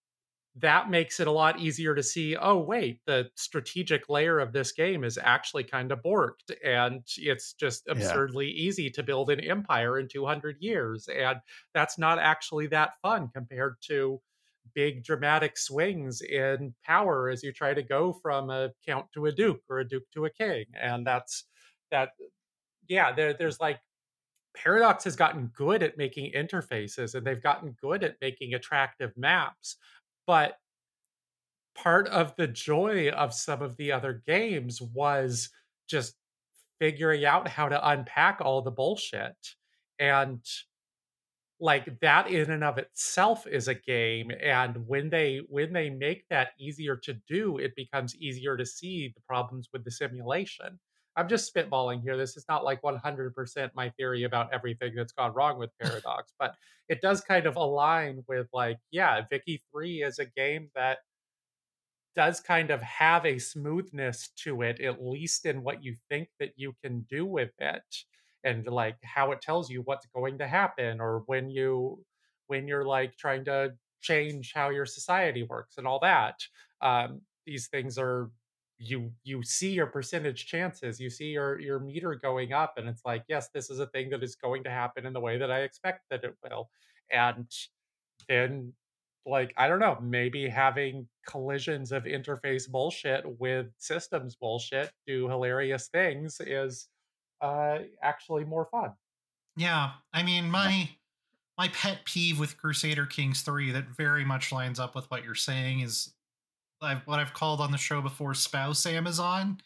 that 0.56 0.90
makes 0.90 1.20
it 1.20 1.28
a 1.28 1.32
lot 1.32 1.60
easier 1.60 1.96
to 1.96 2.04
see 2.04 2.36
oh 2.36 2.58
wait 2.58 3.00
the 3.06 3.28
strategic 3.36 4.08
layer 4.08 4.40
of 4.40 4.54
this 4.54 4.72
game 4.72 5.04
is 5.04 5.18
actually 5.22 5.64
kind 5.64 5.92
of 5.92 6.02
borked 6.04 6.52
and 6.64 7.02
it's 7.18 7.54
just 7.54 7.88
absurdly 7.88 8.48
yeah. 8.48 8.68
easy 8.68 8.90
to 8.90 9.02
build 9.02 9.30
an 9.32 9.40
empire 9.40 9.98
in 9.98 10.08
200 10.08 10.58
years 10.60 11.08
and 11.08 11.40
that's 11.74 11.98
not 11.98 12.20
actually 12.20 12.68
that 12.68 12.92
fun 13.02 13.30
compared 13.34 13.76
to 13.82 14.22
big 14.76 15.04
dramatic 15.04 15.58
swings 15.58 16.22
in 16.22 16.74
power 16.86 17.30
as 17.30 17.44
you 17.44 17.52
try 17.52 17.74
to 17.74 17.84
go 17.84 18.14
from 18.14 18.50
a 18.50 18.70
count 18.86 19.06
to 19.14 19.26
a 19.26 19.32
duke 19.32 19.62
or 19.70 19.80
a 19.80 19.88
duke 19.88 20.10
to 20.14 20.26
a 20.26 20.30
king 20.30 20.66
and 20.80 21.06
that's 21.06 21.46
that 21.90 22.10
yeah 22.88 23.12
there, 23.12 23.34
there's 23.34 23.60
like 23.60 23.80
paradox 24.56 25.04
has 25.04 25.16
gotten 25.16 25.48
good 25.56 25.82
at 25.82 25.98
making 25.98 26.32
interfaces 26.34 27.16
and 27.16 27.26
they've 27.26 27.42
gotten 27.42 27.76
good 27.82 28.04
at 28.04 28.16
making 28.22 28.54
attractive 28.54 29.12
maps 29.18 29.78
but 30.28 30.58
part 31.76 32.08
of 32.10 32.36
the 32.36 32.48
joy 32.48 33.10
of 33.10 33.34
some 33.34 33.62
of 33.62 33.76
the 33.78 33.92
other 33.92 34.22
games 34.28 34.82
was 34.82 35.50
just 35.88 36.16
figuring 36.80 37.26
out 37.26 37.48
how 37.48 37.68
to 37.70 37.90
unpack 37.90 38.40
all 38.42 38.62
the 38.62 38.72
bullshit. 38.72 39.36
And 40.00 40.44
like 41.60 42.00
that 42.02 42.30
in 42.30 42.52
and 42.52 42.64
of 42.64 42.78
itself 42.78 43.48
is 43.48 43.68
a 43.68 43.76
game 43.76 44.32
and 44.42 44.76
when 44.88 45.10
they 45.10 45.42
when 45.50 45.72
they 45.72 45.90
make 45.90 46.28
that 46.30 46.50
easier 46.60 46.96
to 46.98 47.14
do 47.28 47.58
it 47.58 47.76
becomes 47.76 48.16
easier 48.18 48.58
to 48.58 48.66
see 48.66 49.14
the 49.16 49.22
problems 49.22 49.70
with 49.72 49.84
the 49.86 49.92
simulation 49.92 50.80
i'm 51.16 51.28
just 51.30 51.54
spitballing 51.54 52.02
here 52.02 52.18
this 52.18 52.38
is 52.38 52.46
not 52.50 52.64
like 52.64 52.82
100% 52.82 53.70
my 53.76 53.90
theory 53.92 54.24
about 54.24 54.54
everything 54.54 54.94
that's 54.96 55.14
gone 55.14 55.34
wrong 55.34 55.58
with 55.58 55.70
paradox 55.82 56.34
but 56.40 56.56
it 56.90 57.02
does 57.02 57.22
kind 57.22 57.46
of 57.46 57.56
align 57.56 58.24
with 58.28 58.48
like 58.54 58.78
yeah 58.92 59.22
vicky 59.30 59.62
3 59.72 60.04
is 60.04 60.20
a 60.20 60.26
game 60.26 60.70
that 60.76 61.00
does 62.16 62.40
kind 62.40 62.72
of 62.72 62.82
have 62.82 63.26
a 63.26 63.40
smoothness 63.40 64.30
to 64.38 64.62
it, 64.62 64.80
at 64.82 65.04
least 65.04 65.46
in 65.46 65.64
what 65.64 65.84
you 65.84 65.96
think 66.10 66.30
that 66.40 66.52
you 66.56 66.74
can 66.84 67.06
do 67.10 67.26
with 67.26 67.52
it, 67.60 67.84
and 68.44 68.68
like 68.68 68.98
how 69.04 69.32
it 69.32 69.42
tells 69.42 69.70
you 69.70 69.82
what's 69.82 70.06
going 70.08 70.38
to 70.38 70.48
happen, 70.48 71.00
or 71.00 71.24
when 71.26 71.50
you 71.50 72.04
when 72.48 72.68
you're 72.68 72.86
like 72.86 73.16
trying 73.18 73.46
to 73.46 73.74
change 74.02 74.52
how 74.54 74.70
your 74.70 74.86
society 74.86 75.44
works 75.44 75.78
and 75.78 75.88
all 75.88 76.00
that. 76.00 76.36
Um, 76.82 77.22
these 77.46 77.68
things 77.68 77.98
are 77.98 78.30
you 78.80 79.12
you 79.24 79.44
see 79.44 79.72
your 79.72 79.86
percentage 79.86 80.46
chances 80.46 81.00
you 81.00 81.10
see 81.10 81.28
your 81.28 81.60
your 81.60 81.80
meter 81.80 82.16
going 82.16 82.54
up 82.54 82.74
and 82.78 82.88
it's 82.90 83.04
like 83.06 83.24
yes 83.28 83.50
this 83.54 83.70
is 83.70 83.80
a 83.80 83.88
thing 83.88 84.10
that 84.10 84.24
is 84.24 84.36
going 84.36 84.64
to 84.64 84.70
happen 84.70 85.06
in 85.06 85.14
the 85.14 85.20
way 85.20 85.38
that 85.38 85.52
i 85.52 85.60
expect 85.60 86.02
that 86.10 86.24
it 86.24 86.36
will. 86.44 86.70
And 87.12 87.50
then 88.28 88.74
like 89.26 89.54
i 89.58 89.68
don't 89.68 89.80
know 89.80 89.98
maybe 90.02 90.50
having 90.50 91.08
collisions 91.28 91.92
of 91.92 92.04
interface 92.04 92.70
bullshit 92.70 93.24
with 93.40 93.68
systems 93.78 94.36
bullshit 94.36 94.92
do 95.08 95.30
hilarious 95.30 95.88
things 95.88 96.42
is 96.42 96.88
uh 97.42 97.80
actually 98.02 98.44
more 98.44 98.66
fun. 98.66 98.92
Yeah 99.56 99.92
i 100.14 100.24
mean 100.24 100.50
my 100.50 100.90
my 101.58 101.68
pet 101.68 102.00
peeve 102.06 102.40
with 102.40 102.58
crusader 102.58 103.06
kings 103.06 103.42
3 103.44 103.72
that 103.72 103.90
very 103.90 104.26
much 104.26 104.52
lines 104.52 104.80
up 104.80 104.96
with 104.96 105.10
what 105.12 105.24
you're 105.24 105.36
saying 105.36 105.82
is 105.82 106.14
I've, 106.84 107.06
what 107.06 107.20
i've 107.20 107.34
called 107.34 107.62
on 107.62 107.72
the 107.72 107.78
show 107.78 108.02
before 108.02 108.34
spouse 108.34 108.86
amazon 108.86 109.60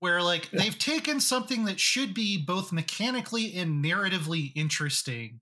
where 0.00 0.22
like 0.22 0.52
yeah. 0.52 0.62
they've 0.62 0.78
taken 0.78 1.20
something 1.20 1.64
that 1.64 1.80
should 1.80 2.14
be 2.14 2.42
both 2.42 2.72
mechanically 2.72 3.54
and 3.56 3.84
narratively 3.84 4.52
interesting 4.54 5.40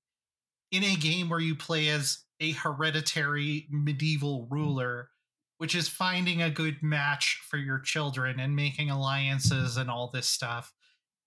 in 0.71 0.85
a 0.85 0.97
game 0.97 1.29
where 1.29 1.41
you 1.41 1.55
play 1.55 1.89
as 1.89 2.25
a 2.41 2.53
hereditary 2.53 3.67
medieval 3.71 4.47
ruler, 4.51 5.09
which 5.59 5.75
is 5.75 5.89
finding 5.89 6.43
a 6.43 6.51
good 6.51 6.83
match 6.83 7.41
for 7.49 7.57
your 7.57 7.79
children 7.79 8.41
and 8.41 8.57
making 8.57 8.91
alliances 8.91 9.77
and 9.77 9.91
all 9.91 10.11
this 10.13 10.27
stuff. 10.27 10.73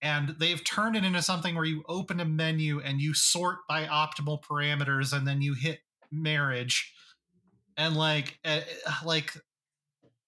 And 0.02 0.36
they've 0.38 0.64
turned 0.64 0.96
it 0.96 1.04
into 1.04 1.22
something 1.22 1.56
where 1.56 1.66
you 1.66 1.84
open 1.88 2.20
a 2.20 2.26
menu 2.26 2.82
and 2.82 3.02
you 3.02 3.14
sort 3.14 3.60
by 3.68 3.86
optimal 3.86 4.44
parameters 4.44 5.16
and 5.16 5.28
then 5.28 5.42
you 5.42 5.54
hit 5.54 5.80
marriage. 6.12 6.94
And 7.78 7.96
like, 7.96 8.38
uh, 8.44 8.62
like 9.06 9.34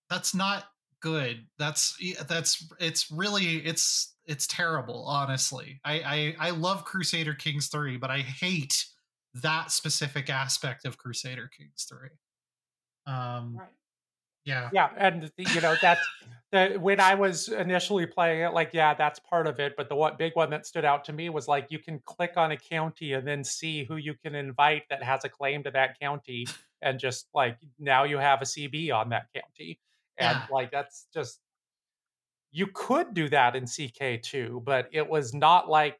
that's 0.09 0.33
not 0.33 0.65
good. 1.01 1.45
That's 1.57 1.95
that's 2.27 2.67
it's 2.79 3.11
really 3.11 3.57
it's 3.57 4.15
it's 4.25 4.47
terrible. 4.47 5.05
Honestly, 5.07 5.79
I 5.83 6.35
I, 6.39 6.47
I 6.47 6.49
love 6.51 6.85
Crusader 6.85 7.33
Kings 7.33 7.67
three, 7.67 7.97
but 7.97 8.09
I 8.09 8.19
hate 8.19 8.85
that 9.35 9.71
specific 9.71 10.29
aspect 10.29 10.85
of 10.85 10.97
Crusader 10.97 11.49
Kings 11.55 11.87
3. 11.89 12.09
Um, 13.05 13.57
right. 13.57 13.67
Yeah. 14.45 14.69
Yeah. 14.73 14.89
And, 14.97 15.31
you 15.37 15.61
know, 15.61 15.75
that's 15.81 16.01
the, 16.51 16.77
when 16.79 16.99
I 16.99 17.13
was 17.15 17.49
initially 17.49 18.05
playing 18.05 18.41
it, 18.41 18.53
like, 18.53 18.71
yeah, 18.73 18.93
that's 18.93 19.19
part 19.19 19.45
of 19.45 19.59
it. 19.59 19.73
But 19.77 19.89
the 19.89 19.95
one 19.95 20.15
big 20.17 20.35
one 20.35 20.49
that 20.51 20.65
stood 20.65 20.85
out 20.85 21.05
to 21.05 21.13
me 21.13 21.29
was 21.29 21.47
like, 21.47 21.67
you 21.69 21.79
can 21.79 22.01
click 22.05 22.33
on 22.37 22.51
a 22.51 22.57
county 22.57 23.13
and 23.13 23.27
then 23.27 23.43
see 23.43 23.83
who 23.83 23.97
you 23.97 24.15
can 24.15 24.35
invite 24.35 24.83
that 24.89 25.03
has 25.03 25.23
a 25.25 25.29
claim 25.29 25.63
to 25.63 25.71
that 25.71 25.99
county. 25.99 26.47
And 26.81 26.99
just 26.99 27.27
like, 27.33 27.57
now 27.77 28.05
you 28.05 28.17
have 28.17 28.41
a 28.41 28.45
CB 28.45 28.93
on 28.93 29.09
that 29.09 29.27
county. 29.35 29.79
And 30.19 30.37
yeah. 30.37 30.45
like, 30.51 30.71
that's 30.71 31.07
just, 31.13 31.39
you 32.51 32.67
could 32.73 33.13
do 33.13 33.29
that 33.29 33.55
in 33.55 33.63
CK2, 33.63 34.63
but 34.63 34.89
it 34.91 35.09
was 35.09 35.33
not 35.33 35.69
like, 35.69 35.97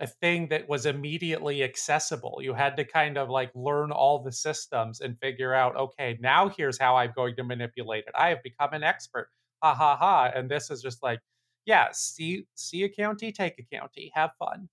a 0.00 0.06
thing 0.06 0.48
that 0.48 0.68
was 0.68 0.86
immediately 0.86 1.62
accessible. 1.62 2.38
You 2.40 2.54
had 2.54 2.76
to 2.76 2.84
kind 2.84 3.18
of 3.18 3.28
like 3.28 3.50
learn 3.54 3.90
all 3.90 4.22
the 4.22 4.32
systems 4.32 5.00
and 5.00 5.18
figure 5.18 5.52
out, 5.52 5.76
okay, 5.76 6.16
now 6.20 6.48
here's 6.48 6.78
how 6.78 6.96
I'm 6.96 7.12
going 7.16 7.34
to 7.36 7.44
manipulate 7.44 8.04
it. 8.06 8.14
I 8.16 8.28
have 8.28 8.42
become 8.42 8.72
an 8.72 8.84
expert. 8.84 9.28
Ha 9.62 9.74
ha 9.74 9.96
ha. 9.96 10.30
And 10.34 10.48
this 10.48 10.70
is 10.70 10.82
just 10.82 11.02
like, 11.02 11.18
yeah, 11.66 11.88
see 11.92 12.46
see 12.54 12.84
a 12.84 12.88
county, 12.88 13.32
take 13.32 13.58
a 13.58 13.76
county, 13.76 14.12
have 14.14 14.30
fun. 14.38 14.68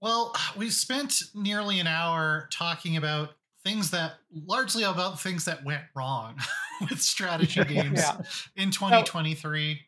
Well, 0.00 0.34
we 0.56 0.70
spent 0.70 1.22
nearly 1.34 1.80
an 1.80 1.86
hour 1.86 2.48
talking 2.52 2.96
about 2.96 3.30
things 3.64 3.90
that 3.90 4.14
largely 4.32 4.82
about 4.82 5.20
things 5.20 5.44
that 5.46 5.64
went 5.64 5.82
wrong 5.94 6.38
with 6.80 7.00
strategy 7.00 7.64
games 7.68 8.00
yeah. 8.00 8.20
in 8.56 8.70
2023. 8.70 9.80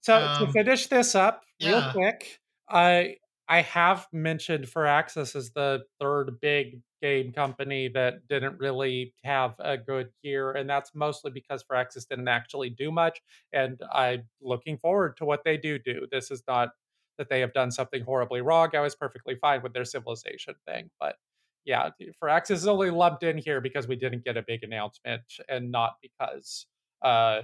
So, 0.00 0.12
so 0.18 0.26
um, 0.26 0.46
to 0.46 0.52
finish 0.52 0.86
this 0.88 1.14
up 1.14 1.42
real 1.62 1.78
yeah. 1.78 1.92
quick, 1.92 2.40
I 2.68 3.16
I 3.48 3.62
have 3.62 4.06
mentioned 4.12 4.68
for 4.68 4.84
Firaxis 4.84 5.36
as 5.36 5.50
the 5.50 5.84
third 6.00 6.38
big 6.40 6.80
game 7.02 7.32
company 7.32 7.88
that 7.88 8.26
didn't 8.28 8.58
really 8.58 9.14
have 9.22 9.54
a 9.58 9.76
good 9.76 10.08
year, 10.22 10.52
and 10.52 10.68
that's 10.68 10.94
mostly 10.94 11.30
because 11.30 11.62
for 11.62 11.76
Firaxis 11.76 12.08
didn't 12.08 12.28
actually 12.28 12.70
do 12.70 12.90
much. 12.90 13.20
And 13.52 13.80
I'm 13.92 14.24
looking 14.40 14.78
forward 14.78 15.16
to 15.18 15.24
what 15.24 15.44
they 15.44 15.56
do 15.56 15.78
do. 15.78 16.06
This 16.10 16.30
is 16.30 16.42
not 16.48 16.70
that 17.18 17.28
they 17.28 17.40
have 17.40 17.52
done 17.52 17.70
something 17.70 18.02
horribly 18.02 18.40
wrong. 18.40 18.70
I 18.74 18.80
was 18.80 18.94
perfectly 18.94 19.36
fine 19.36 19.62
with 19.62 19.72
their 19.72 19.84
civilization 19.84 20.54
thing, 20.66 20.90
but 20.98 21.16
yeah, 21.64 21.90
Firaxis 22.22 22.50
is 22.50 22.66
only 22.66 22.90
lumped 22.90 23.22
in 23.22 23.38
here 23.38 23.60
because 23.60 23.88
we 23.88 23.96
didn't 23.96 24.24
get 24.24 24.36
a 24.36 24.44
big 24.46 24.62
announcement, 24.62 25.22
and 25.48 25.70
not 25.70 25.96
because, 26.02 26.66
uh, 27.02 27.42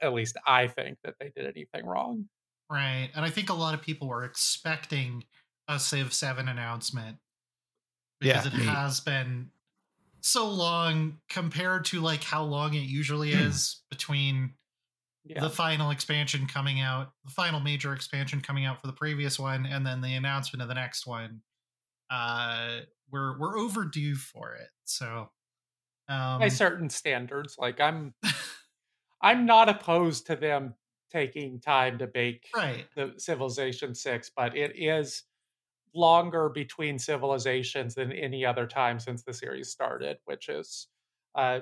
at 0.00 0.12
least 0.12 0.36
I 0.46 0.66
think 0.66 0.98
that 1.04 1.14
they 1.20 1.30
did 1.34 1.46
anything 1.46 1.86
wrong. 1.86 2.28
Right. 2.72 3.10
And 3.14 3.24
I 3.24 3.30
think 3.30 3.50
a 3.50 3.54
lot 3.54 3.74
of 3.74 3.82
people 3.82 4.08
were 4.08 4.24
expecting 4.24 5.24
a 5.68 5.78
Civ 5.78 6.12
7 6.12 6.48
announcement 6.48 7.18
because 8.18 8.46
yeah, 8.46 8.52
it 8.52 8.58
me. 8.58 8.64
has 8.64 9.00
been 9.00 9.50
so 10.22 10.48
long 10.48 11.18
compared 11.28 11.84
to 11.86 12.00
like 12.00 12.24
how 12.24 12.42
long 12.42 12.74
it 12.74 12.78
usually 12.78 13.32
is 13.32 13.82
between 13.90 14.54
yeah. 15.24 15.40
the 15.40 15.50
final 15.50 15.90
expansion 15.90 16.46
coming 16.46 16.80
out, 16.80 17.12
the 17.24 17.30
final 17.30 17.60
major 17.60 17.92
expansion 17.92 18.40
coming 18.40 18.64
out 18.64 18.80
for 18.80 18.86
the 18.86 18.92
previous 18.94 19.38
one 19.38 19.66
and 19.66 19.86
then 19.86 20.00
the 20.00 20.14
announcement 20.14 20.62
of 20.62 20.68
the 20.68 20.74
next 20.74 21.06
one. 21.06 21.42
Uh 22.10 22.80
we're 23.12 23.38
we're 23.38 23.58
overdue 23.58 24.14
for 24.14 24.54
it. 24.54 24.68
So 24.84 25.30
Um, 26.08 26.40
by 26.40 26.48
certain 26.48 26.90
standards. 26.90 27.56
Like 27.58 27.80
I'm, 27.80 28.14
I'm 29.22 29.46
not 29.46 29.68
opposed 29.68 30.26
to 30.26 30.36
them 30.36 30.74
taking 31.10 31.60
time 31.60 31.98
to 31.98 32.06
bake 32.06 32.48
right. 32.56 32.86
the 32.96 33.14
Civilization 33.18 33.94
Six, 33.94 34.30
but 34.34 34.56
it 34.56 34.72
is 34.74 35.24
longer 35.94 36.48
between 36.48 36.98
civilizations 36.98 37.94
than 37.94 38.12
any 38.12 38.46
other 38.46 38.66
time 38.66 38.98
since 38.98 39.22
the 39.22 39.34
series 39.34 39.70
started, 39.70 40.16
which 40.24 40.48
is 40.48 40.88
uh, 41.34 41.60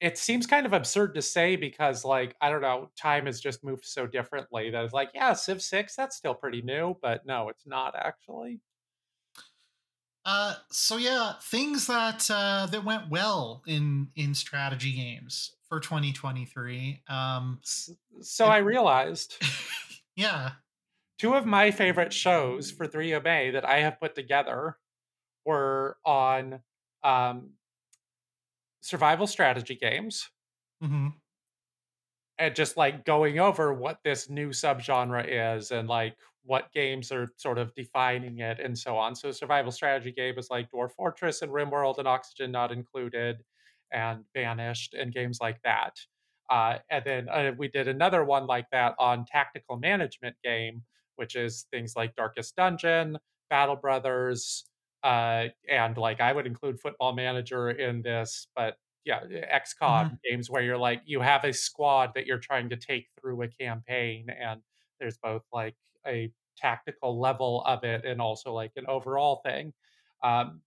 it 0.00 0.18
seems 0.18 0.46
kind 0.46 0.66
of 0.66 0.72
absurd 0.72 1.14
to 1.14 1.22
say 1.22 1.56
because 1.56 2.04
like 2.04 2.34
i 2.40 2.50
don't 2.50 2.60
know 2.60 2.90
time 3.00 3.26
has 3.26 3.40
just 3.40 3.64
moved 3.64 3.84
so 3.84 4.06
differently 4.06 4.70
that 4.70 4.84
it's 4.84 4.92
like 4.92 5.10
yeah 5.14 5.32
civ 5.32 5.62
6 5.62 5.96
that's 5.96 6.16
still 6.16 6.34
pretty 6.34 6.62
new 6.62 6.96
but 7.00 7.24
no 7.24 7.48
it's 7.48 7.66
not 7.66 7.94
actually 7.96 8.60
uh 10.26 10.54
so 10.70 10.96
yeah 10.96 11.34
things 11.42 11.86
that 11.86 12.28
uh 12.30 12.66
that 12.70 12.84
went 12.84 13.10
well 13.10 13.62
in 13.66 14.08
in 14.16 14.34
strategy 14.34 14.92
games 14.92 15.52
for 15.68 15.80
2023 15.80 17.02
um 17.08 17.58
so 18.20 18.46
i 18.46 18.58
realized 18.58 19.36
yeah 20.16 20.52
two 21.18 21.34
of 21.34 21.44
my 21.44 21.70
favorite 21.70 22.12
shows 22.12 22.70
for 22.70 22.86
3MA 22.86 23.52
that 23.52 23.68
i 23.68 23.80
have 23.80 24.00
put 24.00 24.14
together 24.14 24.78
were 25.44 25.96
on 26.04 26.60
um 27.02 27.50
survival 28.80 29.26
strategy 29.26 29.74
games 29.74 30.30
mm-hmm. 30.82 31.08
and 32.38 32.54
just 32.54 32.76
like 32.76 33.04
going 33.04 33.38
over 33.38 33.74
what 33.74 33.98
this 34.04 34.30
new 34.30 34.50
subgenre 34.50 35.56
is 35.56 35.70
and 35.70 35.88
like 35.88 36.16
what 36.44 36.72
games 36.72 37.10
are 37.10 37.28
sort 37.36 37.58
of 37.58 37.74
defining 37.74 38.38
it 38.38 38.60
and 38.60 38.78
so 38.78 38.96
on. 38.96 39.14
So 39.14 39.30
survival 39.32 39.72
strategy 39.72 40.12
game 40.12 40.38
is 40.38 40.48
like 40.50 40.70
Dwarf 40.70 40.92
Fortress 40.92 41.42
and 41.42 41.50
RimWorld 41.50 41.98
and 41.98 42.06
Oxygen 42.06 42.52
Not 42.52 42.70
Included 42.70 43.42
and 43.92 44.24
Banished 44.34 44.94
and 44.94 45.12
games 45.12 45.38
like 45.40 45.60
that. 45.64 45.96
Uh, 46.50 46.78
and 46.90 47.04
then 47.04 47.28
uh, 47.28 47.52
we 47.56 47.68
did 47.68 47.88
another 47.88 48.24
one 48.24 48.46
like 48.46 48.66
that 48.70 48.94
on 48.98 49.24
tactical 49.24 49.78
management 49.78 50.36
game, 50.44 50.82
which 51.16 51.34
is 51.34 51.66
things 51.72 51.94
like 51.96 52.14
Darkest 52.14 52.54
Dungeon, 52.56 53.18
Battle 53.48 53.76
Brothers, 53.76 54.64
uh, 55.02 55.48
and 55.70 55.96
like 55.96 56.20
I 56.20 56.32
would 56.32 56.46
include 56.46 56.80
Football 56.80 57.14
Manager 57.14 57.70
in 57.70 58.02
this, 58.02 58.48
but 58.54 58.76
yeah, 59.04 59.20
XCOM 59.22 60.06
mm-hmm. 60.06 60.14
games 60.28 60.50
where 60.50 60.62
you're 60.62 60.78
like 60.78 61.02
you 61.04 61.20
have 61.20 61.44
a 61.44 61.52
squad 61.52 62.12
that 62.14 62.26
you're 62.26 62.38
trying 62.38 62.70
to 62.70 62.76
take 62.76 63.06
through 63.20 63.42
a 63.42 63.48
campaign, 63.48 64.26
and 64.30 64.60
there's 64.98 65.18
both 65.22 65.42
like 65.52 65.74
a 66.06 66.32
tactical 66.56 67.18
level 67.18 67.62
of 67.66 67.84
it 67.84 68.04
and 68.04 68.20
also 68.20 68.52
like 68.52 68.72
an 68.76 68.86
overall 68.88 69.40
thing. 69.44 69.72
Um, 70.22 70.60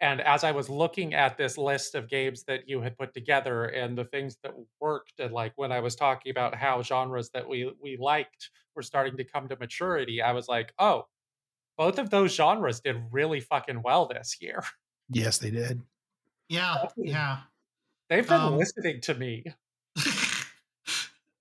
and 0.00 0.20
as 0.20 0.42
I 0.42 0.50
was 0.50 0.68
looking 0.68 1.14
at 1.14 1.36
this 1.36 1.56
list 1.56 1.94
of 1.94 2.08
games 2.08 2.42
that 2.44 2.68
you 2.68 2.80
had 2.80 2.98
put 2.98 3.14
together 3.14 3.66
and 3.66 3.96
the 3.96 4.04
things 4.04 4.36
that 4.42 4.52
worked, 4.80 5.20
and 5.20 5.32
like 5.32 5.52
when 5.54 5.70
I 5.70 5.78
was 5.78 5.94
talking 5.94 6.30
about 6.30 6.56
how 6.56 6.82
genres 6.82 7.30
that 7.30 7.48
we 7.48 7.72
we 7.80 7.96
liked 7.96 8.50
were 8.74 8.82
starting 8.82 9.16
to 9.16 9.24
come 9.24 9.48
to 9.48 9.56
maturity, 9.56 10.20
I 10.20 10.32
was 10.32 10.48
like, 10.48 10.72
oh, 10.80 11.04
both 11.78 11.98
of 11.98 12.10
those 12.10 12.34
genres 12.34 12.80
did 12.80 12.96
really 13.12 13.38
fucking 13.38 13.82
well 13.82 14.06
this 14.06 14.38
year. 14.40 14.64
Yes, 15.08 15.38
they 15.38 15.50
did. 15.50 15.80
Yeah, 16.48 16.88
yeah. 16.98 17.38
They've 18.10 18.28
been 18.28 18.38
um, 18.38 18.58
listening 18.58 19.00
to 19.02 19.14
me. 19.14 19.44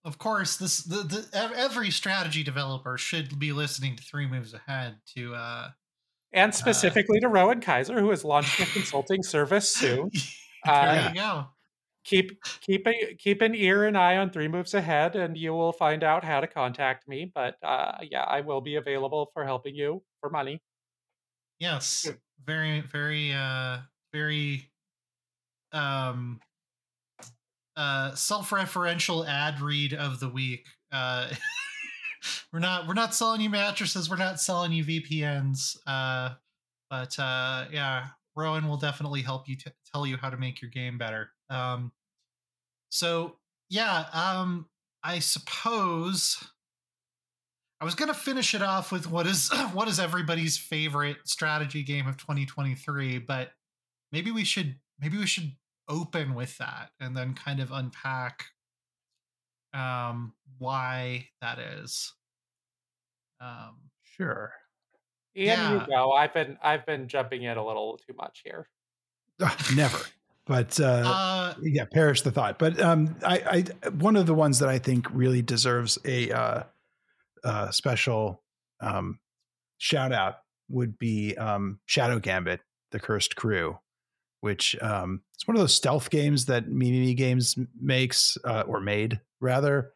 Of 0.04 0.18
course, 0.18 0.58
this 0.58 0.84
the, 0.84 1.04
the 1.04 1.28
every 1.34 1.92
strategy 1.92 2.44
developer 2.44 2.98
should 2.98 3.38
be 3.40 3.52
listening 3.52 3.96
to 3.96 4.04
Three 4.04 4.28
Moves 4.28 4.54
Ahead 4.54 4.98
to 5.16 5.36
uh 5.36 5.70
and 6.34 6.52
uh, 6.52 6.56
specifically 6.56 7.18
uh, 7.20 7.22
to 7.22 7.28
Rowan 7.28 7.62
Kaiser, 7.62 8.00
who 8.00 8.12
is 8.12 8.24
launching 8.24 8.66
a 8.66 8.70
consulting 8.70 9.24
service 9.24 9.70
soon. 9.70 10.10
Uh, 10.64 10.94
there 10.94 11.10
you 11.10 11.16
go. 11.16 11.46
Keep 12.04 12.44
keep 12.62 12.86
a, 12.86 13.16
keep 13.16 13.42
an 13.42 13.56
ear 13.56 13.86
and 13.86 13.98
eye 13.98 14.18
on 14.18 14.30
Three 14.30 14.48
Moves 14.48 14.76
Ahead, 14.76 15.16
and 15.16 15.36
you 15.36 15.54
will 15.54 15.72
find 15.72 16.04
out 16.04 16.24
how 16.24 16.40
to 16.40 16.46
contact 16.46 17.08
me. 17.08 17.32
But 17.34 17.56
uh, 17.64 17.94
yeah, 18.04 18.22
I 18.22 18.42
will 18.42 18.62
be 18.62 18.76
available 18.76 19.32
for 19.34 19.44
helping 19.44 19.74
you 19.74 20.04
for 20.20 20.30
money. 20.30 20.62
Yes, 21.60 22.12
very 22.46 22.82
very 22.82 23.34
uh 23.34 23.80
very 24.14 24.70
um 25.74 26.40
uh 27.78 28.14
self-referential 28.16 29.28
ad 29.28 29.62
read 29.62 29.94
of 29.94 30.20
the 30.20 30.30
week. 30.30 30.68
Uh 30.92 31.30
we're 32.54 32.60
not 32.60 32.88
we're 32.88 32.94
not 32.94 33.16
selling 33.16 33.42
you 33.42 33.50
mattresses, 33.50 34.10
we're 34.10 34.18
not 34.18 34.40
selling 34.40 34.72
you 34.72 34.84
VPNs. 34.84 35.78
Uh 35.88 36.36
but 36.90 37.18
uh 37.20 37.66
yeah, 37.72 38.08
Rowan 38.36 38.68
will 38.68 38.78
definitely 38.78 39.22
help 39.22 39.48
you 39.48 39.56
t- 39.56 39.72
tell 39.94 40.06
you 40.06 40.18
how 40.18 40.30
to 40.30 40.38
make 40.38 40.62
your 40.62 40.72
game 40.72 40.98
better. 40.98 41.30
Um 41.50 41.92
so 42.90 43.38
yeah, 43.70 44.06
um 44.14 44.68
I 45.04 45.20
suppose 45.20 46.44
I 47.82 47.84
was 47.84 47.96
to 47.96 48.14
finish 48.14 48.54
it 48.54 48.62
off 48.62 48.92
with 48.92 49.10
what 49.10 49.26
is 49.26 49.50
what 49.74 49.88
is 49.88 50.00
everybody's 50.00 50.58
favorite 50.58 51.18
strategy 51.24 51.82
game 51.84 52.08
of 52.08 52.16
2023, 52.18 53.18
but 53.18 53.52
maybe 54.12 54.32
we 54.32 54.44
should 54.44 54.76
maybe 55.00 55.18
we 55.18 55.26
should 55.26 55.54
open 55.88 56.36
with 56.36 56.58
that 56.58 56.90
and 57.00 57.16
then 57.16 57.34
kind 57.34 57.60
of 57.60 57.72
unpack 57.72 58.46
um, 59.74 60.34
why 60.58 61.28
that 61.42 61.60
is. 61.60 62.14
Um, 63.40 63.90
sure. 64.04 64.54
Ian, 65.36 65.48
yeah. 65.48 65.74
you 65.74 65.88
go. 65.88 66.12
I've 66.12 66.34
been 66.34 66.58
I've 66.62 66.86
been 66.86 67.08
jumping 67.08 67.44
in 67.44 67.58
a 67.58 67.66
little 67.66 68.00
too 68.06 68.14
much 68.18 68.42
here. 68.44 68.68
never. 69.76 69.98
But 70.46 70.80
uh, 70.80 71.04
uh, 71.06 71.54
yeah, 71.62 71.86
perish 71.92 72.24
the 72.24 72.32
thought. 72.32 72.60
But 72.60 72.80
um, 72.82 73.16
I, 73.26 73.66
I 73.84 73.90
one 73.90 74.16
of 74.16 74.26
the 74.26 74.34
ones 74.34 74.60
that 74.60 74.70
I 74.70 74.80
think 74.80 75.08
really 75.12 75.42
deserves 75.42 75.98
a 76.04 76.32
uh, 76.32 76.64
uh, 77.44 77.72
special 77.72 78.44
um, 78.82 79.20
shout 79.78 80.12
out 80.12 80.36
would 80.70 80.98
be 80.98 81.38
um, 81.38 81.80
Shadow 81.86 82.20
Gambit, 82.20 82.60
The 82.92 83.00
Cursed 83.00 83.36
Crew 83.36 83.78
which 84.42 84.76
um, 84.82 85.22
it's 85.34 85.48
one 85.48 85.56
of 85.56 85.62
those 85.62 85.76
stealth 85.76 86.10
games 86.10 86.46
that 86.46 86.68
Mimimi 86.68 87.16
Games 87.16 87.58
makes 87.80 88.38
uh, 88.44 88.64
or 88.68 88.82
made 88.82 89.20
rather. 89.40 89.92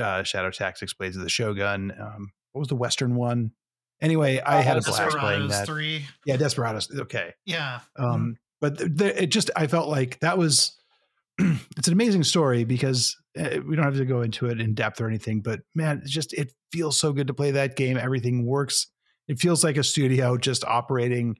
Uh, 0.00 0.24
Shadow 0.24 0.50
Tactics, 0.50 0.92
Blades 0.92 1.16
of 1.16 1.22
the 1.22 1.28
Shogun. 1.28 1.92
Um, 1.98 2.32
what 2.52 2.60
was 2.60 2.68
the 2.68 2.76
Western 2.76 3.14
one? 3.14 3.52
Anyway, 4.00 4.40
I 4.40 4.60
had 4.60 4.76
a 4.76 4.82
blast 4.82 5.16
playing 5.16 5.48
that. 5.48 5.66
Three. 5.66 6.04
Yeah, 6.26 6.36
Desperados. 6.36 6.90
Okay. 6.92 7.32
Yeah. 7.46 7.80
Um, 7.96 8.06
mm-hmm. 8.06 8.30
But 8.60 8.78
th- 8.78 8.96
th- 8.98 9.16
it 9.16 9.26
just 9.28 9.50
I 9.56 9.68
felt 9.68 9.88
like 9.88 10.18
that 10.20 10.36
was 10.36 10.76
it's 11.38 11.86
an 11.86 11.92
amazing 11.92 12.24
story 12.24 12.64
because 12.64 13.16
uh, 13.38 13.60
we 13.66 13.76
don't 13.76 13.84
have 13.84 13.96
to 13.96 14.04
go 14.04 14.22
into 14.22 14.46
it 14.46 14.60
in 14.60 14.74
depth 14.74 15.00
or 15.00 15.08
anything. 15.08 15.40
But 15.40 15.60
man, 15.74 16.02
it 16.04 16.08
just 16.08 16.32
it 16.34 16.52
feels 16.72 16.98
so 16.98 17.12
good 17.12 17.28
to 17.28 17.34
play 17.34 17.52
that 17.52 17.76
game. 17.76 17.96
Everything 17.96 18.44
works. 18.44 18.88
It 19.28 19.38
feels 19.38 19.64
like 19.64 19.76
a 19.76 19.84
studio 19.84 20.36
just 20.36 20.64
operating 20.64 21.36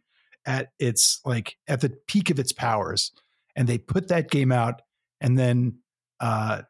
at 0.46 0.68
its 0.78 1.20
like 1.24 1.56
at 1.68 1.80
the 1.80 1.92
peak 2.06 2.30
of 2.30 2.38
its 2.38 2.52
powers 2.52 3.12
and 3.56 3.66
they 3.66 3.78
put 3.78 4.08
that 4.08 4.30
game 4.30 4.52
out 4.52 4.82
and 5.20 5.38
then 5.38 5.78
uh, 6.20 6.62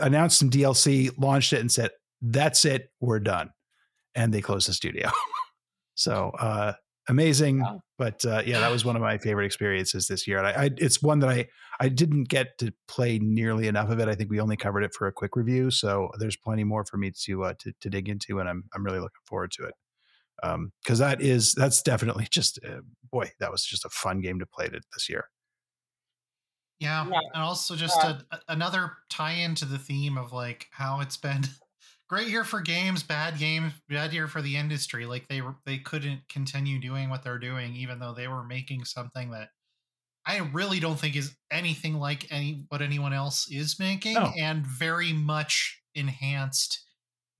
announced 0.00 0.38
some 0.38 0.50
DLC, 0.50 1.10
launched 1.18 1.52
it, 1.52 1.60
and 1.60 1.72
said, 1.72 1.90
"That's 2.20 2.64
it, 2.64 2.90
we're 3.00 3.20
done," 3.20 3.50
and 4.14 4.32
they 4.32 4.42
closed 4.42 4.68
the 4.68 4.74
studio. 4.74 5.10
so 5.94 6.30
uh, 6.38 6.74
amazing, 7.08 7.60
wow. 7.60 7.80
but 7.98 8.24
uh, 8.24 8.42
yeah, 8.44 8.60
that 8.60 8.70
was 8.70 8.84
one 8.84 8.96
of 8.96 9.02
my 9.02 9.18
favorite 9.18 9.46
experiences 9.46 10.06
this 10.06 10.26
year. 10.26 10.38
And 10.38 10.46
I, 10.46 10.64
I, 10.64 10.70
it's 10.76 11.02
one 11.02 11.20
that 11.20 11.30
I 11.30 11.46
I 11.80 11.88
didn't 11.88 12.24
get 12.24 12.58
to 12.58 12.72
play 12.86 13.18
nearly 13.18 13.66
enough 13.66 13.90
of 13.90 13.98
it. 13.98 14.08
I 14.08 14.14
think 14.14 14.30
we 14.30 14.40
only 14.40 14.56
covered 14.56 14.84
it 14.84 14.94
for 14.94 15.06
a 15.06 15.12
quick 15.12 15.36
review, 15.36 15.70
so 15.70 16.10
there's 16.18 16.36
plenty 16.36 16.64
more 16.64 16.84
for 16.84 16.98
me 16.98 17.12
to 17.24 17.44
uh, 17.44 17.54
to, 17.60 17.72
to 17.80 17.90
dig 17.90 18.08
into, 18.08 18.40
and 18.40 18.48
I'm 18.48 18.64
I'm 18.74 18.84
really 18.84 19.00
looking 19.00 19.22
forward 19.26 19.52
to 19.52 19.64
it 19.64 19.74
um 20.42 20.72
because 20.82 20.98
that 20.98 21.20
is 21.20 21.54
that's 21.54 21.82
definitely 21.82 22.26
just 22.30 22.58
uh, 22.66 22.80
boy 23.10 23.30
that 23.40 23.50
was 23.50 23.64
just 23.64 23.84
a 23.84 23.90
fun 23.90 24.20
game 24.20 24.38
to 24.38 24.46
play 24.46 24.68
this 24.68 25.08
year 25.08 25.28
yeah, 26.80 27.06
yeah. 27.08 27.20
and 27.32 27.42
also 27.42 27.76
just 27.76 27.96
a, 28.02 28.24
another 28.48 28.92
tie 29.10 29.32
into 29.32 29.64
the 29.64 29.78
theme 29.78 30.18
of 30.18 30.32
like 30.32 30.66
how 30.70 31.00
it's 31.00 31.16
been 31.16 31.42
great 32.08 32.28
year 32.28 32.44
for 32.44 32.60
games 32.60 33.02
bad 33.02 33.38
games 33.38 33.72
bad 33.88 34.12
year 34.12 34.28
for 34.28 34.42
the 34.42 34.56
industry 34.56 35.06
like 35.06 35.26
they 35.28 35.40
they 35.64 35.78
couldn't 35.78 36.20
continue 36.28 36.78
doing 36.78 37.08
what 37.08 37.22
they're 37.22 37.38
doing 37.38 37.74
even 37.74 37.98
though 37.98 38.12
they 38.12 38.28
were 38.28 38.44
making 38.44 38.84
something 38.84 39.30
that 39.30 39.48
i 40.26 40.38
really 40.52 40.80
don't 40.80 40.98
think 40.98 41.16
is 41.16 41.34
anything 41.50 41.94
like 41.94 42.26
any 42.30 42.64
what 42.68 42.82
anyone 42.82 43.12
else 43.12 43.48
is 43.50 43.78
making 43.78 44.14
no. 44.14 44.30
and 44.38 44.66
very 44.66 45.12
much 45.12 45.80
enhanced 45.94 46.84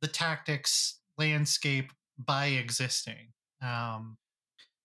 the 0.01 0.09
tactics 0.09 0.99
landscape 1.19 1.91
by 2.19 2.47
existing. 2.47 3.33
Um, 3.63 4.17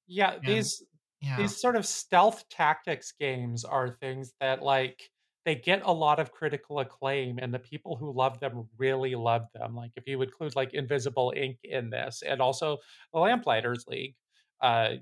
yeah, 0.08 0.34
and, 0.34 0.46
these 0.46 0.84
yeah. 1.22 1.38
these 1.38 1.60
sort 1.60 1.76
of 1.76 1.86
stealth 1.86 2.48
tactics 2.50 3.14
games 3.20 3.66
are 3.66 3.90
things 3.90 4.34
that 4.40 4.62
like 4.62 5.10
they 5.46 5.56
get 5.56 5.82
a 5.84 5.92
lot 5.92 6.20
of 6.20 6.32
critical 6.32 6.80
acclaim 6.80 7.40
and 7.42 7.54
the 7.54 7.60
people 7.60 7.96
who 7.96 8.14
love 8.14 8.40
them 8.40 8.68
really 8.78 9.16
love 9.16 9.46
them 9.54 9.76
like 9.76 9.92
if 9.96 10.08
you 10.08 10.22
include 10.22 10.56
like 10.56 10.74
Invisible 10.74 11.34
Inc. 11.36 11.58
in 11.64 11.90
this 11.90 12.22
and 12.28 12.42
also 12.42 12.78
the 13.14 13.20
lamplighters 13.20 13.86
league 13.88 14.16
uh, 14.62 14.96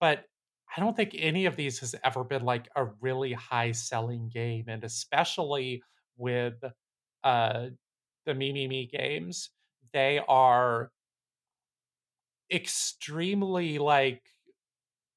but 0.00 0.24
I 0.76 0.80
don't 0.80 0.96
think 0.96 1.14
any 1.18 1.46
of 1.46 1.56
these 1.56 1.78
has 1.80 1.94
ever 2.02 2.24
been 2.24 2.44
like 2.44 2.68
a 2.76 2.86
really 3.00 3.32
high 3.32 3.72
selling 3.72 4.30
game, 4.32 4.64
and 4.68 4.84
especially 4.84 5.82
with 6.16 6.54
uh, 7.24 7.66
the 8.24 8.32
Mimimi 8.32 8.90
games, 8.90 9.50
they 9.92 10.20
are 10.28 10.90
extremely 12.52 13.78
like 13.78 14.22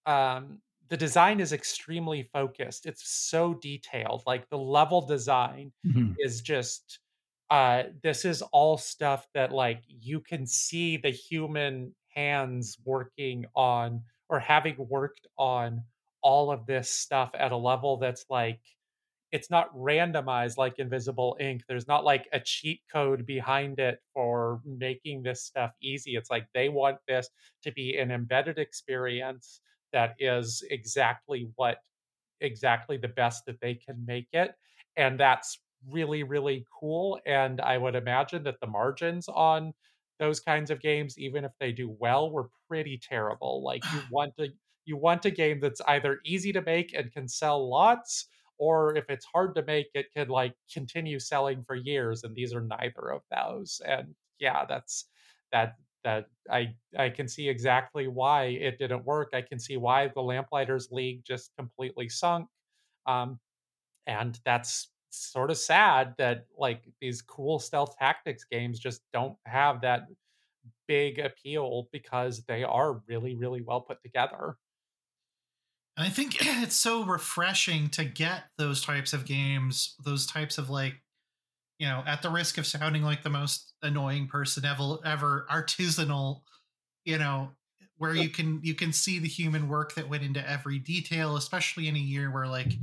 um 0.06 0.62
the 0.90 0.98
design 0.98 1.40
is 1.40 1.52
extremely 1.52 2.24
focused. 2.24 2.86
It's 2.86 3.08
so 3.10 3.56
detailed. 3.56 4.24
Like 4.28 4.50
the 4.50 4.58
level 4.58 5.02
design 5.06 5.74
Mhm. 5.84 6.16
is 6.18 6.42
just 6.42 7.00
uh 7.50 7.84
this 8.04 8.26
is 8.26 8.42
all 8.44 8.78
stuff 8.78 9.28
that 9.34 9.52
like 9.52 9.84
you 9.88 10.22
can 10.22 10.46
see 10.48 10.98
the 10.98 11.10
human 11.12 11.96
hands 12.10 12.78
working 12.86 13.46
on 13.56 14.04
or 14.30 14.40
having 14.40 14.76
worked 14.90 15.28
on 15.38 15.84
all 16.22 16.52
of 16.52 16.66
this 16.66 16.90
stuff 16.90 17.32
at 17.36 17.52
a 17.52 17.58
level 17.58 17.98
that's 17.98 18.26
like 18.30 18.62
it's 19.36 19.50
not 19.50 19.76
randomized 19.76 20.58
like 20.58 20.80
invisible 20.80 21.36
ink. 21.40 21.64
There's 21.68 21.88
not 21.88 22.04
like 22.06 22.28
a 22.32 22.40
cheat 22.40 22.82
code 22.92 23.26
behind 23.26 23.80
it 23.80 24.00
for 24.14 24.62
making 24.66 25.24
this 25.24 25.44
stuff 25.44 25.72
easy. 25.82 26.16
It's 26.16 26.30
like 26.30 26.48
they 26.54 26.70
want 26.70 26.98
this 27.08 27.30
to 27.64 27.72
be 27.72 27.98
an 27.98 28.12
embedded 28.12 28.58
experience 28.58 29.62
that 29.94 30.16
is 30.20 30.64
exactly 30.72 31.50
what 31.56 31.78
exactly 32.42 32.98
the 32.98 33.08
best 33.08 33.46
that 33.46 33.60
they 33.62 33.74
can 33.74 34.06
make 34.06 34.28
it 34.34 34.52
and 34.98 35.18
that's 35.18 35.62
really 35.90 36.22
really 36.24 36.66
cool 36.80 37.18
and 37.26 37.62
i 37.62 37.78
would 37.78 37.96
imagine 37.96 38.44
that 38.44 38.60
the 38.60 38.68
margins 38.68 39.30
on 39.30 39.74
those 40.20 40.40
kinds 40.40 40.72
of 40.72 40.82
games 40.82 41.18
even 41.18 41.44
if 41.44 41.52
they 41.60 41.72
do 41.72 41.96
well 42.00 42.32
were 42.32 42.50
pretty 42.68 42.98
terrible. 43.02 43.64
Like 43.64 43.84
you 43.94 44.00
want 44.12 44.36
to 44.38 44.50
you 44.86 44.98
want 44.98 45.26
a 45.26 45.32
game 45.32 45.60
that's 45.60 45.82
either 45.88 46.20
easy 46.26 46.54
to 46.54 46.62
make 46.62 46.94
and 46.94 47.12
can 47.12 47.28
sell 47.28 47.70
lots 47.70 48.28
or 48.58 48.96
if 48.96 49.10
it's 49.10 49.26
hard 49.26 49.56
to 49.56 49.64
make 49.64 49.88
it 49.94 50.08
can 50.16 50.28
like 50.30 50.56
continue 50.74 51.20
selling 51.20 51.64
for 51.66 51.76
years 51.76 52.24
and 52.24 52.36
these 52.36 52.54
are 52.54 52.62
neither 52.62 53.12
of 53.12 53.22
those 53.36 53.82
and 53.86 54.16
yeah 54.40 54.66
that's 54.66 55.10
that 55.52 55.76
that 56.04 56.28
i 56.52 56.74
i 56.98 57.10
can 57.10 57.28
see 57.28 57.50
exactly 57.50 58.08
why 58.08 58.46
it 58.46 58.78
didn't 58.80 59.06
work 59.06 59.30
i 59.34 59.42
can 59.42 59.60
see 59.60 59.78
why 59.78 60.08
the 60.10 60.22
lamplighters 60.22 60.90
league 60.92 61.24
just 61.26 61.52
completely 61.58 62.08
sunk 62.10 62.48
um 63.08 63.40
and 64.08 64.40
that's 64.46 64.92
sort 65.12 65.52
of 65.52 65.58
sad 65.58 66.14
that 66.18 66.46
like 66.58 66.84
these 67.02 67.22
cool 67.22 67.60
stealth 67.60 67.98
tactics 67.98 68.46
games 68.46 68.80
just 68.80 69.02
don't 69.14 69.38
have 69.46 69.82
that 69.82 70.04
big 70.88 71.20
appeal 71.20 71.88
because 71.92 72.44
they 72.46 72.64
are 72.64 73.02
really 73.08 73.36
really 73.36 73.62
well 73.62 73.82
put 73.82 74.02
together 74.04 74.58
And 75.98 76.06
I 76.06 76.10
think 76.10 76.38
it's 76.42 76.76
so 76.76 77.04
refreshing 77.04 77.90
to 77.90 78.06
get 78.06 78.46
those 78.58 78.84
types 78.84 79.14
of 79.14 79.26
games, 79.26 79.96
those 80.04 80.26
types 80.26 80.58
of 80.58 80.70
like, 80.70 80.96
you 81.80 81.88
know, 81.88 82.04
at 82.08 82.22
the 82.22 82.30
risk 82.30 82.58
of 82.58 82.66
sounding 82.66 83.04
like 83.04 83.24
the 83.24 83.30
most 83.30 83.74
annoying 83.82 84.28
person 84.28 84.66
ever, 84.66 84.98
ever 85.04 85.46
artisanal, 85.52 86.42
you 87.04 87.18
know, 87.18 87.52
where 87.98 88.16
you 88.16 88.30
can 88.30 88.60
you 88.62 88.74
can 88.74 88.92
see 88.92 89.20
the 89.20 89.28
human 89.28 89.70
work 89.70 89.96
that 89.96 90.10
went 90.10 90.24
into 90.24 90.50
every 90.50 90.80
detail, 90.80 91.38
especially 91.38 91.88
in 91.88 91.96
a 91.96 92.00
year 92.00 92.32
where 92.32 92.48
like 92.48 92.74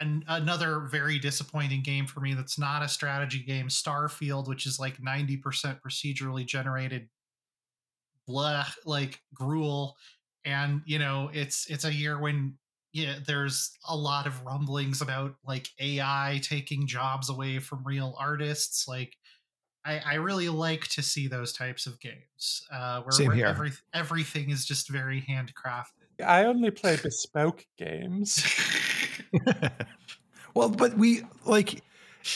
an, 0.00 0.24
another 0.28 0.80
very 0.80 1.18
disappointing 1.18 1.82
game 1.82 2.06
for 2.06 2.20
me 2.20 2.32
that's 2.34 2.58
not 2.58 2.82
a 2.82 2.88
strategy 2.88 3.42
game, 3.42 3.68
Starfield, 3.68 4.48
which 4.48 4.66
is 4.66 4.80
like 4.80 4.96
90% 4.98 5.42
procedurally 5.80 6.46
generated 6.46 7.08
blah 8.26 8.64
like 8.86 9.20
gruel 9.34 9.96
and 10.44 10.82
you 10.86 10.98
know 10.98 11.30
it's 11.32 11.66
it's 11.70 11.84
a 11.84 11.92
year 11.92 12.18
when 12.18 12.54
yeah 12.92 13.16
there's 13.26 13.72
a 13.88 13.96
lot 13.96 14.26
of 14.26 14.44
rumblings 14.44 15.00
about 15.00 15.34
like 15.46 15.68
ai 15.78 16.40
taking 16.42 16.86
jobs 16.86 17.28
away 17.30 17.58
from 17.58 17.84
real 17.84 18.16
artists 18.18 18.88
like 18.88 19.16
i 19.84 20.00
i 20.04 20.14
really 20.14 20.48
like 20.48 20.86
to 20.88 21.02
see 21.02 21.28
those 21.28 21.52
types 21.52 21.86
of 21.86 22.00
games 22.00 22.66
uh 22.72 23.00
where, 23.02 23.12
Same 23.12 23.26
where 23.28 23.36
here. 23.36 23.46
every, 23.46 23.72
everything 23.94 24.50
is 24.50 24.64
just 24.64 24.88
very 24.88 25.20
handcrafted 25.22 26.24
i 26.24 26.44
only 26.44 26.70
play 26.70 26.96
bespoke 26.96 27.64
games 27.78 28.44
well, 30.54 30.68
but 30.68 30.96
we 30.96 31.22
like 31.44 31.82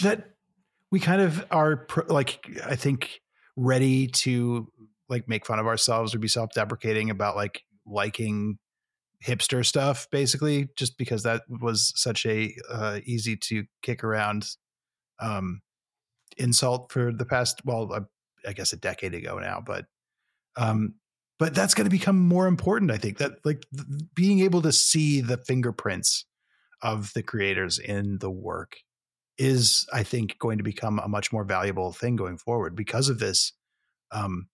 that. 0.03 0.31
We 0.91 1.01
kind 1.01 1.21
of 1.21 1.45
are 1.51 1.77
pr- 1.77 2.03
like 2.09 2.47
I 2.65 2.77
think 2.77 3.21
ready 3.57 4.07
to 4.09 4.69
like 5.09 5.29
make 5.29 5.47
fun 5.47 5.59
of 5.59 5.67
ourselves 5.67 6.15
or 6.15 6.19
be 6.19 6.29
self-deprecating 6.29 7.11
about 7.11 7.37
like 7.37 7.63
liking 7.87 8.59
hipster 9.25 9.65
stuff, 9.65 10.07
basically, 10.11 10.69
just 10.77 10.99
because 10.99 11.23
that 11.23 11.43
was 11.49 11.93
such 11.97 12.27
a 12.27 12.55
uh, 12.71 13.01
easy 13.05 13.37
to 13.37 13.65
kick 13.83 14.05
around 14.05 14.47
um, 15.21 15.61
insult 16.37 16.93
for 16.93 17.13
the 17.13 17.25
past. 17.25 17.63
Well, 17.65 17.93
I, 17.93 18.49
I 18.49 18.53
guess 18.53 18.73
a 18.73 18.77
decade 18.77 19.15
ago 19.15 19.39
now, 19.39 19.63
but 19.65 19.87
um, 20.57 20.95
but 21.39 21.55
that's 21.55 21.75
going 21.75 21.87
to 21.87 21.91
become 21.91 22.19
more 22.19 22.47
important. 22.47 22.91
I 22.91 22.99
think 22.99 23.19
that 23.19 23.33
like 23.45 23.65
th- 23.75 23.87
being 24.15 24.41
able 24.41 24.63
to 24.63 24.73
see 24.73 25.21
the 25.21 25.37
fingerprints 25.37 26.27
of 26.83 27.13
the 27.15 27.23
creators 27.23 27.79
in 27.79 28.19
the 28.19 28.31
work 28.31 28.77
is 29.37 29.87
i 29.93 30.03
think 30.03 30.39
going 30.39 30.59
to 30.59 30.65
become 30.65 31.01
a 31.01 31.09
much 31.09 31.33
more 31.33 31.45
valuable 31.45 31.93
thing 31.93 32.15
going 32.15 32.39
forward 32.39 32.77
because 32.77 33.09
of 33.09 33.19
this 33.19 33.53
um 34.13 34.47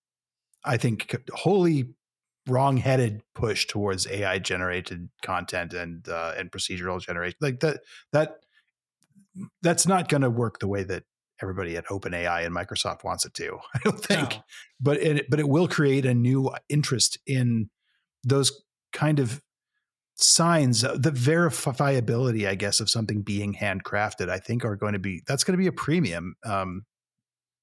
i 0.65 0.77
think 0.77 1.15
wholly 1.33 1.91
wrong-headed 2.49 3.23
push 3.35 3.67
towards 3.67 4.07
ai 4.09 4.39
generated 4.39 5.09
content 5.23 5.73
and 5.75 6.09
uh 6.09 6.33
and 6.39 6.51
procedural 6.51 7.01
generation 7.01 7.37
like 7.41 7.61
that 7.61 7.81
that 8.13 8.37
that's 9.63 9.87
not 9.87 10.09
going 10.09 10.23
to 10.23 10.31
work 10.31 10.59
the 10.59 10.67
way 10.69 10.83
that 10.83 11.05
everybody 11.43 11.77
at 11.77 11.87
OpenAI 11.87 12.45
and 12.45 12.55
Microsoft 12.55 13.05
wants 13.05 13.25
it 13.25 13.35
to. 13.35 13.59
I 13.75 13.79
don't 13.85 14.01
think, 14.01 14.35
No. 14.35 14.43
but 14.81 14.99
it 14.99 15.31
but 15.31 15.41
it 15.41 15.49
will 15.49 15.69
create 15.69 16.05
a 16.05 16.15
new 16.15 16.51
interest 16.69 17.19
in 17.27 17.71
those 18.25 18.53
kind 18.93 19.19
of 19.19 19.41
signs, 20.17 20.85
uh, 20.85 20.97
the 20.99 21.13
verifiability, 21.13 22.47
I 22.47 22.55
guess, 22.55 22.81
of 22.81 22.91
something 22.91 23.23
being 23.23 23.55
handcrafted. 23.55 24.29
I 24.29 24.39
think 24.39 24.65
are 24.65 24.77
going 24.77 24.93
to 24.93 24.99
be 24.99 25.23
that's 25.27 25.45
going 25.45 25.57
to 25.57 25.63
be 25.63 25.69
a 25.69 25.73
premium 25.73 26.35
um, 26.45 26.83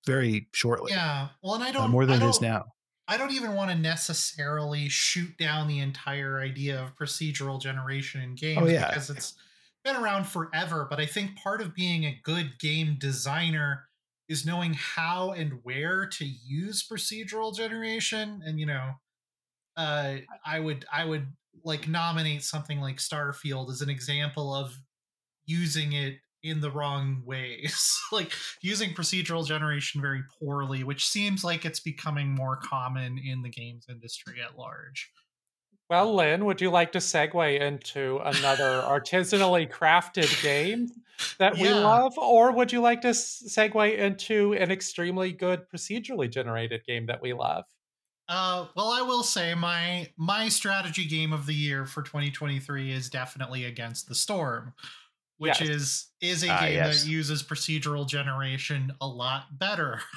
very 0.05 0.47
shortly, 0.53 0.93
yeah 0.93 1.27
well 1.43 1.55
and 1.55 1.63
i 1.63 1.69
uh, 1.69 1.73
don't 1.73 1.91
more 1.91 2.05
than 2.05 2.21
I 2.21 2.25
it 2.25 2.29
is 2.29 2.41
now. 2.41 2.65
I 3.07 3.17
don't 3.17 3.31
even 3.31 3.53
want 3.53 3.71
to 3.71 3.77
necessarily 3.77 4.89
shoot 4.89 5.37
down 5.37 5.67
the 5.67 5.79
entire 5.79 6.39
idea 6.39 6.81
of 6.83 6.95
procedural 6.95 7.61
generation 7.61 8.21
in 8.21 8.35
games 8.35 8.61
Oh, 8.61 8.67
yeah. 8.67 8.87
because 8.89 9.09
it's 9.09 9.33
been 9.85 9.95
around 9.95 10.25
forever. 10.27 10.85
But 10.89 10.99
I 10.99 11.05
think 11.05 11.37
part 11.37 11.61
of 11.61 11.73
being 11.73 12.05
a 12.05 12.19
good 12.23 12.59
game 12.59 12.97
designer 12.99 13.85
is 14.27 14.45
knowing 14.45 14.73
how 14.73 15.31
and 15.31 15.59
where 15.63 16.05
to 16.05 16.25
use 16.25 16.85
procedural 16.85 17.55
generation. 17.55 18.41
And 18.45 18.59
you 18.59 18.65
know, 18.65 18.91
uh, 19.77 20.17
I 20.45 20.59
would 20.59 20.85
I 20.91 21.05
would 21.05 21.27
like 21.63 21.87
nominate 21.87 22.43
something 22.43 22.79
like 22.81 22.97
Starfield 22.97 23.69
as 23.69 23.81
an 23.81 23.89
example 23.89 24.53
of 24.53 24.77
using 25.45 25.93
it 25.93 26.17
in 26.47 26.61
the 26.61 26.71
wrong 26.71 27.21
ways 27.25 27.99
like 28.11 28.31
using 28.61 28.93
procedural 28.93 29.45
generation 29.45 30.01
very 30.01 30.23
poorly 30.39 30.83
which 30.83 31.07
seems 31.07 31.43
like 31.43 31.65
it's 31.65 31.79
becoming 31.79 32.29
more 32.29 32.57
common 32.57 33.17
in 33.17 33.41
the 33.41 33.49
games 33.49 33.85
industry 33.89 34.35
at 34.41 34.57
large 34.57 35.11
Well, 35.89 36.13
Len, 36.15 36.43
would 36.45 36.59
you 36.59 36.69
like 36.69 36.91
to 36.93 36.99
segue 36.99 37.59
into 37.59 38.17
another 38.17 38.81
artisanally 38.85 39.71
crafted 39.71 40.41
game 40.43 40.89
that 41.39 41.57
we 41.57 41.69
love? 41.69 42.17
Or 42.17 42.51
would 42.51 42.73
you 42.73 42.81
like 42.81 43.01
to 43.01 43.09
segue 43.09 43.97
into 43.97 44.53
an 44.53 44.69
extremely 44.69 45.31
good 45.31 45.61
procedurally 45.73 46.29
generated 46.29 46.83
game 46.85 47.05
that 47.05 47.21
we 47.21 47.31
love? 47.31 47.63
uh 48.29 48.65
well 48.75 48.91
i 48.91 49.01
will 49.01 49.23
say 49.23 49.53
my 49.53 50.07
my 50.17 50.49
strategy 50.49 51.05
game 51.05 51.31
of 51.31 51.45
the 51.45 51.53
year 51.53 51.85
for 51.85 52.01
2023 52.01 52.91
is 52.91 53.09
definitely 53.09 53.63
against 53.65 54.07
the 54.07 54.15
storm 54.15 54.73
which 55.37 55.61
Yes. 55.61 55.69
is 55.69 56.07
is 56.21 56.43
a 56.43 56.49
Ah, 56.49 56.59
game 56.61 56.73
yes. 56.73 57.03
that 57.03 57.09
uses 57.09 57.43
procedural 57.43 58.07
generation 58.07 58.91
a 59.01 59.07
lot 59.07 59.57
better. 59.59 60.01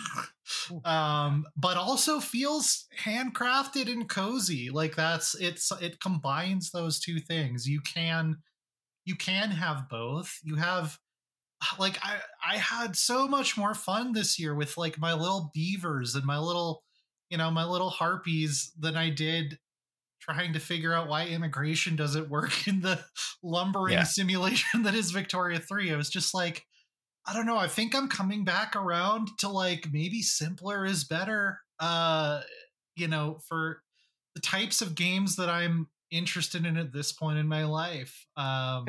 Um 0.84 1.46
but 1.56 1.76
also 1.76 2.18
feels 2.18 2.86
handcrafted 2.98 3.90
and 3.90 4.08
cozy. 4.08 4.68
Like 4.70 4.96
that's 4.96 5.34
it's 5.36 5.70
it 5.80 6.00
combines 6.00 6.70
those 6.72 6.98
two 6.98 7.20
things. 7.20 7.68
You 7.68 7.80
can 7.80 8.42
you 9.04 9.16
can 9.16 9.50
have 9.52 9.88
both. 9.88 10.38
You 10.42 10.56
have 10.56 10.98
like 11.78 11.98
i 12.02 12.18
i 12.44 12.56
had 12.58 12.96
so 12.96 13.28
much 13.28 13.56
more 13.56 13.74
fun 13.74 14.12
this 14.12 14.38
year 14.38 14.54
with 14.54 14.76
like 14.78 14.98
my 14.98 15.12
little 15.14 15.50
beavers 15.54 16.14
and 16.14 16.24
my 16.24 16.38
little 16.38 16.82
you 17.30 17.38
know 17.38 17.50
my 17.50 17.64
little 17.64 17.90
harpies 17.90 18.72
than 18.78 18.96
i 18.96 19.10
did 19.10 19.58
trying 20.20 20.52
to 20.52 20.60
figure 20.60 20.92
out 20.94 21.08
why 21.08 21.26
immigration 21.26 21.96
doesn't 21.96 22.28
work 22.30 22.66
in 22.68 22.80
the 22.80 23.00
lumbering 23.42 23.94
Yeah. 23.94 24.04
simulation 24.04 24.82
that 24.82 24.94
is 24.94 25.10
victoria 25.10 25.58
3 25.58 25.92
i 25.92 25.96
was 25.96 26.10
just 26.10 26.34
like 26.34 26.64
i 27.26 27.32
don't 27.34 27.46
know 27.46 27.56
i 27.58 27.66
think 27.68 27.94
i'm 27.94 28.08
coming 28.08 28.44
back 28.44 28.76
around 28.76 29.28
to 29.38 29.48
like 29.48 29.88
maybe 29.92 30.22
simpler 30.22 30.84
is 30.84 31.04
better 31.04 31.60
uh 31.78 32.40
you 32.96 33.08
know 33.08 33.38
for 33.48 33.82
the 34.34 34.40
types 34.40 34.80
of 34.82 34.94
games 34.94 35.36
that 35.36 35.48
i'm 35.48 35.88
interested 36.10 36.66
in 36.66 36.76
at 36.76 36.92
this 36.92 37.12
point 37.12 37.38
in 37.38 37.46
my 37.46 37.64
life. 37.64 38.26
Um, 38.36 38.84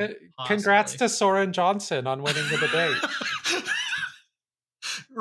Congrats 0.47 0.95
to 0.95 1.07
Soren 1.07 1.53
Johnson 1.53 2.07
on 2.07 2.23
winning 2.23 2.45
the 2.49 2.57
debate. 2.57 3.63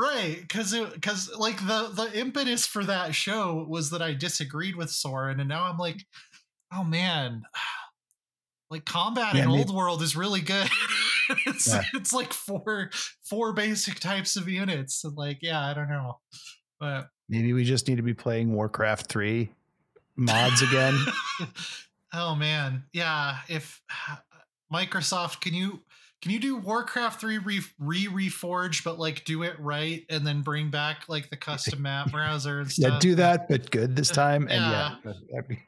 right 0.01 0.39
because 0.41 0.75
because 0.95 1.31
like 1.37 1.59
the 1.67 1.91
the 1.95 2.11
impetus 2.19 2.67
for 2.67 2.85
that 2.85 3.15
show 3.15 3.67
was 3.69 3.91
that 3.91 4.01
i 4.01 4.15
disagreed 4.15 4.75
with 4.75 4.91
soren 4.91 5.41
and 5.41 5.49
now 5.49 5.65
i'm 5.65 5.79
like 5.79 6.05
oh 6.73 6.85
man. 6.85 7.43
Like 8.73 8.85
combat 8.85 9.35
yeah, 9.35 9.43
in 9.43 9.49
maybe, 9.49 9.63
old 9.63 9.75
world 9.75 10.01
is 10.01 10.15
really 10.15 10.41
good. 10.41 10.69
It's 11.47 11.69
yeah. 11.69 11.83
it's 11.95 12.13
like 12.13 12.33
four 12.33 12.91
four 13.23 13.53
basic 13.53 13.99
types 13.99 14.37
of 14.37 14.49
units 14.49 15.05
and 15.05 15.17
like 15.17 15.39
yeah 15.43 15.61
i 15.61 15.73
don't 15.73 15.89
know 15.89 16.19
but 16.81 17.09
maybe 17.29 17.53
we 17.53 17.63
just 17.63 17.87
need 17.87 17.97
to 17.97 18.03
be 18.03 18.15
playing 18.15 18.53
warcraft 18.53 19.07
3 19.07 19.49
mods 20.17 20.63
again. 20.63 20.97
Oh 22.13 22.35
man. 22.35 22.83
Yeah 22.93 23.39
if 23.49 23.81
microsoft 24.73 25.41
can 25.41 25.55
you 25.55 25.83
can 26.23 26.33
you 26.33 26.39
do 26.39 26.57
Warcraft 26.57 27.21
3 27.21 27.39
re 27.39 27.61
reforged, 27.79 28.85
but 28.85 28.99
like 28.99 29.25
do 29.25 29.43
it 29.43 29.59
right 29.59 30.05
and 30.11 30.27
then 30.27 30.43
bring 30.43 30.71
back 30.71 31.05
like 31.09 31.31
the 31.31 31.37
custom 31.37 31.83
map 31.83 32.11
browser 32.11 32.61
and 32.61 32.71
stuff? 32.71 32.93
Yeah, 32.93 32.99
do 32.99 33.15
that, 33.15 33.49
but 33.49 33.71
good 33.71 33.97
this 33.97 34.11
time. 34.11 34.47
And 34.51 34.61
yeah, 35.05 35.41
be... 35.49 35.59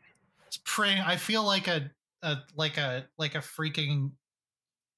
it's 0.46 0.58
praying. 0.64 1.00
I 1.00 1.16
feel 1.16 1.42
like 1.42 1.68
a, 1.68 1.90
a 2.22 2.38
like 2.54 2.76
a 2.76 3.06
like 3.16 3.34
a 3.34 3.38
freaking 3.38 4.12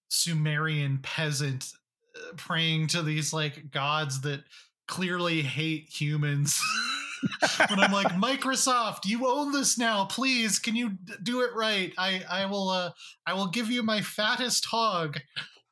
Sumerian 0.08 0.98
peasant 1.02 1.72
uh, 2.16 2.34
praying 2.36 2.88
to 2.88 3.02
these 3.02 3.32
like 3.32 3.70
gods 3.70 4.22
that 4.22 4.42
clearly 4.88 5.42
hate 5.42 5.88
humans. 5.88 6.60
but 7.58 7.78
I'm 7.78 7.92
like, 7.92 8.08
Microsoft, 8.08 9.04
you 9.04 9.26
own 9.26 9.52
this 9.52 9.78
now. 9.78 10.04
Please, 10.04 10.58
can 10.58 10.76
you 10.76 10.92
do 11.22 11.42
it 11.42 11.50
right? 11.54 11.92
I 11.98 12.22
I 12.30 12.46
will 12.46 12.68
uh 12.68 12.90
I 13.26 13.34
will 13.34 13.48
give 13.48 13.70
you 13.70 13.82
my 13.82 14.00
fattest 14.00 14.64
hog. 14.66 15.18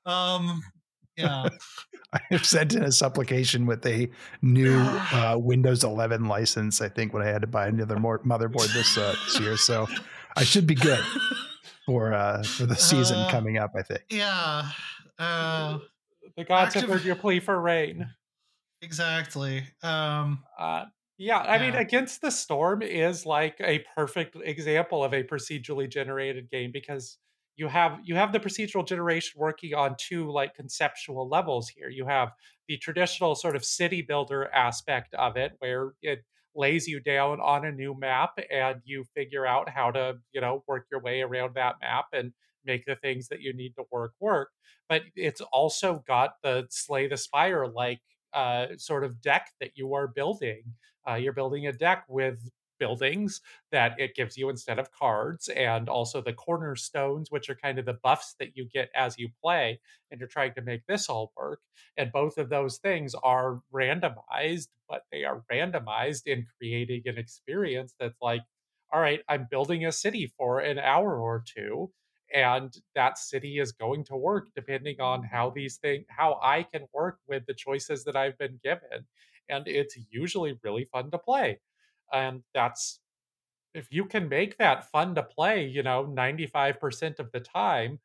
Um 0.06 0.62
yeah. 1.16 1.48
I 2.14 2.20
have 2.30 2.44
sent 2.44 2.74
in 2.74 2.82
a 2.82 2.92
supplication 2.92 3.64
with 3.66 3.86
a 3.86 4.10
new 4.42 4.78
uh, 5.12 5.36
Windows 5.38 5.82
11 5.82 6.26
license. 6.26 6.80
I 6.82 6.88
think 6.88 7.14
when 7.14 7.22
I 7.22 7.28
had 7.28 7.40
to 7.40 7.46
buy 7.46 7.68
another 7.68 7.98
more 7.98 8.18
motherboard 8.20 8.72
this, 8.74 8.98
uh, 8.98 9.14
this 9.24 9.40
year, 9.40 9.56
so 9.56 9.86
I 10.36 10.44
should 10.44 10.66
be 10.66 10.74
good 10.74 11.02
for 11.86 12.12
uh, 12.12 12.42
for 12.42 12.66
the 12.66 12.76
season 12.76 13.16
uh, 13.16 13.30
coming 13.30 13.56
up. 13.56 13.72
I 13.76 13.82
think. 13.82 14.02
Yeah. 14.10 14.68
Uh, 15.18 15.78
the 16.36 16.44
gods 16.44 16.68
active- 16.76 16.82
have 16.82 16.90
heard 16.90 17.06
your 17.06 17.16
plea 17.16 17.40
for 17.40 17.58
rain. 17.60 18.08
Exactly. 18.82 19.62
Um, 19.82 20.42
uh, 20.58 20.86
yeah, 21.18 21.38
I 21.38 21.58
yeah. 21.58 21.58
mean, 21.58 21.74
Against 21.74 22.20
the 22.20 22.30
Storm 22.30 22.82
is 22.82 23.26
like 23.26 23.56
a 23.60 23.80
perfect 23.94 24.36
example 24.36 25.04
of 25.04 25.12
a 25.12 25.22
procedurally 25.24 25.88
generated 25.88 26.50
game 26.50 26.72
because 26.72 27.18
you 27.56 27.68
have 27.68 28.00
you 28.02 28.14
have 28.16 28.32
the 28.32 28.40
procedural 28.40 28.86
generation 28.86 29.38
working 29.38 29.74
on 29.74 29.94
two 29.98 30.30
like 30.30 30.54
conceptual 30.54 31.28
levels 31.28 31.68
here. 31.68 31.88
You 31.88 32.06
have 32.06 32.32
the 32.66 32.78
traditional 32.78 33.34
sort 33.34 33.56
of 33.56 33.64
city 33.64 34.02
builder 34.02 34.48
aspect 34.52 35.14
of 35.14 35.36
it 35.36 35.52
where 35.58 35.94
it 36.02 36.24
lays 36.54 36.86
you 36.88 36.98
down 37.00 37.40
on 37.40 37.64
a 37.64 37.72
new 37.72 37.94
map 37.98 38.38
and 38.50 38.80
you 38.84 39.04
figure 39.04 39.46
out 39.46 39.68
how 39.68 39.90
to, 39.90 40.18
you 40.32 40.40
know, 40.40 40.64
work 40.66 40.86
your 40.90 41.00
way 41.00 41.20
around 41.22 41.54
that 41.54 41.76
map 41.80 42.06
and 42.12 42.32
make 42.64 42.84
the 42.86 42.96
things 42.96 43.28
that 43.28 43.40
you 43.40 43.52
need 43.52 43.74
to 43.76 43.84
work 43.90 44.14
work. 44.18 44.50
But 44.88 45.02
it's 45.14 45.40
also 45.40 46.02
got 46.06 46.34
the 46.42 46.66
slay 46.70 47.06
the 47.06 47.16
spire 47.16 47.66
like 47.66 48.00
uh, 48.32 48.68
sort 48.78 49.04
of 49.04 49.20
deck 49.20 49.50
that 49.60 49.72
you 49.76 49.92
are 49.94 50.08
building 50.08 50.74
uh, 51.08 51.14
you're 51.14 51.32
building 51.32 51.66
a 51.66 51.72
deck 51.72 52.04
with 52.08 52.38
buildings 52.78 53.40
that 53.70 53.94
it 54.00 54.16
gives 54.16 54.36
you 54.36 54.48
instead 54.48 54.78
of 54.80 54.90
cards 54.90 55.48
and 55.50 55.88
also 55.88 56.20
the 56.20 56.32
cornerstones 56.32 57.30
which 57.30 57.48
are 57.48 57.54
kind 57.54 57.78
of 57.78 57.84
the 57.84 57.98
buffs 58.02 58.34
that 58.40 58.56
you 58.56 58.66
get 58.74 58.90
as 58.96 59.16
you 59.18 59.28
play 59.40 59.78
and 60.10 60.18
you're 60.18 60.28
trying 60.28 60.52
to 60.52 60.62
make 60.62 60.84
this 60.88 61.08
all 61.08 61.32
work 61.36 61.60
and 61.96 62.10
both 62.10 62.38
of 62.38 62.48
those 62.48 62.78
things 62.78 63.14
are 63.22 63.60
randomized 63.72 64.66
but 64.88 65.02
they 65.12 65.22
are 65.22 65.44
randomized 65.52 66.22
in 66.26 66.44
creating 66.58 67.02
an 67.06 67.18
experience 67.18 67.94
that's 68.00 68.20
like 68.20 68.42
all 68.92 69.00
right 69.00 69.20
i'm 69.28 69.46
building 69.48 69.86
a 69.86 69.92
city 69.92 70.32
for 70.36 70.58
an 70.58 70.78
hour 70.80 71.20
or 71.20 71.44
two 71.46 71.88
and 72.34 72.74
that 72.94 73.18
city 73.18 73.58
is 73.58 73.72
going 73.72 74.02
to 74.04 74.16
work 74.16 74.48
depending 74.56 75.00
on 75.00 75.22
how 75.22 75.50
these 75.50 75.76
things 75.76 76.04
how 76.08 76.38
i 76.42 76.64
can 76.72 76.82
work 76.92 77.18
with 77.28 77.44
the 77.46 77.54
choices 77.54 78.02
that 78.04 78.16
i've 78.16 78.38
been 78.38 78.58
given 78.64 79.06
and 79.52 79.68
it's 79.68 79.98
usually 80.10 80.58
really 80.64 80.86
fun 80.86 81.12
to 81.12 81.18
play. 81.18 81.60
And 82.12 82.42
that's 82.54 83.00
if 83.74 83.88
you 83.92 84.06
can 84.06 84.28
make 84.28 84.58
that 84.58 84.90
fun 84.90 85.14
to 85.16 85.22
play, 85.22 85.66
you 85.66 85.82
know, 85.82 86.04
95% 86.06 87.18
of 87.20 87.32
the 87.32 87.40
time, 87.40 88.00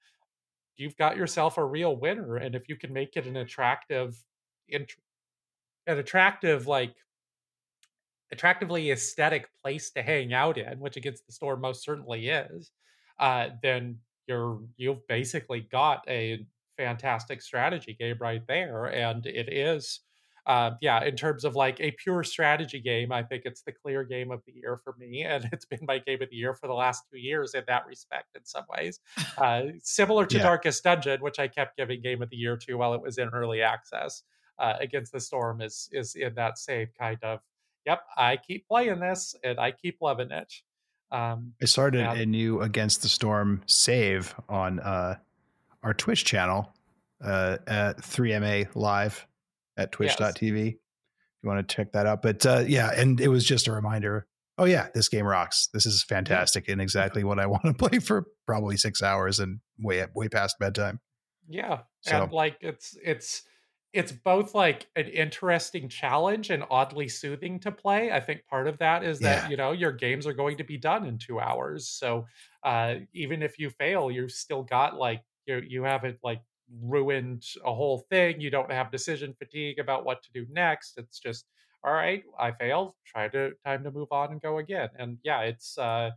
you've 0.77 0.97
got 0.97 1.17
yourself 1.17 1.57
a 1.57 1.65
real 1.65 1.95
winner. 1.95 2.37
And 2.37 2.55
if 2.55 2.69
you 2.69 2.75
can 2.77 2.93
make 2.93 3.17
it 3.17 3.25
an 3.27 3.37
attractive, 3.37 4.23
an 4.71 4.85
attractive, 5.87 6.67
like 6.67 6.95
attractively 8.31 8.91
aesthetic 8.91 9.49
place 9.61 9.91
to 9.91 10.01
hang 10.01 10.33
out 10.33 10.57
in, 10.57 10.79
which 10.79 10.97
against 10.97 11.25
the 11.25 11.31
storm 11.33 11.61
most 11.61 11.83
certainly 11.83 12.27
is, 12.29 12.71
uh, 13.19 13.49
then 13.61 13.97
you're 14.27 14.59
you've 14.75 15.05
basically 15.07 15.61
got 15.61 16.03
a 16.09 16.45
fantastic 16.77 17.41
strategy 17.41 17.95
game 17.97 18.17
right 18.19 18.45
there. 18.47 18.85
And 18.87 19.25
it 19.25 19.51
is 19.51 20.01
uh, 20.47 20.71
yeah, 20.79 21.03
in 21.03 21.17
terms 21.17 21.43
of 21.43 21.55
like 21.55 21.77
a 21.81 21.91
pure 21.91 22.23
strategy 22.23 22.79
game, 22.79 23.11
I 23.11 23.21
think 23.21 23.43
it's 23.43 23.63
the 23.63 23.73
clear 23.73 24.05
game 24.05 24.31
of 24.31 24.41
the 24.47 24.53
year 24.53 24.79
for 24.81 24.95
me, 24.97 25.23
and 25.23 25.47
it's 25.51 25.65
been 25.65 25.81
my 25.85 25.99
game 25.99 26.21
of 26.21 26.29
the 26.29 26.37
year 26.37 26.53
for 26.53 26.67
the 26.67 26.73
last 26.73 27.03
two 27.11 27.19
years 27.19 27.53
in 27.53 27.63
that 27.67 27.85
respect. 27.85 28.27
In 28.33 28.45
some 28.45 28.63
ways, 28.75 29.01
uh, 29.37 29.63
similar 29.83 30.25
to 30.25 30.37
yeah. 30.37 30.43
Darkest 30.43 30.83
Dungeon, 30.85 31.21
which 31.21 31.37
I 31.37 31.49
kept 31.49 31.75
giving 31.75 32.01
game 32.01 32.21
of 32.21 32.29
the 32.29 32.37
year 32.37 32.55
to 32.55 32.75
while 32.75 32.93
it 32.93 33.01
was 33.01 33.17
in 33.17 33.27
early 33.29 33.61
access. 33.61 34.23
Uh, 34.57 34.73
Against 34.79 35.11
the 35.11 35.19
Storm 35.19 35.61
is 35.61 35.89
is 35.91 36.15
in 36.15 36.33
that 36.35 36.57
same 36.57 36.87
kind 36.97 37.19
of, 37.23 37.41
yep, 37.85 38.03
I 38.15 38.37
keep 38.37 38.67
playing 38.67 38.99
this 38.99 39.35
and 39.43 39.59
I 39.59 39.71
keep 39.71 39.97
loving 40.01 40.31
it. 40.31 40.51
Um, 41.11 41.53
I 41.61 41.65
started 41.65 42.07
a 42.07 42.25
new 42.25 42.61
Against 42.61 43.01
the 43.01 43.09
Storm 43.09 43.61
save 43.65 44.33
on 44.49 44.79
uh, 44.79 45.17
our 45.83 45.93
Twitch 45.93 46.25
channel 46.25 46.73
uh, 47.21 47.57
at 47.67 47.97
3MA 48.01 48.69
Live 48.73 49.27
at 49.77 49.91
twitch.tv 49.91 50.65
yes. 50.65 50.73
if 50.73 51.43
you 51.43 51.49
want 51.49 51.67
to 51.67 51.75
check 51.75 51.91
that 51.93 52.05
out. 52.05 52.21
But 52.21 52.45
uh, 52.45 52.63
yeah, 52.67 52.91
and 52.95 53.19
it 53.21 53.29
was 53.29 53.45
just 53.45 53.67
a 53.67 53.71
reminder. 53.71 54.27
Oh 54.57 54.65
yeah, 54.65 54.87
this 54.93 55.07
game 55.07 55.25
rocks. 55.25 55.69
This 55.73 55.85
is 55.85 56.03
fantastic 56.03 56.67
and 56.67 56.81
exactly 56.81 57.23
what 57.25 57.39
I 57.39 57.45
want 57.47 57.63
to 57.63 57.73
play 57.73 57.99
for 57.99 58.25
probably 58.45 58.77
six 58.77 59.01
hours 59.01 59.39
and 59.39 59.59
way 59.79 60.05
way 60.13 60.29
past 60.29 60.57
bedtime. 60.59 60.99
Yeah, 61.47 61.81
so. 62.01 62.23
and 62.23 62.31
like 62.31 62.57
it's 62.61 62.97
it's 63.03 63.43
it's 63.93 64.11
both 64.11 64.53
like 64.53 64.87
an 64.95 65.07
interesting 65.07 65.87
challenge 65.89 66.49
and 66.49 66.63
oddly 66.69 67.07
soothing 67.07 67.59
to 67.61 67.71
play. 67.71 68.11
I 68.11 68.19
think 68.19 68.45
part 68.47 68.67
of 68.67 68.77
that 68.79 69.03
is 69.03 69.19
that 69.19 69.43
yeah. 69.43 69.49
you 69.49 69.57
know 69.57 69.71
your 69.71 69.91
games 69.91 70.27
are 70.27 70.33
going 70.33 70.57
to 70.57 70.63
be 70.63 70.77
done 70.77 71.05
in 71.05 71.17
two 71.17 71.39
hours, 71.39 71.87
so 71.87 72.25
uh, 72.63 72.95
even 73.13 73.41
if 73.41 73.57
you 73.59 73.69
fail, 73.69 74.11
you've 74.11 74.31
still 74.31 74.63
got 74.63 74.95
like 74.95 75.21
you 75.45 75.61
you 75.65 75.83
haven't 75.83 76.17
like 76.23 76.41
ruined 76.81 77.45
a 77.65 77.73
whole 77.73 77.99
thing. 78.09 78.41
You 78.41 78.49
don't 78.49 78.71
have 78.71 78.91
decision 78.91 79.33
fatigue 79.33 79.79
about 79.79 80.05
what 80.05 80.23
to 80.23 80.31
do 80.33 80.45
next. 80.49 80.97
It's 80.97 81.19
just, 81.19 81.45
all 81.83 81.93
right, 81.93 82.23
I 82.39 82.51
failed. 82.51 82.93
Try 83.05 83.27
to 83.29 83.53
time 83.65 83.83
to 83.83 83.91
move 83.91 84.11
on 84.11 84.31
and 84.31 84.41
go 84.41 84.57
again. 84.57 84.89
And 84.97 85.19
yeah, 85.23 85.41
it's 85.41 85.77
uh 85.77 86.11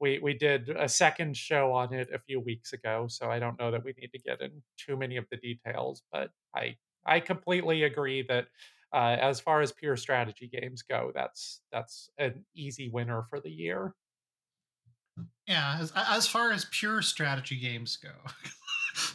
we 0.00 0.18
we 0.18 0.34
did 0.34 0.70
a 0.70 0.88
second 0.88 1.36
show 1.36 1.72
on 1.72 1.92
it 1.92 2.08
a 2.12 2.18
few 2.18 2.40
weeks 2.40 2.72
ago, 2.72 3.06
so 3.08 3.30
I 3.30 3.38
don't 3.38 3.58
know 3.58 3.70
that 3.70 3.84
we 3.84 3.94
need 3.98 4.12
to 4.12 4.18
get 4.18 4.40
in 4.40 4.62
too 4.76 4.96
many 4.96 5.16
of 5.16 5.26
the 5.30 5.36
details, 5.36 6.02
but 6.12 6.30
I 6.54 6.76
I 7.04 7.20
completely 7.20 7.82
agree 7.84 8.22
that 8.22 8.48
uh, 8.92 9.16
as 9.20 9.40
far 9.40 9.60
as 9.60 9.72
pure 9.72 9.96
strategy 9.96 10.48
games 10.48 10.82
go, 10.82 11.12
that's 11.14 11.62
that's 11.70 12.10
an 12.18 12.44
easy 12.54 12.88
winner 12.88 13.24
for 13.30 13.40
the 13.40 13.50
year. 13.50 13.94
Yeah, 15.46 15.78
as, 15.80 15.92
as 15.96 16.26
far 16.26 16.52
as 16.52 16.66
pure 16.66 17.02
strategy 17.02 17.58
games 17.58 17.96
go, 17.96 18.12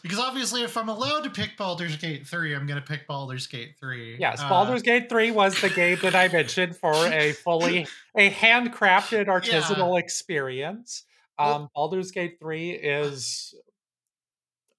because 0.02 0.20
obviously, 0.20 0.64
if 0.64 0.78
I'm 0.78 0.90
allowed 0.90 1.24
to 1.24 1.30
pick 1.30 1.58
Baldur's 1.58 1.96
Gate 1.98 2.28
3, 2.28 2.54
I'm 2.56 2.68
going 2.68 2.80
to 2.80 2.86
pick 2.86 3.08
Baldur's 3.08 3.48
Gate 3.48 3.76
3. 3.80 4.18
Yes, 4.20 4.42
uh, 4.42 4.50
Baldur's 4.50 4.82
Gate 4.82 5.10
3 5.10 5.32
was 5.32 5.60
the 5.62 5.70
game 5.70 5.98
that 6.02 6.16
I 6.16 6.28
mentioned 6.28 6.76
for 6.78 6.94
a 6.94 7.32
fully 7.34 7.88
a 8.16 8.30
handcrafted 8.30 9.26
artisanal 9.28 9.94
yeah. 9.94 10.00
experience. 10.00 11.04
Um, 11.38 11.70
Baldur's 11.76 12.12
Gate 12.12 12.38
3 12.40 12.72
is 12.72 13.56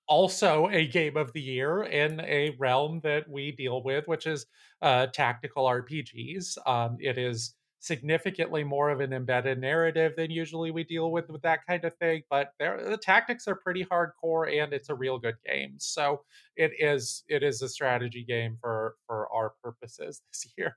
also 0.09 0.69
a 0.69 0.87
game 0.87 1.17
of 1.17 1.33
the 1.33 1.41
year 1.41 1.83
in 1.83 2.21
a 2.21 2.55
realm 2.59 3.01
that 3.03 3.29
we 3.29 3.53
deal 3.53 3.83
with, 3.83 4.07
which 4.07 4.27
is 4.27 4.47
uh, 4.83 5.07
tactical 5.09 5.65
RPGs. 5.65 6.57
Um, 6.67 6.97
it 7.01 7.19
is 7.19 7.55
significantly 7.79 8.65
more 8.65 8.91
of 8.91 9.01
an 9.01 9.13
embedded 9.13 9.61
narrative 9.61 10.13
than 10.17 10.31
usually 10.31 10.71
we 10.71 10.83
deal 10.83 11.11
with 11.13 11.29
with 11.29 11.43
that 11.43 11.61
kind 11.67 11.85
of 11.85 11.95
thing 11.97 12.23
but 12.31 12.51
the 12.59 12.99
tactics 13.01 13.47
are 13.47 13.55
pretty 13.55 13.85
hardcore 13.85 14.63
and 14.63 14.73
it's 14.73 14.89
a 14.89 14.95
real 14.95 15.19
good 15.19 15.37
game. 15.47 15.75
So 15.79 16.23
it 16.57 16.73
is 16.79 17.25
it 17.29 17.43
is 17.43 17.63
a 17.63 17.69
strategy 17.69 18.25
game 18.25 18.57
for 18.61 18.97
for 19.07 19.29
our 19.33 19.53
purposes 19.63 20.23
this 20.33 20.53
year. 20.57 20.77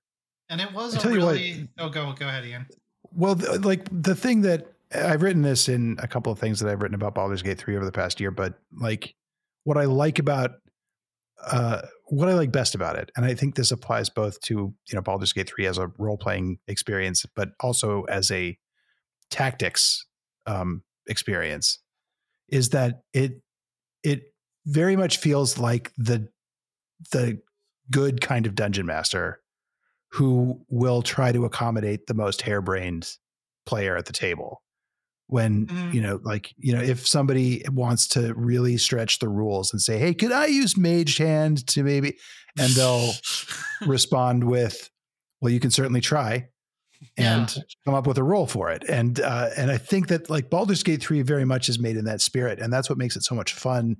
And 0.49 0.59
it 0.59 0.73
was 0.73 1.03
a 1.03 1.07
really 1.07 1.69
what, 1.77 1.85
oh 1.85 1.89
go 1.89 2.13
go 2.13 2.27
ahead 2.27 2.45
ian. 2.45 2.67
well 3.13 3.35
the, 3.35 3.59
like 3.59 3.87
the 3.91 4.15
thing 4.15 4.41
that 4.41 4.67
I've 4.93 5.21
written 5.21 5.43
this 5.43 5.69
in 5.69 5.97
a 6.01 6.07
couple 6.07 6.31
of 6.31 6.39
things 6.39 6.59
that 6.59 6.69
I've 6.69 6.81
written 6.81 6.95
about 6.95 7.13
Baldur's 7.13 7.43
Gate 7.43 7.59
3 7.59 7.75
over 7.75 7.85
the 7.85 7.91
past 7.91 8.19
year, 8.19 8.31
but 8.31 8.55
like 8.75 9.13
what 9.63 9.77
I 9.77 9.85
like 9.85 10.17
about 10.17 10.53
uh, 11.45 11.83
what 12.09 12.27
I 12.29 12.33
like 12.33 12.51
best 12.51 12.75
about 12.75 12.95
it, 12.95 13.11
and 13.15 13.25
I 13.25 13.33
think 13.33 13.55
this 13.55 13.71
applies 13.71 14.09
both 14.09 14.39
to 14.41 14.53
you 14.53 14.93
know 14.93 15.01
Baldur's 15.01 15.33
Gate 15.33 15.49
3 15.49 15.65
as 15.67 15.77
a 15.77 15.91
role 15.97 16.17
playing 16.17 16.59
experience, 16.67 17.25
but 17.35 17.49
also 17.59 18.03
as 18.03 18.31
a 18.31 18.57
tactics 19.29 20.05
um, 20.45 20.83
experience, 21.07 21.79
is 22.49 22.69
that 22.69 23.03
it 23.13 23.41
it 24.03 24.33
very 24.65 24.95
much 24.95 25.17
feels 25.17 25.57
like 25.57 25.91
the 25.97 26.27
the 27.11 27.41
good 27.91 28.21
kind 28.21 28.45
of 28.45 28.55
dungeon 28.55 28.85
master 28.85 29.41
who 30.11 30.59
will 30.69 31.01
try 31.01 31.31
to 31.31 31.45
accommodate 31.45 32.07
the 32.07 32.13
most 32.13 32.41
harebrained 32.41 33.15
player 33.65 33.95
at 33.95 34.05
the 34.05 34.13
table 34.13 34.61
when 35.29 35.67
mm. 35.67 35.93
you 35.93 36.01
know 36.01 36.19
like 36.23 36.53
you 36.57 36.73
know 36.73 36.81
if 36.81 37.07
somebody 37.07 37.63
wants 37.71 38.07
to 38.07 38.33
really 38.33 38.77
stretch 38.77 39.19
the 39.19 39.29
rules 39.29 39.71
and 39.71 39.81
say 39.81 39.97
hey 39.97 40.13
could 40.13 40.31
i 40.31 40.47
use 40.47 40.75
mage 40.75 41.17
hand 41.17 41.65
to 41.67 41.83
maybe 41.83 42.17
and 42.57 42.71
they'll 42.73 43.11
respond 43.85 44.43
with 44.43 44.89
well 45.39 45.51
you 45.51 45.59
can 45.59 45.69
certainly 45.71 46.01
try 46.01 46.47
and 47.15 47.55
yeah. 47.55 47.63
come 47.85 47.93
up 47.93 48.07
with 48.07 48.17
a 48.17 48.23
role 48.23 48.47
for 48.47 48.71
it 48.71 48.83
and 48.89 49.19
uh, 49.21 49.49
and 49.55 49.71
i 49.71 49.77
think 49.77 50.07
that 50.07 50.29
like 50.29 50.49
Baldur's 50.49 50.83
Gate 50.83 51.01
3 51.01 51.21
very 51.21 51.45
much 51.45 51.69
is 51.69 51.79
made 51.79 51.95
in 51.95 52.05
that 52.05 52.21
spirit 52.21 52.59
and 52.59 52.73
that's 52.73 52.89
what 52.89 52.97
makes 52.97 53.15
it 53.15 53.23
so 53.23 53.35
much 53.35 53.53
fun 53.53 53.97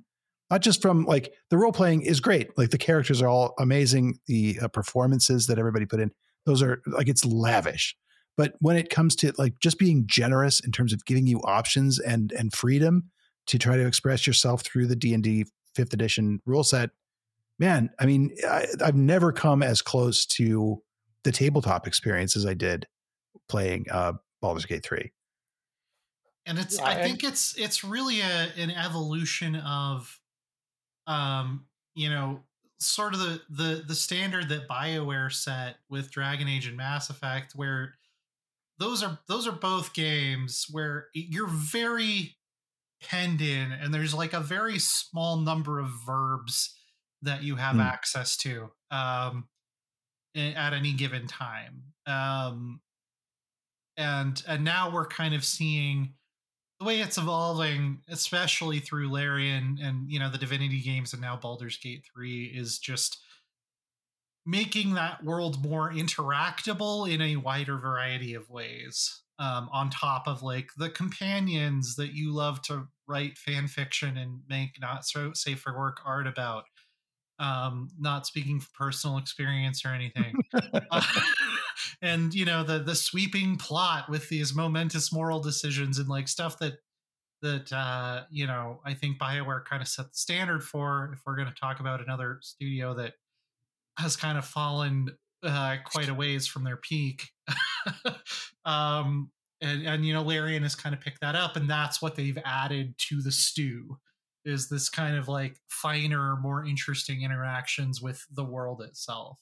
not 0.50 0.62
just 0.62 0.82
from 0.82 1.04
like 1.04 1.32
the 1.48 1.56
role 1.56 1.72
playing 1.72 2.02
is 2.02 2.20
great 2.20 2.50
like 2.58 2.70
the 2.70 2.78
characters 2.78 3.22
are 3.22 3.28
all 3.28 3.54
amazing 3.58 4.18
the 4.26 4.58
uh, 4.60 4.68
performances 4.68 5.46
that 5.46 5.58
everybody 5.58 5.86
put 5.86 6.00
in 6.00 6.10
those 6.44 6.60
are 6.60 6.82
like 6.86 7.08
it's 7.08 7.24
lavish 7.24 7.96
but 8.36 8.54
when 8.60 8.76
it 8.76 8.90
comes 8.90 9.16
to 9.16 9.32
like 9.38 9.58
just 9.60 9.78
being 9.78 10.04
generous 10.06 10.60
in 10.60 10.72
terms 10.72 10.92
of 10.92 11.04
giving 11.04 11.26
you 11.26 11.40
options 11.40 11.98
and 11.98 12.32
and 12.32 12.52
freedom 12.52 13.10
to 13.46 13.58
try 13.58 13.76
to 13.76 13.86
express 13.86 14.26
yourself 14.26 14.62
through 14.62 14.86
the 14.86 14.96
D&D 14.96 15.44
5th 15.76 15.92
edition 15.92 16.40
rule 16.46 16.62
set, 16.62 16.90
man, 17.58 17.90
I 17.98 18.06
mean, 18.06 18.34
I, 18.48 18.66
I've 18.82 18.94
never 18.94 19.32
come 19.32 19.62
as 19.62 19.82
close 19.82 20.24
to 20.26 20.82
the 21.24 21.32
tabletop 21.32 21.86
experience 21.86 22.36
as 22.36 22.46
I 22.46 22.54
did 22.54 22.86
playing 23.48 23.86
uh, 23.90 24.14
Baldur's 24.40 24.66
Gate 24.66 24.84
3. 24.84 25.12
And 26.46 26.58
it's 26.58 26.78
yeah, 26.78 26.86
I 26.86 27.02
think 27.02 27.22
it's 27.22 27.54
it's 27.58 27.84
really 27.84 28.20
a 28.22 28.48
an 28.56 28.70
evolution 28.70 29.56
of 29.56 30.18
um 31.06 31.66
you 31.94 32.08
know 32.08 32.40
sort 32.78 33.12
of 33.12 33.20
the 33.20 33.40
the 33.50 33.84
the 33.86 33.94
standard 33.94 34.48
that 34.48 34.66
BioWare 34.66 35.30
set 35.30 35.76
with 35.90 36.10
Dragon 36.10 36.48
Age 36.48 36.66
and 36.66 36.76
Mass 36.76 37.10
Effect 37.10 37.52
where 37.54 37.94
those 38.80 39.02
are 39.02 39.18
those 39.28 39.46
are 39.46 39.52
both 39.52 39.92
games 39.92 40.66
where 40.70 41.06
you're 41.14 41.46
very 41.46 42.34
penned 43.02 43.40
in 43.40 43.70
and 43.70 43.94
there's 43.94 44.14
like 44.14 44.32
a 44.32 44.40
very 44.40 44.78
small 44.78 45.36
number 45.36 45.78
of 45.78 45.88
verbs 46.04 46.74
that 47.22 47.42
you 47.42 47.56
have 47.56 47.76
mm. 47.76 47.84
access 47.84 48.36
to 48.36 48.70
um, 48.90 49.46
at 50.34 50.72
any 50.72 50.92
given 50.94 51.26
time 51.26 51.82
um, 52.06 52.80
and 53.96 54.42
and 54.48 54.64
now 54.64 54.90
we're 54.90 55.06
kind 55.06 55.34
of 55.34 55.44
seeing 55.44 56.14
the 56.78 56.86
way 56.86 57.00
it's 57.00 57.18
evolving 57.18 57.98
especially 58.08 58.78
through 58.78 59.10
larian 59.10 59.78
and 59.82 60.10
you 60.10 60.18
know 60.18 60.30
the 60.30 60.38
divinity 60.38 60.80
games 60.80 61.12
and 61.12 61.20
now 61.20 61.36
baldur's 61.36 61.76
gate 61.76 62.02
3 62.14 62.44
is 62.44 62.78
just 62.78 63.18
making 64.46 64.94
that 64.94 65.22
world 65.22 65.64
more 65.64 65.92
interactable 65.92 67.12
in 67.12 67.20
a 67.20 67.36
wider 67.36 67.78
variety 67.78 68.34
of 68.34 68.48
ways 68.50 69.22
um, 69.38 69.68
on 69.72 69.90
top 69.90 70.26
of 70.26 70.42
like 70.42 70.70
the 70.76 70.90
companions 70.90 71.96
that 71.96 72.14
you 72.14 72.32
love 72.32 72.60
to 72.62 72.86
write 73.06 73.38
fan 73.38 73.66
fiction 73.66 74.16
and 74.16 74.40
make 74.48 74.70
not 74.80 75.04
so 75.04 75.32
safe 75.34 75.60
for 75.60 75.76
work 75.76 75.98
art 76.04 76.26
about 76.26 76.64
um, 77.38 77.88
not 77.98 78.26
speaking 78.26 78.60
from 78.60 78.68
personal 78.76 79.18
experience 79.18 79.84
or 79.84 79.88
anything 79.88 80.34
uh, 80.90 81.02
and 82.02 82.34
you 82.34 82.44
know 82.44 82.62
the 82.62 82.78
the 82.78 82.94
sweeping 82.94 83.56
plot 83.56 84.08
with 84.08 84.28
these 84.28 84.54
momentous 84.54 85.12
moral 85.12 85.40
decisions 85.40 85.98
and 85.98 86.08
like 86.08 86.28
stuff 86.28 86.58
that 86.58 86.74
that 87.42 87.72
uh, 87.72 88.24
you 88.30 88.46
know 88.46 88.80
I 88.84 88.94
think 88.94 89.18
Bioware 89.18 89.64
kind 89.64 89.82
of 89.82 89.88
set 89.88 90.06
the 90.06 90.18
standard 90.18 90.62
for. 90.62 91.10
If 91.14 91.20
we're 91.26 91.36
going 91.36 91.48
to 91.48 91.54
talk 91.54 91.80
about 91.80 92.02
another 92.02 92.38
studio 92.42 92.94
that 92.94 93.14
has 93.98 94.16
kind 94.16 94.38
of 94.38 94.44
fallen 94.44 95.10
uh, 95.42 95.76
quite 95.84 96.08
a 96.08 96.14
ways 96.14 96.46
from 96.46 96.64
their 96.64 96.76
peak. 96.76 97.28
um, 98.64 99.30
and, 99.60 99.86
and, 99.86 100.06
you 100.06 100.14
know, 100.14 100.22
Larian 100.22 100.62
has 100.62 100.74
kind 100.74 100.94
of 100.94 101.00
picked 101.00 101.20
that 101.20 101.34
up, 101.34 101.56
and 101.56 101.68
that's 101.68 102.00
what 102.00 102.14
they've 102.14 102.38
added 102.44 102.94
to 103.08 103.20
the 103.20 103.32
stew 103.32 103.98
is 104.44 104.68
this 104.68 104.88
kind 104.88 105.16
of 105.16 105.28
like 105.28 105.56
finer, 105.68 106.36
more 106.36 106.64
interesting 106.64 107.22
interactions 107.22 108.00
with 108.00 108.24
the 108.32 108.44
world 108.44 108.80
itself. 108.80 109.38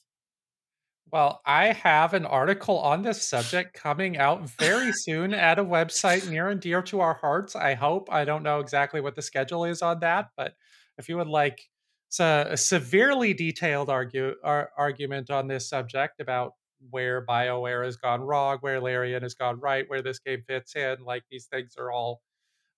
Well, 1.11 1.41
I 1.45 1.67
have 1.73 2.13
an 2.13 2.25
article 2.25 2.77
on 2.79 3.01
this 3.01 3.27
subject 3.27 3.73
coming 3.73 4.17
out 4.17 4.47
very 4.59 4.91
soon 4.93 5.33
at 5.33 5.57
a 5.57 5.65
website 5.65 6.29
near 6.29 6.49
and 6.49 6.61
dear 6.61 6.83
to 6.83 6.99
our 6.99 7.15
hearts. 7.15 7.55
I 7.55 7.73
hope. 7.73 8.09
I 8.11 8.25
don't 8.25 8.43
know 8.43 8.59
exactly 8.59 9.01
what 9.01 9.15
the 9.15 9.21
schedule 9.21 9.65
is 9.65 9.81
on 9.81 10.01
that, 10.01 10.27
but 10.37 10.53
if 10.99 11.09
you 11.09 11.17
would 11.17 11.27
like 11.27 11.61
it's 12.09 12.19
a, 12.19 12.47
a 12.49 12.57
severely 12.57 13.35
detailed 13.35 13.87
argue, 13.87 14.33
ar- 14.43 14.71
argument 14.75 15.29
on 15.29 15.47
this 15.47 15.69
subject 15.69 16.19
about 16.19 16.53
where 16.89 17.23
BioWare 17.23 17.85
has 17.85 17.97
gone 17.97 18.21
wrong, 18.21 18.57
where 18.61 18.81
Larian 18.81 19.21
has 19.21 19.35
gone 19.35 19.59
right, 19.59 19.87
where 19.87 20.01
this 20.01 20.17
game 20.17 20.41
fits 20.47 20.75
in. 20.75 21.03
Like 21.03 21.23
these 21.29 21.45
things 21.45 21.75
are 21.77 21.91
all, 21.91 22.21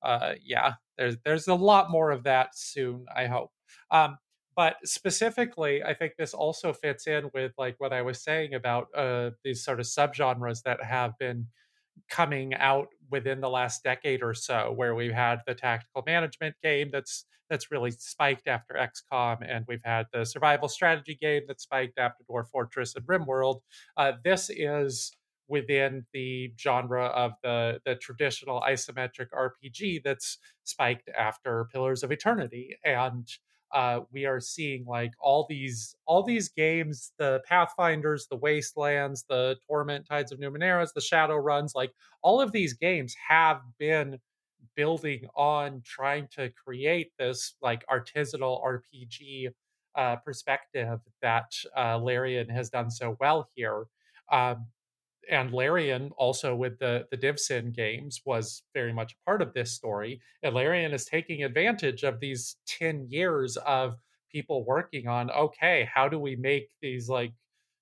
uh, 0.04 0.34
yeah. 0.44 0.74
There's 0.98 1.16
there's 1.24 1.48
a 1.48 1.56
lot 1.56 1.90
more 1.90 2.12
of 2.12 2.24
that 2.24 2.50
soon. 2.56 3.06
I 3.16 3.28
hope. 3.28 3.52
Um, 3.90 4.18
but 4.54 4.76
specifically, 4.84 5.82
I 5.82 5.94
think 5.94 6.16
this 6.18 6.34
also 6.34 6.74
fits 6.74 7.08
in 7.08 7.30
with 7.34 7.54
like 7.58 7.76
what 7.78 7.94
I 7.94 8.02
was 8.02 8.22
saying 8.22 8.54
about 8.54 8.88
uh, 8.94 9.32
these 9.46 9.64
sort 9.64 9.80
of 9.80 9.86
subgenres 9.86 10.64
that 10.64 10.84
have 10.84 11.18
been 11.20 11.48
coming 12.10 12.54
out 12.56 12.88
within 13.10 13.42
the 13.42 13.50
last 13.50 13.84
decade 13.84 14.24
or 14.24 14.34
so, 14.34 14.74
where 14.76 14.96
we've 14.96 15.14
had 15.14 15.40
the 15.46 15.54
tactical 15.54 16.04
management 16.06 16.56
game 16.64 16.90
that's 16.92 17.26
that's 17.50 17.70
really 17.70 17.92
spiked 17.92 18.48
after 18.48 18.76
XCOM, 18.76 19.40
and 19.46 19.66
we've 19.68 19.84
had 19.84 20.06
the 20.14 20.26
survival 20.26 20.70
strategy 20.70 21.18
game 21.20 21.42
that 21.50 21.60
spiked 21.60 22.00
after 22.00 22.24
Dwarf 22.24 22.48
Fortress 22.48 22.96
and 22.96 23.06
RimWorld. 23.06 23.60
Uh, 23.98 24.14
this 24.24 24.50
is 24.50 25.12
within 25.50 26.06
the 26.14 26.54
genre 26.58 27.08
of 27.08 27.34
the 27.44 27.80
the 27.86 27.96
traditional 27.96 28.62
isometric 28.62 29.28
RPG 29.38 30.02
that's 30.04 30.38
spiked 30.64 31.10
after 31.10 31.68
Pillars 31.74 32.04
of 32.04 32.12
Eternity, 32.12 32.78
and 32.86 33.28
uh, 33.74 34.02
we 34.12 34.26
are 34.26 34.40
seeing 34.40 34.86
like 34.86 35.12
all 35.20 35.46
these 35.50 35.96
all 36.06 36.24
these 36.24 36.50
games, 36.50 37.14
the 37.18 37.42
Pathfinders, 37.48 38.28
the 38.30 38.38
Wastelands, 38.38 39.24
the 39.30 39.58
Torment, 39.68 40.06
Tides 40.06 40.32
of 40.32 40.40
Numenera, 40.40 40.88
the 40.94 41.02
Shadowruns, 41.02 41.76
like 41.76 41.92
all 42.22 42.42
of 42.42 42.52
these 42.52 42.74
games 42.74 43.16
have 43.28 43.62
been 43.80 44.20
building 44.76 45.28
on 45.36 45.82
trying 45.86 46.28
to 46.36 46.50
create 46.50 47.12
this 47.18 47.56
like 47.62 47.84
artisanal 47.88 48.64
RPG 48.64 49.50
uh, 49.96 50.16
perspective 50.18 51.00
that 51.22 51.52
uh, 51.78 51.98
Larian 51.98 52.50
has 52.50 52.70
done 52.70 52.90
so 52.90 53.18
well 53.20 53.50
here. 53.56 53.86
Um, 54.32 54.68
and 55.30 55.52
Larian 55.54 56.12
also 56.18 56.56
with 56.56 56.80
the 56.80 57.08
the 57.12 57.18
Divsin 57.18 57.74
games 57.74 58.22
was 58.26 58.64
very 58.74 58.94
much 58.94 59.14
a 59.14 59.26
part 59.26 59.42
of 59.42 59.54
this 59.54 59.72
story. 59.72 60.22
And 60.44 60.56
Larian 60.56 60.94
is 60.94 61.06
taking 61.06 61.44
advantage 61.44 62.04
of 62.04 62.20
these 62.20 62.58
10 62.68 63.08
years 63.10 63.58
of 63.58 63.96
people 64.32 64.66
working 64.66 65.08
on 65.08 65.30
okay, 65.32 65.90
how 65.94 66.08
do 66.08 66.20
we 66.20 66.36
make 66.36 66.70
these 66.82 67.10
like 67.10 67.34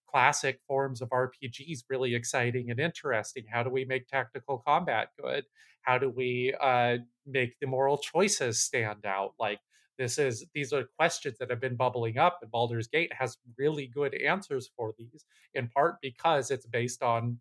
classic 0.10 0.60
forms 0.68 1.02
of 1.02 1.10
RPGs 1.10 1.84
really 1.90 2.16
exciting 2.16 2.72
and 2.72 2.80
interesting? 2.80 3.46
How 3.52 3.64
do 3.64 3.70
we 3.70 3.86
make 3.86 4.08
tactical 4.08 4.64
combat 4.66 5.10
good? 5.22 5.46
How 5.82 5.98
do 5.98 6.10
we 6.10 6.54
uh, 6.60 6.98
make 7.26 7.60
the 7.60 7.68
moral 7.68 7.98
choices 7.98 8.60
stand 8.60 9.06
out? 9.06 9.34
Like 9.40 9.60
this 10.00 10.18
is 10.18 10.46
these 10.54 10.72
are 10.72 10.86
questions 10.98 11.38
that 11.38 11.50
have 11.50 11.60
been 11.60 11.76
bubbling 11.76 12.18
up, 12.18 12.40
and 12.42 12.50
Baldur's 12.50 12.88
Gate 12.88 13.12
has 13.14 13.38
really 13.58 13.86
good 13.86 14.16
answers 14.16 14.72
for 14.76 14.96
these. 14.98 15.26
In 15.54 15.68
part 15.68 15.98
because 16.02 16.50
it's 16.52 16.66
based 16.66 17.04
on 17.04 17.38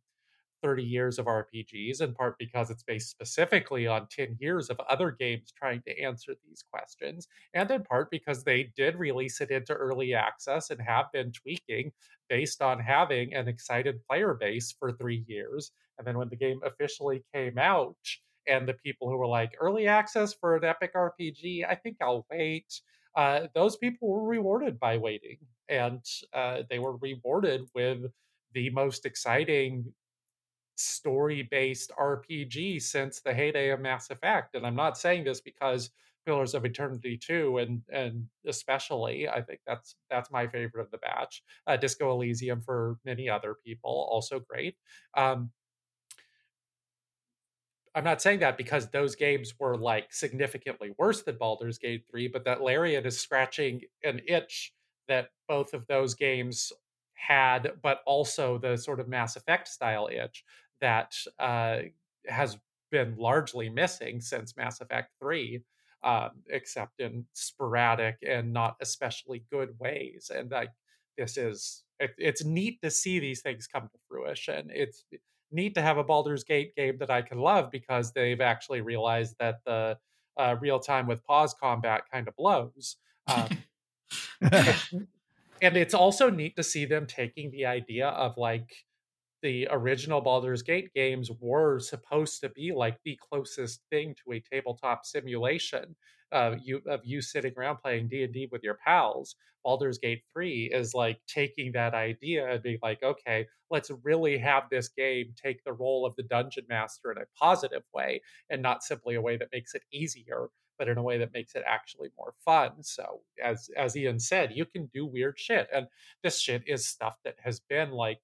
30 0.62 0.82
years 0.82 1.20
of 1.20 1.26
RPGs, 1.26 2.00
in 2.00 2.12
part 2.14 2.36
because 2.36 2.68
it's 2.68 2.82
based 2.82 3.10
specifically 3.10 3.86
on 3.86 4.08
10 4.10 4.36
years 4.40 4.70
of 4.70 4.80
other 4.90 5.12
games 5.12 5.52
trying 5.56 5.80
to 5.82 5.96
answer 6.02 6.34
these 6.44 6.64
questions, 6.70 7.28
and 7.54 7.70
in 7.70 7.84
part 7.84 8.10
because 8.10 8.42
they 8.42 8.72
did 8.76 8.96
release 8.96 9.40
it 9.40 9.52
into 9.52 9.72
early 9.72 10.12
access 10.12 10.70
and 10.70 10.80
have 10.80 11.06
been 11.12 11.30
tweaking 11.30 11.92
based 12.28 12.60
on 12.60 12.80
having 12.80 13.34
an 13.34 13.46
excited 13.46 14.04
player 14.06 14.34
base 14.34 14.74
for 14.78 14.92
three 14.92 15.24
years. 15.28 15.70
And 15.96 16.06
then 16.06 16.18
when 16.18 16.28
the 16.28 16.36
game 16.36 16.60
officially 16.64 17.22
came 17.32 17.56
out, 17.56 17.96
and 18.48 18.68
the 18.68 18.74
people 18.74 19.08
who 19.08 19.16
were 19.16 19.26
like 19.26 19.56
early 19.60 19.86
access 19.86 20.34
for 20.34 20.56
an 20.56 20.64
epic 20.64 20.92
RPG, 20.94 21.64
I 21.64 21.74
think 21.74 21.96
I'll 22.00 22.26
wait. 22.30 22.80
Uh, 23.14 23.48
those 23.54 23.76
people 23.76 24.08
were 24.08 24.24
rewarded 24.24 24.78
by 24.78 24.96
waiting, 24.98 25.38
and 25.68 26.04
uh, 26.32 26.62
they 26.70 26.78
were 26.78 26.96
rewarded 26.96 27.68
with 27.74 28.10
the 28.54 28.70
most 28.70 29.06
exciting 29.06 29.92
story 30.76 31.42
based 31.42 31.90
RPG 31.98 32.78
since 32.78 33.20
the 33.20 33.34
heyday 33.34 33.70
of 33.70 33.80
Mass 33.80 34.10
Effect. 34.10 34.54
And 34.54 34.66
I'm 34.66 34.76
not 34.76 34.96
saying 34.96 35.24
this 35.24 35.40
because 35.40 35.90
Pillars 36.24 36.54
of 36.54 36.64
Eternity 36.64 37.16
2 37.16 37.58
and 37.58 37.82
and 37.90 38.26
especially 38.46 39.28
I 39.28 39.40
think 39.40 39.60
that's 39.66 39.96
that's 40.10 40.30
my 40.30 40.46
favorite 40.46 40.82
of 40.82 40.90
the 40.90 40.98
batch. 40.98 41.42
Uh, 41.66 41.76
Disco 41.76 42.10
Elysium 42.12 42.60
for 42.60 42.98
many 43.04 43.28
other 43.28 43.56
people 43.64 44.08
also 44.10 44.38
great. 44.38 44.76
Um, 45.16 45.50
I'm 47.98 48.04
not 48.04 48.22
saying 48.22 48.38
that 48.40 48.56
because 48.56 48.86
those 48.90 49.16
games 49.16 49.54
were 49.58 49.76
like 49.76 50.14
significantly 50.14 50.92
worse 50.98 51.22
than 51.22 51.36
Baldur's 51.36 51.78
Gate 51.78 52.04
3, 52.08 52.28
but 52.28 52.44
that 52.44 52.62
Larian 52.62 53.04
is 53.04 53.18
scratching 53.18 53.80
an 54.04 54.20
itch 54.28 54.72
that 55.08 55.30
both 55.48 55.74
of 55.74 55.84
those 55.88 56.14
games 56.14 56.72
had, 57.14 57.72
but 57.82 58.02
also 58.06 58.56
the 58.56 58.76
sort 58.76 59.00
of 59.00 59.08
Mass 59.08 59.34
Effect 59.34 59.66
style 59.66 60.08
itch 60.12 60.44
that 60.80 61.16
uh, 61.40 61.78
has 62.28 62.56
been 62.92 63.16
largely 63.18 63.68
missing 63.68 64.20
since 64.20 64.56
Mass 64.56 64.80
Effect 64.80 65.10
3, 65.18 65.60
um, 66.04 66.30
except 66.50 67.00
in 67.00 67.26
sporadic 67.32 68.18
and 68.24 68.52
not 68.52 68.76
especially 68.80 69.42
good 69.50 69.70
ways. 69.80 70.30
And 70.32 70.52
like 70.52 70.70
this 71.16 71.36
is, 71.36 71.82
it, 71.98 72.12
it's 72.16 72.44
neat 72.44 72.80
to 72.82 72.92
see 72.92 73.18
these 73.18 73.42
things 73.42 73.66
come 73.66 73.88
to 73.88 73.98
fruition. 74.08 74.70
It's 74.72 75.02
neat 75.50 75.74
to 75.74 75.82
have 75.82 75.98
a 75.98 76.04
Baldur's 76.04 76.44
Gate 76.44 76.74
game 76.76 76.98
that 76.98 77.10
I 77.10 77.22
can 77.22 77.38
love 77.38 77.70
because 77.70 78.12
they've 78.12 78.40
actually 78.40 78.80
realized 78.80 79.36
that 79.38 79.60
the 79.64 79.98
uh, 80.36 80.56
real 80.60 80.78
time 80.78 81.06
with 81.06 81.24
pause 81.24 81.54
combat 81.60 82.02
kind 82.12 82.28
of 82.28 82.36
blows. 82.36 82.96
Um, 83.26 83.48
and 85.62 85.76
it's 85.76 85.94
also 85.94 86.30
neat 86.30 86.56
to 86.56 86.62
see 86.62 86.84
them 86.84 87.06
taking 87.06 87.50
the 87.50 87.66
idea 87.66 88.08
of 88.08 88.36
like 88.36 88.86
the 89.42 89.68
original 89.70 90.20
Baldur's 90.20 90.62
Gate 90.62 90.92
games 90.94 91.30
were 91.40 91.78
supposed 91.78 92.40
to 92.40 92.48
be 92.48 92.72
like 92.72 92.98
the 93.04 93.18
closest 93.28 93.82
thing 93.90 94.14
to 94.24 94.32
a 94.32 94.40
tabletop 94.40 95.04
simulation 95.04 95.94
uh, 96.32 96.56
you 96.62 96.80
of 96.86 97.00
you 97.04 97.20
sitting 97.20 97.52
around 97.56 97.78
playing 97.78 98.08
D 98.08 98.22
and 98.24 98.32
D 98.32 98.48
with 98.50 98.62
your 98.62 98.78
pals. 98.84 99.36
Baldur's 99.64 99.98
Gate 99.98 100.22
three 100.32 100.70
is 100.72 100.94
like 100.94 101.18
taking 101.26 101.72
that 101.72 101.92
idea 101.92 102.48
and 102.50 102.62
being 102.62 102.78
like, 102.82 103.02
okay, 103.02 103.46
let's 103.70 103.90
really 104.02 104.38
have 104.38 104.64
this 104.70 104.88
game 104.88 105.34
take 105.42 105.62
the 105.64 105.72
role 105.72 106.06
of 106.06 106.14
the 106.16 106.22
dungeon 106.22 106.64
master 106.68 107.10
in 107.12 107.18
a 107.18 107.26
positive 107.38 107.82
way, 107.92 108.22
and 108.50 108.62
not 108.62 108.82
simply 108.82 109.16
a 109.16 109.20
way 109.20 109.36
that 109.36 109.52
makes 109.52 109.74
it 109.74 109.82
easier, 109.92 110.48
but 110.78 110.88
in 110.88 110.96
a 110.96 111.02
way 111.02 111.18
that 111.18 111.34
makes 111.34 111.54
it 111.54 111.64
actually 111.66 112.08
more 112.16 112.34
fun. 112.44 112.82
So 112.82 113.20
as 113.42 113.68
as 113.76 113.96
Ian 113.96 114.20
said, 114.20 114.52
you 114.54 114.64
can 114.64 114.88
do 114.94 115.04
weird 115.06 115.38
shit, 115.38 115.68
and 115.74 115.86
this 116.22 116.40
shit 116.40 116.62
is 116.66 116.86
stuff 116.86 117.16
that 117.24 117.36
has 117.42 117.60
been 117.60 117.90
like 117.90 118.20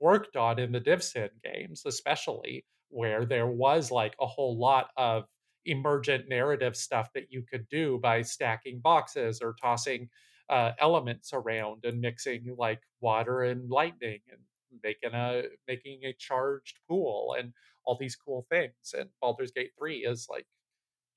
worked 0.00 0.36
on 0.36 0.58
in 0.58 0.72
the 0.72 0.80
DivSyn 0.80 1.30
games, 1.42 1.84
especially 1.86 2.66
where 2.90 3.24
there 3.24 3.46
was 3.46 3.90
like 3.90 4.14
a 4.20 4.26
whole 4.26 4.58
lot 4.58 4.88
of 4.96 5.24
emergent 5.66 6.28
narrative 6.28 6.76
stuff 6.76 7.12
that 7.14 7.30
you 7.30 7.42
could 7.42 7.68
do 7.68 7.98
by 8.02 8.22
stacking 8.22 8.80
boxes 8.80 9.40
or 9.40 9.54
tossing 9.60 10.08
uh, 10.50 10.72
elements 10.78 11.32
around 11.32 11.84
and 11.84 12.00
mixing 12.00 12.54
like 12.58 12.80
water 13.00 13.42
and 13.42 13.70
lightning 13.70 14.20
and 14.30 14.40
making 14.82 15.14
a 15.14 15.42
making 15.66 16.00
a 16.04 16.12
charged 16.18 16.78
pool 16.88 17.36
and 17.38 17.52
all 17.84 17.96
these 17.98 18.16
cool 18.16 18.46
things. 18.50 18.94
And 18.96 19.08
Baldur's 19.20 19.52
Gate 19.52 19.72
3 19.78 19.98
is 19.98 20.26
like 20.30 20.46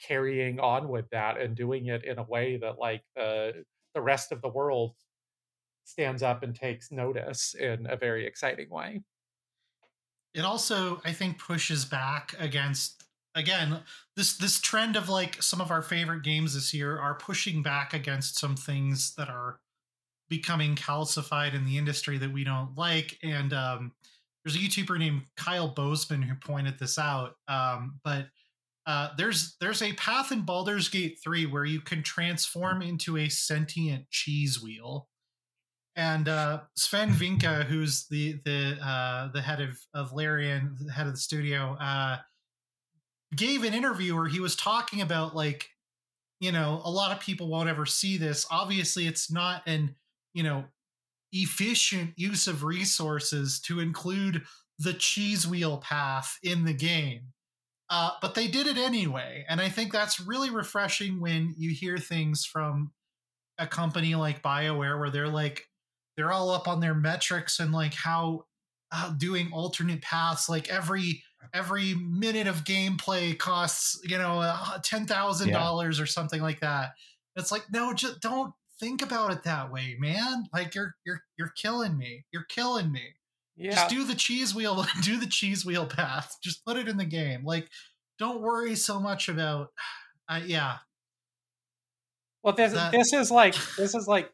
carrying 0.01 0.59
on 0.59 0.87
with 0.89 1.09
that 1.09 1.39
and 1.39 1.55
doing 1.55 1.87
it 1.87 2.05
in 2.05 2.19
a 2.19 2.23
way 2.23 2.57
that 2.57 2.79
like 2.79 3.03
the 3.15 3.63
the 3.93 4.01
rest 4.01 4.31
of 4.31 4.41
the 4.41 4.49
world 4.49 4.95
stands 5.83 6.21
up 6.21 6.43
and 6.43 6.53
takes 6.53 6.91
notice 6.91 7.55
in 7.55 7.87
a 7.89 7.95
very 7.95 8.27
exciting 8.27 8.69
way. 8.69 9.01
It 10.33 10.41
also, 10.41 11.01
I 11.03 11.13
think, 11.13 11.39
pushes 11.39 11.85
back 11.85 12.35
against 12.37 13.06
again 13.37 13.79
this 14.15 14.37
this 14.37 14.59
trend 14.59 14.95
of 14.95 15.07
like 15.07 15.41
some 15.41 15.61
of 15.61 15.71
our 15.71 15.81
favorite 15.81 16.23
games 16.23 16.53
this 16.53 16.73
year 16.73 16.99
are 16.99 17.15
pushing 17.15 17.63
back 17.63 17.93
against 17.93 18.37
some 18.37 18.55
things 18.55 19.13
that 19.15 19.29
are 19.29 19.59
becoming 20.29 20.75
calcified 20.75 21.53
in 21.53 21.65
the 21.65 21.77
industry 21.77 22.17
that 22.17 22.33
we 22.33 22.43
don't 22.43 22.75
like 22.77 23.17
and 23.23 23.53
um, 23.53 23.93
there's 24.43 24.55
a 24.55 24.59
youtuber 24.59 24.99
named 24.99 25.21
kyle 25.37 25.69
bosman 25.69 26.21
who 26.21 26.35
pointed 26.35 26.77
this 26.79 26.97
out 26.97 27.35
um, 27.47 27.99
but 28.03 28.25
uh, 28.87 29.09
there's 29.17 29.57
there's 29.59 29.81
a 29.81 29.91
path 29.93 30.31
in 30.31 30.43
Baldur's 30.43 30.87
Gate 30.87 31.19
3 31.21 31.45
where 31.47 31.65
you 31.65 31.81
can 31.81 32.01
transform 32.01 32.81
into 32.81 33.17
a 33.17 33.27
sentient 33.27 34.09
cheese 34.09 34.63
wheel. 34.63 35.09
And 35.97 36.29
uh, 36.29 36.61
Swen 36.75 37.11
Vincke, 37.11 37.65
who's 37.65 38.07
the 38.07 38.39
the 38.45 38.77
uh, 38.81 39.27
the 39.33 39.41
head 39.41 39.59
of 39.59 39.77
of 39.93 40.13
Larian, 40.13 40.77
the 40.79 40.93
head 40.93 41.05
of 41.05 41.13
the 41.13 41.19
studio, 41.19 41.75
uh, 41.81 42.19
gave 43.35 43.63
an 43.63 43.73
interview 43.73 44.15
where 44.15 44.27
he 44.27 44.39
was 44.39 44.55
talking 44.55 45.01
about 45.01 45.35
like 45.35 45.69
you 46.39 46.51
know 46.51 46.81
a 46.83 46.91
lot 46.91 47.11
of 47.11 47.19
people 47.21 47.47
won't 47.47 47.69
ever 47.69 47.85
see 47.85 48.17
this. 48.17 48.45
Obviously 48.49 49.07
it's 49.07 49.31
not 49.31 49.61
an 49.67 49.95
you 50.33 50.43
know 50.43 50.65
efficient 51.31 52.13
use 52.15 52.47
of 52.47 52.63
resources 52.63 53.59
to 53.59 53.79
include 53.79 54.43
the 54.79 54.93
cheese 54.93 55.47
wheel 55.47 55.77
path 55.77 56.37
in 56.43 56.65
the 56.65 56.73
game. 56.73 57.33
Uh, 57.89 58.11
but 58.21 58.35
they 58.35 58.49
did 58.49 58.67
it 58.67 58.77
anyway 58.77 59.45
and 59.47 59.61
i 59.61 59.69
think 59.69 59.93
that's 59.93 60.19
really 60.19 60.49
refreshing 60.49 61.21
when 61.21 61.55
you 61.57 61.69
hear 61.69 61.97
things 61.97 62.43
from 62.43 62.91
a 63.57 63.65
company 63.65 64.13
like 64.13 64.41
bioware 64.41 64.99
where 64.99 65.09
they're 65.09 65.29
like 65.29 65.69
they're 66.15 66.31
all 66.31 66.49
up 66.49 66.67
on 66.67 66.79
their 66.79 66.95
metrics 66.95 67.59
and 67.59 67.71
like 67.71 67.93
how 67.93 68.43
uh, 68.91 69.13
doing 69.17 69.49
alternate 69.53 70.01
paths 70.01 70.49
like 70.49 70.69
every 70.69 71.23
every 71.53 71.93
minute 71.95 72.47
of 72.47 72.63
gameplay 72.63 73.37
costs 73.37 73.99
you 74.03 74.17
know 74.17 74.39
uh, 74.41 74.77
ten 74.83 75.05
thousand 75.05 75.49
yeah. 75.49 75.59
dollars 75.59 75.99
or 75.99 76.05
something 76.05 76.41
like 76.41 76.59
that. 76.61 76.91
It's 77.35 77.51
like 77.51 77.65
no, 77.71 77.93
just 77.93 78.19
don't 78.19 78.53
think 78.79 79.01
about 79.01 79.31
it 79.31 79.43
that 79.43 79.71
way, 79.71 79.95
man. 79.99 80.45
Like 80.53 80.75
you're 80.75 80.95
you're 81.05 81.23
you're 81.37 81.53
killing 81.55 81.97
me. 81.97 82.25
You're 82.31 82.45
killing 82.49 82.91
me. 82.91 83.13
Yeah. 83.55 83.71
Just 83.71 83.89
do 83.89 84.03
the 84.03 84.15
cheese 84.15 84.53
wheel. 84.53 84.85
Do 85.01 85.19
the 85.19 85.25
cheese 85.25 85.65
wheel 85.65 85.87
path. 85.87 86.37
Just 86.43 86.63
put 86.63 86.77
it 86.77 86.87
in 86.87 86.97
the 86.97 87.05
game. 87.05 87.43
Like, 87.43 87.67
don't 88.19 88.41
worry 88.41 88.75
so 88.75 88.99
much 88.99 89.29
about. 89.29 89.69
Uh, 90.29 90.41
yeah. 90.45 90.79
Well, 92.43 92.53
this 92.53 92.73
that, 92.73 92.91
this 92.91 93.13
is 93.13 93.31
like 93.31 93.55
this 93.77 93.95
is 93.95 94.09
like 94.09 94.29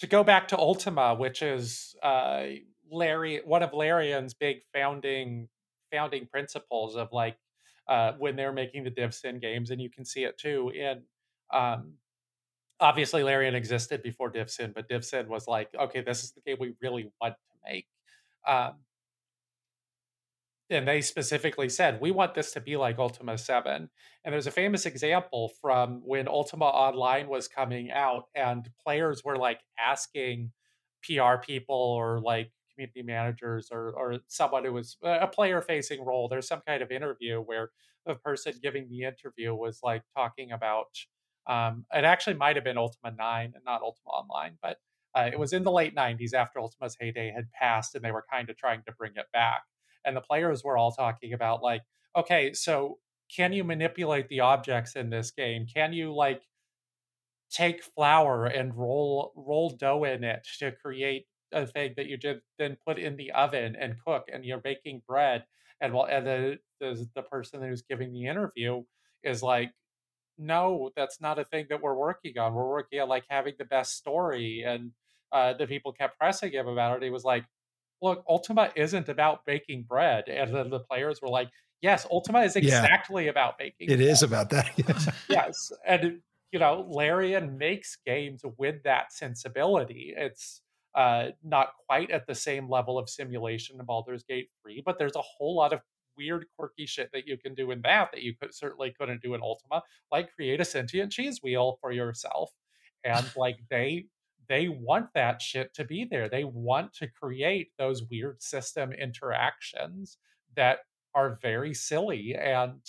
to 0.00 0.06
go 0.06 0.22
back 0.22 0.48
to 0.48 0.58
Ultima, 0.58 1.14
which 1.14 1.40
is 1.40 1.96
uh, 2.02 2.42
Larry, 2.90 3.40
one 3.42 3.62
of 3.62 3.72
Larian's 3.72 4.34
big 4.34 4.58
founding 4.74 5.48
founding 5.90 6.26
principles 6.26 6.96
of 6.96 7.08
like 7.12 7.36
uh, 7.88 8.12
when 8.18 8.36
they're 8.36 8.52
making 8.52 8.84
the 8.84 8.90
DivSyn 8.90 9.40
games, 9.40 9.70
and 9.70 9.80
you 9.80 9.90
can 9.90 10.04
see 10.04 10.24
it 10.24 10.38
too 10.38 10.72
in. 10.74 11.02
Um, 11.52 11.94
obviously, 12.80 13.22
Larian 13.22 13.54
existed 13.54 14.02
before 14.02 14.32
DivSyn, 14.32 14.74
but 14.74 14.88
DivSyn 14.88 15.28
was 15.28 15.46
like, 15.46 15.68
okay, 15.78 16.02
this 16.02 16.24
is 16.24 16.32
the 16.32 16.40
game 16.40 16.56
we 16.60 16.74
really 16.82 17.10
want 17.20 17.34
to 17.34 17.70
make. 17.70 17.86
Um, 18.46 18.74
and 20.70 20.86
they 20.86 21.00
specifically 21.00 21.68
said 21.68 22.00
we 22.00 22.10
want 22.10 22.34
this 22.34 22.52
to 22.52 22.60
be 22.60 22.76
like 22.76 22.98
ultima 22.98 23.38
7 23.38 23.88
and 24.24 24.32
there's 24.32 24.46
a 24.46 24.52
famous 24.52 24.86
example 24.86 25.52
from 25.60 26.00
when 26.04 26.28
ultima 26.28 26.64
online 26.64 27.28
was 27.28 27.48
coming 27.48 27.90
out 27.90 28.24
and 28.34 28.68
players 28.84 29.22
were 29.24 29.36
like 29.36 29.60
asking 29.78 30.50
pr 31.02 31.36
people 31.42 31.76
or 31.76 32.20
like 32.20 32.50
community 32.76 33.02
managers 33.02 33.68
or 33.72 33.92
or 33.96 34.18
someone 34.28 34.64
who 34.64 34.72
was 34.72 34.96
a 35.02 35.26
player 35.26 35.62
facing 35.62 36.04
role. 36.04 36.28
There's 36.28 36.46
some 36.46 36.60
kind 36.66 36.82
of 36.82 36.90
interview 36.90 37.40
where 37.40 37.70
the 38.04 38.14
person 38.14 38.54
giving 38.62 38.88
the 38.88 39.02
interview 39.02 39.54
was 39.54 39.80
like 39.82 40.02
talking 40.14 40.52
about 40.52 40.86
um, 41.48 41.84
it 41.94 42.04
actually 42.04 42.34
might 42.34 42.56
have 42.56 42.64
been 42.64 42.78
ultima 42.78 43.12
9 43.16 43.52
and 43.54 43.64
not 43.64 43.82
ultima 43.82 44.10
online 44.10 44.58
but 44.62 44.76
uh, 45.14 45.30
it 45.32 45.38
was 45.38 45.52
in 45.52 45.64
the 45.64 45.72
late 45.72 45.94
90s 45.94 46.34
after 46.34 46.60
ultima's 46.60 46.96
heyday 47.00 47.32
had 47.34 47.50
passed 47.50 47.94
and 47.94 48.04
they 48.04 48.12
were 48.12 48.24
kind 48.30 48.50
of 48.50 48.56
trying 48.56 48.82
to 48.86 48.92
bring 48.92 49.12
it 49.16 49.26
back. 49.32 49.62
And 50.04 50.16
the 50.16 50.20
players 50.20 50.62
were 50.62 50.76
all 50.76 50.92
talking 50.92 51.32
about 51.32 51.62
like 51.62 51.82
okay 52.16 52.52
so 52.52 52.98
can 53.34 53.52
you 53.52 53.64
manipulate 53.64 54.28
the 54.28 54.40
objects 54.40 54.94
in 54.94 55.10
this 55.10 55.30
game? 55.30 55.66
Can 55.72 55.92
you 55.92 56.14
like 56.14 56.42
take 57.50 57.82
flour 57.82 58.46
and 58.46 58.76
roll 58.76 59.32
roll 59.36 59.70
dough 59.70 60.04
in 60.04 60.24
it 60.24 60.46
to 60.58 60.72
create 60.72 61.26
a 61.56 61.66
thing 61.66 61.94
that 61.96 62.06
you 62.06 62.16
just 62.16 62.40
then 62.58 62.76
put 62.86 62.98
in 62.98 63.16
the 63.16 63.32
oven 63.32 63.76
and 63.80 63.96
cook 64.04 64.24
and 64.32 64.44
you're 64.44 64.58
baking 64.60 65.02
bread 65.08 65.44
and 65.80 65.92
well 65.92 66.04
and 66.10 66.26
the, 66.26 66.58
the 66.80 67.06
the 67.14 67.22
person 67.22 67.62
who's 67.62 67.82
giving 67.82 68.12
the 68.12 68.26
interview 68.26 68.82
is 69.24 69.42
like 69.42 69.70
no 70.38 70.90
that's 70.96 71.20
not 71.20 71.38
a 71.38 71.44
thing 71.44 71.66
that 71.70 71.80
we're 71.80 71.94
working 71.96 72.36
on 72.38 72.54
we're 72.54 72.68
working 72.68 73.00
on 73.00 73.08
like 73.08 73.24
having 73.28 73.54
the 73.58 73.64
best 73.64 73.96
story 73.96 74.62
and 74.66 74.90
uh, 75.32 75.52
the 75.54 75.66
people 75.66 75.92
kept 75.92 76.18
pressing 76.18 76.52
him 76.52 76.68
about 76.68 76.96
it 76.96 77.02
he 77.02 77.10
was 77.10 77.24
like 77.24 77.44
look 78.02 78.22
ultima 78.28 78.70
isn't 78.76 79.08
about 79.08 79.44
baking 79.46 79.82
bread 79.88 80.24
and 80.28 80.54
then 80.54 80.68
the 80.70 80.80
players 80.80 81.20
were 81.22 81.28
like 81.28 81.48
yes 81.80 82.06
ultima 82.10 82.40
is 82.42 82.54
exactly 82.56 83.24
yeah, 83.24 83.30
about 83.30 83.58
baking 83.58 83.90
It 83.90 83.96
bread. 83.96 84.00
is 84.08 84.22
about 84.22 84.50
that 84.50 84.70
yes. 84.76 85.08
yes 85.28 85.72
and 85.86 86.20
you 86.52 86.58
know 86.58 86.86
larian 86.88 87.56
makes 87.56 87.96
games 88.06 88.42
with 88.58 88.82
that 88.84 89.12
sensibility 89.12 90.12
it's 90.16 90.60
uh, 90.96 91.28
not 91.44 91.72
quite 91.86 92.10
at 92.10 92.26
the 92.26 92.34
same 92.34 92.68
level 92.68 92.98
of 92.98 93.08
simulation 93.08 93.78
in 93.78 93.86
Baldur's 93.86 94.24
Gate 94.24 94.48
3, 94.62 94.82
but 94.84 94.98
there's 94.98 95.16
a 95.16 95.22
whole 95.22 95.54
lot 95.54 95.72
of 95.72 95.80
weird, 96.16 96.46
quirky 96.56 96.86
shit 96.86 97.10
that 97.12 97.26
you 97.26 97.36
can 97.36 97.54
do 97.54 97.70
in 97.70 97.82
that 97.82 98.10
that 98.12 98.22
you 98.22 98.34
could 98.34 98.54
certainly 98.54 98.94
couldn't 98.98 99.22
do 99.22 99.34
in 99.34 99.42
Ultima, 99.42 99.82
like 100.10 100.34
create 100.34 100.60
a 100.60 100.64
sentient 100.64 101.12
cheese 101.12 101.40
wheel 101.42 101.78
for 101.80 101.92
yourself. 101.92 102.50
And 103.04 103.30
like 103.36 103.58
they 103.70 104.06
they 104.48 104.68
want 104.68 105.08
that 105.14 105.42
shit 105.42 105.74
to 105.74 105.84
be 105.84 106.04
there. 106.04 106.28
They 106.28 106.44
want 106.44 106.94
to 106.94 107.08
create 107.08 107.72
those 107.78 108.04
weird 108.04 108.40
system 108.40 108.92
interactions 108.92 110.18
that 110.54 110.78
are 111.14 111.38
very 111.42 111.74
silly 111.74 112.34
and 112.34 112.80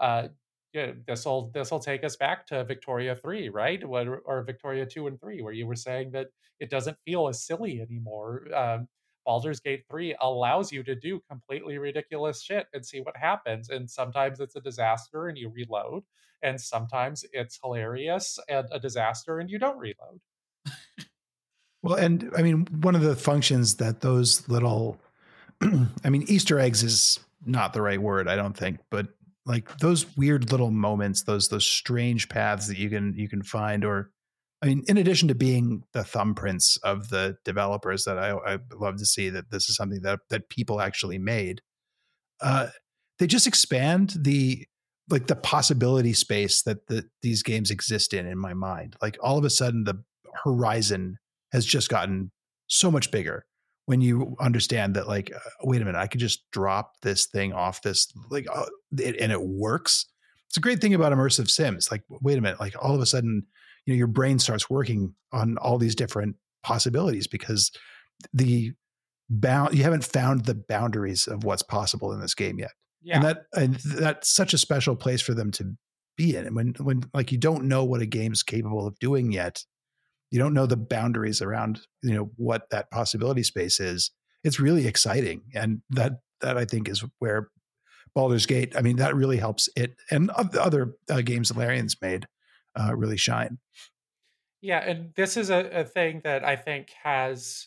uh, 0.00 0.28
yeah, 0.74 0.92
this 1.06 1.24
will 1.24 1.50
this 1.54 1.70
will 1.70 1.78
take 1.78 2.02
us 2.02 2.16
back 2.16 2.46
to 2.48 2.64
Victoria 2.64 3.14
three, 3.14 3.48
right? 3.48 3.82
Or, 3.84 4.18
or, 4.24 4.42
Victoria 4.42 4.84
two 4.84 5.06
and 5.06 5.18
three, 5.20 5.40
where 5.40 5.52
you 5.52 5.66
were 5.66 5.76
saying 5.76 6.10
that 6.10 6.26
it 6.58 6.68
doesn't 6.68 6.98
feel 7.04 7.28
as 7.28 7.46
silly 7.46 7.80
anymore. 7.80 8.48
Um, 8.52 8.88
Baldur's 9.24 9.60
Gate 9.60 9.84
3 9.88 10.16
allows 10.20 10.70
you 10.70 10.82
to 10.82 10.94
do 10.94 11.20
completely 11.30 11.78
ridiculous 11.78 12.42
shit 12.42 12.66
and 12.74 12.84
see 12.84 13.00
what 13.00 13.16
happens. 13.16 13.70
And 13.70 13.88
sometimes 13.88 14.38
it's 14.38 14.54
a 14.54 14.60
disaster 14.60 15.28
and 15.28 15.38
you 15.38 15.48
reload, 15.48 16.02
and 16.42 16.60
sometimes 16.60 17.24
it's 17.32 17.58
hilarious 17.62 18.38
and 18.48 18.66
a 18.70 18.78
disaster 18.78 19.38
and 19.38 19.48
you 19.48 19.58
don't 19.58 19.78
reload. 19.78 20.20
well, 21.82 21.94
and 21.94 22.30
I 22.36 22.42
mean, 22.42 22.66
one 22.82 22.94
of 22.94 23.00
the 23.00 23.16
functions 23.16 23.76
that 23.76 24.02
those 24.02 24.46
little, 24.48 25.00
I 25.62 26.10
mean, 26.10 26.24
Easter 26.28 26.58
eggs 26.58 26.82
is 26.82 27.20
not 27.46 27.72
the 27.72 27.82
right 27.82 28.00
word, 28.00 28.28
I 28.28 28.36
don't 28.36 28.56
think, 28.56 28.80
but 28.90 29.08
like 29.46 29.78
those 29.78 30.16
weird 30.16 30.50
little 30.50 30.70
moments, 30.70 31.22
those 31.22 31.48
those 31.48 31.66
strange 31.66 32.28
paths 32.28 32.68
that 32.68 32.78
you 32.78 32.88
can 32.88 33.14
you 33.16 33.28
can 33.28 33.42
find, 33.42 33.84
or 33.84 34.10
I 34.62 34.66
mean, 34.66 34.84
in 34.88 34.96
addition 34.96 35.28
to 35.28 35.34
being 35.34 35.84
the 35.92 36.00
thumbprints 36.00 36.78
of 36.82 37.10
the 37.10 37.36
developers 37.44 38.04
that 38.04 38.18
I, 38.18 38.32
I 38.32 38.58
love 38.72 38.96
to 38.96 39.06
see 39.06 39.28
that 39.30 39.50
this 39.50 39.68
is 39.68 39.76
something 39.76 40.00
that 40.02 40.20
that 40.30 40.48
people 40.48 40.80
actually 40.80 41.18
made, 41.18 41.60
uh, 42.40 42.68
they 43.18 43.26
just 43.26 43.46
expand 43.46 44.14
the 44.16 44.66
like 45.10 45.26
the 45.26 45.36
possibility 45.36 46.14
space 46.14 46.62
that 46.62 46.86
the, 46.86 47.04
these 47.20 47.42
games 47.42 47.70
exist 47.70 48.14
in 48.14 48.26
in 48.26 48.38
my 48.38 48.54
mind. 48.54 48.96
Like 49.02 49.18
all 49.22 49.36
of 49.36 49.44
a 49.44 49.50
sudden, 49.50 49.84
the 49.84 50.02
horizon 50.42 51.18
has 51.52 51.66
just 51.66 51.90
gotten 51.90 52.32
so 52.66 52.90
much 52.90 53.10
bigger 53.10 53.44
when 53.86 54.00
you 54.00 54.34
understand 54.40 54.94
that 54.94 55.06
like 55.06 55.30
uh, 55.34 55.38
wait 55.62 55.82
a 55.82 55.84
minute 55.84 55.98
i 55.98 56.06
could 56.06 56.20
just 56.20 56.50
drop 56.50 56.92
this 57.02 57.26
thing 57.26 57.52
off 57.52 57.82
this 57.82 58.12
like 58.30 58.46
uh, 58.52 58.66
it, 58.98 59.16
and 59.20 59.32
it 59.32 59.42
works? 59.42 60.06
It's 60.48 60.56
a 60.56 60.60
great 60.60 60.80
thing 60.80 60.94
about 60.94 61.12
immersive 61.12 61.50
sims 61.50 61.90
like 61.90 62.02
wait 62.08 62.38
a 62.38 62.40
minute 62.40 62.60
like 62.60 62.74
all 62.80 62.94
of 62.94 63.00
a 63.00 63.06
sudden 63.06 63.42
you 63.86 63.92
know 63.92 63.98
your 63.98 64.06
brain 64.06 64.38
starts 64.38 64.70
working 64.70 65.14
on 65.32 65.56
all 65.58 65.78
these 65.78 65.96
different 65.96 66.36
possibilities 66.62 67.26
because 67.26 67.70
the 68.32 68.72
bound 69.30 69.74
you 69.74 69.82
haven't 69.82 70.04
found 70.04 70.44
the 70.44 70.54
boundaries 70.54 71.26
of 71.26 71.44
what's 71.44 71.62
possible 71.62 72.12
in 72.12 72.20
this 72.20 72.34
game 72.34 72.58
yet. 72.58 72.72
Yeah. 73.02 73.16
and 73.16 73.24
that 73.24 73.42
and 73.54 73.74
that's 73.74 74.30
such 74.30 74.54
a 74.54 74.58
special 74.58 74.96
place 74.96 75.20
for 75.20 75.34
them 75.34 75.50
to 75.52 75.76
be 76.16 76.36
in. 76.36 76.46
And 76.46 76.56
when 76.56 76.74
when 76.78 77.04
like 77.12 77.32
you 77.32 77.38
don't 77.38 77.64
know 77.64 77.84
what 77.84 78.00
a 78.00 78.06
game's 78.06 78.42
capable 78.42 78.86
of 78.86 78.98
doing 78.98 79.32
yet 79.32 79.64
you 80.34 80.40
don't 80.40 80.52
know 80.52 80.66
the 80.66 80.76
boundaries 80.76 81.40
around 81.40 81.80
you 82.02 82.12
know 82.12 82.30
what 82.36 82.68
that 82.70 82.90
possibility 82.90 83.44
space 83.44 83.78
is 83.78 84.10
it's 84.42 84.58
really 84.58 84.86
exciting 84.86 85.42
and 85.54 85.80
that 85.90 86.14
that 86.40 86.58
i 86.58 86.64
think 86.64 86.88
is 86.88 87.04
where 87.20 87.48
Baldur's 88.14 88.46
Gate. 88.46 88.74
I 88.76 88.80
mean, 88.80 88.96
that 88.96 89.16
really 89.16 89.38
helps 89.38 89.68
it 89.76 89.96
and 90.10 90.30
other 90.30 90.94
uh, 91.10 91.20
games 91.20 91.48
that 91.48 91.58
Larian's 91.58 91.96
made 92.00 92.26
uh, 92.78 92.94
really 92.94 93.16
shine. 93.16 93.58
Yeah, 94.60 94.78
and 94.78 95.12
this 95.14 95.36
is 95.36 95.50
a, 95.50 95.80
a 95.80 95.84
thing 95.84 96.20
that 96.24 96.44
I 96.44 96.56
think 96.56 96.90
has 97.02 97.66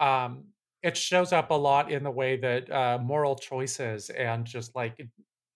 um, 0.00 0.44
it 0.82 0.96
shows 0.96 1.32
up 1.32 1.50
a 1.50 1.54
lot 1.54 1.92
in 1.92 2.02
the 2.02 2.10
way 2.10 2.36
that 2.38 2.70
uh, 2.70 2.98
moral 3.00 3.36
choices 3.36 4.10
and 4.10 4.44
just 4.44 4.74
like 4.74 5.00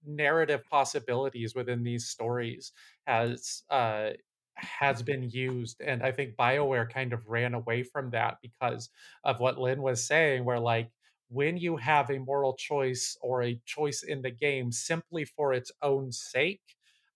narrative 0.07 0.63
possibilities 0.71 1.55
within 1.55 1.83
these 1.83 2.07
stories 2.07 2.73
has 3.07 3.65
uh, 3.71 4.11
has 4.57 5.03
been 5.03 5.29
used 5.31 5.81
and 5.81 6.03
i 6.03 6.11
think 6.11 6.35
bioware 6.37 6.89
kind 6.91 7.13
of 7.13 7.27
ran 7.29 7.55
away 7.55 7.83
from 7.83 8.11
that 8.11 8.39
because 8.43 8.91
of 9.25 9.39
what 9.41 9.59
len 9.59 9.83
was 9.83 10.03
saying 10.07 10.45
where 10.45 10.61
like 10.61 10.91
when 11.29 11.57
you 11.57 11.77
have 11.77 12.11
a 12.11 12.19
moral 12.19 12.55
choice 12.55 13.17
or 13.21 13.43
a 13.43 13.61
choice 13.67 14.03
in 14.03 14.23
the 14.23 14.31
game 14.31 14.71
simply 14.73 15.25
for 15.25 15.53
its 15.53 15.73
own 15.83 16.11
sake 16.13 16.63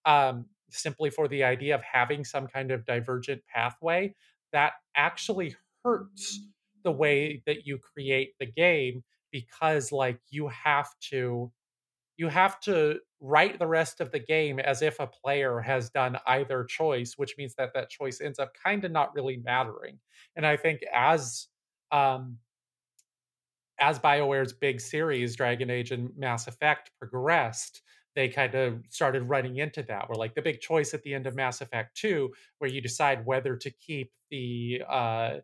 um, 0.04 0.46
simply 0.70 1.10
for 1.10 1.28
the 1.28 1.44
idea 1.44 1.74
of 1.74 1.82
having 1.82 2.24
some 2.24 2.46
kind 2.46 2.70
of 2.70 2.84
divergent 2.86 3.42
pathway 3.46 4.14
that 4.52 4.74
actually 4.96 5.54
hurts 5.84 6.40
the 6.82 6.90
way 6.90 7.42
that 7.46 7.66
you 7.66 7.78
create 7.78 8.34
the 8.38 8.46
game 8.46 9.02
because 9.30 9.92
like 9.92 10.20
you 10.30 10.48
have 10.48 10.88
to 11.00 11.52
you 12.16 12.28
have 12.28 12.60
to 12.60 13.00
write 13.20 13.58
the 13.58 13.66
rest 13.66 14.00
of 14.00 14.10
the 14.10 14.18
game 14.18 14.58
as 14.58 14.82
if 14.82 14.98
a 14.98 15.06
player 15.06 15.60
has 15.60 15.90
done 15.90 16.16
either 16.26 16.64
choice, 16.64 17.14
which 17.16 17.34
means 17.36 17.54
that 17.56 17.74
that 17.74 17.90
choice 17.90 18.20
ends 18.20 18.38
up 18.38 18.52
kind 18.54 18.84
of 18.84 18.90
not 18.90 19.14
really 19.14 19.36
mattering. 19.36 19.98
And 20.36 20.46
I 20.46 20.56
think 20.56 20.80
as 20.94 21.48
um, 21.92 22.38
as 23.78 23.98
BioWare's 23.98 24.52
big 24.52 24.80
series, 24.80 25.36
Dragon 25.36 25.70
Age 25.70 25.90
and 25.90 26.10
Mass 26.16 26.46
Effect, 26.46 26.90
progressed, 26.98 27.82
they 28.14 28.28
kind 28.28 28.54
of 28.54 28.82
started 28.88 29.22
running 29.22 29.56
into 29.56 29.82
that. 29.84 30.08
Where 30.08 30.16
like 30.16 30.34
the 30.34 30.42
big 30.42 30.60
choice 30.60 30.94
at 30.94 31.02
the 31.02 31.14
end 31.14 31.26
of 31.26 31.34
Mass 31.34 31.60
Effect 31.60 31.96
2, 31.96 32.30
where 32.58 32.70
you 32.70 32.80
decide 32.80 33.24
whether 33.24 33.56
to 33.56 33.70
keep 33.70 34.12
the 34.30 34.82
uh, 34.88 35.36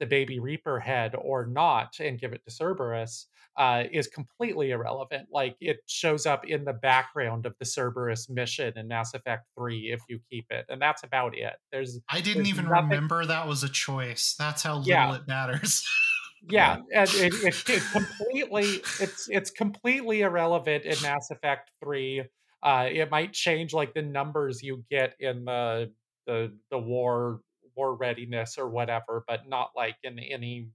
the 0.00 0.06
baby 0.06 0.38
Reaper 0.38 0.80
head 0.80 1.14
or 1.16 1.46
not 1.46 1.96
and 2.00 2.20
give 2.20 2.32
it 2.32 2.42
to 2.44 2.50
Cerberus 2.50 3.26
uh, 3.56 3.84
is 3.92 4.08
completely 4.08 4.70
irrelevant. 4.70 5.28
Like 5.30 5.56
it 5.60 5.78
shows 5.86 6.26
up 6.26 6.46
in 6.46 6.64
the 6.64 6.72
background 6.72 7.46
of 7.46 7.54
the 7.58 7.64
Cerberus 7.64 8.28
mission 8.28 8.76
in 8.76 8.88
Mass 8.88 9.14
Effect 9.14 9.44
3 9.56 9.92
if 9.92 10.00
you 10.08 10.18
keep 10.30 10.46
it. 10.50 10.66
And 10.68 10.80
that's 10.80 11.04
about 11.04 11.36
it. 11.36 11.54
There's 11.70 12.00
I 12.10 12.20
didn't 12.20 12.44
there's 12.44 12.48
even 12.48 12.64
nothing... 12.66 12.88
remember 12.88 13.24
that 13.26 13.46
was 13.46 13.62
a 13.62 13.68
choice. 13.68 14.34
That's 14.38 14.62
how 14.62 14.78
little 14.78 14.88
yeah. 14.88 15.14
it 15.14 15.28
matters. 15.28 15.86
yeah, 16.50 16.78
and 16.94 17.08
it, 17.14 17.34
it, 17.34 17.68
it, 17.68 17.82
completely 17.92 18.82
it's 19.00 19.28
it's 19.30 19.50
completely 19.50 20.22
irrelevant 20.22 20.84
in 20.84 21.00
Mass 21.02 21.30
Effect 21.30 21.70
3. 21.82 22.24
Uh, 22.62 22.88
it 22.90 23.10
might 23.10 23.32
change 23.32 23.72
like 23.72 23.94
the 23.94 24.02
numbers 24.02 24.62
you 24.62 24.84
get 24.90 25.14
in 25.20 25.44
the 25.44 25.92
the 26.26 26.52
the 26.70 26.78
war 26.78 27.40
war 27.76 27.94
readiness 27.94 28.58
or 28.58 28.68
whatever, 28.68 29.24
but 29.26 29.48
not 29.48 29.70
like 29.76 29.96
in 30.02 30.18
any 30.18 30.68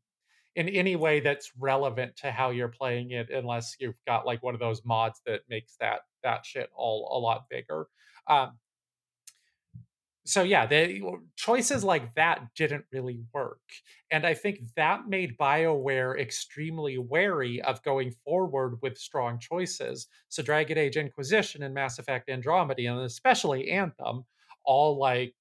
in 0.56 0.68
any 0.70 0.96
way 0.96 1.20
that's 1.20 1.52
relevant 1.58 2.16
to 2.18 2.32
how 2.32 2.50
you're 2.50 2.68
playing 2.68 3.12
it 3.12 3.30
unless 3.30 3.76
you've 3.80 3.96
got 4.08 4.26
like 4.26 4.42
one 4.44 4.54
of 4.54 4.60
those 4.60 4.84
mods 4.84 5.22
that 5.26 5.42
makes 5.50 5.76
that 5.80 6.02
that 6.24 6.46
shit 6.46 6.70
all 6.76 7.10
a 7.16 7.20
lot 7.20 7.46
bigger. 7.50 7.88
Um, 8.28 8.58
so 10.26 10.44
yeah 10.44 10.66
the 10.66 11.02
choices 11.36 11.84
like 11.84 12.14
that 12.14 12.42
didn't 12.56 12.86
really 12.92 13.20
work 13.34 13.62
and 14.12 14.28
i 14.28 14.34
think 14.34 14.60
that 14.76 15.08
made 15.08 15.36
bioware 15.38 16.20
extremely 16.20 17.00
wary 17.00 17.62
of 17.64 17.82
going 17.84 18.12
forward 18.24 18.78
with 18.82 18.98
strong 18.98 19.40
choices. 19.40 20.08
So 20.28 20.44
dragon 20.44 20.78
age 20.78 20.98
inquisition 20.98 21.64
and 21.64 21.74
mass 21.74 21.98
effect 21.98 22.30
andromeda 22.30 22.86
and 22.86 23.00
especially 23.00 23.72
anthem 23.72 24.24
all 24.66 25.00
like 25.00 25.34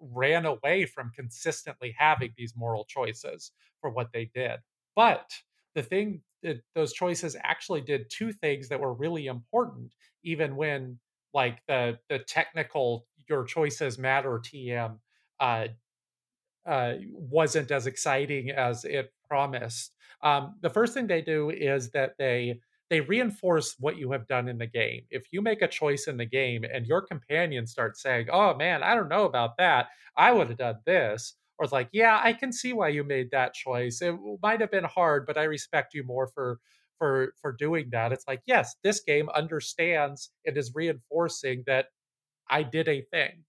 ran 0.00 0.46
away 0.46 0.86
from 0.86 1.12
consistently 1.14 1.94
having 1.96 2.32
these 2.36 2.54
moral 2.56 2.84
choices 2.84 3.52
for 3.80 3.90
what 3.90 4.12
they 4.12 4.30
did. 4.34 4.58
But 4.94 5.30
the 5.74 5.82
thing 5.82 6.22
that 6.42 6.60
those 6.74 6.92
choices 6.92 7.36
actually 7.42 7.80
did 7.80 8.10
two 8.10 8.32
things 8.32 8.68
that 8.68 8.80
were 8.80 8.94
really 8.94 9.26
important, 9.26 9.90
even 10.22 10.56
when 10.56 10.98
like 11.34 11.58
the 11.68 11.98
the 12.08 12.20
technical 12.20 13.06
your 13.28 13.44
choices 13.44 13.98
matter 13.98 14.38
TM 14.38 14.98
uh, 15.40 15.66
uh, 16.66 16.94
wasn't 17.10 17.70
as 17.70 17.86
exciting 17.86 18.50
as 18.50 18.84
it 18.84 19.12
promised. 19.28 19.94
Um, 20.22 20.56
the 20.62 20.70
first 20.70 20.94
thing 20.94 21.06
they 21.06 21.22
do 21.22 21.50
is 21.50 21.90
that 21.90 22.14
they 22.18 22.60
they 22.90 23.00
reinforce 23.00 23.76
what 23.78 23.96
you 23.96 24.12
have 24.12 24.26
done 24.28 24.48
in 24.48 24.58
the 24.58 24.66
game. 24.66 25.04
If 25.10 25.26
you 25.32 25.42
make 25.42 25.62
a 25.62 25.68
choice 25.68 26.06
in 26.06 26.16
the 26.16 26.24
game 26.26 26.64
and 26.64 26.86
your 26.86 27.02
companion 27.02 27.66
starts 27.66 28.02
saying, 28.02 28.28
"Oh 28.30 28.54
man, 28.54 28.82
I 28.82 28.94
don't 28.94 29.08
know 29.08 29.24
about 29.24 29.56
that. 29.58 29.88
I 30.16 30.32
would 30.32 30.48
have 30.48 30.58
done 30.58 30.80
this." 30.86 31.34
Or 31.58 31.64
it's 31.64 31.72
like, 31.72 31.88
"Yeah, 31.92 32.20
I 32.22 32.32
can 32.32 32.52
see 32.52 32.72
why 32.72 32.88
you 32.88 33.02
made 33.04 33.30
that 33.32 33.54
choice. 33.54 34.02
It 34.02 34.14
might 34.42 34.60
have 34.60 34.70
been 34.70 34.84
hard, 34.84 35.26
but 35.26 35.38
I 35.38 35.44
respect 35.44 35.94
you 35.94 36.04
more 36.04 36.26
for 36.28 36.60
for 36.98 37.32
for 37.40 37.52
doing 37.52 37.90
that." 37.90 38.12
It's 38.12 38.26
like, 38.28 38.42
"Yes, 38.46 38.76
this 38.82 39.00
game 39.00 39.28
understands 39.30 40.30
and 40.44 40.56
is 40.56 40.74
reinforcing 40.74 41.64
that 41.66 41.88
I 42.50 42.62
did 42.64 42.88
a 42.88 43.02
thing." 43.02 43.44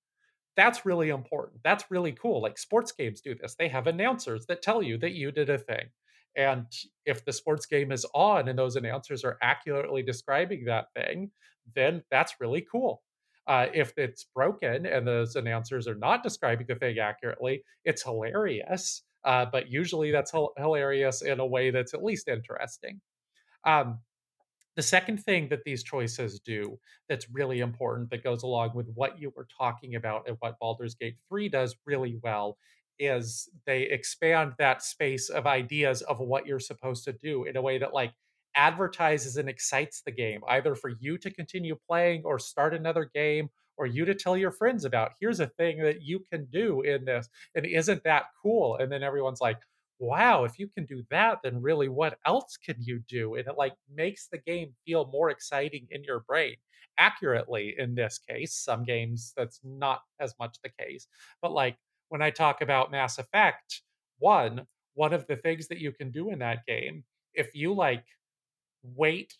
That's 0.55 0.85
really 0.85 1.09
important. 1.09 1.61
That's 1.64 1.89
really 1.91 2.11
cool. 2.14 2.41
Like 2.41 2.57
sports 2.57 2.91
games 2.91 3.22
do 3.22 3.35
this. 3.35 3.55
They 3.55 3.69
have 3.69 3.88
announcers 3.88 4.45
that 4.47 4.61
tell 4.61 4.81
you 4.84 4.97
that 4.99 5.14
you 5.14 5.31
did 5.31 5.49
a 5.49 5.57
thing. 5.59 5.91
And 6.38 6.68
if 7.05 7.26
the 7.26 7.34
sports 7.34 7.65
game 7.65 7.91
is 7.91 8.05
on 8.14 8.47
and 8.47 8.57
those 8.57 8.77
announcers 8.77 9.26
are 9.26 9.38
accurately 9.41 10.03
describing 10.03 10.65
that 10.65 10.88
thing, 10.95 11.31
then 11.76 12.03
that's 12.11 12.35
really 12.39 12.65
cool. 12.72 13.03
Uh, 13.47 13.68
if 13.73 13.93
it's 13.97 14.26
broken 14.35 14.85
and 14.85 15.07
those 15.07 15.35
announcers 15.35 15.88
are 15.88 15.95
not 15.95 16.23
describing 16.23 16.68
the 16.68 16.76
thing 16.76 16.99
accurately, 16.99 17.64
it's 17.85 18.03
hilarious. 18.03 19.03
uh, 19.26 19.45
but 19.51 19.69
usually 19.69 20.11
that's 20.11 20.31
hilarious 20.57 21.22
in 21.22 21.39
a 21.41 21.45
way 21.45 21.72
that's 21.72 21.93
at 21.93 22.03
least 22.03 22.30
interesting. 22.30 23.01
Um, 23.65 23.99
the 24.76 24.84
second 24.84 25.18
thing 25.23 25.49
that 25.49 25.64
these 25.65 25.84
choices 25.84 26.39
do 26.39 26.80
that's 27.09 27.30
really 27.31 27.59
important 27.59 28.09
that 28.11 28.23
goes 28.23 28.43
along 28.43 28.72
with 28.76 28.88
what 28.93 29.19
you 29.19 29.31
were 29.35 29.47
talking 29.57 29.95
about 29.95 30.27
and 30.27 30.38
what 30.39 30.59
Baldur's 30.59 30.95
Gate 30.95 31.18
3 31.30 31.49
does 31.49 31.76
really 31.85 32.19
well 32.23 32.57
is 32.99 33.49
they 33.65 33.84
expand 33.84 34.53
that 34.57 34.84
space 34.84 35.30
of 35.30 35.48
ideas 35.48 36.02
of 36.03 36.19
what 36.19 36.45
you're 36.45 36.60
supposed 36.60 37.03
to 37.06 37.14
do 37.14 37.45
in 37.45 37.57
a 37.57 37.61
way 37.61 37.78
that 37.78 37.94
like 37.94 38.14
advertises 38.56 39.38
and 39.38 39.48
excites 39.48 40.02
the 40.02 40.11
game 40.11 40.41
either 40.49 40.76
for 40.76 40.90
you 40.99 41.18
to 41.18 41.30
continue 41.30 41.78
playing 41.88 42.24
or 42.26 42.40
start 42.40 42.74
another 42.74 43.10
game 43.14 43.49
or 43.78 43.86
you 43.86 44.03
to 44.06 44.15
tell 44.15 44.36
your 44.36 44.52
friends 44.52 44.84
about 44.84 45.11
here's 45.19 45.40
a 45.40 45.48
thing 45.48 45.80
that 45.82 46.02
you 46.02 46.19
can 46.32 46.45
do 46.45 46.82
in 46.82 47.06
this 47.06 47.30
and 47.56 47.65
isn't 47.65 48.03
that 48.03 48.26
cool? 48.41 48.78
And 48.78 48.91
then 48.91 49.03
everyone's 49.03 49.41
like 49.41 49.60
wow 49.99 50.44
if 50.44 50.60
you 50.60 50.68
can 50.68 50.86
do 50.86 51.03
that 51.10 51.40
then 51.44 51.61
really 51.61 51.88
what 51.90 52.18
else 52.26 52.57
can 52.57 52.76
you 52.80 52.99
do? 53.07 53.36
And 53.36 53.48
it 53.48 53.56
like 53.57 53.74
makes 53.94 54.28
the 54.28 54.40
game 54.40 54.74
feel 54.86 55.10
more 55.11 55.30
exciting 55.30 55.88
in 55.91 56.03
your 56.03 56.22
brain 56.22 56.56
accurately 56.98 57.76
in 57.78 57.94
this 57.94 58.18
case 58.18 58.56
some 58.56 58.84
games 58.84 59.34
that's 59.38 59.60
not 59.64 60.02
as 60.19 60.34
much 60.40 60.57
the 60.64 60.69
case 60.80 61.07
but 61.44 61.52
like 61.52 61.78
when 62.09 62.21
i 62.21 62.29
talk 62.29 62.61
about 62.61 62.91
mass 62.91 63.17
effect 63.17 63.81
one 64.19 64.65
one 64.93 65.13
of 65.13 65.27
the 65.27 65.35
things 65.35 65.67
that 65.67 65.79
you 65.79 65.91
can 65.91 66.11
do 66.11 66.29
in 66.29 66.39
that 66.39 66.65
game 66.65 67.03
if 67.34 67.53
you 67.53 67.73
like 67.73 68.03
wait 68.84 69.38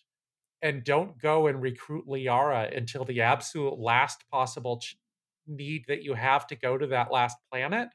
and 0.61 0.84
don't 0.84 1.19
go 1.19 1.48
and 1.48 1.61
recruit 1.61 2.07
Liara 2.07 2.76
until 2.76 3.06
the 3.06 3.22
absolute 3.22 3.77
last 3.77 4.23
possible 4.31 4.80
ch- 4.80 4.98
need 5.45 5.85
that 5.88 6.03
you 6.03 6.14
have 6.14 6.48
to 6.48 6.56
go 6.56 6.77
to 6.77 6.88
that 6.88 7.11
last 7.11 7.38
planet. 7.52 7.89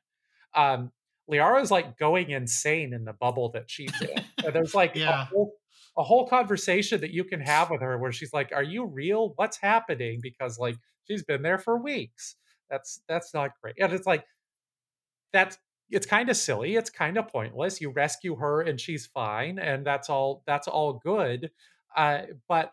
Um, 0.55 0.93
Liara 1.31 1.63
is 1.63 1.71
like 1.71 1.99
going 1.99 2.31
insane 2.31 2.93
in 2.93 3.05
the 3.05 3.13
bubble 3.13 3.51
that 3.53 3.71
she's 3.71 3.93
in. 4.01 4.53
there's 4.53 4.75
like 4.77 4.95
yeah. 4.95 5.23
a, 5.23 5.25
whole, 5.27 5.55
a 5.97 6.03
whole 6.03 6.27
conversation 6.27 7.01
that 7.01 7.13
you 7.13 7.25
can 7.25 7.41
have 7.41 7.71
with 7.71 7.81
her 7.81 7.99
where 7.99 8.13
she's 8.13 8.33
like, 8.33 8.51
"Are 8.55 8.63
you 8.63 8.87
real? 8.87 9.33
What's 9.37 9.57
happening?" 9.57 10.21
Because 10.23 10.59
like 10.59 10.77
she's 11.09 11.23
been 11.23 11.43
there 11.43 11.59
for 11.59 11.81
weeks. 11.81 12.37
That's 12.71 13.03
that's 13.09 13.35
not 13.35 13.51
great. 13.61 13.77
And 13.79 13.93
it's 13.93 14.07
like 14.07 14.25
that's 15.33 15.59
it's 15.91 16.07
kind 16.07 16.31
of 16.31 16.37
silly. 16.37 16.77
It's 16.77 16.91
kind 16.91 17.19
of 17.19 17.29
pointless. 17.29 17.81
You 17.81 17.91
rescue 17.91 18.35
her 18.37 18.63
and 18.63 18.81
she's 18.81 19.07
fine, 19.07 19.59
and 19.59 19.87
that's 19.87 20.09
all. 20.09 20.43
That's 20.47 20.69
all 20.69 20.95
good. 20.95 21.51
Uh, 21.97 22.23
but 22.49 22.73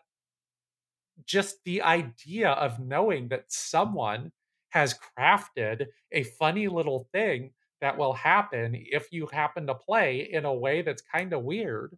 just 1.26 1.56
the 1.64 1.82
idea 1.82 2.50
of 2.50 2.80
knowing 2.80 3.28
that 3.28 3.44
someone 3.48 4.32
has 4.70 4.94
crafted 5.18 5.86
a 6.12 6.22
funny 6.22 6.68
little 6.68 7.06
thing 7.12 7.52
that 7.80 7.96
will 7.96 8.12
happen 8.12 8.74
if 8.74 9.08
you 9.12 9.28
happen 9.32 9.66
to 9.66 9.74
play 9.74 10.28
in 10.32 10.44
a 10.44 10.54
way 10.54 10.82
that's 10.82 11.02
kind 11.02 11.32
of 11.32 11.42
weird, 11.42 11.96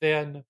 then 0.00 0.44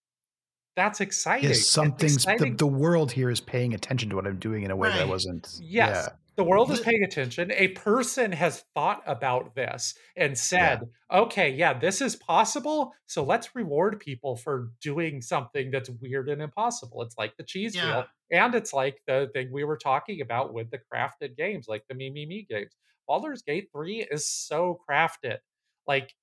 that's 0.77 1.01
exciting. 1.01 1.51
Yes. 1.51 1.73
The, 1.75 2.55
the, 2.57 2.67
world 2.67 3.13
here 3.13 3.29
is 3.29 3.41
paying 3.41 3.75
attention 3.75 4.09
to 4.11 4.17
what 4.17 4.27
I'm 4.27 4.39
doing 4.39 4.63
in 4.63 4.71
a 4.71 4.77
way 4.77 4.89
right. 4.89 4.99
that 4.99 5.09
wasn't. 5.09 5.49
Yes. 5.61 6.09
Yeah. 6.09 6.17
The 6.37 6.45
world 6.45 6.71
is 6.71 6.81
paying 6.81 7.05
attention. 7.05 7.53
A 7.53 7.69
person 7.69 8.33
has 8.33 8.65
thought 8.75 9.03
about 9.07 9.55
this 9.55 9.95
and 10.17 10.37
said, 10.37 10.81
yeah. 11.11 11.21
okay, 11.21 11.51
yeah, 11.51 11.79
this 11.79 12.01
is 12.01 12.17
possible. 12.17 12.95
So 13.07 13.23
let's 13.23 13.55
reward 13.55 14.01
people 14.01 14.37
for 14.37 14.71
doing 14.81 15.21
something 15.21 15.71
that's 15.71 15.91
weird 16.01 16.31
and 16.31 16.41
impossible. 16.41 17.03
It's 17.03 17.19
like 17.19 17.37
the 17.37 17.43
cheese 17.43 17.75
yeah. 17.75 17.97
wheel. 17.97 18.05
And 18.31 18.55
it's 18.55 18.73
like 18.73 19.03
the 19.07 19.31
thing 19.35 19.51
we 19.53 19.65
were 19.65 19.77
talking 19.77 20.23
about 20.23 20.55
with 20.55 20.71
the 20.71 20.79
crafted 20.79 21.37
games, 21.37 21.67
like 21.69 21.85
the 21.89 21.95
Me 21.95 22.09
Me 22.09 22.25
Me 22.25 22.47
games. 22.49 22.73
Baldur's 23.07 23.43
Gate 23.43 23.69
3 23.73 24.07
is 24.11 24.27
so 24.27 24.81
crafted. 24.89 25.39
Like 25.87 26.15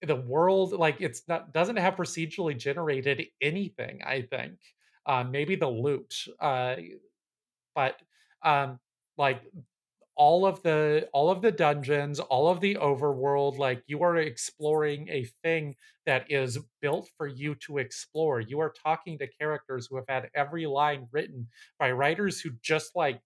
the 0.00 0.16
world, 0.16 0.72
like 0.72 0.96
it's 1.00 1.22
not 1.28 1.52
doesn't 1.52 1.76
have 1.76 1.96
procedurally 1.96 2.56
generated 2.56 3.26
anything, 3.42 4.00
I 4.02 4.22
think. 4.22 4.54
Um, 5.04 5.30
maybe 5.30 5.56
the 5.56 5.68
loot. 5.68 6.14
Uh, 6.40 6.76
but 7.74 7.96
um 8.42 8.78
like 9.16 9.42
all 10.16 10.44
of 10.44 10.62
the 10.62 11.08
all 11.12 11.30
of 11.30 11.40
the 11.40 11.52
dungeons 11.52 12.20
all 12.20 12.48
of 12.48 12.60
the 12.60 12.74
overworld 12.76 13.56
like 13.56 13.82
you 13.86 14.02
are 14.02 14.16
exploring 14.16 15.08
a 15.08 15.24
thing 15.42 15.74
that 16.04 16.30
is 16.30 16.58
built 16.80 17.08
for 17.16 17.26
you 17.28 17.54
to 17.54 17.78
explore. 17.78 18.40
You 18.40 18.60
are 18.60 18.72
talking 18.72 19.18
to 19.18 19.26
characters 19.28 19.86
who 19.86 19.96
have 19.96 20.06
had 20.08 20.30
every 20.34 20.66
line 20.66 21.08
written 21.12 21.48
by 21.78 21.92
writers 21.92 22.40
who 22.40 22.50
just 22.62 22.96
like 22.96 23.22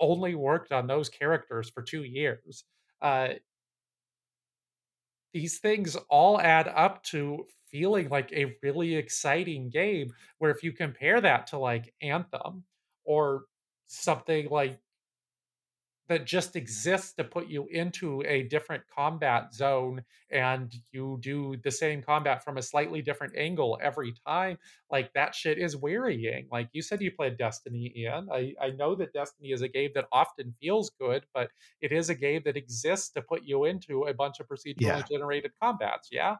only 0.00 0.34
worked 0.34 0.72
on 0.72 0.86
those 0.86 1.08
characters 1.08 1.70
for 1.70 1.82
two 1.82 2.04
years. 2.04 2.64
Uh 3.02 3.34
these 5.32 5.58
things 5.58 5.96
all 6.08 6.40
add 6.40 6.68
up 6.68 7.02
to 7.02 7.46
feeling 7.70 8.08
like 8.08 8.32
a 8.32 8.56
really 8.62 8.94
exciting 8.94 9.68
game 9.68 10.12
where 10.38 10.50
if 10.50 10.62
you 10.62 10.72
compare 10.72 11.20
that 11.20 11.46
to 11.48 11.58
like 11.58 11.92
anthem 12.00 12.64
or 13.04 13.46
something 13.86 14.48
like 14.48 14.80
that 16.08 16.26
just 16.26 16.54
exists 16.56 17.14
to 17.14 17.24
put 17.24 17.48
you 17.48 17.66
into 17.70 18.22
a 18.26 18.42
different 18.44 18.82
combat 18.94 19.54
zone 19.54 20.02
and 20.30 20.74
you 20.92 21.18
do 21.20 21.56
the 21.64 21.70
same 21.70 22.02
combat 22.02 22.44
from 22.44 22.58
a 22.58 22.62
slightly 22.62 23.00
different 23.00 23.34
angle 23.36 23.78
every 23.82 24.14
time 24.26 24.58
like 24.90 25.12
that 25.14 25.34
shit 25.34 25.58
is 25.58 25.76
wearying 25.76 26.46
like 26.52 26.68
you 26.72 26.82
said 26.82 27.00
you 27.00 27.10
played 27.10 27.38
destiny 27.38 27.92
ian. 27.96 28.28
I, 28.32 28.54
I 28.60 28.70
know 28.70 28.94
that 28.96 29.12
destiny 29.12 29.52
is 29.52 29.62
a 29.62 29.68
game 29.68 29.90
that 29.94 30.06
often 30.12 30.54
feels 30.60 30.90
good 31.00 31.24
but 31.32 31.50
it 31.80 31.92
is 31.92 32.10
a 32.10 32.14
game 32.14 32.42
that 32.44 32.56
exists 32.56 33.10
to 33.10 33.22
put 33.22 33.42
you 33.44 33.64
into 33.64 34.02
a 34.02 34.14
bunch 34.14 34.40
of 34.40 34.48
procedurally 34.48 34.80
yeah. 34.80 35.02
generated 35.10 35.52
combats 35.62 36.08
yeah 36.12 36.36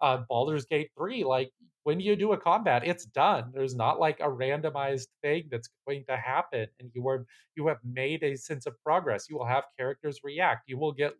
uh, 0.00 0.18
Baldur's 0.28 0.64
Gate 0.66 0.90
3, 0.96 1.24
like 1.24 1.50
when 1.84 2.00
you 2.00 2.16
do 2.16 2.32
a 2.32 2.36
combat, 2.38 2.86
it's 2.86 3.04
done. 3.04 3.52
There's 3.54 3.76
not 3.76 4.00
like 4.00 4.20
a 4.20 4.24
randomized 4.24 5.06
thing 5.22 5.44
that's 5.50 5.68
going 5.86 6.04
to 6.08 6.16
happen, 6.16 6.66
and 6.80 6.90
you 6.94 7.06
are 7.08 7.26
you 7.56 7.68
have 7.68 7.78
made 7.84 8.22
a 8.24 8.36
sense 8.36 8.66
of 8.66 8.74
progress. 8.82 9.28
You 9.30 9.38
will 9.38 9.46
have 9.46 9.64
characters 9.78 10.20
react. 10.24 10.68
You 10.68 10.78
will 10.78 10.92
get 10.92 11.14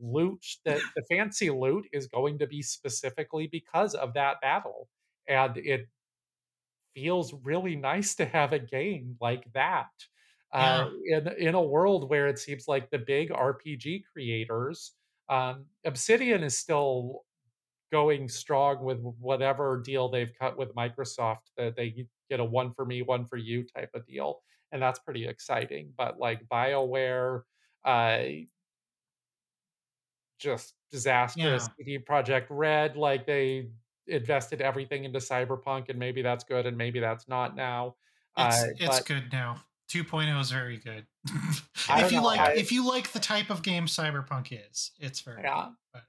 loot 0.00 0.44
that 0.64 0.80
the 0.96 1.02
fancy 1.08 1.50
loot 1.50 1.86
is 1.92 2.06
going 2.08 2.38
to 2.40 2.46
be 2.46 2.62
specifically 2.62 3.46
because 3.46 3.94
of 3.94 4.14
that 4.14 4.40
battle, 4.40 4.88
and 5.28 5.56
it 5.56 5.88
feels 6.94 7.32
really 7.44 7.76
nice 7.76 8.14
to 8.16 8.24
have 8.26 8.52
a 8.52 8.58
game 8.58 9.16
like 9.20 9.44
that. 9.54 9.88
Uh, 10.50 10.88
in 11.04 11.28
in 11.38 11.54
a 11.54 11.62
world 11.62 12.08
where 12.08 12.26
it 12.26 12.38
seems 12.38 12.66
like 12.66 12.90
the 12.90 12.98
big 12.98 13.30
RPG 13.30 14.04
creators, 14.10 14.94
um, 15.28 15.66
Obsidian 15.84 16.42
is 16.42 16.56
still 16.56 17.24
going 17.90 18.28
strong 18.28 18.84
with 18.84 19.00
whatever 19.20 19.82
deal 19.84 20.08
they've 20.08 20.32
cut 20.38 20.58
with 20.58 20.74
Microsoft 20.74 21.50
that 21.56 21.76
they 21.76 22.06
get 22.30 22.40
a 22.40 22.44
one 22.44 22.72
for 22.72 22.84
me, 22.84 23.02
one 23.02 23.24
for 23.24 23.36
you 23.36 23.64
type 23.64 23.90
of 23.94 24.06
deal. 24.06 24.40
And 24.72 24.82
that's 24.82 24.98
pretty 24.98 25.26
exciting. 25.26 25.92
But 25.96 26.18
like 26.18 26.46
BioWare, 26.48 27.42
uh, 27.84 28.18
just 30.38 30.74
disastrous. 30.90 31.68
Yeah. 31.78 31.84
CD 31.84 31.98
Projekt 31.98 32.46
Red, 32.50 32.96
like 32.96 33.26
they 33.26 33.68
invested 34.06 34.60
everything 34.60 35.04
into 35.04 35.18
Cyberpunk, 35.18 35.88
and 35.88 35.98
maybe 35.98 36.22
that's 36.22 36.44
good, 36.44 36.66
and 36.66 36.76
maybe 36.76 37.00
that's 37.00 37.28
not 37.28 37.56
now. 37.56 37.96
It's, 38.36 38.62
uh, 38.62 38.66
it's 38.78 39.00
good 39.00 39.24
now. 39.32 39.62
2.0 39.90 40.40
is 40.40 40.50
very 40.50 40.76
good. 40.76 41.06
if 41.90 42.12
you 42.12 42.18
know, 42.18 42.24
like, 42.24 42.40
I, 42.40 42.52
if 42.52 42.70
you 42.70 42.86
like 42.86 43.12
the 43.12 43.18
type 43.18 43.50
of 43.50 43.62
game 43.62 43.86
Cyberpunk 43.86 44.52
is, 44.52 44.92
it's 45.00 45.20
very 45.20 45.42
yeah. 45.42 45.68
Good, 45.94 46.02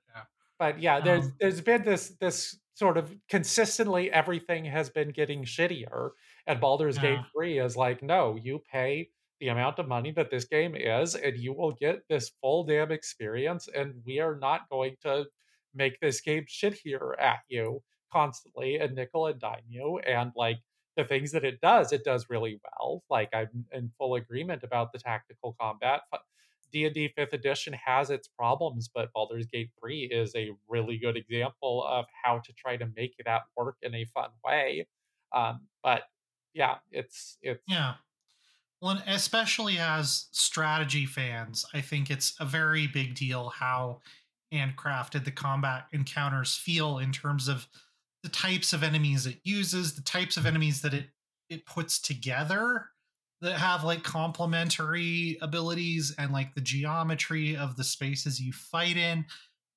but, 0.60 0.80
yeah 0.80 1.00
there's 1.00 1.26
um, 1.26 1.36
there's 1.40 1.62
been 1.62 1.84
this 1.84 2.14
this 2.20 2.58
sort 2.76 2.98
of 2.98 3.14
consistently 3.30 4.12
everything 4.12 4.66
has 4.66 4.90
been 4.90 5.10
getting 5.10 5.44
shittier 5.44 6.12
and 6.48 6.62
Baldur's 6.62 6.98
yeah. 6.98 7.16
Gate 7.16 7.26
3 7.34 7.60
is 7.60 7.76
like 7.76 8.04
no 8.04 8.38
you 8.42 8.62
pay 8.72 9.10
the 9.40 9.48
amount 9.48 9.80
of 9.80 9.88
money 9.88 10.12
that 10.12 10.30
this 10.30 10.46
game 10.46 10.76
is 10.76 11.16
and 11.16 11.38
you 11.38 11.54
will 11.54 11.72
get 11.72 12.04
this 12.10 12.32
full 12.42 12.64
damn 12.64 12.92
experience 12.92 13.68
and 13.74 13.94
we 14.06 14.20
are 14.20 14.38
not 14.38 14.70
going 14.70 14.96
to 15.02 15.26
make 15.74 16.00
this 16.00 16.22
game 16.22 16.46
shittier 16.48 17.14
at 17.20 17.40
you 17.48 17.82
constantly 18.12 18.78
and 18.78 18.96
nickel 18.96 19.28
and 19.28 19.40
dime 19.40 19.62
you 19.68 20.00
and 20.00 20.32
like 20.36 20.58
the 20.98 21.04
things 21.04 21.32
that 21.32 21.46
it 21.46 21.62
does 21.62 21.94
it 21.94 22.04
does 22.04 22.26
really 22.30 22.60
well 22.64 23.04
like 23.10 23.30
i'm 23.34 23.66
in 23.72 23.90
full 23.98 24.16
agreement 24.16 24.64
about 24.64 24.92
the 24.92 25.00
tactical 25.00 25.56
combat 25.60 26.02
D&D 26.72 27.14
5th 27.18 27.34
edition 27.34 27.74
has 27.74 28.10
its 28.10 28.28
problems, 28.28 28.90
but 28.94 29.12
Baldur's 29.14 29.46
Gate 29.48 29.72
3 29.80 30.04
is 30.12 30.36
a 30.36 30.52
really 30.68 30.98
good 30.98 31.18
example 31.18 31.86
of 31.88 32.06
how 32.24 32.40
to 32.40 32.54
try 32.54 32.78
to 32.78 32.88
make 32.96 33.16
that 33.26 33.44
work 33.56 33.78
in 33.82 33.96
a 33.96 34.06
fun 34.06 34.30
way. 34.46 34.88
Um, 35.36 35.62
but 35.84 36.04
yeah, 36.54 36.76
it's 36.92 37.38
it's 37.42 37.64
Yeah. 37.68 37.96
Well, 38.82 39.02
especially 39.08 39.78
as 39.78 40.28
strategy 40.32 41.06
fans, 41.06 41.66
I 41.74 41.82
think 41.82 42.10
it's 42.10 42.34
a 42.40 42.46
very 42.46 42.88
big 42.88 43.14
deal 43.14 43.50
how 43.50 44.00
handcrafted 44.54 45.26
the 45.26 45.32
combat 45.32 45.86
encounters 45.92 46.56
feel 46.56 46.98
in 46.98 47.12
terms 47.12 47.48
of 47.48 47.68
the 48.24 48.30
types 48.30 48.74
of 48.74 48.84
enemies 48.84 49.26
it 49.26 49.40
uses, 49.44 49.96
the 49.96 50.02
types 50.02 50.38
of 50.38 50.46
enemies 50.46 50.82
that 50.82 50.94
it 50.94 51.10
it 51.50 51.66
puts 51.66 52.00
together 52.00 52.90
that 53.42 53.58
have 53.58 53.84
like 53.84 54.04
complementary 54.04 55.38
abilities 55.42 56.14
and 56.18 56.32
like 56.32 56.54
the 56.56 56.62
geometry 56.62 57.56
of 57.56 57.76
the 57.78 57.84
spaces 57.84 58.40
you 58.40 58.52
fight 58.52 58.98
in 58.98 59.26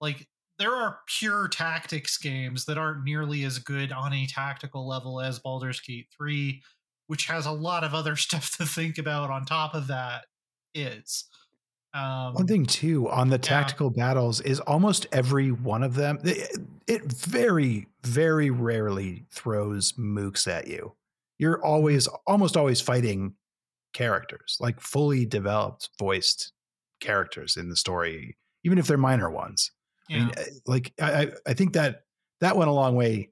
like 0.01 0.26
there 0.59 0.74
are 0.74 0.98
pure 1.06 1.48
tactics 1.48 2.18
games 2.18 2.66
that 2.66 2.78
aren't 2.78 3.05
nearly 3.05 3.44
as 3.44 3.59
good 3.59 3.90
on 3.90 4.12
a 4.12 4.26
tactical 4.26 4.86
level 4.86 5.20
as 5.20 5.39
Baldur's 5.39 5.80
Gate 5.80 6.06
3, 6.16 6.62
which 7.06 7.26
has 7.26 7.47
a 7.47 7.51
lot 7.51 7.84
of 7.84 7.94
other 7.94 8.16
stuff 8.16 8.56
to 8.59 8.66
think 8.66 8.98
about 8.98 9.30
on 9.30 9.44
top 9.44 9.74
of 9.74 9.86
that 9.89 10.26
is. 10.74 11.24
Um, 11.94 12.34
One 12.34 12.47
thing 12.47 12.64
too 12.64 13.09
on 13.10 13.28
the 13.28 13.39
tactical 13.39 13.93
yeah. 13.94 14.06
battles 14.06 14.40
is 14.40 14.60
almost 14.60 15.06
every 15.12 15.51
one 15.51 15.82
of 15.82 15.94
them. 15.94 16.18
It, 16.24 16.56
it, 16.86 17.12
very, 17.12 17.89
very 18.02 18.48
rarely 18.51 19.24
throws 19.30 19.93
mooks 19.93 20.48
at 20.48 20.68
you. 20.68 20.94
You're 21.39 21.62
always, 21.62 22.06
almost 22.26 22.56
always 22.56 22.80
fighting 22.80 23.34
characters, 23.93 24.56
like 24.60 24.81
fully 24.81 25.27
developed, 25.27 25.90
voiced 25.98 26.52
characters 27.01 27.56
in 27.56 27.69
the 27.69 27.77
story, 27.77 28.36
even 28.64 28.78
if 28.78 28.86
they're 28.86 28.97
minor 28.97 29.31
ones. 29.31 29.70
Yeah. 30.09 30.16
I 30.16 30.20
mean, 30.20 30.32
eh, 30.36 30.44
like 30.66 30.93
I, 31.01 31.28
I 31.47 31.55
think 31.55 31.74
that 31.74 32.02
that 32.40 32.56
went 32.56 32.70
a 32.70 32.74
long 32.74 32.97
way 32.97 33.31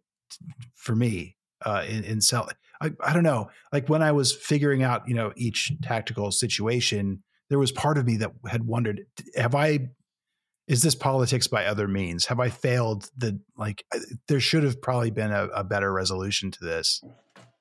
for 0.74 0.95
me 0.95 1.37
uh, 1.65 1.85
in, 1.89 2.05
in 2.05 2.20
sell. 2.20 2.49
I, 2.81 2.93
I 3.01 3.12
don't 3.12 3.24
know. 3.24 3.51
Like 3.73 3.89
when 3.89 4.03
I 4.03 4.12
was 4.12 4.35
figuring 4.35 4.82
out, 4.82 5.09
you 5.09 5.15
know, 5.15 5.32
each 5.37 5.73
tactical 5.82 6.31
situation, 6.31 7.23
there 7.49 7.59
was 7.59 7.73
part 7.73 7.99
of 7.99 8.07
me 8.07 8.16
that 8.19 8.32
had 8.49 8.65
wondered, 8.65 9.07
have 9.37 9.55
I, 9.55 9.89
is 10.69 10.82
this 10.82 10.95
politics 10.95 11.49
by 11.49 11.66
other 11.66 11.89
means? 11.89 12.27
Have 12.27 12.39
I 12.39 12.49
failed 12.49 13.11
the, 13.16 13.41
like, 13.57 13.85
there 14.28 14.39
should 14.39 14.62
have 14.62 14.81
probably 14.81 15.11
been 15.11 15.32
a, 15.32 15.47
a 15.47 15.65
better 15.65 15.93
resolution 15.93 16.53
to 16.53 16.65
this. 16.65 17.03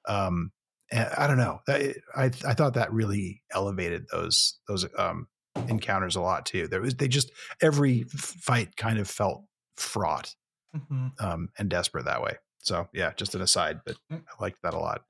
Um, 0.08 0.52
I 0.92 1.28
don't 1.28 1.38
know. 1.38 1.60
I, 1.68 1.94
I, 2.16 2.26
I 2.26 2.54
thought 2.54 2.74
that 2.74 2.92
really 2.92 3.42
elevated 3.54 4.06
those, 4.12 4.60
those, 4.68 4.86
um, 4.98 5.28
encounters 5.68 6.16
a 6.16 6.22
lot 6.22 6.46
too. 6.46 6.68
There 6.68 6.82
was, 6.82 6.96
they 6.96 7.08
just, 7.08 7.32
every 7.62 8.04
fight 8.04 8.76
kind 8.76 8.98
of 9.00 9.10
felt 9.10 9.44
fraught, 9.78 10.34
mm-hmm. 10.76 11.08
um, 11.20 11.50
and 11.58 11.70
desperate 11.70 12.06
that 12.06 12.22
way. 12.22 12.38
So 12.60 12.88
yeah, 12.94 13.12
just 13.16 13.36
an 13.36 13.42
aside, 13.42 13.82
but 13.86 13.98
mm. 14.12 14.22
I 14.22 14.44
liked 14.44 14.62
that 14.64 14.74
a 14.74 14.80
lot. 14.80 15.02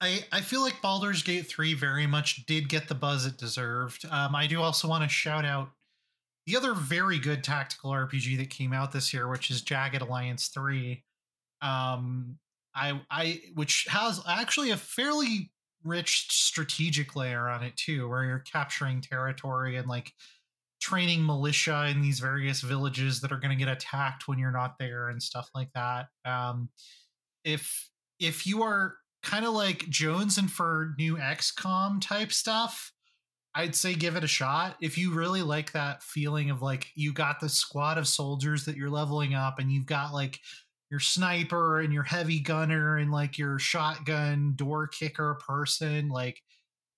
I, 0.00 0.24
I 0.32 0.40
feel 0.40 0.62
like 0.62 0.80
Baldur's 0.80 1.22
Gate 1.22 1.46
3 1.46 1.74
very 1.74 2.06
much 2.06 2.46
did 2.46 2.68
get 2.68 2.88
the 2.88 2.94
buzz 2.94 3.26
it 3.26 3.36
deserved. 3.36 4.06
Um, 4.10 4.34
I 4.34 4.46
do 4.46 4.62
also 4.62 4.88
want 4.88 5.02
to 5.02 5.08
shout 5.08 5.44
out 5.44 5.70
the 6.46 6.56
other 6.56 6.72
very 6.72 7.18
good 7.18 7.44
tactical 7.44 7.90
RPG 7.90 8.38
that 8.38 8.48
came 8.48 8.72
out 8.72 8.92
this 8.92 9.12
year, 9.12 9.28
which 9.28 9.50
is 9.50 9.60
Jagged 9.60 10.00
Alliance 10.00 10.48
3. 10.48 11.04
Um, 11.60 12.38
I 12.74 13.00
I 13.10 13.40
which 13.54 13.86
has 13.88 14.20
actually 14.28 14.70
a 14.70 14.76
fairly 14.76 15.50
rich 15.84 16.26
strategic 16.30 17.16
layer 17.16 17.48
on 17.48 17.62
it 17.62 17.76
too, 17.76 18.08
where 18.08 18.24
you're 18.24 18.40
capturing 18.40 19.00
territory 19.00 19.76
and 19.76 19.88
like 19.88 20.12
training 20.80 21.24
militia 21.24 21.86
in 21.90 22.00
these 22.00 22.20
various 22.20 22.60
villages 22.62 23.20
that 23.20 23.32
are 23.32 23.38
going 23.38 23.56
to 23.56 23.64
get 23.64 23.72
attacked 23.72 24.26
when 24.26 24.38
you're 24.38 24.50
not 24.50 24.76
there 24.78 25.08
and 25.08 25.22
stuff 25.22 25.48
like 25.54 25.70
that. 25.74 26.06
Um, 26.24 26.70
if 27.44 27.90
if 28.18 28.46
you 28.46 28.62
are 28.62 28.96
kind 29.22 29.44
of 29.44 29.52
like 29.52 29.88
Jones 29.88 30.38
and 30.38 30.50
for 30.50 30.94
new 30.98 31.16
XCOM 31.16 32.00
type 32.00 32.32
stuff, 32.32 32.92
I'd 33.54 33.74
say 33.74 33.94
give 33.94 34.16
it 34.16 34.24
a 34.24 34.28
shot. 34.28 34.76
If 34.80 34.96
you 34.96 35.12
really 35.12 35.42
like 35.42 35.72
that 35.72 36.02
feeling 36.02 36.50
of 36.50 36.62
like 36.62 36.86
you 36.94 37.12
got 37.12 37.40
the 37.40 37.48
squad 37.48 37.98
of 37.98 38.08
soldiers 38.08 38.64
that 38.64 38.76
you're 38.76 38.90
leveling 38.90 39.34
up 39.34 39.58
and 39.58 39.70
you've 39.70 39.86
got 39.86 40.14
like 40.14 40.38
your 40.90 41.00
sniper 41.00 41.80
and 41.80 41.92
your 41.92 42.02
heavy 42.02 42.40
gunner 42.40 42.96
and 42.96 43.12
like 43.12 43.38
your 43.38 43.58
shotgun 43.58 44.54
door 44.56 44.88
kicker 44.88 45.38
person, 45.46 46.08
like 46.08 46.42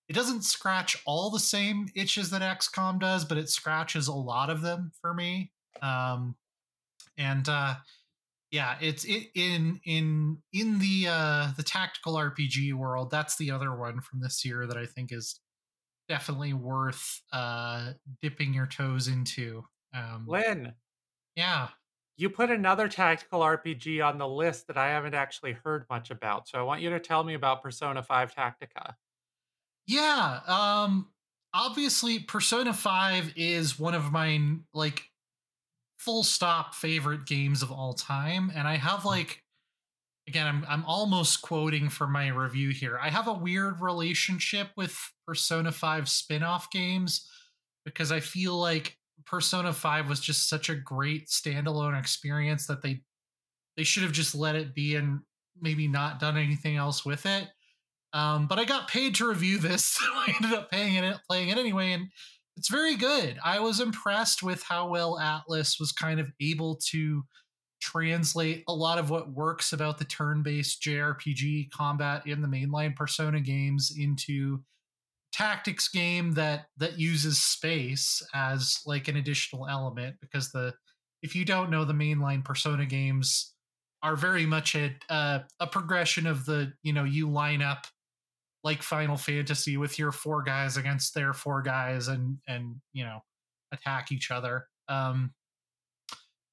it 0.08 0.14
doesn't 0.14 0.44
scratch 0.44 1.00
all 1.06 1.30
the 1.30 1.38
same 1.38 1.88
itches 1.94 2.30
that 2.30 2.42
XCOM 2.42 3.00
does, 3.00 3.24
but 3.24 3.38
it 3.38 3.48
scratches 3.48 4.08
a 4.08 4.14
lot 4.14 4.50
of 4.50 4.62
them 4.62 4.92
for 5.00 5.14
me. 5.14 5.52
Um, 5.80 6.36
and 7.16 7.48
uh, 7.48 7.74
yeah, 8.50 8.76
it's 8.80 9.04
it, 9.04 9.28
in 9.34 9.80
in 9.84 10.38
in 10.52 10.78
the 10.78 11.06
uh, 11.08 11.48
the 11.56 11.62
tactical 11.62 12.14
RPG 12.14 12.74
world. 12.74 13.10
That's 13.10 13.36
the 13.36 13.50
other 13.50 13.74
one 13.74 14.00
from 14.00 14.20
this 14.20 14.44
year 14.44 14.66
that 14.66 14.76
I 14.76 14.86
think 14.86 15.12
is 15.12 15.40
definitely 16.08 16.52
worth 16.52 17.20
uh, 17.32 17.92
dipping 18.20 18.52
your 18.52 18.66
toes 18.66 19.08
into. 19.08 19.64
Um, 19.94 20.24
Len, 20.26 20.74
yeah, 21.36 21.68
you 22.22 22.30
put 22.30 22.50
another 22.50 22.86
tactical 22.86 23.40
RPG 23.40 24.04
on 24.04 24.16
the 24.16 24.28
list 24.28 24.68
that 24.68 24.76
I 24.76 24.90
haven't 24.90 25.14
actually 25.14 25.56
heard 25.64 25.84
much 25.90 26.10
about. 26.12 26.48
So 26.48 26.56
I 26.56 26.62
want 26.62 26.80
you 26.80 26.90
to 26.90 27.00
tell 27.00 27.24
me 27.24 27.34
about 27.34 27.62
Persona 27.62 28.00
Five 28.02 28.32
Tactica. 28.32 28.94
Yeah, 29.88 30.38
um, 30.46 31.08
obviously 31.52 32.20
Persona 32.20 32.72
Five 32.72 33.32
is 33.34 33.76
one 33.76 33.94
of 33.94 34.12
my 34.12 34.40
like 34.72 35.02
full 35.98 36.22
stop 36.22 36.76
favorite 36.76 37.26
games 37.26 37.60
of 37.60 37.72
all 37.72 37.92
time. 37.92 38.52
And 38.54 38.68
I 38.68 38.76
have 38.76 39.04
like 39.04 39.42
again, 40.28 40.46
I'm 40.46 40.64
I'm 40.68 40.84
almost 40.84 41.42
quoting 41.42 41.88
for 41.88 42.06
my 42.06 42.28
review 42.28 42.70
here. 42.70 43.00
I 43.02 43.10
have 43.10 43.26
a 43.26 43.32
weird 43.32 43.80
relationship 43.80 44.68
with 44.76 44.96
Persona 45.26 45.72
5 45.72 46.08
spin-off 46.08 46.70
games 46.70 47.28
because 47.84 48.12
I 48.12 48.20
feel 48.20 48.56
like 48.56 48.96
Persona 49.26 49.72
5 49.72 50.08
was 50.08 50.20
just 50.20 50.48
such 50.48 50.68
a 50.68 50.74
great 50.74 51.28
standalone 51.28 51.98
experience 51.98 52.66
that 52.66 52.82
they 52.82 53.02
they 53.76 53.84
should 53.84 54.02
have 54.02 54.12
just 54.12 54.34
let 54.34 54.54
it 54.54 54.74
be 54.74 54.96
and 54.96 55.20
maybe 55.60 55.88
not 55.88 56.20
done 56.20 56.36
anything 56.36 56.76
else 56.76 57.04
with 57.04 57.24
it. 57.24 57.48
Um, 58.12 58.46
but 58.46 58.58
I 58.58 58.64
got 58.64 58.88
paid 58.88 59.14
to 59.16 59.28
review 59.28 59.58
this, 59.58 59.84
so 59.86 60.04
I 60.04 60.34
ended 60.36 60.58
up 60.58 60.70
paying 60.70 61.02
it, 61.02 61.16
playing 61.28 61.48
it 61.48 61.58
anyway, 61.58 61.92
and 61.92 62.08
it's 62.56 62.68
very 62.68 62.96
good. 62.96 63.38
I 63.42 63.60
was 63.60 63.80
impressed 63.80 64.42
with 64.42 64.62
how 64.62 64.88
well 64.88 65.18
Atlus 65.18 65.80
was 65.80 65.92
kind 65.92 66.20
of 66.20 66.30
able 66.40 66.76
to 66.90 67.24
translate 67.80 68.62
a 68.68 68.74
lot 68.74 68.98
of 68.98 69.10
what 69.10 69.32
works 69.32 69.72
about 69.72 69.98
the 69.98 70.04
turn-based 70.04 70.82
JRPG 70.82 71.70
combat 71.70 72.26
in 72.26 72.42
the 72.42 72.48
mainline 72.48 72.94
Persona 72.94 73.40
games 73.40 73.92
into 73.98 74.62
tactics 75.32 75.88
game 75.88 76.32
that 76.34 76.66
that 76.76 76.98
uses 76.98 77.42
space 77.42 78.22
as 78.34 78.80
like 78.86 79.08
an 79.08 79.16
additional 79.16 79.66
element 79.68 80.16
because 80.20 80.52
the 80.52 80.74
if 81.22 81.34
you 81.34 81.44
don't 81.44 81.70
know 81.70 81.84
the 81.84 81.92
mainline 81.92 82.44
Persona 82.44 82.84
games 82.84 83.54
are 84.02 84.16
very 84.16 84.44
much 84.44 84.74
a 84.74 84.94
uh, 85.08 85.40
a 85.60 85.66
progression 85.66 86.26
of 86.26 86.44
the 86.44 86.72
you 86.82 86.92
know 86.92 87.04
you 87.04 87.30
line 87.30 87.62
up 87.62 87.86
like 88.64 88.82
Final 88.82 89.16
Fantasy 89.16 89.76
with 89.76 89.98
your 89.98 90.12
four 90.12 90.42
guys 90.42 90.76
against 90.76 91.14
their 91.14 91.32
four 91.32 91.62
guys 91.62 92.08
and 92.08 92.38
and 92.46 92.76
you 92.92 93.04
know 93.04 93.20
attack 93.72 94.12
each 94.12 94.30
other. 94.30 94.66
Um, 94.88 95.32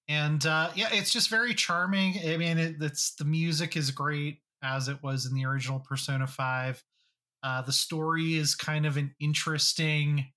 and 0.08 0.44
uh, 0.46 0.72
yeah, 0.76 0.90
it's 0.92 1.12
just 1.12 1.30
very 1.30 1.54
charming. 1.54 2.16
I 2.26 2.38
mean, 2.38 2.58
it, 2.58 2.76
it's 2.82 3.14
the 3.16 3.26
music 3.26 3.76
is 3.76 3.92
great 3.92 4.40
as 4.64 4.88
it 4.88 4.98
was 5.04 5.26
in 5.26 5.36
the 5.36 5.46
original 5.46 5.80
Persona 5.80 6.28
Five. 6.28 6.84
Uh, 7.44 7.62
the 7.62 7.72
story 7.72 8.36
is 8.36 8.56
kind 8.56 8.86
of 8.86 8.98
an 8.98 9.16
interesting, 9.20 10.28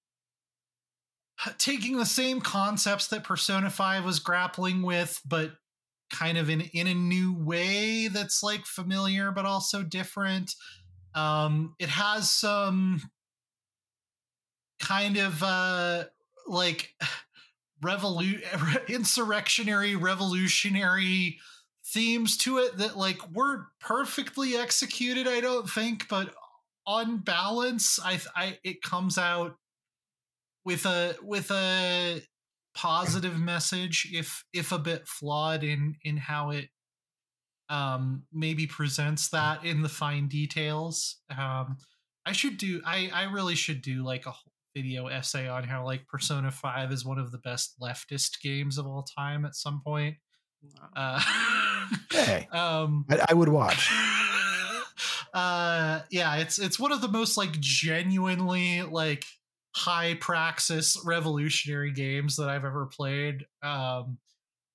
taking 1.59 1.97
the 1.97 2.07
same 2.07 2.41
concepts 2.41 3.09
that 3.09 3.24
Persona 3.24 3.70
Five 3.70 4.05
was 4.05 4.20
grappling 4.20 4.83
with, 4.83 5.20
but 5.27 5.53
kind 6.12 6.37
of 6.37 6.51
in 6.51 6.61
in 6.61 6.87
a 6.87 6.95
new 6.95 7.35
way 7.35 8.07
that's 8.09 8.43
like 8.43 8.66
familiar 8.66 9.33
but 9.33 9.47
also 9.47 9.83
different. 9.83 10.55
Um, 11.15 11.74
it 11.79 11.89
has 11.89 12.31
some 12.31 13.03
kind 14.83 15.16
of 15.16 15.43
uh, 15.43 16.05
like 16.47 16.95
revolu- 17.83 18.43
insurrectionary, 18.89 19.97
revolutionary 19.97 21.39
themes 21.85 22.37
to 22.39 22.59
it 22.59 22.79
that 22.79 22.97
like 22.97 23.31
weren't 23.31 23.65
perfectly 23.81 24.57
executed. 24.57 25.27
I 25.27 25.41
don't 25.41 25.69
think, 25.69 26.09
but 26.09 26.35
on 26.87 27.19
balance, 27.19 27.99
I, 28.03 28.21
I 28.35 28.59
it 28.65 28.83
comes 28.83 29.19
out 29.19 29.57
with 30.65 30.87
a 30.87 31.17
with 31.23 31.51
a 31.51 32.23
positive 32.75 33.39
message, 33.39 34.09
if 34.13 34.45
if 34.53 34.73
a 34.73 34.79
bit 34.79 35.07
flawed 35.07 35.65
in 35.65 35.97
in 36.05 36.17
how 36.17 36.51
it 36.51 36.69
um, 37.69 38.25
maybe 38.33 38.67
presents 38.67 39.31
that 39.31 39.65
in 39.65 39.83
the 39.83 39.89
fine 39.89 40.29
details. 40.29 41.21
Um, 41.37 41.79
I 42.27 42.33
should 42.33 42.59
do. 42.59 42.81
I 42.85 43.11
I 43.13 43.25
really 43.25 43.55
should 43.55 43.83
do 43.83 44.05
like 44.05 44.27
a 44.27 44.35
video 44.75 45.07
essay 45.07 45.49
on 45.49 45.65
how 45.65 45.85
like 45.85 46.07
Persona 46.07 46.51
Five 46.51 46.93
is 46.93 47.05
one 47.05 47.19
of 47.19 47.33
the 47.33 47.39
best 47.39 47.75
leftist 47.81 48.41
games 48.43 48.79
of 48.79 48.87
all 48.87 49.05
time 49.19 49.45
at 49.45 49.55
some 49.55 49.81
point. 49.85 50.17
Uh, 50.95 51.21
hey, 52.13 52.47
um, 52.53 53.05
I, 53.11 53.27
I 53.31 53.35
would 53.35 53.49
watch. 53.49 53.91
Uh, 55.33 56.01
yeah, 56.11 56.37
it's 56.37 56.59
it's 56.59 56.79
one 56.79 56.93
of 56.93 57.01
the 57.01 57.09
most 57.09 57.37
like 57.37 57.59
genuinely 57.61 58.83
like 58.83 59.25
high 59.75 60.15
praxis 60.15 61.01
revolutionary 61.05 61.93
games 61.93 62.37
that 62.37 62.49
I've 62.49 62.65
ever 62.65 62.87
played. 62.87 63.47
Um, 63.63 64.19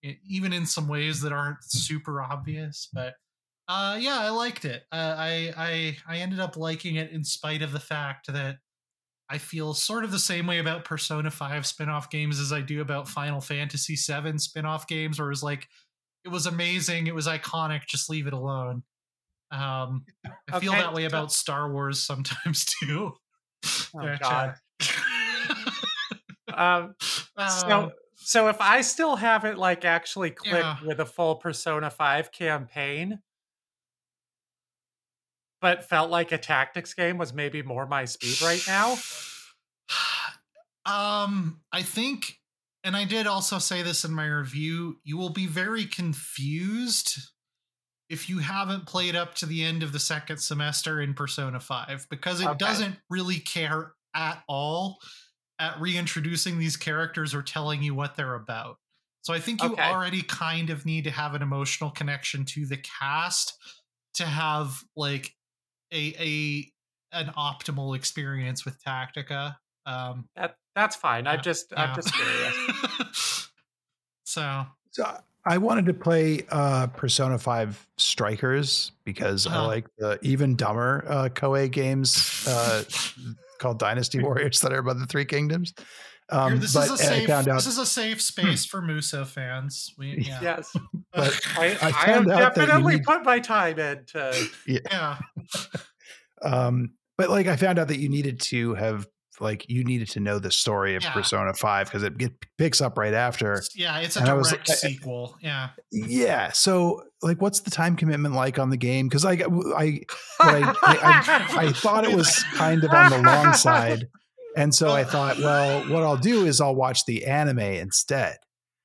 even 0.04 0.54
in 0.54 0.66
some 0.66 0.88
ways 0.88 1.22
that 1.22 1.32
aren't 1.32 1.64
super 1.64 2.22
obvious. 2.22 2.90
But 2.94 3.16
uh, 3.68 3.98
yeah, 4.00 4.20
I 4.20 4.30
liked 4.30 4.66
it. 4.66 4.84
Uh, 4.92 5.16
I 5.18 5.54
I 5.58 5.98
I 6.08 6.18
ended 6.18 6.40
up 6.40 6.58
liking 6.58 6.96
it 6.96 7.12
in 7.12 7.24
spite 7.24 7.62
of 7.62 7.72
the 7.72 7.80
fact 7.80 8.28
that 8.32 8.58
I 9.30 9.38
feel 9.38 9.74
sort 9.74 10.04
of 10.04 10.12
the 10.12 10.20
same 10.20 10.48
way 10.48 10.60
about 10.60 10.86
Persona 10.86 11.30
5 11.32 11.66
spin-off 11.66 12.10
games 12.10 12.40
as 12.40 12.54
I 12.54 12.62
do 12.62 12.82
about 12.82 13.10
Final 13.10 13.42
Fantasy 13.42 13.96
7 13.96 14.40
spin-off 14.40 14.88
games, 14.88 15.20
where 15.20 15.28
it 15.28 15.32
was 15.32 15.44
like, 15.44 15.68
it 16.24 16.30
was 16.30 16.46
amazing, 16.46 17.08
it 17.08 17.16
was 17.16 17.28
iconic, 17.28 17.86
just 17.88 18.10
leave 18.10 18.28
it 18.28 18.34
alone. 18.34 18.84
Um, 19.52 20.06
I 20.52 20.60
feel 20.60 20.74
that 20.74 20.94
way 20.94 21.06
about 21.06 21.32
Star 21.32 21.72
Wars 21.72 22.03
sometimes 22.03 22.65
too. 22.82 23.14
Oh, 23.95 24.15
God. 24.19 24.56
Um, 26.53 26.95
Um, 27.38 27.49
so 27.49 27.91
so 28.15 28.48
if 28.49 28.60
I 28.60 28.82
still 28.82 29.15
haven't 29.15 29.57
like 29.60 29.86
actually 29.86 30.32
clicked 30.32 30.56
Yeah. 30.56 30.78
with 30.84 30.99
a 30.99 31.06
full 31.06 31.36
Persona 31.36 31.90
5 31.91 32.32
campaign, 32.32 33.19
but 35.61 35.88
felt 35.88 36.10
like 36.10 36.32
a 36.32 36.38
tactics 36.38 36.94
game 36.95 37.18
was 37.18 37.32
maybe 37.34 37.61
more 37.61 37.86
my 37.86 38.06
speed 38.06 38.41
right 38.41 38.64
now. 38.68 38.98
Um, 40.86 41.60
I 41.74 41.82
think, 41.84 42.40
and 42.86 42.95
I 42.95 43.03
did 43.03 43.28
also 43.28 43.60
say 43.60 43.82
this 43.82 44.06
in 44.06 44.14
my 44.14 44.26
review, 44.26 45.02
you 45.03 45.18
will 45.18 45.32
be 45.32 45.45
very 45.45 45.84
confused 45.86 47.18
if 48.10 48.30
you 48.30 48.40
haven't 48.40 48.88
played 48.88 49.16
up 49.16 49.36
to 49.36 49.46
the 49.46 49.64
end 49.64 49.84
of 49.84 49.92
the 49.94 50.00
second 50.00 50.38
semester 50.38 51.02
in 51.02 51.14
Persona 51.14 51.60
5 51.60 52.08
because 52.10 52.42
it 52.42 52.58
Okay. 52.58 52.58
doesn't 52.58 52.98
really 53.10 53.40
care 53.40 53.94
at 54.16 54.44
all 54.48 55.00
at 55.60 55.80
reintroducing 55.80 56.60
these 56.60 56.78
characters 56.78 57.34
or 57.34 57.42
telling 57.42 57.84
you 57.84 57.96
what 57.96 58.16
they're 58.16 58.36
about. 58.36 58.78
So 59.22 59.34
I 59.34 59.40
think 59.40 59.64
you 59.64 59.76
Okay. 59.76 59.78
already 59.78 60.22
kind 60.22 60.70
of 60.70 60.86
need 60.86 61.04
to 61.06 61.12
have 61.12 61.36
an 61.36 61.42
emotional 61.42 61.92
connection 61.92 62.46
to 62.46 62.66
the 62.66 62.78
cast 62.78 63.54
to 64.16 64.26
have 64.26 64.84
like 64.96 65.36
a 65.94 66.16
a 66.20 66.72
an 67.18 67.28
optimal 67.36 67.96
experience 67.96 68.66
with 68.66 68.82
Tactica. 68.84 69.58
Um 69.86 70.30
That 70.36 70.58
that's 70.76 70.96
fine. 70.96 71.28
I'm 71.28 71.42
Yeah, 71.42 71.42
just 71.42 71.74
I'm 71.76 71.94
just 71.94 72.14
curious. 72.14 72.58
so 74.24 74.66
So 74.92 75.18
I 75.48 75.57
wanted 75.57 75.86
to 75.86 75.94
play 75.94 76.45
uh, 76.49 76.88
Persona 76.88 77.38
5 77.40 77.88
Strikers 77.98 78.91
because 79.06 79.48
I 79.48 79.52
Uh-huh. 79.56 79.68
like 79.68 79.86
the 79.98 80.19
even 80.22 80.56
dumber 80.56 81.06
uh, 81.07 81.30
Koei 81.30 81.72
games 81.72 82.45
uh, 82.48 82.84
called 83.60 83.80
Dynasty 83.80 84.19
Warriors 84.24 84.60
that 84.61 84.74
are 84.74 84.80
about 84.80 84.99
the 84.99 85.06
Three 85.06 85.26
Kingdoms. 85.26 85.74
Um, 86.30 86.60
this 86.60 86.74
but 86.74 86.91
is 86.91 86.99
a 86.99 87.03
I 87.06 87.07
safe 87.07 87.30
out 87.30 87.45
this 87.45 87.68
is 87.68 87.78
a 87.78 87.86
safe 87.86 88.22
space 88.22 88.65
for 88.65 88.82
Musou 88.82 89.26
fans. 89.26 89.94
We 89.98 90.18
yeah. 90.28 90.40
yes. 90.41 90.76
But 91.14 91.40
I, 91.57 91.68
I 91.82 91.88
I, 91.88 91.91
found 92.06 92.30
have 92.30 92.40
out 92.41 92.56
that 92.56 92.61
you 92.61 92.68
definitely 92.68 92.95
need- 92.95 93.03
put 93.06 93.24
my 93.24 93.40
time 93.40 93.80
into 93.80 94.49
yeah. 94.68 95.18
um, 96.41 96.91
but 97.18 97.30
like 97.30 97.48
I 97.48 97.56
found 97.56 97.80
out 97.80 97.88
that 97.88 97.99
you 97.99 98.10
needed 98.10 98.41
to 98.41 98.74
have 98.76 99.07
like 99.39 99.69
you 99.69 99.84
needed 99.84 100.09
to 100.09 100.19
know 100.19 100.39
the 100.39 100.51
story 100.51 100.95
of 100.95 101.03
Yeah. 101.03 101.14
Persona 101.14 101.53
5 101.53 101.88
because 101.88 102.03
it, 102.03 102.14
it 102.22 102.34
picks 102.57 102.81
up 102.81 102.97
right 102.97 103.14
after. 103.14 103.61
Yeah, 103.76 103.99
it's 103.99 104.15
a 104.15 104.22
And 104.22 104.30
I 104.30 104.34
was- 104.34 104.49
direct 104.49 104.68
sequel. 104.68 105.38
Yeah. 105.41 105.69
Yeah. 105.91 106.51
So 106.51 107.03
like 107.22 107.41
what's 107.41 107.61
the 107.61 107.72
time 107.72 107.95
commitment 107.95 108.35
like 108.35 108.59
on 108.59 108.69
the 108.69 108.77
game? 108.77 109.07
Because 109.07 109.26
I 109.26 109.31
I 109.76 110.01
I, 110.39 110.61
I, 110.61 110.73
I 110.84 111.65
I 111.68 111.72
thought 111.72 112.05
it 112.05 112.15
was 112.15 112.43
kind 112.53 112.84
of 112.84 112.91
on 112.91 113.11
the 113.11 113.22
long 113.22 113.53
side. 113.53 114.07
And 114.55 114.73
so 114.73 114.89
I 114.89 115.01
oh. 115.01 115.05
thought, 115.05 115.38
well, 115.38 115.81
what 115.91 116.03
I'll 116.03 116.18
do 116.18 116.45
is 116.45 116.59
I'll 116.59 116.76
watch 116.76 117.05
the 117.05 117.26
anime 117.26 117.59
instead. 117.59 118.38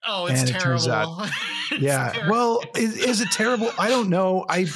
Oh, 0.05 0.27
it's 0.27 0.41
And 0.41 0.51
it 0.51 0.59
turns 0.61 0.87
terrible. 0.87 1.21
out- 1.23 1.31
yeah. 1.79 2.11
terrible. 2.13 2.31
Well, 2.33 2.63
is, 2.77 2.97
is 2.99 3.21
it 3.21 3.31
terrible? 3.31 3.71
I 3.79 3.89
don't 3.89 4.11
know. 4.11 4.45
I 4.49 4.67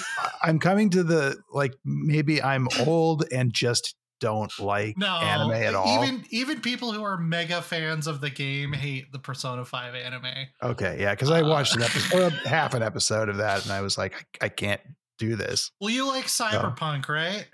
I'm 0.42 0.58
coming 0.58 0.88
to 0.90 1.02
the 1.02 1.36
like 1.52 1.74
maybe 1.84 2.42
I'm 2.42 2.68
old 2.86 3.24
and 3.32 3.52
just 3.52 3.94
don't 4.20 4.52
like 4.58 4.96
no 4.96 5.16
anime 5.16 5.50
at 5.52 5.74
all. 5.74 6.02
Even 6.04 6.24
even 6.30 6.60
people 6.60 6.92
who 6.92 7.02
are 7.04 7.16
mega 7.18 7.60
fans 7.62 8.06
of 8.06 8.20
the 8.20 8.30
game 8.30 8.72
hate 8.72 9.12
the 9.12 9.18
Persona 9.18 9.64
5 9.64 9.94
anime. 9.94 10.26
okay, 10.62 10.96
yeah, 11.00 11.12
because 11.14 11.30
I 11.30 11.42
Uh, 11.42 11.48
watched 11.48 11.76
an 11.76 11.82
episode, 11.82 12.32
half 12.44 12.74
an 12.74 12.82
episode 12.82 13.28
of 13.28 13.36
that, 13.38 13.62
and 13.64 13.72
I 13.72 13.80
was 13.80 13.98
like, 13.98 14.26
I, 14.40 14.46
I 14.46 14.48
can't 14.48 14.80
do 15.18 15.36
this. 15.36 15.70
Well, 15.80 15.90
you 15.90 16.06
like 16.06 16.26
Cyberpunk, 16.26 17.08
right? 17.08 17.46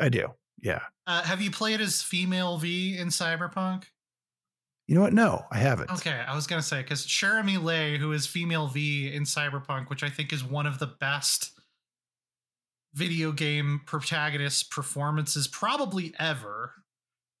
I 0.00 0.08
do. 0.08 0.28
Yeah. 0.62 0.80
Uh, 1.06 1.22
have 1.22 1.40
you 1.42 1.50
played 1.50 1.80
as 1.80 2.00
female 2.02 2.56
V 2.58 2.96
in 2.98 3.08
Cyberpunk? 3.08 3.84
You 4.86 4.94
know 4.94 5.00
what? 5.00 5.12
No, 5.14 5.44
I 5.50 5.58
haven't. 5.58 5.90
Okay, 5.90 6.12
I 6.26 6.34
was 6.34 6.46
gonna 6.46 6.62
say 6.62 6.82
because 6.82 7.06
Cherami 7.06 7.62
Leigh, 7.62 7.96
who 7.98 8.12
is 8.12 8.26
female 8.26 8.66
V 8.68 9.14
in 9.14 9.22
Cyberpunk, 9.24 9.88
which 9.88 10.02
I 10.02 10.10
think 10.10 10.32
is 10.32 10.44
one 10.44 10.66
of 10.66 10.78
the 10.78 10.86
best 10.86 11.53
video 12.94 13.32
game 13.32 13.80
protagonist 13.86 14.70
performances 14.70 15.48
probably 15.48 16.14
ever, 16.18 16.72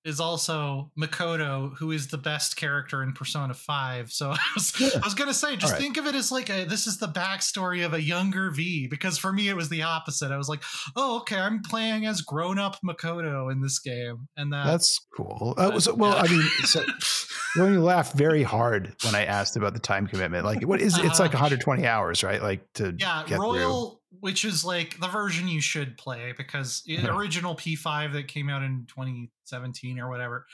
is 0.04 0.20
also 0.20 0.90
Makoto, 0.98 1.74
who 1.78 1.90
is 1.90 2.08
the 2.08 2.18
best 2.18 2.56
character 2.56 3.02
in 3.02 3.14
Persona 3.14 3.54
Five. 3.54 4.10
So 4.12 4.30
I 4.32 4.38
was, 4.54 4.78
Yeah. 4.78 4.88
I 4.96 5.04
was 5.06 5.14
gonna 5.14 5.32
say, 5.32 5.56
just 5.56 5.72
right. 5.72 5.80
think 5.80 5.96
of 5.96 6.06
it 6.06 6.14
as 6.14 6.30
like 6.30 6.50
a 6.50 6.64
this 6.64 6.86
is 6.86 6.98
the 6.98 7.08
backstory 7.08 7.84
of 7.86 7.94
a 7.94 8.02
younger 8.02 8.50
V, 8.50 8.86
because 8.86 9.16
for 9.16 9.32
me 9.32 9.48
it 9.48 9.56
was 9.56 9.70
the 9.70 9.82
opposite. 9.82 10.30
I 10.30 10.36
was 10.36 10.48
like, 10.48 10.62
oh, 10.94 11.18
okay, 11.20 11.38
I'm 11.38 11.62
playing 11.62 12.04
as 12.04 12.20
grown 12.20 12.58
up 12.58 12.76
Makoto 12.84 13.50
in 13.50 13.62
this 13.62 13.78
game, 13.78 14.28
and 14.36 14.52
that 14.52 14.66
That's 14.66 15.00
cool. 15.16 15.54
Uh, 15.56 15.80
so, 15.80 15.94
well, 15.94 16.14
I 16.16 16.28
mean, 16.28 16.42
so, 16.64 16.84
when 17.56 17.72
you 17.72 17.80
laughed 17.80 18.14
very 18.14 18.42
hard 18.42 18.94
when 19.04 19.14
I 19.14 19.24
asked 19.24 19.56
about 19.56 19.72
the 19.72 19.80
time 19.80 20.06
commitment. 20.06 20.44
Like, 20.44 20.64
what 20.64 20.82
is 20.82 20.98
it's 20.98 21.18
like 21.18 21.30
Uh, 21.30 21.40
120 21.40 21.86
hours, 21.86 22.22
right? 22.22 22.42
Like 22.42 22.70
to 22.74 22.94
yeah 22.98 23.24
get 23.26 23.38
royal 23.38 24.02
which 24.20 24.44
is 24.44 24.64
like 24.64 24.98
the 25.00 25.08
version 25.08 25.48
you 25.48 25.60
should 25.60 25.96
play 25.96 26.32
because 26.36 26.82
the 26.86 27.14
original 27.14 27.54
p5 27.54 28.12
that 28.12 28.28
came 28.28 28.48
out 28.48 28.62
in 28.62 28.86
2017 28.88 29.98
or 29.98 30.08
whatever 30.08 30.46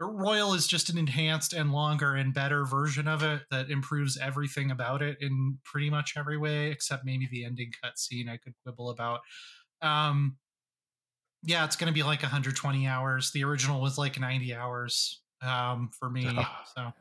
royal 0.00 0.54
is 0.54 0.66
just 0.66 0.90
an 0.90 0.98
enhanced 0.98 1.52
and 1.52 1.72
longer 1.72 2.14
and 2.14 2.32
better 2.32 2.64
version 2.64 3.08
of 3.08 3.22
it 3.22 3.42
that 3.50 3.68
improves 3.68 4.16
everything 4.16 4.70
about 4.70 5.02
it 5.02 5.18
in 5.20 5.58
pretty 5.64 5.90
much 5.90 6.14
every 6.16 6.36
way 6.36 6.70
except 6.70 7.04
maybe 7.04 7.28
the 7.30 7.44
ending 7.44 7.72
cutscene 7.82 8.28
i 8.28 8.36
could 8.36 8.54
quibble 8.62 8.90
about. 8.90 9.20
Um 9.82 10.36
yeah 11.42 11.64
it's 11.64 11.76
going 11.76 11.88
to 11.88 11.94
be 11.94 12.02
like 12.02 12.22
120 12.22 12.86
hours. 12.86 13.32
The 13.32 13.44
original 13.44 13.80
was 13.80 13.98
like 13.98 14.18
90 14.20 14.54
hours 14.54 15.20
um 15.42 15.90
for 15.98 16.10
me 16.10 16.24
so 16.74 16.92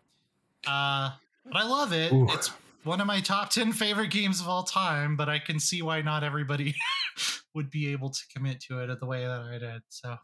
uh 0.68 1.12
but 1.46 1.56
i 1.56 1.64
love 1.68 1.94
it. 1.94 2.12
Ooh. 2.12 2.28
it's 2.32 2.52
one 2.84 3.02
of 3.02 3.08
my 3.08 3.20
top 3.22 3.50
10 3.50 3.74
favorite 3.74 4.12
games 4.12 4.40
of 4.42 4.48
all 4.48 4.64
time, 4.64 5.16
but 5.18 5.30
I 5.30 5.40
can 5.40 5.60
see 5.60 5.82
why 5.82 6.02
not 6.02 6.24
everybody 6.24 6.76
would 7.56 7.70
be 7.70 7.92
able 7.92 8.10
to 8.12 8.22
commit 8.36 8.62
to 8.62 8.80
it 8.80 9.00
the 9.00 9.06
way 9.06 9.26
that 9.26 9.42
I 9.42 9.58
did. 9.58 9.82
So, 9.90 10.18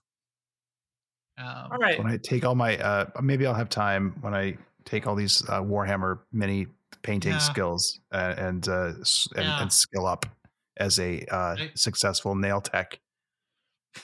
um, 1.38 1.72
All 1.72 1.78
right. 1.78 1.98
when 1.98 2.12
I 2.12 2.18
take 2.18 2.46
all 2.46 2.56
my 2.56 2.78
uh 2.78 3.06
maybe 3.22 3.46
I'll 3.48 3.54
have 3.54 3.70
time 3.70 4.16
when 4.22 4.34
I 4.34 4.58
take 4.86 5.08
all 5.08 5.16
these 5.16 5.42
uh, 5.50 5.62
Warhammer 5.62 6.20
mini 6.32 6.68
painting 7.02 7.32
Yeah. 7.34 7.40
skills 7.40 8.00
uh, 8.12 8.36
and 8.38 8.68
uh 8.68 8.94
and, 9.36 9.48
Yeah. 9.48 9.62
and 9.62 9.72
skill 9.74 10.06
up 10.06 10.26
as 10.78 11.00
a 11.00 11.26
uh 11.34 11.56
Right. 11.58 11.78
successful 11.78 12.36
nail 12.36 12.62
tech. 12.62 13.00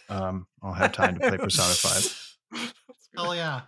Um 0.10 0.48
I'll 0.62 0.74
have 0.74 0.92
time 0.92 1.16
to 1.16 1.22
play 1.22 1.38
Persona 1.38 1.74
5. 1.76 2.06
Oh, 3.18 3.34
yeah. 3.34 3.64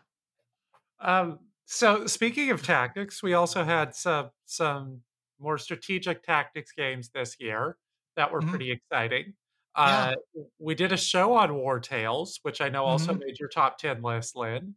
Um, 1.00 1.40
so 1.72 2.08
speaking 2.08 2.52
of 2.52 2.64
tactics, 2.64 3.24
we 3.24 3.34
also 3.34 3.64
had 3.64 3.96
some 3.96 4.32
some 4.46 5.04
more 5.40 5.58
strategic 5.58 6.24
tactics 6.24 6.72
games 6.74 7.10
this 7.10 7.38
year 7.40 7.78
that 8.16 8.32
were 8.32 8.42
Mhm. 8.42 8.42
pretty 8.44 8.72
exciting. 8.72 9.34
Yeah. 9.84 10.06
Uh, 10.06 10.16
we 10.60 10.76
did 10.76 10.92
a 10.92 10.98
show 10.98 11.34
on 11.34 11.50
Wartales, 11.52 12.40
which 12.44 12.62
I 12.62 12.70
know 12.70 12.86
also 12.86 13.14
Mhm. 13.14 13.20
made 13.20 13.40
your 13.40 13.50
top 13.50 13.78
ten 13.78 14.02
list, 14.02 14.36
Len. 14.36 14.76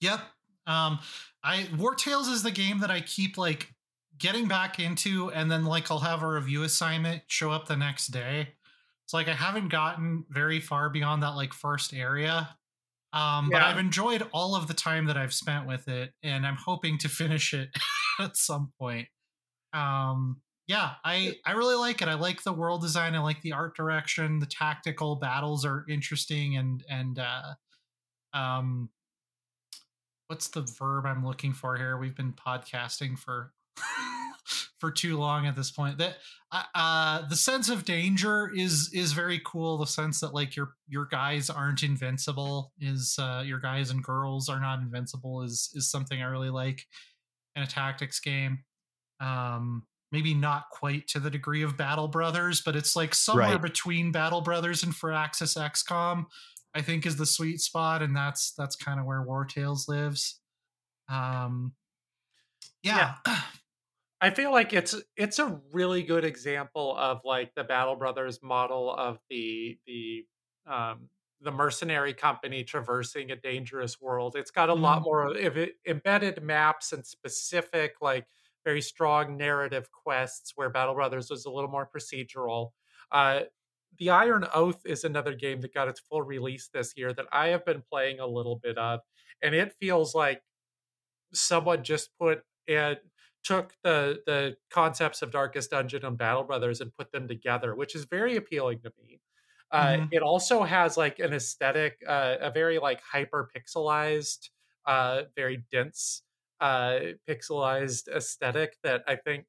Yep. 0.00 0.20
Um, 0.66 0.98
I 1.42 1.64
Wartales 1.72 2.30
is 2.30 2.42
the 2.42 2.50
game 2.50 2.78
that 2.80 2.90
I 2.90 3.00
keep 3.00 3.36
like 3.36 3.74
getting 4.16 4.48
back 4.48 4.78
into, 4.78 5.30
and 5.32 5.50
then 5.50 5.64
like 5.64 5.90
I'll 5.90 5.98
have 6.00 6.22
a 6.22 6.28
review 6.28 6.62
assignment 6.62 7.24
show 7.28 7.50
up 7.50 7.66
the 7.66 7.76
next 7.76 8.08
day. 8.08 8.54
It's 9.04 9.12
like 9.12 9.28
I 9.28 9.34
haven't 9.34 9.68
gotten 9.68 10.24
very 10.30 10.60
far 10.60 10.88
beyond 10.88 11.22
that 11.22 11.30
like 11.36 11.52
first 11.52 11.92
area. 11.92 12.56
Um, 13.14 13.48
but 13.50 13.58
Yeah. 13.58 13.68
I've 13.68 13.78
enjoyed 13.78 14.28
all 14.32 14.56
of 14.56 14.66
the 14.66 14.74
time 14.74 15.06
that 15.06 15.16
I've 15.16 15.32
spent 15.32 15.66
with 15.66 15.88
it, 15.88 16.12
and 16.22 16.46
I'm 16.46 16.56
hoping 16.56 16.98
to 16.98 17.08
finish 17.10 17.54
it 17.54 17.70
at 18.20 18.36
some 18.36 18.72
point. 18.78 19.08
Um, 19.72 20.42
yeah, 20.66 20.94
I 21.04 21.36
I 21.46 21.52
really 21.52 21.74
like 21.76 22.02
it. 22.02 22.08
I 22.08 22.14
like 22.14 22.42
the 22.42 22.52
world 22.52 22.82
design. 22.82 23.14
I 23.14 23.20
like 23.20 23.42
the 23.42 23.52
art 23.52 23.76
direction. 23.76 24.38
The 24.40 24.46
tactical 24.46 25.16
battles 25.16 25.64
are 25.64 25.84
interesting, 25.88 26.56
and 26.56 26.82
and 26.88 27.18
uh, 27.18 27.54
um, 28.32 28.90
what's 30.28 30.48
the 30.48 30.62
verb 30.78 31.06
I'm 31.06 31.24
looking 31.24 31.52
for 31.52 31.76
here? 31.76 31.96
We've 31.98 32.16
been 32.16 32.32
podcasting 32.32 33.18
for 33.18 33.52
for 34.84 34.90
too 34.92 35.16
long 35.18 35.46
at 35.46 35.56
this 35.56 35.70
point. 35.70 35.98
That 35.98 36.16
uh, 36.52 36.62
uh, 36.74 37.28
the 37.28 37.36
sense 37.36 37.68
of 37.68 37.84
danger 37.84 38.50
is 38.54 38.90
is 38.92 39.12
very 39.12 39.40
cool. 39.44 39.78
The 39.78 39.86
sense 39.86 40.20
that 40.20 40.34
like 40.34 40.56
your 40.56 40.74
your 40.88 41.06
guys 41.06 41.48
aren't 41.48 41.82
invincible 41.82 42.72
is 42.78 43.16
uh, 43.18 43.42
your 43.46 43.60
guys 43.60 43.90
and 43.90 44.02
girls 44.02 44.48
are 44.48 44.60
not 44.60 44.80
invincible 44.80 45.42
is 45.42 45.70
is 45.74 45.90
something 45.90 46.20
I 46.20 46.26
really 46.26 46.50
like 46.50 46.82
in 47.56 47.62
a 47.62 47.66
tactics 47.66 48.20
game. 48.20 48.58
Um, 49.20 49.84
maybe 50.12 50.34
not 50.34 50.64
quite 50.70 51.08
to 51.08 51.20
the 51.20 51.30
degree 51.30 51.62
of 51.62 51.76
Battle 51.76 52.08
Brothers, 52.08 52.60
but 52.60 52.76
it's 52.76 52.94
like 52.94 53.14
somewhere 53.14 53.52
Right. 53.52 53.62
between 53.62 54.12
Battle 54.12 54.40
Brothers 54.42 54.82
and 54.82 54.92
Firaxis 54.92 55.56
XCOM 55.56 56.26
I 56.74 56.82
think 56.82 57.06
is 57.06 57.16
the 57.16 57.26
sweet 57.26 57.60
spot, 57.60 58.02
and 58.02 58.16
that's 58.16 58.52
that's 58.58 58.74
kind 58.76 58.98
of 58.98 59.06
where 59.06 59.24
Wartales 59.24 59.86
lives. 59.88 60.40
Um, 61.08 61.72
yeah. 62.82 63.14
yeah. 63.26 63.40
I 64.20 64.30
feel 64.30 64.52
like 64.52 64.72
it's 64.72 64.94
it's 65.16 65.38
a 65.38 65.60
really 65.72 66.02
good 66.02 66.24
example 66.24 66.96
of 66.96 67.20
like 67.24 67.54
the 67.54 67.64
Battle 67.64 67.96
Brothers 67.96 68.40
model 68.42 68.94
of 68.94 69.18
the 69.28 69.78
the 69.86 70.24
um, 70.66 71.08
the 71.40 71.50
mercenary 71.50 72.14
company 72.14 72.64
traversing 72.64 73.30
a 73.30 73.36
dangerous 73.36 74.00
world. 74.00 74.34
It's 74.36 74.50
got 74.50 74.70
a 74.70 74.72
mm-hmm. 74.72 74.82
lot 74.82 75.02
more 75.02 75.26
of 75.26 75.56
it, 75.56 75.74
embedded 75.86 76.42
maps 76.42 76.92
and 76.92 77.06
specific 77.06 77.96
like 78.00 78.26
very 78.64 78.80
strong 78.80 79.36
narrative 79.36 79.90
quests 79.92 80.52
where 80.54 80.70
Battle 80.70 80.94
Brothers 80.94 81.28
was 81.28 81.44
a 81.44 81.50
little 81.50 81.70
more 81.70 81.88
procedural. 81.94 82.70
Uh, 83.12 83.40
the 83.98 84.10
Iron 84.10 84.46
Oath 84.54 84.80
is 84.86 85.04
another 85.04 85.34
game 85.34 85.60
that 85.60 85.74
got 85.74 85.88
its 85.88 86.00
full 86.00 86.22
release 86.22 86.68
this 86.72 86.94
year 86.96 87.12
that 87.12 87.26
I 87.30 87.48
have 87.48 87.64
been 87.64 87.82
playing 87.92 88.20
a 88.20 88.26
little 88.26 88.56
bit 88.56 88.78
of, 88.78 89.00
and 89.42 89.54
it 89.54 89.74
feels 89.78 90.14
like 90.14 90.40
someone 91.32 91.84
just 91.84 92.10
put 92.18 92.42
it 92.66 93.02
took 93.44 93.74
the 93.84 94.20
the 94.26 94.56
concepts 94.70 95.22
of 95.22 95.30
Darkest 95.30 95.70
Dungeon 95.70 96.04
and 96.04 96.18
Battle 96.18 96.44
Brothers 96.44 96.80
and 96.80 96.96
put 96.96 97.12
them 97.12 97.28
together, 97.28 97.74
which 97.74 97.94
is 97.94 98.04
very 98.04 98.36
appealing 98.36 98.80
to 98.80 98.92
me. 98.98 99.20
Uh, 99.70 99.86
mm-hmm. 99.86 100.06
It 100.12 100.22
also 100.22 100.62
has 100.62 100.96
like 100.96 101.18
an 101.18 101.32
aesthetic, 101.32 101.98
uh, 102.06 102.36
a 102.40 102.50
very 102.50 102.78
like 102.78 103.00
hyper 103.02 103.50
pixelized, 103.56 104.50
uh, 104.86 105.22
very 105.36 105.64
dense, 105.70 106.22
uh, 106.60 106.98
pixelized 107.28 108.08
aesthetic 108.08 108.76
that 108.82 109.02
I 109.06 109.16
think 109.16 109.46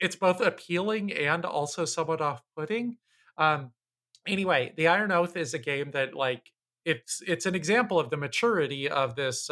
it's 0.00 0.16
both 0.16 0.40
appealing 0.40 1.12
and 1.12 1.44
also 1.44 1.84
somewhat 1.84 2.20
off 2.20 2.42
putting. 2.56 2.98
Um, 3.36 3.72
anyway, 4.26 4.72
the 4.76 4.88
Iron 4.88 5.10
Oath 5.12 5.36
is 5.36 5.54
a 5.54 5.58
game 5.58 5.90
that 5.92 6.14
like 6.14 6.52
it's 6.84 7.22
it's 7.26 7.46
an 7.46 7.54
example 7.54 7.98
of 7.98 8.10
the 8.10 8.16
maturity 8.16 8.88
of 8.88 9.16
this 9.16 9.50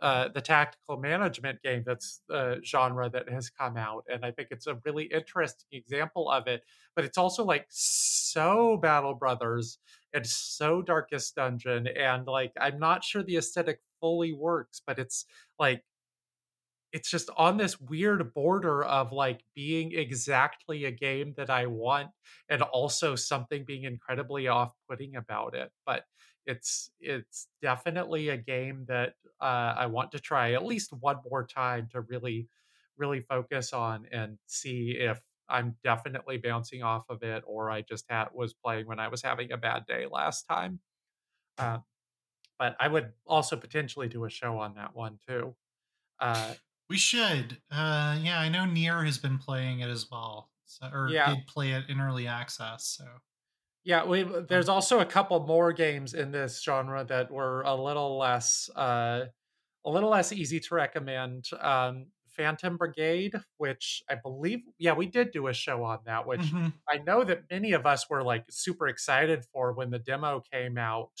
uh, 0.00 0.28
the 0.28 0.40
tactical 0.40 0.98
management 0.98 1.62
game 1.62 1.82
that's 1.86 2.20
uh, 2.32 2.56
genre 2.64 3.08
that 3.10 3.28
has 3.28 3.50
come 3.50 3.76
out, 3.76 4.04
and 4.12 4.24
I 4.24 4.30
think 4.30 4.48
it's 4.50 4.66
a 4.66 4.78
really 4.84 5.04
interesting 5.04 5.68
example 5.72 6.30
of 6.30 6.46
it. 6.46 6.62
But 6.94 7.04
it's 7.04 7.18
also 7.18 7.44
like 7.44 7.66
so 7.68 8.76
Battle 8.76 9.14
Brothers 9.14 9.78
and 10.12 10.26
so 10.26 10.82
Darkest 10.82 11.34
Dungeon, 11.34 11.86
and 11.88 12.26
like 12.26 12.52
I'm 12.60 12.78
not 12.78 13.04
sure 13.04 13.22
the 13.22 13.36
aesthetic 13.36 13.80
fully 14.00 14.32
works, 14.32 14.82
but 14.86 14.98
it's 14.98 15.24
like 15.58 15.82
it's 16.92 17.10
just 17.10 17.28
on 17.36 17.56
this 17.56 17.80
weird 17.80 18.32
border 18.32 18.82
of 18.84 19.12
like 19.12 19.42
being 19.54 19.92
exactly 19.92 20.84
a 20.84 20.90
game 20.90 21.34
that 21.36 21.50
I 21.50 21.66
want 21.66 22.08
and 22.48 22.62
also 22.62 23.16
something 23.16 23.64
being 23.66 23.84
incredibly 23.84 24.48
off-putting 24.48 25.16
about 25.16 25.54
it. 25.54 25.70
But 25.84 26.04
it's 26.46 26.90
it's 27.00 27.48
definitely 27.60 28.28
a 28.30 28.36
game 28.36 28.84
that 28.88 29.14
uh, 29.40 29.74
I 29.76 29.86
want 29.86 30.12
to 30.12 30.18
try 30.18 30.52
at 30.52 30.64
least 30.64 30.92
one 30.92 31.16
more 31.28 31.46
time 31.46 31.88
to 31.92 32.00
really 32.02 32.48
really 32.96 33.20
focus 33.20 33.72
on 33.72 34.06
and 34.10 34.38
see 34.46 34.96
if 34.98 35.20
I'm 35.48 35.76
definitely 35.84 36.38
bouncing 36.38 36.82
off 36.82 37.04
of 37.08 37.22
it 37.22 37.42
or 37.46 37.70
I 37.70 37.82
just 37.82 38.06
had 38.08 38.28
was 38.32 38.54
playing 38.54 38.86
when 38.86 38.98
I 38.98 39.08
was 39.08 39.22
having 39.22 39.52
a 39.52 39.56
bad 39.56 39.86
day 39.86 40.06
last 40.10 40.44
time. 40.48 40.80
Uh, 41.58 41.78
but 42.58 42.76
I 42.80 42.88
would 42.88 43.12
also 43.26 43.56
potentially 43.56 44.08
do 44.08 44.24
a 44.24 44.30
show 44.30 44.58
on 44.58 44.74
that 44.74 44.94
one 44.94 45.18
too. 45.28 45.54
Uh, 46.18 46.54
we 46.88 46.96
should. 46.96 47.58
Uh, 47.70 48.18
yeah, 48.22 48.38
I 48.40 48.48
know 48.48 48.64
Nier 48.64 49.04
has 49.04 49.18
been 49.18 49.38
playing 49.38 49.80
it 49.80 49.88
as 49.88 50.06
well, 50.10 50.50
so, 50.64 50.86
or 50.92 51.08
yeah. 51.10 51.34
did 51.34 51.46
play 51.46 51.72
it 51.72 51.84
in 51.88 52.00
early 52.00 52.26
access. 52.26 52.96
So 52.98 53.04
yeah, 53.86 54.04
we 54.04 54.24
there's 54.48 54.68
also 54.68 54.98
a 54.98 55.04
couple 55.04 55.46
more 55.46 55.72
games 55.72 56.12
in 56.12 56.32
this 56.32 56.60
genre 56.60 57.04
that 57.04 57.30
were 57.30 57.62
a 57.62 57.74
little 57.74 58.18
less 58.18 58.68
uh, 58.74 59.26
a 59.84 59.90
little 59.90 60.10
less 60.10 60.32
easy 60.32 60.58
to 60.58 60.74
recommend. 60.74 61.44
Um, 61.60 62.06
Phantom 62.28 62.76
Brigade, 62.76 63.34
which 63.58 64.02
I 64.10 64.16
believe, 64.16 64.58
yeah, 64.76 64.92
we 64.92 65.06
did 65.06 65.30
do 65.30 65.46
a 65.46 65.54
show 65.54 65.84
on 65.84 66.00
that, 66.04 66.26
which 66.26 66.40
mm-hmm. 66.40 66.68
I 66.86 66.98
know 66.98 67.22
that 67.24 67.44
many 67.48 67.72
of 67.72 67.86
us 67.86 68.10
were 68.10 68.24
like 68.24 68.44
super 68.50 68.88
excited 68.88 69.44
for 69.52 69.72
when 69.72 69.90
the 69.90 70.00
demo 70.00 70.42
came 70.52 70.76
out, 70.76 71.12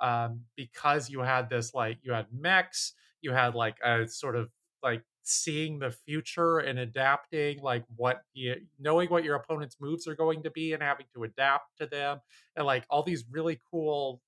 um, 0.00 0.40
because 0.56 1.10
you 1.10 1.20
had 1.20 1.50
this 1.50 1.74
like 1.74 1.98
you 2.00 2.14
had 2.14 2.28
mechs, 2.32 2.94
you 3.20 3.32
had 3.32 3.54
like 3.54 3.76
a 3.84 4.08
sort 4.08 4.36
of 4.36 4.48
like 4.82 5.02
seeing 5.28 5.78
the 5.78 5.90
future 5.90 6.58
and 6.58 6.78
adapting 6.78 7.60
like 7.60 7.84
what 7.96 8.22
you 8.32 8.54
knowing 8.78 9.08
what 9.08 9.24
your 9.24 9.34
opponent's 9.34 9.76
moves 9.80 10.06
are 10.06 10.14
going 10.14 10.42
to 10.42 10.50
be 10.50 10.72
and 10.72 10.82
having 10.82 11.06
to 11.12 11.24
adapt 11.24 11.76
to 11.76 11.86
them 11.86 12.20
and 12.54 12.64
like 12.64 12.84
all 12.90 13.02
these 13.02 13.24
really 13.30 13.60
cool 13.70 14.20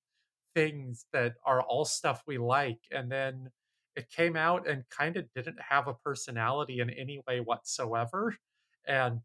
things 0.55 1.07
that 1.13 1.35
are 1.45 1.63
all 1.63 1.85
stuff 1.85 2.23
we 2.27 2.39
like 2.39 2.81
and 2.91 3.11
then 3.11 3.51
it 3.97 4.11
came 4.11 4.37
out 4.37 4.69
and 4.69 4.85
kind 4.91 5.17
of 5.17 5.25
didn't 5.35 5.59
have 5.61 5.87
a 5.89 5.95
personality 5.95 6.81
in 6.81 6.91
any 6.91 7.21
way 7.29 7.41
whatsoever 7.41 8.37
and 8.87 9.21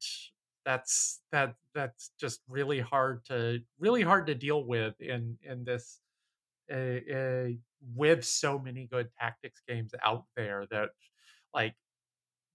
that's 0.66 1.22
that 1.32 1.56
that's 1.74 2.12
just 2.20 2.42
really 2.48 2.80
hard 2.80 3.26
to 3.26 3.60
really 3.80 4.02
hard 4.04 4.28
to 4.28 4.36
deal 4.36 4.64
with 4.66 5.00
in 5.02 5.38
in 5.44 5.64
this 5.64 6.02
uh, 6.72 7.00
uh, 7.14 7.48
with 7.96 8.24
so 8.24 8.58
many 8.58 8.88
good 8.88 9.10
tactics 9.20 9.62
games 9.68 9.94
out 10.04 10.26
there 10.36 10.66
that 10.72 10.90
like 11.54 11.76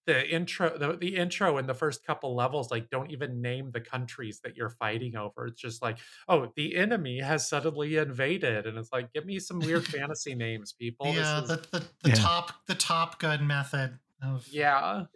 the 0.09 0.27
intro 0.27 0.77
the, 0.79 0.97
the 0.97 1.17
intro 1.17 1.59
and 1.59 1.69
the 1.69 1.75
first 1.75 2.05
couple 2.05 2.35
levels 2.35 2.71
like 2.71 2.89
don't 2.89 3.11
even 3.11 3.43
name 3.43 3.71
the 3.73 3.81
countries 3.81 4.41
that 4.43 4.57
you're 4.57 4.71
fighting 4.71 5.17
over. 5.17 5.47
It's 5.47 5.61
just 5.61 5.83
like 5.83 5.99
oh 6.29 6.51
the 6.57 6.77
enemy 6.77 7.21
has 7.21 7.47
suddenly 7.47 7.97
invaded 7.97 8.67
and 8.67 8.79
it's 8.79 8.91
like 8.91 9.13
give 9.13 9.27
me 9.27 9.39
some 9.39 9.61
weird 9.61 9.87
fantasy 9.87 10.35
names 10.35 10.73
people. 10.73 11.09
Yeah 11.09 11.43
is... 11.43 11.49
the, 11.49 11.57
the, 11.71 11.85
the 12.03 12.09
yeah. 12.09 12.15
top 12.15 12.53
the 12.67 12.75
top 12.75 13.21
gun 13.21 13.47
method 13.47 13.99
of 14.23 14.49
yeah. 14.49 15.05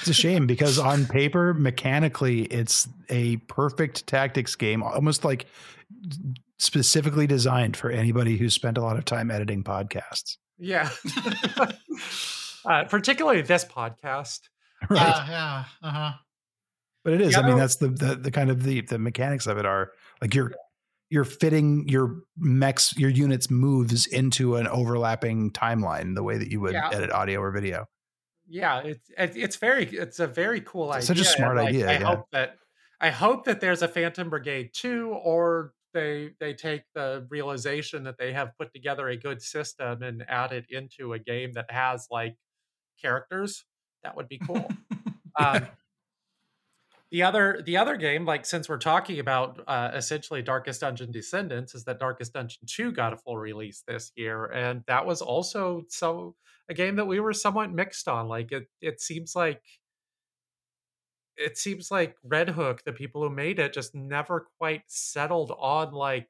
It's 0.00 0.08
a 0.08 0.12
shame 0.12 0.46
because 0.48 0.78
on 0.78 1.06
paper 1.06 1.54
mechanically 1.54 2.42
it's 2.42 2.86
a 3.08 3.36
perfect 3.46 4.06
tactics 4.08 4.56
game 4.56 4.82
almost 4.82 5.24
like 5.24 5.46
specifically 6.58 7.28
designed 7.28 7.76
for 7.76 7.88
anybody 7.88 8.36
who's 8.36 8.52
spent 8.52 8.76
a 8.76 8.82
lot 8.82 8.98
of 8.98 9.06
time 9.06 9.30
editing 9.30 9.64
podcasts. 9.64 10.36
Yeah 10.58 10.90
uh, 12.68 12.84
particularly 12.84 13.42
this 13.42 13.64
podcast. 13.64 14.40
Right. 14.88 15.00
Yeah, 15.00 15.26
yeah, 15.28 15.64
uh 15.82 15.90
huh. 15.90 16.12
But 17.02 17.14
it 17.14 17.20
is. 17.20 17.32
Yeah, 17.32 17.40
I 17.40 17.48
mean, 17.48 17.56
that's 17.56 17.78
the, 17.78 17.88
the 17.88 18.14
the 18.14 18.30
kind 18.30 18.48
of 18.48 18.62
the 18.62 18.82
the 18.82 18.96
mechanics 18.96 19.48
of 19.48 19.58
it 19.58 19.66
are 19.66 19.90
like 20.22 20.36
you're 20.36 20.52
you're 21.10 21.24
fitting 21.24 21.88
your 21.88 22.20
mechs 22.36 22.96
your 22.96 23.10
units 23.10 23.50
moves 23.50 24.06
into 24.06 24.54
an 24.54 24.68
overlapping 24.68 25.50
timeline 25.50 26.14
the 26.14 26.22
way 26.22 26.38
that 26.38 26.48
you 26.48 26.60
would 26.60 26.74
yeah. 26.74 26.90
edit 26.92 27.10
audio 27.10 27.40
or 27.40 27.50
video. 27.50 27.86
Yeah, 28.46 28.82
it's 28.84 29.10
it's 29.16 29.56
very 29.56 29.86
it's 29.86 30.20
a 30.20 30.28
very 30.28 30.60
cool 30.60 30.92
it's 30.92 31.10
idea. 31.10 31.24
Such 31.24 31.34
a 31.34 31.36
smart 31.36 31.56
like, 31.56 31.68
idea. 31.70 31.88
I 31.88 31.92
yeah. 31.94 32.04
hope 32.04 32.26
that 32.30 32.56
I 33.00 33.10
hope 33.10 33.46
that 33.46 33.60
there's 33.60 33.82
a 33.82 33.88
Phantom 33.88 34.30
Brigade 34.30 34.70
two, 34.72 35.10
or 35.10 35.72
they 35.92 36.30
they 36.38 36.54
take 36.54 36.82
the 36.94 37.26
realization 37.30 38.04
that 38.04 38.16
they 38.16 38.32
have 38.32 38.56
put 38.56 38.72
together 38.72 39.08
a 39.08 39.16
good 39.16 39.42
system 39.42 40.02
and 40.02 40.24
add 40.28 40.52
it 40.52 40.66
into 40.70 41.14
a 41.14 41.18
game 41.18 41.52
that 41.54 41.70
has 41.70 42.06
like 42.10 42.36
characters. 43.00 43.64
That 44.02 44.16
would 44.16 44.28
be 44.28 44.38
cool. 44.38 44.70
um, 45.38 45.66
the 47.10 47.22
other 47.22 47.62
the 47.64 47.76
other 47.78 47.96
game, 47.96 48.26
like 48.26 48.44
since 48.44 48.68
we're 48.68 48.76
talking 48.76 49.18
about 49.18 49.60
uh, 49.66 49.90
essentially 49.94 50.42
Darkest 50.42 50.82
Dungeon 50.82 51.10
Descendants, 51.10 51.74
is 51.74 51.84
that 51.84 51.98
Darkest 51.98 52.34
Dungeon 52.34 52.66
Two 52.66 52.92
got 52.92 53.14
a 53.14 53.16
full 53.16 53.38
release 53.38 53.82
this 53.86 54.12
year, 54.14 54.44
and 54.46 54.82
that 54.86 55.06
was 55.06 55.22
also 55.22 55.84
so 55.88 56.34
a 56.68 56.74
game 56.74 56.96
that 56.96 57.06
we 57.06 57.18
were 57.20 57.32
somewhat 57.32 57.72
mixed 57.72 58.08
on. 58.08 58.28
Like 58.28 58.52
it 58.52 58.68
it 58.82 59.00
seems 59.00 59.34
like 59.34 59.62
it 61.36 61.56
seems 61.56 61.90
like 61.90 62.16
Red 62.22 62.50
Hook, 62.50 62.82
the 62.84 62.92
people 62.92 63.22
who 63.22 63.30
made 63.30 63.58
it, 63.58 63.72
just 63.72 63.94
never 63.94 64.46
quite 64.58 64.82
settled 64.88 65.52
on 65.58 65.92
like 65.92 66.28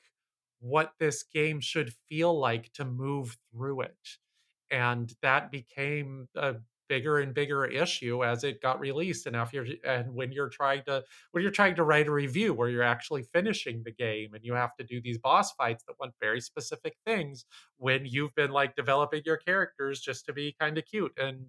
what 0.61 0.93
this 1.01 1.25
game 1.25 1.61
should 1.61 1.93
feel 2.09 2.39
like 2.39 2.73
to 2.75 2.85
move 2.85 3.37
through 3.53 3.81
it 3.81 4.19
and 4.71 5.13
that 5.23 5.51
became 5.51 6.29
a 6.37 6.57
bigger 6.89 7.19
and 7.19 7.35
bigger 7.35 7.67
issue 7.67 8.25
as 8.25 8.45
it 8.45 8.63
got 8.63 8.81
released 8.81 9.27
and 9.27 9.37
if 9.37 9.53
you're 9.53 9.67
and 9.85 10.13
when 10.15 10.33
you're 10.33 10.49
trying 10.49 10.83
to 10.85 11.05
when 11.33 11.43
you're 11.43 11.53
trying 11.53 11.75
to 11.75 11.83
write 11.85 12.09
a 12.09 12.13
review 12.13 12.55
where 12.55 12.69
you're 12.71 12.83
actually 12.83 13.23
finishing 13.23 13.83
the 13.85 13.93
game 13.93 14.33
and 14.35 14.43
you 14.43 14.55
have 14.55 14.75
to 14.75 14.85
do 14.85 15.01
these 15.01 15.19
boss 15.19 15.53
fights 15.53 15.85
that 15.87 15.95
want 16.01 16.13
very 16.21 16.41
specific 16.41 16.97
things 17.07 17.45
when 17.77 18.07
you've 18.07 18.35
been 18.35 18.51
like 18.51 18.75
developing 18.75 19.23
your 19.25 19.37
characters 19.37 20.01
just 20.01 20.25
to 20.25 20.33
be 20.33 20.55
kind 20.59 20.79
of 20.79 20.85
cute 20.87 21.13
and 21.19 21.47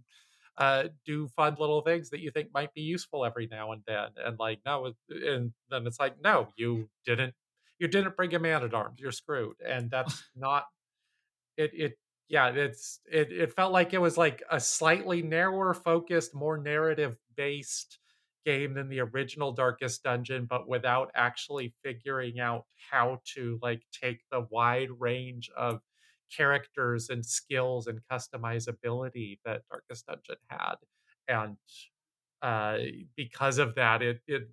uh, 0.57 0.89
do 1.05 1.25
fun 1.29 1.55
little 1.57 1.81
things 1.81 2.09
that 2.09 2.19
you 2.19 2.29
think 2.31 2.49
might 2.53 2.73
be 2.73 2.81
useful 2.81 3.23
every 3.23 3.47
now 3.49 3.71
and 3.71 3.81
then 3.87 4.09
and 4.25 4.37
like 4.39 4.59
no 4.65 4.91
and 5.09 5.53
then 5.69 5.87
it's 5.87 5.99
like 5.99 6.15
no 6.21 6.49
you 6.57 6.89
didn't 7.05 7.33
you 7.79 7.87
didn't 7.87 8.17
bring 8.17 8.35
a 8.35 8.39
man 8.39 8.61
at 8.61 8.73
arms 8.73 8.99
you're 8.99 9.11
screwed 9.11 9.55
and 9.65 9.89
that's 9.89 10.21
not 10.35 10.65
it 11.55 11.71
it 11.73 11.97
yeah, 12.29 12.49
it's 12.49 12.99
it 13.11 13.31
it 13.31 13.53
felt 13.55 13.73
like 13.73 13.93
it 13.93 14.01
was 14.01 14.17
like 14.17 14.43
a 14.51 14.59
slightly 14.59 15.23
narrower 15.23 15.73
focused, 15.73 16.35
more 16.35 16.57
narrative 16.57 17.17
based 17.35 17.97
game 18.45 18.75
than 18.75 18.87
the 18.87 18.99
original 18.99 19.51
Darkest 19.51 20.03
Dungeon, 20.03 20.45
but 20.45 20.67
without 20.67 21.11
actually 21.15 21.73
figuring 21.83 22.39
out 22.39 22.65
how 22.91 23.19
to 23.35 23.59
like 23.63 23.83
take 23.91 24.21
the 24.31 24.45
wide 24.51 24.89
range 24.99 25.49
of 25.57 25.81
characters 26.35 27.09
and 27.09 27.25
skills 27.25 27.87
and 27.87 27.99
customizability 28.11 29.39
that 29.43 29.63
Darkest 29.69 30.05
Dungeon 30.05 30.37
had. 30.49 30.75
And 31.27 31.57
uh, 32.41 32.77
because 33.15 33.57
of 33.57 33.75
that, 33.75 34.01
it, 34.01 34.21
it 34.27 34.49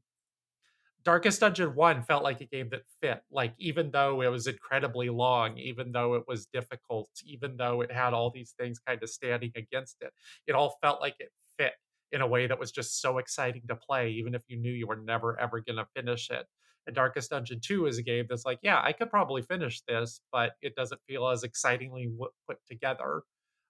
Darkest 1.07 1.39
Dungeon 1.39 1.77
1 1.77 2.03
felt 2.03 2.24
like 2.24 2.41
a 2.41 2.47
game 2.47 2.69
that 2.73 2.83
fit. 3.01 3.23
Like, 3.31 3.55
even 3.59 3.93
though 3.93 4.23
it 4.23 4.28
was 4.28 4.49
incredibly 4.49 5.09
long, 5.09 5.57
even 5.57 5.93
though 5.93 6.15
it 6.15 6.24
was 6.27 6.47
difficult, 6.47 7.09
even 7.24 7.57
though 7.57 7.81
it 7.81 7.93
had 7.93 8.12
all 8.12 8.33
these 8.35 8.55
things 8.59 8.81
kind 8.85 9.01
of 9.01 9.09
standing 9.09 9.53
against 9.55 9.99
it, 10.01 10.11
it 10.49 10.57
all 10.57 10.77
felt 10.83 11.01
like 11.01 11.15
it 11.20 11.31
fit 11.59 11.74
in 12.11 12.23
a 12.23 12.27
way 12.27 12.49
that 12.49 12.59
was 12.59 12.73
just 12.73 13.01
so 13.01 13.19
exciting 13.19 13.62
to 13.69 13.77
play, 13.77 14.11
even 14.11 14.35
if 14.35 14.43
you 14.49 14.59
knew 14.59 14.73
you 14.73 14.89
were 14.89 14.97
never 14.97 15.39
ever 15.39 15.61
going 15.61 15.77
to 15.77 15.87
finish 15.95 16.28
it. 16.28 16.45
And 16.89 16.97
Darkest 16.97 17.31
Dungeon 17.31 17.61
2 17.65 17.87
is 17.87 17.99
a 17.99 18.03
game 18.03 18.27
that's 18.28 18.45
like, 18.45 18.59
yeah, 18.62 18.81
I 18.83 18.91
could 18.91 19.09
probably 19.09 19.43
finish 19.43 19.83
this, 19.87 20.20
but 20.33 20.55
it 20.61 20.74
doesn't 20.74 21.01
feel 21.07 21.28
as 21.28 21.45
excitingly 21.45 22.07
w- 22.07 22.33
put 22.49 22.59
together. 22.66 23.23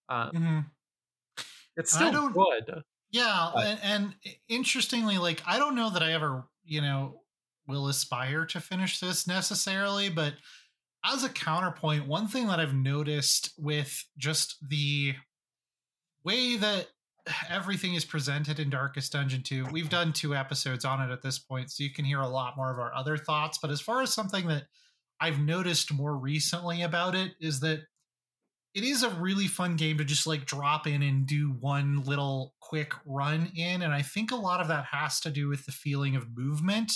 Um, 0.08 0.30
mm-hmm. 0.30 0.58
It's 1.76 1.92
still 1.92 2.30
good. 2.30 2.82
Yeah, 3.10 3.50
but. 3.54 3.66
and, 3.66 3.80
and 3.82 4.14
interestingly, 4.48 5.18
like 5.18 5.42
I 5.46 5.58
don't 5.58 5.74
know 5.74 5.90
that 5.90 6.02
I 6.02 6.14
ever, 6.14 6.44
you 6.64 6.80
know, 6.80 7.20
will 7.66 7.88
aspire 7.88 8.44
to 8.46 8.60
finish 8.60 9.00
this 9.00 9.26
necessarily, 9.26 10.08
but 10.08 10.34
as 11.04 11.22
a 11.22 11.28
counterpoint, 11.28 12.08
one 12.08 12.26
thing 12.28 12.48
that 12.48 12.58
I've 12.58 12.74
noticed 12.74 13.52
with 13.58 14.04
just 14.18 14.56
the 14.66 15.14
way 16.24 16.56
that 16.56 16.88
everything 17.48 17.94
is 17.94 18.04
presented 18.04 18.58
in 18.58 18.70
Darkest 18.70 19.12
Dungeon 19.12 19.42
2. 19.42 19.66
We've 19.70 19.88
done 19.88 20.12
two 20.12 20.34
episodes 20.34 20.84
on 20.84 21.00
it 21.00 21.12
at 21.12 21.22
this 21.22 21.38
point, 21.38 21.70
so 21.70 21.84
you 21.84 21.92
can 21.92 22.04
hear 22.04 22.20
a 22.20 22.28
lot 22.28 22.56
more 22.56 22.72
of 22.72 22.78
our 22.78 22.94
other 22.94 23.16
thoughts. 23.16 23.58
But 23.60 23.70
as 23.70 23.80
far 23.80 24.02
as 24.02 24.12
something 24.12 24.46
that 24.48 24.64
I've 25.20 25.40
noticed 25.40 25.92
more 25.92 26.16
recently 26.16 26.82
about 26.82 27.14
it 27.14 27.32
is 27.40 27.60
that 27.60 27.80
it 28.74 28.84
is 28.84 29.02
a 29.02 29.10
really 29.10 29.46
fun 29.46 29.76
game 29.76 29.98
to 29.98 30.04
just 30.04 30.26
like 30.26 30.44
drop 30.44 30.86
in 30.86 31.02
and 31.02 31.26
do 31.26 31.56
one 31.60 32.02
little 32.04 32.54
quick 32.60 32.92
run 33.06 33.50
in. 33.56 33.80
And 33.82 33.92
I 33.92 34.02
think 34.02 34.30
a 34.30 34.36
lot 34.36 34.60
of 34.60 34.68
that 34.68 34.84
has 34.92 35.18
to 35.20 35.30
do 35.30 35.48
with 35.48 35.64
the 35.64 35.72
feeling 35.72 36.14
of 36.14 36.36
movement, 36.36 36.92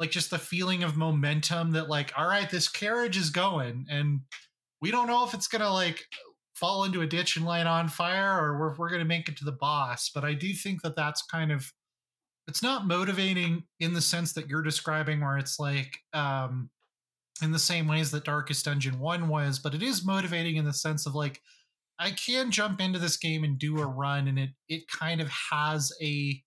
like 0.00 0.10
just 0.10 0.30
the 0.30 0.38
feeling 0.38 0.82
of 0.82 0.96
momentum 0.96 1.72
that, 1.72 1.88
like, 1.88 2.12
all 2.16 2.26
right, 2.26 2.50
this 2.50 2.68
carriage 2.68 3.16
is 3.16 3.30
going 3.30 3.86
and 3.88 4.22
we 4.80 4.90
don't 4.90 5.06
know 5.06 5.24
if 5.24 5.34
it's 5.34 5.46
to 5.46 5.70
like 5.70 6.06
fall 6.54 6.84
into 6.84 7.02
a 7.02 7.06
ditch 7.06 7.36
and 7.36 7.46
light 7.46 7.66
on 7.66 7.88
fire 7.88 8.42
or 8.42 8.58
we're, 8.58 8.76
we're 8.76 8.98
to 8.98 9.04
make 9.04 9.28
it 9.28 9.36
to 9.36 9.44
the 9.44 9.52
boss. 9.52 10.10
But 10.12 10.24
i 10.24 10.34
do 10.34 10.52
think 10.52 10.82
that 10.82 10.96
that's 10.96 11.22
kind 11.22 11.52
of 11.52 11.72
it's 12.48 12.62
not 12.62 12.86
motivating 12.86 13.64
in 13.78 13.94
the 13.94 14.00
sense 14.00 14.32
that 14.32 14.48
you're 14.48 14.62
describing 14.62 15.20
where 15.20 15.38
it's 15.38 15.58
like 15.58 15.98
um 16.12 16.68
in 17.42 17.52
the 17.52 17.58
same 17.58 17.86
ways 17.86 18.10
that 18.10 18.24
darkest 18.24 18.64
dungeon 18.64 18.98
1 18.98 19.28
was 19.28 19.58
but 19.58 19.74
it 19.74 19.82
is 19.82 20.04
motivating 20.04 20.56
in 20.56 20.64
the 20.64 20.72
sense 20.72 21.06
of 21.06 21.14
like 21.14 21.40
i 21.98 22.10
can 22.10 22.50
jump 22.50 22.80
into 22.80 22.98
this 22.98 23.16
game 23.16 23.44
and 23.44 23.58
do 23.58 23.78
a 23.78 23.86
run 23.86 24.26
and 24.26 24.38
it 24.38 24.50
it 24.68 24.82
kind 24.88 25.20
of 25.20 25.28
has 25.28 25.92
a 26.02 26.42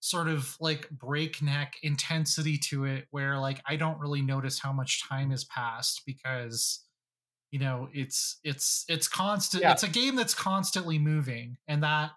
sort 0.00 0.28
of 0.28 0.56
like 0.60 0.88
breakneck 0.90 1.74
intensity 1.82 2.56
to 2.56 2.84
it 2.84 3.06
where 3.10 3.38
like 3.38 3.60
i 3.66 3.74
don't 3.74 3.98
really 3.98 4.22
notice 4.22 4.58
how 4.58 4.72
much 4.72 5.06
time 5.08 5.30
has 5.30 5.44
passed 5.44 6.02
because 6.06 6.84
you 7.50 7.58
know 7.58 7.88
it's 7.92 8.38
it's 8.44 8.84
it's 8.88 9.08
constant 9.08 9.62
yeah. 9.62 9.72
it's 9.72 9.82
a 9.82 9.88
game 9.88 10.14
that's 10.14 10.34
constantly 10.34 10.98
moving 10.98 11.56
and 11.66 11.82
that 11.82 12.10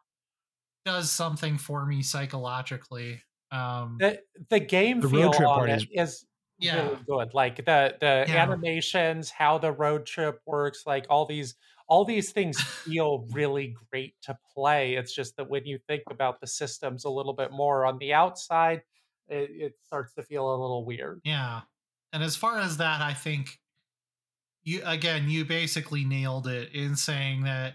does 0.86 1.10
something 1.10 1.58
for 1.58 1.86
me 1.86 2.02
psychologically 2.02 3.22
um 3.52 3.98
the 4.00 4.20
the 4.50 4.60
game 4.60 5.00
the 5.00 5.10
feel 5.10 5.24
road 5.24 5.34
trip 5.34 5.50
on 5.50 5.70
it 5.70 5.88
is, 5.92 6.10
is 6.10 6.26
yeah. 6.60 6.84
really 6.84 6.98
good 7.08 7.34
like 7.34 7.58
the 7.58 7.96
the 8.00 8.26
yeah. 8.28 8.44
animations 8.44 9.32
how 9.32 9.58
the 9.58 9.72
road 9.72 10.06
trip 10.06 10.40
works 10.46 10.84
like 10.86 11.06
all 11.10 11.26
these 11.26 11.56
all 11.92 12.06
these 12.06 12.32
things 12.32 12.60
feel 12.86 13.28
really 13.32 13.76
great 13.92 14.16
to 14.24 14.36
play 14.56 14.96
it's 14.96 15.14
just 15.14 15.36
that 15.36 15.50
when 15.50 15.66
you 15.66 15.78
think 15.88 16.04
about 16.10 16.40
the 16.40 16.48
systems 16.48 17.04
a 17.04 17.10
little 17.10 17.34
bit 17.34 17.52
more 17.52 17.86
on 17.86 17.98
the 18.00 18.14
outside 18.14 18.82
it, 19.28 19.50
it 19.54 19.74
starts 19.86 20.14
to 20.14 20.24
feel 20.24 20.50
a 20.50 20.58
little 20.58 20.86
weird 20.86 21.20
yeah 21.26 21.62
and 22.14 22.24
as 22.24 22.36
far 22.36 22.60
as 22.60 22.78
that 22.78 23.02
i 23.02 23.14
think 23.14 23.60
you 24.64 24.82
again 24.86 25.30
you 25.30 25.44
basically 25.44 26.06
nailed 26.06 26.48
it 26.48 26.74
in 26.74 26.96
saying 26.96 27.44
that 27.44 27.74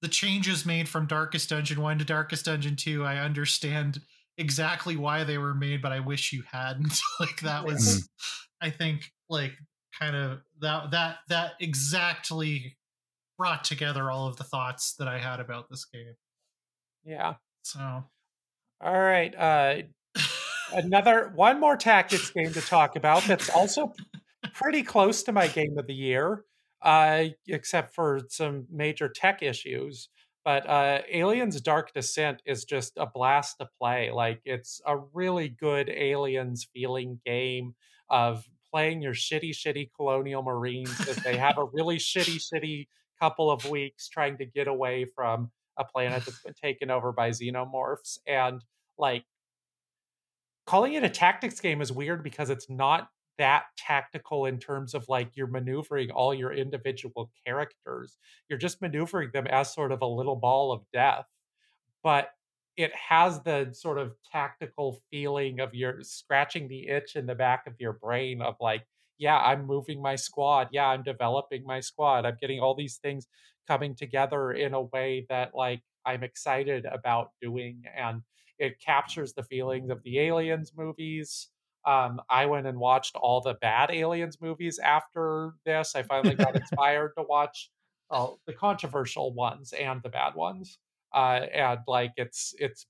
the 0.00 0.08
changes 0.08 0.64
made 0.64 0.88
from 0.88 1.06
darkest 1.06 1.50
dungeon 1.50 1.80
1 1.80 1.98
to 1.98 2.04
darkest 2.04 2.46
dungeon 2.46 2.74
2 2.74 3.04
i 3.04 3.18
understand 3.18 4.00
exactly 4.38 4.96
why 4.96 5.24
they 5.24 5.36
were 5.36 5.54
made 5.54 5.82
but 5.82 5.92
i 5.92 6.00
wish 6.00 6.32
you 6.32 6.42
hadn't 6.50 6.98
like 7.20 7.40
that 7.40 7.66
was 7.66 7.98
mm-hmm. 7.98 8.66
i 8.66 8.70
think 8.70 9.12
like 9.28 9.52
kind 9.98 10.16
of 10.16 10.40
that 10.60 10.90
that 10.90 11.18
that 11.28 11.52
exactly 11.60 12.76
brought 13.42 13.64
together 13.64 14.10
all 14.10 14.28
of 14.28 14.36
the 14.36 14.44
thoughts 14.44 14.94
that 14.98 15.08
i 15.08 15.18
had 15.18 15.40
about 15.40 15.68
this 15.68 15.84
game 15.84 16.14
yeah 17.04 17.34
so 17.62 18.04
all 18.80 19.00
right 19.00 19.34
uh 19.36 19.76
another 20.72 21.32
one 21.34 21.58
more 21.58 21.76
tactics 21.76 22.30
game 22.30 22.52
to 22.52 22.60
talk 22.60 22.96
about 22.96 23.22
that's 23.24 23.50
also 23.50 23.92
pretty 24.52 24.82
close 24.82 25.22
to 25.24 25.32
my 25.32 25.48
game 25.48 25.78
of 25.78 25.86
the 25.86 25.94
year, 25.94 26.44
uh, 26.82 27.24
except 27.48 27.94
for 27.94 28.20
some 28.28 28.66
major 28.70 29.08
tech 29.08 29.42
issues. 29.42 30.08
But 30.44 30.68
uh, 30.68 31.02
Aliens 31.10 31.60
Dark 31.60 31.92
Descent 31.94 32.42
is 32.44 32.64
just 32.64 32.94
a 32.96 33.06
blast 33.06 33.58
to 33.60 33.68
play. 33.80 34.10
Like, 34.10 34.40
it's 34.44 34.80
a 34.86 34.96
really 34.96 35.48
good 35.48 35.88
Aliens 35.88 36.66
feeling 36.74 37.20
game 37.24 37.74
of 38.10 38.44
playing 38.72 39.02
your 39.02 39.14
shitty, 39.14 39.50
shitty 39.50 39.90
Colonial 39.94 40.42
Marines 40.42 41.08
as 41.08 41.16
they 41.16 41.36
have 41.36 41.58
a 41.58 41.64
really 41.64 41.98
shitty, 41.98 42.42
shitty 42.42 42.88
couple 43.22 43.52
of 43.52 43.64
weeks 43.70 44.08
trying 44.08 44.36
to 44.36 44.44
get 44.44 44.66
away 44.66 45.04
from 45.04 45.48
a 45.78 45.84
planet 45.84 46.24
that's 46.24 46.42
been 46.42 46.54
taken 46.60 46.90
over 46.90 47.12
by 47.12 47.30
xenomorphs. 47.30 48.18
And, 48.26 48.64
like, 48.98 49.24
calling 50.66 50.94
it 50.94 51.04
a 51.04 51.08
tactics 51.08 51.60
game 51.60 51.80
is 51.80 51.92
weird 51.92 52.24
because 52.24 52.50
it's 52.50 52.68
not 52.68 53.08
that 53.38 53.64
tactical 53.78 54.46
in 54.46 54.58
terms 54.58 54.92
of 54.92 55.08
like 55.08 55.30
you're 55.36 55.46
maneuvering 55.46 56.10
all 56.10 56.34
your 56.34 56.52
individual 56.52 57.30
characters. 57.46 58.18
You're 58.48 58.58
just 58.58 58.82
maneuvering 58.82 59.30
them 59.32 59.46
as 59.46 59.72
sort 59.72 59.92
of 59.92 60.02
a 60.02 60.06
little 60.06 60.36
ball 60.36 60.72
of 60.72 60.82
death. 60.92 61.26
But 62.02 62.30
it 62.76 62.92
has 62.94 63.40
the 63.42 63.70
sort 63.72 63.98
of 63.98 64.14
tactical 64.30 65.00
feeling 65.10 65.60
of 65.60 65.74
you're 65.74 66.02
scratching 66.02 66.66
the 66.66 66.88
itch 66.88 67.14
in 67.14 67.26
the 67.26 67.34
back 67.34 67.66
of 67.66 67.74
your 67.78 67.92
brain 67.92 68.42
of 68.42 68.56
like, 68.60 68.84
yeah, 69.22 69.38
I'm 69.38 69.66
moving 69.66 70.02
my 70.02 70.16
squad. 70.16 70.68
Yeah, 70.72 70.88
I'm 70.88 71.02
developing 71.02 71.64
my 71.64 71.80
squad. 71.80 72.26
I'm 72.26 72.36
getting 72.40 72.60
all 72.60 72.74
these 72.74 72.96
things 72.96 73.26
coming 73.68 73.94
together 73.94 74.52
in 74.52 74.74
a 74.74 74.82
way 74.82 75.26
that 75.28 75.54
like 75.54 75.82
I'm 76.04 76.22
excited 76.24 76.84
about 76.86 77.30
doing. 77.40 77.84
And 77.96 78.22
it 78.58 78.80
captures 78.80 79.32
the 79.32 79.44
feelings 79.44 79.90
of 79.90 80.02
the 80.02 80.18
aliens 80.20 80.72
movies 80.76 81.48
um, 81.84 82.20
I 82.30 82.46
went 82.46 82.66
and 82.66 82.78
watched 82.78 83.16
all 83.16 83.40
the 83.40 83.54
bad 83.54 83.90
Aliens 83.90 84.40
movies 84.40 84.78
after 84.78 85.54
this. 85.64 85.96
I 85.96 86.02
finally 86.02 86.36
got 86.36 86.54
inspired 86.60 87.12
to 87.18 87.24
watch 87.24 87.70
uh, 88.10 88.28
the 88.46 88.52
controversial 88.52 89.34
ones 89.34 89.72
and 89.72 90.00
the 90.02 90.08
bad 90.08 90.34
ones. 90.34 90.78
Uh, 91.14 91.46
and 91.52 91.80
like 91.88 92.12
it's 92.16 92.54
it's 92.58 92.86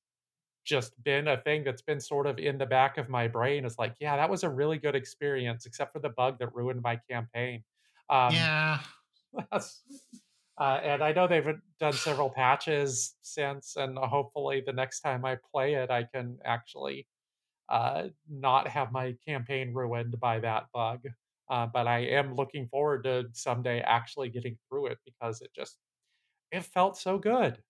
just 0.65 1.03
been 1.03 1.29
a 1.29 1.41
thing 1.43 1.65
that's 1.65 1.83
been 1.83 2.01
sort 2.01 2.27
of 2.27 2.39
in 2.39 2.59
the 2.59 2.67
back 2.67 2.99
of 2.99 3.09
my 3.09 3.29
brain. 3.29 3.65
It's 3.65 3.79
like, 3.79 3.97
yeah, 4.01 4.17
that 4.17 4.31
was 4.31 4.45
a 4.45 4.51
really 4.51 4.79
good 4.79 4.95
experience, 4.95 5.67
except 5.67 5.93
for 5.93 6.01
the 6.01 6.11
bug 6.11 6.39
that 6.41 6.55
ruined 6.55 6.83
my 6.83 6.97
campaign. 7.11 7.65
Um, 8.11 8.35
yeah. 8.35 8.81
Uh, 10.59 10.81
and 10.83 11.03
I 11.03 11.13
know 11.13 11.27
they've 11.27 11.47
done 11.81 11.95
several 11.95 12.31
patches 12.31 13.17
since, 13.23 13.77
and 13.77 13.99
hopefully 13.99 14.63
the 14.65 14.73
next 14.73 15.01
time 15.01 15.25
I 15.25 15.37
play 15.51 15.75
it, 15.75 15.91
I 15.91 16.05
can 16.05 16.39
actually 16.45 17.09
uh, 17.69 18.09
not 18.29 18.69
have 18.69 18.93
my 18.93 19.17
campaign 19.27 19.75
ruined 19.75 20.21
by 20.21 20.41
that 20.41 20.69
bug. 20.73 21.07
Uh, 21.49 21.67
but 21.67 21.87
I 21.89 22.01
am 22.01 22.35
looking 22.35 22.69
forward 22.69 23.05
to 23.05 23.29
someday 23.33 23.81
actually 23.81 24.31
getting 24.31 24.59
through 24.69 24.89
it 24.89 24.99
because 25.05 25.43
it 25.43 25.53
just 25.55 25.79
it 26.53 26.63
felt 26.65 26.97
so 26.99 27.19
good. 27.19 27.63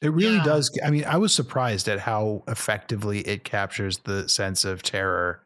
It 0.00 0.12
really 0.12 0.36
yeah. 0.36 0.44
does. 0.44 0.78
I 0.84 0.90
mean, 0.90 1.04
I 1.04 1.16
was 1.16 1.34
surprised 1.34 1.88
at 1.88 2.00
how 2.00 2.42
effectively 2.48 3.20
it 3.20 3.44
captures 3.44 3.98
the 3.98 4.28
sense 4.28 4.64
of 4.64 4.82
terror, 4.82 5.44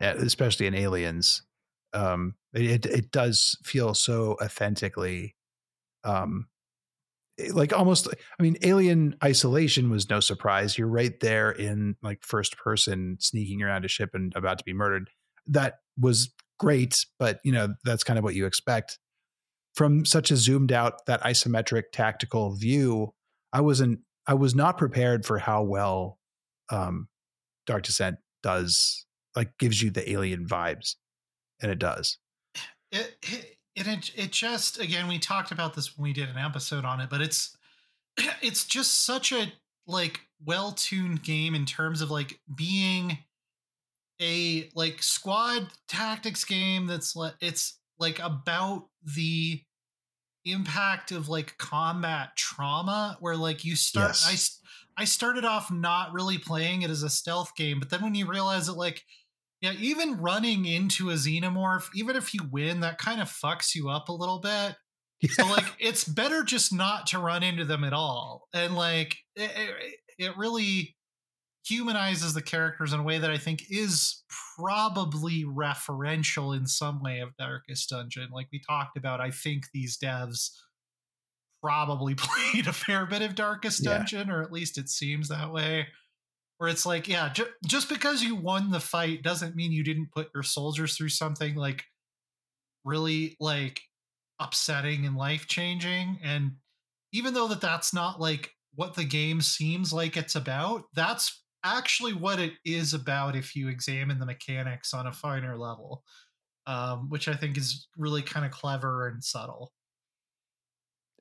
eh, 0.00 0.14
especially 0.18 0.66
in 0.66 0.74
Aliens. 0.74 1.42
Um, 1.92 2.34
it 2.52 2.86
it 2.86 3.10
does 3.10 3.58
feel 3.64 3.94
so 3.94 4.36
authentically 4.42 5.34
um, 6.04 6.46
Eh, 7.38 7.50
like 7.52 7.72
almost 7.72 8.08
i 8.08 8.42
mean 8.42 8.56
alien 8.62 9.14
isolation 9.22 9.90
was 9.90 10.08
no 10.08 10.20
surprise 10.20 10.78
you're 10.78 10.86
right 10.86 11.20
there 11.20 11.50
in 11.50 11.96
like 12.02 12.24
first 12.24 12.56
person 12.56 13.16
sneaking 13.20 13.62
around 13.62 13.84
a 13.84 13.88
ship 13.88 14.10
and 14.14 14.34
about 14.34 14.58
to 14.58 14.64
be 14.64 14.72
murdered 14.72 15.10
that 15.46 15.80
was 15.98 16.30
great 16.58 17.04
but 17.18 17.40
you 17.44 17.52
know 17.52 17.68
that's 17.84 18.04
kind 18.04 18.18
of 18.18 18.24
what 18.24 18.34
you 18.34 18.46
expect 18.46 18.98
from 19.74 20.06
such 20.06 20.30
a 20.30 20.36
zoomed 20.36 20.72
out 20.72 21.04
that 21.06 21.22
isometric 21.22 21.84
tactical 21.92 22.54
view 22.56 23.12
i 23.56 23.60
wasn't 23.60 23.98
i 24.26 24.34
was 24.34 24.54
not 24.54 24.76
prepared 24.76 25.24
for 25.24 25.38
how 25.38 25.62
well 25.62 26.18
um, 26.68 27.08
Dark 27.66 27.84
Descent 27.84 28.18
does 28.42 29.06
like 29.34 29.56
gives 29.58 29.82
you 29.82 29.90
the 29.90 30.10
alien 30.10 30.46
vibes, 30.46 30.94
and 31.60 31.70
it 31.70 31.78
does. 31.78 32.18
It, 32.90 33.16
it 33.22 33.56
it 33.74 34.10
it 34.16 34.32
just 34.32 34.80
again 34.80 35.08
we 35.08 35.18
talked 35.18 35.52
about 35.52 35.74
this 35.74 35.96
when 35.96 36.04
we 36.04 36.12
did 36.12 36.28
an 36.28 36.38
episode 36.38 36.84
on 36.84 37.00
it, 37.00 37.10
but 37.10 37.20
it's 37.20 37.56
it's 38.42 38.64
just 38.64 39.04
such 39.04 39.32
a 39.32 39.52
like 39.86 40.20
well 40.44 40.72
tuned 40.72 41.22
game 41.22 41.54
in 41.54 41.64
terms 41.64 42.00
of 42.00 42.10
like 42.10 42.40
being 42.54 43.18
a 44.20 44.70
like 44.74 45.02
squad 45.02 45.68
tactics 45.88 46.44
game 46.44 46.86
that's 46.86 47.14
like 47.14 47.34
it's 47.40 47.78
like 47.98 48.18
about 48.20 48.88
the 49.14 49.60
impact 50.46 51.12
of 51.12 51.28
like 51.28 51.58
combat 51.58 52.30
trauma 52.36 53.16
where 53.20 53.36
like 53.36 53.64
you 53.64 53.76
start 53.76 54.18
yes. 54.24 54.60
I 54.96 55.02
I 55.02 55.04
started 55.04 55.44
off 55.44 55.70
not 55.70 56.12
really 56.12 56.38
playing 56.38 56.82
it 56.82 56.90
as 56.90 57.02
a 57.02 57.10
stealth 57.10 57.54
game 57.56 57.78
but 57.78 57.90
then 57.90 58.02
when 58.02 58.14
you 58.14 58.26
realize 58.26 58.66
that 58.66 58.76
like 58.76 59.02
yeah 59.60 59.72
even 59.72 60.20
running 60.20 60.64
into 60.64 61.10
a 61.10 61.14
xenomorph 61.14 61.88
even 61.94 62.16
if 62.16 62.32
you 62.32 62.40
win 62.50 62.80
that 62.80 62.98
kind 62.98 63.20
of 63.20 63.28
fucks 63.28 63.74
you 63.74 63.88
up 63.88 64.08
a 64.08 64.12
little 64.12 64.40
bit 64.40 64.76
yeah. 65.20 65.30
so 65.32 65.46
like 65.46 65.66
it's 65.78 66.04
better 66.04 66.42
just 66.42 66.72
not 66.72 67.06
to 67.08 67.18
run 67.18 67.42
into 67.42 67.64
them 67.64 67.84
at 67.84 67.92
all 67.92 68.48
and 68.54 68.74
like 68.74 69.16
it, 69.34 69.50
it, 69.56 69.94
it 70.18 70.36
really 70.36 70.96
humanizes 71.66 72.34
the 72.34 72.42
characters 72.42 72.92
in 72.92 73.00
a 73.00 73.02
way 73.02 73.18
that 73.18 73.30
I 73.30 73.38
think 73.38 73.64
is 73.70 74.22
probably 74.58 75.44
referential 75.44 76.56
in 76.56 76.66
some 76.66 77.02
way 77.02 77.20
of 77.20 77.36
Darkest 77.36 77.90
Dungeon. 77.90 78.28
Like 78.32 78.48
we 78.52 78.60
talked 78.60 78.96
about, 78.96 79.20
I 79.20 79.30
think 79.30 79.64
these 79.72 79.98
devs 79.98 80.50
probably 81.62 82.14
played 82.16 82.66
a 82.66 82.72
fair 82.72 83.06
bit 83.06 83.22
of 83.22 83.34
Darkest 83.34 83.84
Dungeon, 83.84 84.28
yeah. 84.28 84.34
or 84.34 84.42
at 84.42 84.52
least 84.52 84.78
it 84.78 84.88
seems 84.88 85.28
that 85.28 85.52
way. 85.52 85.88
Where 86.58 86.70
it's 86.70 86.86
like, 86.86 87.06
yeah, 87.06 87.28
ju- 87.28 87.48
just 87.66 87.88
because 87.88 88.22
you 88.22 88.34
won 88.34 88.70
the 88.70 88.80
fight 88.80 89.22
doesn't 89.22 89.56
mean 89.56 89.72
you 89.72 89.84
didn't 89.84 90.12
put 90.12 90.30
your 90.34 90.42
soldiers 90.42 90.96
through 90.96 91.10
something 91.10 91.54
like 91.54 91.84
really 92.84 93.36
like 93.40 93.80
upsetting 94.40 95.04
and 95.04 95.16
life 95.16 95.46
changing. 95.46 96.18
And 96.24 96.52
even 97.12 97.34
though 97.34 97.48
that 97.48 97.60
that's 97.60 97.92
not 97.92 98.20
like 98.20 98.52
what 98.74 98.94
the 98.94 99.04
game 99.04 99.42
seems 99.42 99.92
like 99.92 100.16
it's 100.16 100.34
about, 100.34 100.84
that's 100.94 101.42
actually 101.66 102.12
what 102.12 102.38
it 102.38 102.54
is 102.64 102.94
about 102.94 103.36
if 103.36 103.56
you 103.56 103.68
examine 103.68 104.18
the 104.18 104.26
mechanics 104.26 104.94
on 104.94 105.06
a 105.06 105.12
finer 105.12 105.56
level, 105.56 106.04
um, 106.66 107.08
which 107.08 107.28
I 107.28 107.34
think 107.34 107.56
is 107.56 107.88
really 107.96 108.22
kind 108.22 108.46
of 108.46 108.52
clever 108.52 109.08
and 109.08 109.22
subtle. 109.22 109.72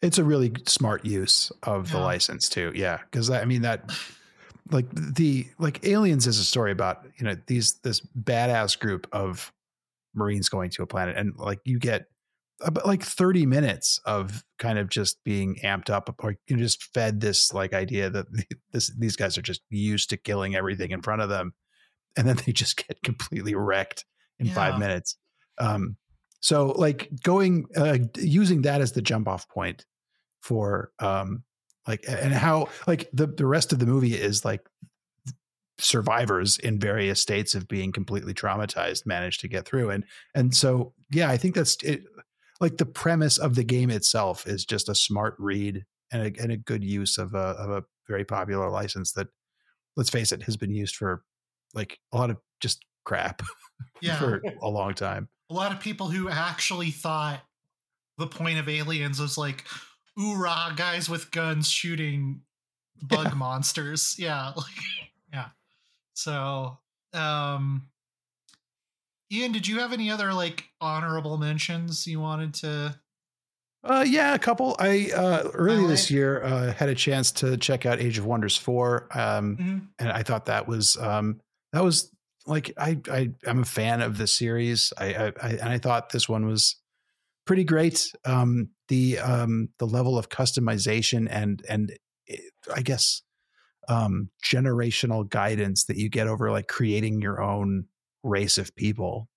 It's 0.01 0.17
a 0.17 0.23
really 0.23 0.53
smart 0.67 1.05
use 1.05 1.51
of 1.63 1.91
the 1.91 1.97
license 1.97 2.49
too. 2.49 2.71
Yeah, 2.75 2.99
because 3.09 3.29
I 3.29 3.45
mean 3.45 3.63
that 3.63 3.91
like 4.71 4.87
the 4.93 5.47
like 5.57 5.85
aliens 5.87 6.27
is 6.27 6.37
a 6.37 6.43
story 6.43 6.71
about 6.71 7.05
you 7.17 7.25
know 7.25 7.35
these 7.47 7.75
this 7.79 8.01
badass 8.01 8.77
group 8.77 9.07
of 9.11 9.51
marines 10.13 10.49
going 10.49 10.69
to 10.71 10.83
a 10.83 10.87
planet 10.87 11.17
and 11.17 11.35
like 11.37 11.59
you 11.65 11.79
get 11.79 12.07
about 12.61 12.85
like 12.85 13.03
30 13.03 13.45
minutes 13.45 13.99
of 14.05 14.43
kind 14.59 14.79
of 14.79 14.89
just 14.89 15.23
being 15.23 15.57
amped 15.63 15.89
up 15.89 16.13
or 16.19 16.35
you 16.47 16.55
know, 16.55 16.61
just 16.61 16.83
fed 16.93 17.19
this 17.19 17.53
like 17.53 17.73
idea 17.73 18.09
that 18.09 18.25
this 18.71 18.91
these 18.97 19.15
guys 19.15 19.37
are 19.37 19.41
just 19.41 19.61
used 19.69 20.09
to 20.09 20.17
killing 20.17 20.55
everything 20.55 20.91
in 20.91 21.01
front 21.01 21.21
of 21.21 21.29
them 21.29 21.53
and 22.15 22.27
then 22.27 22.37
they 22.45 22.51
just 22.51 22.77
get 22.87 23.01
completely 23.03 23.55
wrecked 23.55 24.05
in 24.39 24.47
yeah. 24.47 24.53
five 24.53 24.79
minutes 24.79 25.17
um 25.57 25.97
so 26.39 26.67
like 26.67 27.09
going 27.23 27.65
uh 27.75 27.97
using 28.17 28.61
that 28.61 28.81
as 28.81 28.93
the 28.93 29.01
jump 29.01 29.27
off 29.27 29.49
point 29.49 29.85
for 30.41 30.91
um 30.99 31.43
like 31.87 32.03
and 32.07 32.33
how 32.33 32.67
like 32.87 33.09
the 33.13 33.27
the 33.27 33.45
rest 33.45 33.73
of 33.73 33.79
the 33.79 33.85
movie 33.85 34.13
is 34.13 34.45
like 34.45 34.61
survivors 35.77 36.57
in 36.57 36.79
various 36.79 37.19
states 37.19 37.53
of 37.53 37.67
being 37.67 37.91
completely 37.91 38.33
traumatized 38.33 39.05
managed 39.05 39.41
to 39.41 39.47
get 39.47 39.65
through 39.65 39.89
and 39.89 40.05
and 40.33 40.55
so 40.55 40.93
yeah 41.11 41.29
i 41.29 41.35
think 41.35 41.53
that's 41.53 41.75
it 41.83 42.05
like 42.59 42.77
the 42.77 42.85
premise 42.85 43.37
of 43.37 43.55
the 43.55 43.63
game 43.63 43.89
itself 43.89 44.47
is 44.47 44.65
just 44.65 44.89
a 44.89 44.95
smart 44.95 45.35
read 45.39 45.85
and 46.11 46.21
a, 46.21 46.41
and 46.41 46.51
a 46.51 46.57
good 46.57 46.83
use 46.83 47.17
of 47.17 47.33
a 47.33 47.37
of 47.37 47.69
a 47.69 47.83
very 48.07 48.25
popular 48.25 48.69
license 48.69 49.11
that 49.13 49.27
let's 49.97 50.09
face 50.09 50.31
it 50.31 50.43
has 50.43 50.57
been 50.57 50.73
used 50.73 50.95
for 50.95 51.23
like 51.73 51.99
a 52.13 52.17
lot 52.17 52.29
of 52.29 52.37
just 52.59 52.85
crap 53.03 53.41
yeah. 54.01 54.17
for 54.17 54.41
a 54.61 54.69
long 54.69 54.93
time 54.93 55.27
a 55.49 55.53
lot 55.53 55.71
of 55.71 55.79
people 55.79 56.07
who 56.07 56.29
actually 56.29 56.91
thought 56.91 57.41
the 58.17 58.27
point 58.27 58.57
of 58.57 58.69
aliens 58.69 59.19
was 59.19 59.37
like 59.37 59.65
oorah 60.17 60.75
guys 60.77 61.09
with 61.09 61.31
guns 61.31 61.69
shooting 61.69 62.41
bug 63.01 63.27
yeah. 63.29 63.33
monsters 63.33 64.15
yeah 64.17 64.51
like, 64.55 64.65
yeah 65.33 65.47
so 66.13 66.77
um 67.13 67.87
Ian, 69.35 69.51
did 69.51 69.67
you 69.67 69.79
have 69.79 69.93
any 69.93 70.09
other 70.09 70.33
like 70.33 70.65
honorable 70.79 71.37
mentions 71.37 72.07
you 72.07 72.19
wanted 72.19 72.53
to? 72.55 72.95
Uh, 73.83 74.03
yeah, 74.07 74.33
a 74.33 74.39
couple. 74.39 74.75
I 74.79 75.11
uh, 75.15 75.49
early 75.53 75.81
right. 75.81 75.87
this 75.87 76.09
year 76.09 76.43
uh, 76.43 76.73
had 76.73 76.89
a 76.89 76.95
chance 76.95 77.31
to 77.33 77.55
check 77.57 77.85
out 77.85 77.99
Age 77.99 78.17
of 78.17 78.25
Wonders 78.25 78.57
four, 78.57 79.07
um, 79.11 79.57
mm-hmm. 79.57 79.77
and 79.99 80.11
I 80.11 80.23
thought 80.23 80.45
that 80.45 80.67
was 80.67 80.97
um, 80.97 81.39
that 81.71 81.83
was 81.83 82.09
like 82.47 82.73
I, 82.77 82.97
I 83.11 83.29
I'm 83.45 83.61
a 83.61 83.65
fan 83.65 84.01
of 84.01 84.17
the 84.17 84.25
series. 84.25 84.91
I, 84.97 85.13
I, 85.13 85.25
I 85.41 85.49
and 85.49 85.69
I 85.69 85.77
thought 85.77 86.09
this 86.09 86.27
one 86.27 86.47
was 86.47 86.77
pretty 87.45 87.63
great. 87.63 88.11
Um, 88.25 88.69
the 88.87 89.19
um, 89.19 89.69
the 89.77 89.85
level 89.85 90.17
of 90.17 90.29
customization 90.29 91.27
and 91.29 91.63
and 91.69 91.91
it, 92.25 92.41
I 92.73 92.81
guess 92.81 93.21
um, 93.87 94.29
generational 94.43 95.29
guidance 95.29 95.85
that 95.85 95.97
you 95.97 96.09
get 96.09 96.27
over 96.27 96.49
like 96.51 96.67
creating 96.67 97.21
your 97.21 97.41
own 97.41 97.85
race 98.25 98.57
of 98.57 98.75
people 98.75 99.29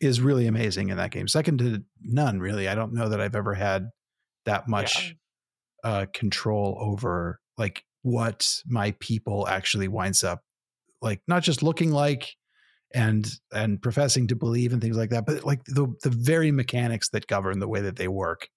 is 0.00 0.20
really 0.20 0.46
amazing 0.46 0.88
in 0.90 0.96
that 0.96 1.10
game. 1.10 1.28
Second 1.28 1.58
to 1.58 1.84
none, 2.02 2.40
really. 2.40 2.68
I 2.68 2.74
don't 2.74 2.92
know 2.92 3.08
that 3.08 3.20
I've 3.20 3.36
ever 3.36 3.54
had 3.54 3.90
that 4.44 4.68
much 4.68 5.16
yeah. 5.84 5.90
uh, 5.90 6.06
control 6.12 6.76
over 6.80 7.40
like 7.56 7.84
what 8.02 8.62
my 8.66 8.94
people 9.00 9.48
actually 9.48 9.88
winds 9.88 10.22
up 10.22 10.40
like, 11.04 11.20
not 11.28 11.42
just 11.42 11.62
looking 11.62 11.92
like 11.92 12.34
and 12.94 13.30
and 13.52 13.80
professing 13.80 14.26
to 14.28 14.36
believe 14.36 14.72
and 14.72 14.80
things 14.80 14.96
like 14.96 15.10
that, 15.10 15.26
but 15.26 15.44
like 15.44 15.62
the 15.66 15.86
the 16.02 16.10
very 16.10 16.50
mechanics 16.50 17.10
that 17.10 17.26
govern 17.26 17.60
the 17.60 17.68
way 17.68 17.82
that 17.82 17.96
they 17.96 18.08
work 18.08 18.48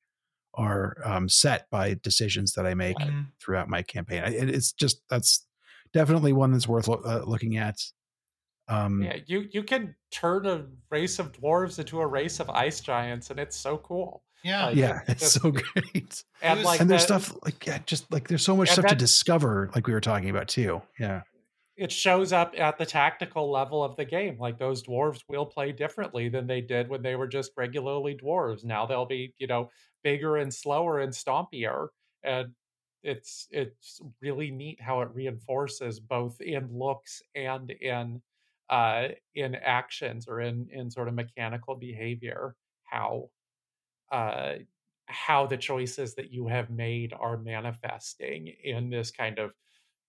are 0.54 0.98
um, 1.04 1.30
set 1.30 1.70
by 1.70 1.96
decisions 2.02 2.54
that 2.54 2.66
I 2.66 2.74
make 2.74 2.98
mm-hmm. 2.98 3.22
throughout 3.44 3.70
my 3.70 3.84
campaign. 3.84 4.24
it's 4.26 4.72
just 4.72 5.02
that's 5.10 5.46
definitely 5.94 6.34
one 6.34 6.52
that's 6.52 6.68
worth 6.68 6.88
lo- 6.88 7.02
uh, 7.06 7.24
looking 7.26 7.58
at. 7.58 7.76
Um, 8.68 9.02
yeah, 9.02 9.18
you 9.26 9.48
you 9.52 9.64
can 9.64 9.96
turn 10.12 10.46
a 10.46 10.66
race 10.90 11.20
of 11.20 11.32
dwarves 11.32 11.80
into 11.80 12.00
a 12.02 12.08
race 12.08 12.40
of 12.40 12.50
ice 12.50 12.82
giants, 12.82 13.30
and 13.30 13.40
it's 13.40 13.58
so 13.58 13.78
cool. 13.78 14.24
Yeah, 14.44 14.68
like, 14.68 14.76
yeah, 14.76 15.02
it's 15.08 15.32
so 15.32 15.52
great. 15.74 16.24
And 16.42 16.64
like, 16.64 16.80
and 16.80 16.90
there's 16.90 17.06
the, 17.06 17.20
stuff 17.20 17.38
like 17.44 17.66
yeah, 17.66 17.80
just 17.86 18.12
like 18.12 18.28
there's 18.28 18.44
so 18.44 18.56
much 18.56 18.72
stuff 18.72 18.84
that, 18.84 18.90
to 18.90 18.96
discover, 18.96 19.70
like 19.74 19.88
we 19.88 19.94
were 19.94 20.02
talking 20.02 20.30
about 20.30 20.48
too. 20.48 20.82
Yeah, 21.00 21.22
it 21.78 21.92
shows 21.92 22.34
up 22.34 22.56
at 22.58 22.78
the 22.78 22.86
tactical 22.86 23.52
level 23.52 23.84
of 23.84 23.96
the 23.96 24.06
game. 24.06 24.38
Like 24.40 24.58
those 24.58 24.84
dwarves 24.84 25.22
will 25.30 25.46
play 25.46 25.72
differently 25.72 26.28
than 26.28 26.48
they 26.48 26.60
did 26.60 26.90
when 26.90 27.02
they 27.02 27.16
were 27.16 27.28
just 27.28 27.52
regularly 27.56 28.16
dwarves. 28.16 28.66
Now 28.66 28.86
they'll 28.86 29.06
be 29.06 29.34
you 29.38 29.48
know 29.48 29.70
bigger 30.04 30.38
and 30.38 30.54
slower 30.54 31.00
and 31.00 31.14
stompier, 31.14 31.88
and 32.24 32.50
it's 33.04 33.48
it's 33.52 34.02
really 34.22 34.52
neat 34.52 34.82
how 34.82 35.02
it 35.02 35.10
reinforces 35.14 36.00
both 36.00 36.42
in 36.42 36.68
looks 36.72 37.22
and 37.36 37.72
in 37.72 38.22
uh, 38.70 39.10
in 39.36 39.56
actions 39.56 40.28
or 40.28 40.42
in 40.42 40.68
in 40.72 40.92
sort 40.92 41.08
of 41.08 41.14
mechanical 41.14 41.76
behavior 41.76 42.56
how 42.84 43.30
uh, 44.12 44.54
how 45.08 45.46
the 45.48 45.58
choices 45.58 46.16
that 46.16 46.32
you 46.32 46.48
have 46.48 46.70
made 46.70 47.14
are 47.14 47.38
manifesting 47.38 48.48
in 48.64 48.90
this 48.90 49.12
kind 49.12 49.40
of 49.40 49.52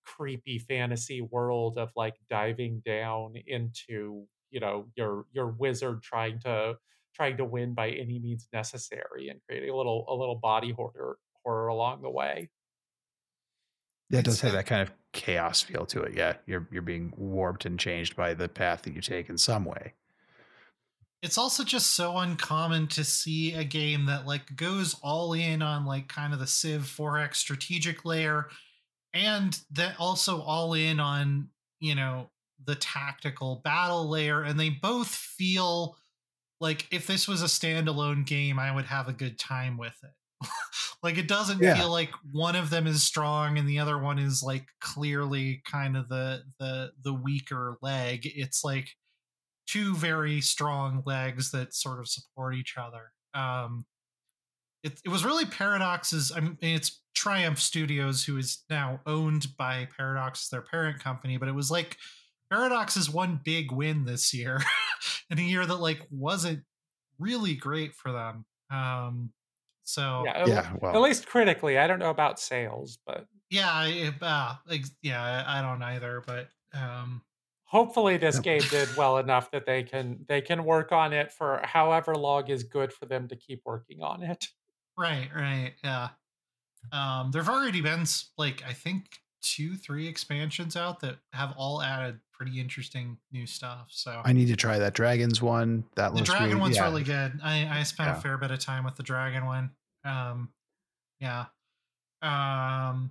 creepy 0.04 0.58
fantasy 0.58 1.20
world 1.20 1.78
of 1.78 1.90
like 1.96 2.14
diving 2.30 2.82
down 2.84 3.34
into 3.46 4.24
you 4.50 4.60
know 4.60 4.86
your 4.96 5.26
your 5.32 5.48
wizard 5.48 6.02
trying 6.02 6.40
to 6.40 6.74
trying 7.14 7.36
to 7.36 7.44
win 7.44 7.74
by 7.74 7.90
any 7.90 8.18
means 8.18 8.48
necessary 8.52 9.28
and 9.28 9.40
creating 9.46 9.70
a 9.70 9.76
little 9.76 10.04
a 10.08 10.14
little 10.14 10.36
body 10.36 10.72
horror 10.72 11.18
horror 11.44 11.68
along 11.68 12.02
the 12.02 12.10
way 12.10 12.48
yeah, 14.10 14.20
it 14.20 14.24
does 14.24 14.40
have 14.40 14.52
that 14.52 14.66
kind 14.66 14.82
of 14.82 14.92
chaos 15.12 15.62
feel 15.62 15.86
to 15.86 16.02
it. 16.02 16.14
Yeah, 16.14 16.34
you're 16.46 16.68
you're 16.70 16.82
being 16.82 17.12
warped 17.16 17.64
and 17.64 17.78
changed 17.78 18.16
by 18.16 18.34
the 18.34 18.48
path 18.48 18.82
that 18.82 18.94
you 18.94 19.00
take 19.00 19.28
in 19.28 19.38
some 19.38 19.64
way. 19.64 19.94
It's 21.20 21.36
also 21.36 21.64
just 21.64 21.94
so 21.94 22.16
uncommon 22.16 22.86
to 22.88 23.02
see 23.02 23.52
a 23.54 23.64
game 23.64 24.06
that 24.06 24.26
like 24.26 24.54
goes 24.54 24.94
all 25.02 25.32
in 25.32 25.62
on 25.62 25.84
like 25.84 26.08
kind 26.08 26.32
of 26.32 26.38
the 26.38 26.46
Civ 26.46 26.82
4X 26.82 27.36
strategic 27.36 28.04
layer 28.04 28.46
and 29.12 29.58
that 29.72 29.96
also 29.98 30.40
all 30.40 30.74
in 30.74 31.00
on, 31.00 31.48
you 31.80 31.96
know, 31.96 32.30
the 32.64 32.76
tactical 32.76 33.60
battle 33.64 34.08
layer 34.08 34.42
and 34.42 34.60
they 34.60 34.68
both 34.68 35.08
feel 35.08 35.96
like 36.60 36.86
if 36.92 37.06
this 37.08 37.26
was 37.26 37.42
a 37.42 37.46
standalone 37.46 38.24
game 38.24 38.58
I 38.58 38.72
would 38.72 38.84
have 38.86 39.08
a 39.08 39.12
good 39.12 39.38
time 39.38 39.76
with 39.76 39.96
it. 40.04 40.12
like 41.02 41.18
it 41.18 41.28
doesn't 41.28 41.60
Yeah. 41.62 41.74
feel 41.76 41.90
like 41.90 42.10
one 42.32 42.56
of 42.56 42.70
them 42.70 42.86
is 42.86 43.02
strong 43.02 43.58
and 43.58 43.68
the 43.68 43.78
other 43.78 43.98
one 43.98 44.18
is 44.18 44.42
like 44.42 44.66
clearly 44.80 45.62
kind 45.64 45.96
of 45.96 46.08
the 46.08 46.42
the 46.58 46.92
the 47.02 47.14
weaker 47.14 47.76
leg. 47.82 48.22
It's 48.24 48.64
like 48.64 48.88
two 49.66 49.94
very 49.96 50.40
strong 50.40 51.02
legs 51.04 51.50
that 51.50 51.74
sort 51.74 51.98
of 52.00 52.08
support 52.08 52.54
each 52.54 52.76
other. 52.78 53.12
Um, 53.34 53.84
it, 54.82 55.00
it 55.04 55.08
was 55.08 55.24
really 55.24 55.44
Paradox's 55.44 56.32
I 56.34 56.40
mean, 56.40 56.56
it's 56.62 57.00
Triumph 57.14 57.60
Studios, 57.60 58.24
who 58.24 58.36
is 58.36 58.62
now 58.70 59.00
owned 59.06 59.48
by 59.58 59.88
Paradox, 59.96 60.48
their 60.48 60.62
parent 60.62 61.02
company. 61.02 61.36
But 61.36 61.48
it 61.48 61.54
was 61.54 61.70
like 61.70 61.96
Paradox's 62.50 63.10
one 63.10 63.40
big 63.44 63.72
win 63.72 64.04
this 64.04 64.32
year, 64.32 64.60
in 65.30 65.38
a 65.38 65.42
year 65.42 65.66
that 65.66 65.76
like 65.76 66.06
wasn't 66.10 66.62
really 67.18 67.54
great 67.54 67.94
for 67.94 68.12
them. 68.12 68.44
Um, 68.70 69.32
so 69.88 70.22
Yeah, 70.26 70.32
at, 70.42 70.48
yeah, 70.48 70.72
at 70.82 71.00
least 71.00 71.26
critically. 71.26 71.78
I 71.78 71.86
don't 71.86 71.98
know 71.98 72.10
about 72.10 72.38
sales, 72.38 72.98
but 73.06 73.26
yeah, 73.50 73.84
it, 73.86 74.14
uh, 74.20 74.54
ex- 74.70 74.92
yeah, 75.02 75.22
I 75.46 75.58
I 75.58 75.62
don't 75.62 75.82
either. 75.82 76.22
But 76.26 76.48
um, 76.74 77.22
hopefully 77.64 78.18
this 78.18 78.36
Yep. 78.36 78.44
game 78.44 78.60
did 78.70 78.96
well 78.96 79.16
enough 79.18 79.50
that 79.52 79.64
they 79.64 79.82
can 79.82 80.24
they 80.28 80.40
can 80.42 80.64
work 80.64 80.92
on 80.92 81.12
it 81.14 81.32
for 81.32 81.60
however 81.64 82.14
long 82.14 82.48
is 82.48 82.62
good 82.64 82.92
for 82.92 83.06
them 83.06 83.28
to 83.28 83.36
keep 83.36 83.62
working 83.64 84.02
on 84.02 84.22
it. 84.22 84.48
Right, 84.98 85.30
right, 85.34 85.72
yeah. 85.82 86.08
Um, 86.92 87.30
there've 87.32 87.48
already 87.48 87.80
been 87.80 88.04
like 88.36 88.62
I 88.66 88.72
think 88.72 89.06
two, 89.40 89.76
three 89.76 90.06
expansions 90.08 90.76
out 90.76 91.00
that 91.00 91.16
have 91.32 91.54
all 91.56 91.80
added 91.80 92.18
pretty 92.32 92.60
interesting 92.60 93.18
new 93.32 93.46
stuff. 93.46 93.86
So 93.90 94.20
I 94.24 94.32
need 94.32 94.46
to 94.48 94.56
try 94.56 94.78
that 94.78 94.94
dragons 94.94 95.40
one. 95.42 95.84
That 95.96 96.10
the 96.10 96.16
looks 96.16 96.28
dragon 96.30 96.48
really, 96.50 96.60
one's 96.60 96.76
yeah. 96.76 96.84
really 96.84 97.04
good. 97.04 97.40
I 97.42 97.66
I 97.80 97.82
spent 97.84 98.08
Yeah. 98.10 98.18
a 98.18 98.20
fair 98.20 98.38
bit 98.38 98.50
of 98.50 98.58
time 98.60 98.84
with 98.84 98.96
the 98.96 99.02
dragon 99.02 99.46
one. 99.46 99.70
Um, 100.08 100.50
yeah, 101.20 101.46
um, 102.22 103.10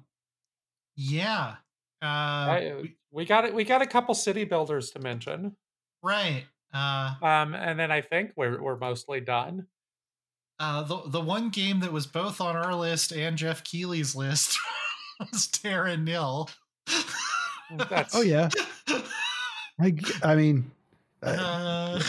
yeah. 0.95 1.56
Uh, 2.02 2.06
I- 2.06 2.74
we- 2.82 2.98
we 3.11 3.26
got 3.26 3.45
it. 3.45 3.53
We 3.53 3.64
got 3.64 3.82
a 3.82 3.88
couple 3.88 4.14
city 4.15 4.44
builders 4.44 4.91
to 4.91 4.99
mention, 4.99 5.56
right. 6.03 6.45
Uh, 6.74 7.14
um, 7.22 7.53
and 7.56 7.80
then 7.80 7.91
I 7.91 8.02
think 8.02 8.32
we're 8.36 8.61
we're 8.61 8.78
mostly 8.78 9.19
done. 9.22 9.68
uh, 10.60 10.84
the 10.84 11.02
the 11.07 11.22
one 11.22 11.49
game 11.49 11.80
that 11.82 11.91
was 11.94 12.07
both 12.07 12.41
on 12.41 12.56
our 12.56 12.74
list 12.76 13.11
and 13.14 13.38
Geoff 13.38 13.64
Keighley's 13.64 14.15
list 14.15 14.57
was 15.19 15.48
Terra 15.48 15.95
Nil. 15.98 16.49
Oh 18.14 18.22
yeah, 18.22 18.49
I 19.80 19.94
I 20.24 20.36
mean, 20.36 20.72
uh, 21.22 21.28
Uh, 21.99 22.03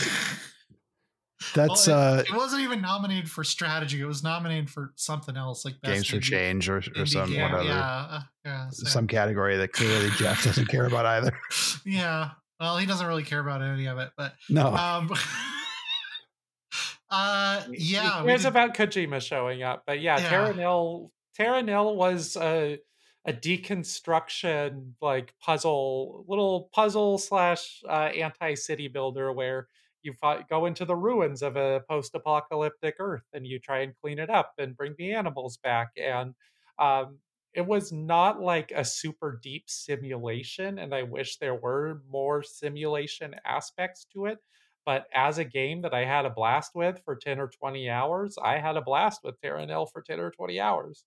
that's 1.53 1.87
well, 1.87 2.15
uh, 2.15 2.19
it, 2.21 2.29
it 2.29 2.35
wasn't 2.35 2.61
even 2.63 2.81
nominated 2.81 3.29
for 3.29 3.43
strategy. 3.43 3.99
It 4.01 4.05
was 4.05 4.23
nominated 4.23 4.69
for 4.69 4.91
something 4.95 5.35
else, 5.37 5.65
like 5.65 5.79
best 5.81 5.93
games 5.93 6.07
for 6.07 6.19
change 6.19 6.69
or 6.69 6.81
or 6.97 7.05
some 7.05 7.29
game. 7.31 7.41
whatever, 7.41 7.63
Yeah, 7.63 7.79
uh, 8.09 8.21
yeah, 8.45 8.69
so- 8.71 8.87
some 8.89 9.07
category 9.07 9.57
that 9.57 9.71
clearly 9.73 10.09
Geoff 10.17 10.43
doesn't 10.43 10.67
care 10.67 10.85
about 10.85 11.05
either. 11.05 11.31
yeah. 11.85 12.31
Well, 12.59 12.77
he 12.77 12.85
doesn't 12.85 13.07
really 13.07 13.23
care 13.23 13.39
about 13.39 13.61
any 13.61 13.85
of 13.87 13.97
it, 13.99 14.11
but 14.17 14.33
No, 14.49 14.67
um, 14.67 15.09
uh, 17.09 17.63
yeah, 17.71 18.17
He 18.19 18.21
we 18.23 18.27
cares 18.29 18.41
did- 18.43 18.49
about 18.49 18.75
Kojima 18.75 19.21
showing 19.21 19.63
up, 19.63 19.83
but 19.87 20.01
yeah, 20.01 20.19
Yeah. 20.19 20.29
Terra 20.29 20.53
Nil 20.55 21.11
Terra 21.35 21.63
Nil 21.63 21.95
was 21.95 22.35
a 22.35 22.79
a 23.25 23.33
deconstruction 23.33 24.93
like 25.01 25.33
puzzle, 25.41 26.25
little 26.27 26.69
puzzle 26.73 27.17
slash 27.17 27.81
uh, 27.87 27.91
anti 28.15 28.55
city 28.55 28.87
builder 28.87 29.31
where 29.31 29.67
you 30.01 30.13
fi- 30.13 30.43
go 30.49 30.65
into 30.65 30.85
the 30.85 30.95
ruins 30.95 31.41
of 31.41 31.55
a 31.55 31.81
post 31.89 32.15
apocalyptic 32.15 32.95
Earth 32.99 33.25
and 33.33 33.45
you 33.45 33.59
try 33.59 33.79
and 33.79 33.93
clean 34.01 34.19
it 34.19 34.29
up 34.29 34.53
and 34.57 34.77
bring 34.77 34.95
the 34.97 35.13
animals 35.13 35.57
back 35.57 35.89
and 35.97 36.33
um, 36.79 37.17
it 37.53 37.65
was 37.65 37.91
not 37.91 38.39
like 38.39 38.71
a 38.75 38.85
super 38.85 39.39
deep 39.41 39.63
simulation 39.67 40.79
and 40.79 40.93
i 40.93 41.01
wish 41.03 41.37
there 41.37 41.55
were 41.55 42.01
more 42.09 42.43
simulation 42.43 43.35
aspects 43.45 44.05
to 44.13 44.25
it 44.25 44.37
but 44.85 45.07
as 45.15 45.39
a 45.39 45.43
game 45.43 45.81
that 45.81 45.93
i 45.93 46.05
had 46.05 46.25
a 46.25 46.29
blast 46.29 46.75
with 46.75 47.01
for 47.03 47.15
10 47.15 47.39
or 47.39 47.47
20 47.47 47.89
hours 47.89 48.37
i 48.43 48.59
had 48.59 48.77
a 48.77 48.81
blast 48.81 49.21
with 49.23 49.39
Terra 49.41 49.65
Nil 49.65 49.87
for 49.87 50.01
10 50.01 50.19
or 50.19 50.31
20 50.31 50.59
hours 50.59 51.05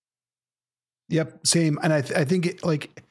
Yep, 1.09 1.45
same. 1.45 1.77
And 1.83 1.93
I 1.93 2.01
th- 2.01 2.17
I 2.17 2.23
think 2.25 2.45
it 2.45 2.63
like 2.63 3.03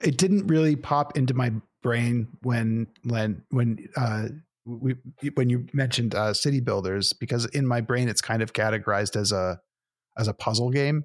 it 0.00 0.16
didn't 0.16 0.46
really 0.46 0.76
pop 0.76 1.16
into 1.16 1.34
my 1.34 1.52
brain 1.82 2.28
when 2.42 2.86
when 3.02 3.42
when 3.50 3.88
uh 3.96 4.28
we 4.66 4.96
when 5.34 5.50
you 5.50 5.66
mentioned 5.72 6.14
uh 6.14 6.32
city 6.34 6.60
builders 6.60 7.12
because 7.12 7.44
in 7.46 7.66
my 7.66 7.80
brain 7.80 8.08
it's 8.08 8.20
kind 8.20 8.42
of 8.42 8.52
categorized 8.52 9.16
as 9.16 9.32
a 9.32 9.60
as 10.16 10.28
a 10.28 10.34
puzzle 10.34 10.70
game. 10.70 11.04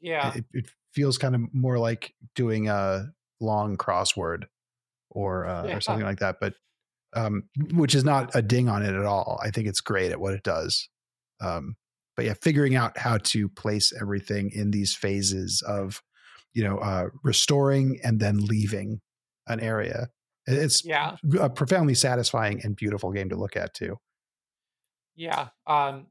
yeah 0.00 0.34
It, 0.34 0.44
it 0.52 0.70
feels 0.92 1.18
kind 1.18 1.34
of 1.34 1.42
more 1.52 1.78
like 1.78 2.14
doing 2.34 2.68
a 2.68 3.06
long 3.40 3.76
crossword 3.76 4.44
or 5.10 5.46
uh, 5.46 5.66
Yeah. 5.66 5.76
or 5.76 5.80
something 5.80 6.04
like 6.06 6.18
that, 6.20 6.36
but 6.40 6.54
um 7.14 7.44
which 7.72 7.94
is 7.94 8.04
not 8.04 8.30
a 8.34 8.42
ding 8.42 8.68
on 8.68 8.82
it 8.84 8.94
at 8.94 9.04
all. 9.06 9.40
I 9.42 9.50
think 9.50 9.66
it's 9.66 9.80
great 9.80 10.12
at 10.12 10.20
what 10.20 10.34
it 10.34 10.42
does. 10.44 10.88
Um 11.40 11.76
but 12.16 12.26
yeah, 12.26 12.34
figuring 12.34 12.76
out 12.76 12.98
how 12.98 13.18
to 13.18 13.48
place 13.48 13.92
everything 13.98 14.50
in 14.52 14.72
these 14.72 14.94
phases 14.94 15.62
of, 15.66 16.02
you 16.52 16.62
know, 16.62 16.76
uh, 16.78 17.06
restoring 17.24 17.98
and 18.04 18.20
then 18.20 18.44
leaving 18.44 19.00
an 19.46 19.58
area. 19.60 20.08
It- 20.52 20.58
It's 20.64 20.84
yeah 20.84 21.16
a 21.40 21.50
profoundly 21.50 21.94
satisfying 21.94 22.60
and 22.64 22.76
beautiful 22.76 23.12
game 23.12 23.28
to 23.30 23.36
look 23.36 23.56
at 23.56 23.74
too. 23.74 23.96
Yeah, 25.16 25.48
um, 25.66 26.06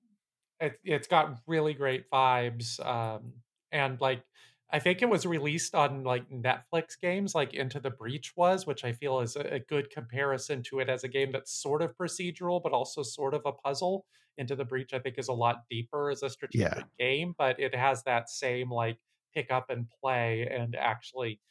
it, 0.60 0.80
it's 0.84 1.08
got 1.08 1.40
really 1.48 1.74
great 1.74 2.10
vibes, 2.12 2.84
um, 2.86 3.34
and 3.72 4.00
like 4.02 4.24
I 4.72 4.80
think 4.80 5.02
it 5.02 5.10
was 5.10 5.26
released 5.26 5.74
on 5.74 6.04
like 6.04 6.30
Netflix 6.30 7.00
games, 7.02 7.34
like 7.34 7.54
Into 7.54 7.80
the 7.80 7.90
Breach 7.90 8.34
was, 8.36 8.68
which 8.68 8.84
I 8.84 8.92
feel 8.94 9.20
is 9.22 9.36
a, 9.36 9.56
a 9.56 9.60
good 9.60 9.90
comparison 9.90 10.62
to 10.64 10.80
it 10.80 10.90
as 10.90 11.04
a 11.04 11.08
game 11.08 11.32
that's 11.32 11.52
sort 11.52 11.82
of 11.82 11.96
procedural 11.98 12.62
but 12.62 12.74
also 12.74 13.04
sort 13.04 13.34
of 13.34 13.42
a 13.46 13.54
puzzle. 13.54 14.06
Into 14.38 14.56
the 14.56 14.66
Breach, 14.66 14.94
I 14.94 15.00
think, 15.00 15.18
is 15.18 15.28
a 15.28 15.34
lot 15.34 15.64
deeper 15.70 16.10
as 16.10 16.24
a 16.24 16.30
strategic 16.30 16.86
game, 16.98 17.34
but 17.38 17.60
it 17.60 17.76
has 17.76 18.04
that 18.04 18.30
same 18.30 18.70
like 18.72 18.98
pick 19.34 19.52
up 19.52 19.70
and 19.70 19.88
play 20.02 20.48
and 20.50 20.76
actually 20.76 21.42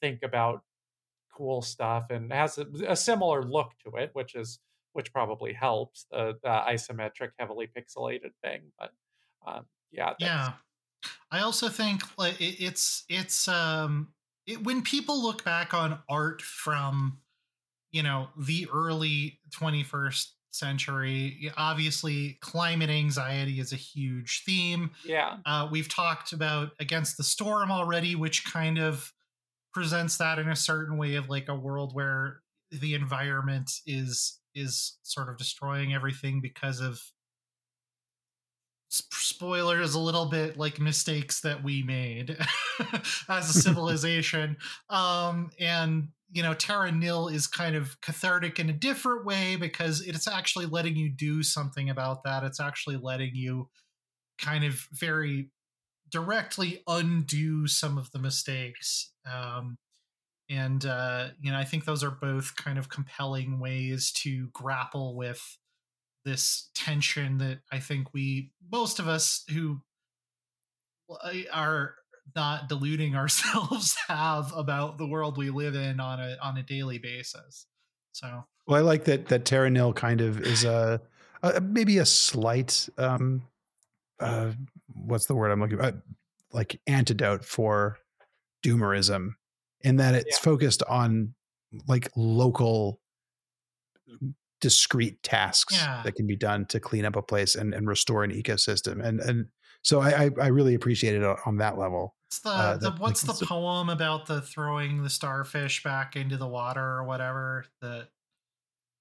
think 0.00 0.22
about 0.22 0.62
cool 1.38 1.62
stuff 1.62 2.10
and 2.10 2.32
has 2.32 2.58
a, 2.58 2.66
a 2.88 2.96
similar 2.96 3.42
look 3.42 3.70
to 3.84 3.96
it, 3.96 4.10
which 4.12 4.34
is 4.34 4.58
which 4.92 5.12
probably 5.12 5.52
helps 5.52 6.06
the, 6.10 6.34
the 6.42 6.48
isometric, 6.48 7.30
heavily 7.38 7.68
pixelated 7.68 8.32
thing. 8.42 8.62
But 8.78 8.90
um, 9.46 9.66
yeah, 9.92 10.14
that's- 10.18 10.20
yeah 10.20 10.52
i 11.30 11.38
also 11.40 11.68
think 11.68 12.02
like 12.18 12.40
it, 12.40 12.56
it's 12.60 13.04
it's 13.08 13.46
um 13.46 14.08
it, 14.48 14.64
when 14.64 14.82
people 14.82 15.22
look 15.22 15.44
back 15.44 15.72
on 15.72 16.00
art 16.08 16.42
from 16.42 17.18
you 17.92 18.02
know 18.02 18.26
the 18.36 18.66
early 18.72 19.38
21st 19.56 20.26
century 20.50 21.52
obviously 21.56 22.36
climate 22.40 22.90
anxiety 22.90 23.60
is 23.60 23.72
a 23.72 23.76
huge 23.76 24.42
theme 24.44 24.90
yeah, 25.04 25.36
uh, 25.46 25.68
we've 25.70 25.88
talked 25.88 26.32
about 26.32 26.70
against 26.80 27.16
the 27.16 27.22
storm 27.22 27.70
already 27.70 28.16
which 28.16 28.44
kind 28.44 28.76
of 28.78 29.12
presents 29.72 30.16
that 30.18 30.38
in 30.38 30.48
a 30.48 30.56
certain 30.56 30.96
way 30.96 31.14
of 31.14 31.28
like 31.28 31.48
a 31.48 31.54
world 31.54 31.94
where 31.94 32.40
the 32.70 32.94
environment 32.94 33.70
is 33.86 34.38
is 34.54 34.98
sort 35.02 35.28
of 35.28 35.36
destroying 35.36 35.94
everything 35.94 36.40
because 36.40 36.80
of 36.80 37.00
spoilers 38.90 39.94
a 39.94 39.98
little 40.00 40.26
bit 40.26 40.56
like 40.56 40.80
mistakes 40.80 41.42
that 41.42 41.62
we 41.62 41.82
made 41.82 42.36
as 43.28 43.54
a 43.54 43.60
civilization. 43.60 44.56
Um 44.88 45.50
and 45.60 46.08
you 46.30 46.42
know 46.42 46.54
terra 46.54 46.90
nil 46.92 47.28
is 47.28 47.46
kind 47.46 47.76
of 47.76 48.00
cathartic 48.00 48.58
in 48.58 48.70
a 48.70 48.72
different 48.74 49.24
way 49.24 49.56
because 49.56 50.00
it's 50.00 50.28
actually 50.28 50.66
letting 50.66 50.96
you 50.96 51.10
do 51.10 51.42
something 51.42 51.90
about 51.90 52.24
that. 52.24 52.44
It's 52.44 52.60
actually 52.60 52.96
letting 52.96 53.34
you 53.34 53.68
kind 54.38 54.64
of 54.64 54.86
very 54.92 55.50
directly 56.10 56.82
undo 56.86 57.66
some 57.66 57.98
of 57.98 58.10
the 58.12 58.18
mistakes 58.18 59.12
um 59.30 59.76
and 60.48 60.86
uh 60.86 61.28
you 61.40 61.50
know 61.50 61.58
i 61.58 61.64
think 61.64 61.84
those 61.84 62.02
are 62.02 62.10
both 62.10 62.56
kind 62.56 62.78
of 62.78 62.88
compelling 62.88 63.58
ways 63.60 64.12
to 64.12 64.48
grapple 64.52 65.14
with 65.16 65.58
this 66.28 66.68
tension 66.74 67.38
that 67.38 67.60
I 67.72 67.78
think 67.80 68.12
we 68.12 68.52
most 68.70 68.98
of 68.98 69.08
us 69.08 69.44
who 69.50 69.80
are 71.52 71.94
not 72.36 72.68
deluding 72.68 73.16
ourselves 73.16 73.96
have 74.08 74.52
about 74.54 74.98
the 74.98 75.06
world 75.06 75.38
we 75.38 75.50
live 75.50 75.74
in 75.74 76.00
on 76.00 76.20
a 76.20 76.36
on 76.42 76.58
a 76.58 76.62
daily 76.62 76.98
basis. 76.98 77.66
So 78.12 78.44
Well, 78.66 78.78
I 78.78 78.82
like 78.82 79.04
that 79.04 79.26
that 79.28 79.44
Terra 79.44 79.70
Nil 79.70 79.92
kind 79.92 80.20
of 80.20 80.40
is 80.40 80.64
a, 80.64 81.00
a 81.42 81.60
maybe 81.60 81.98
a 81.98 82.06
slight 82.06 82.88
um 82.98 83.42
uh 84.20 84.52
what's 84.94 85.26
the 85.26 85.34
word 85.34 85.50
I'm 85.50 85.60
looking 85.60 85.80
uh, 85.80 85.92
like 86.52 86.80
antidote 86.86 87.44
for 87.44 87.98
doomerism 88.64 89.30
in 89.82 89.96
that 89.96 90.14
it's 90.14 90.38
Yeah. 90.38 90.42
focused 90.44 90.82
on 90.84 91.34
like 91.86 92.08
local 92.16 93.00
discrete 94.60 95.22
tasks 95.22 95.74
Yeah. 95.76 96.02
that 96.04 96.14
can 96.16 96.26
be 96.26 96.34
done 96.36 96.66
to 96.66 96.80
clean 96.80 97.04
up 97.04 97.14
a 97.16 97.22
place 97.22 97.54
and, 97.54 97.72
and 97.74 97.86
restore 97.86 98.24
an 98.24 98.32
ecosystem 98.32 99.04
and 99.04 99.20
and 99.20 99.46
so 99.82 100.00
I 100.00 100.24
I, 100.24 100.30
I 100.42 100.46
really 100.48 100.74
appreciate 100.74 101.14
it 101.14 101.22
on 101.46 101.58
that 101.58 101.78
level. 101.78 102.16
It's 102.26 102.40
the, 102.40 102.50
Uh, 102.50 102.76
the 102.76 102.90
that- 102.90 102.98
what's 103.00 103.22
the 103.22 103.46
poem 103.46 103.88
about 103.88 104.26
the 104.26 104.42
throwing 104.42 105.02
the 105.04 105.10
starfish 105.10 105.82
back 105.84 106.16
into 106.16 106.36
the 106.36 106.48
water 106.48 106.82
or 106.82 107.04
whatever 107.04 107.64
that 107.80 108.08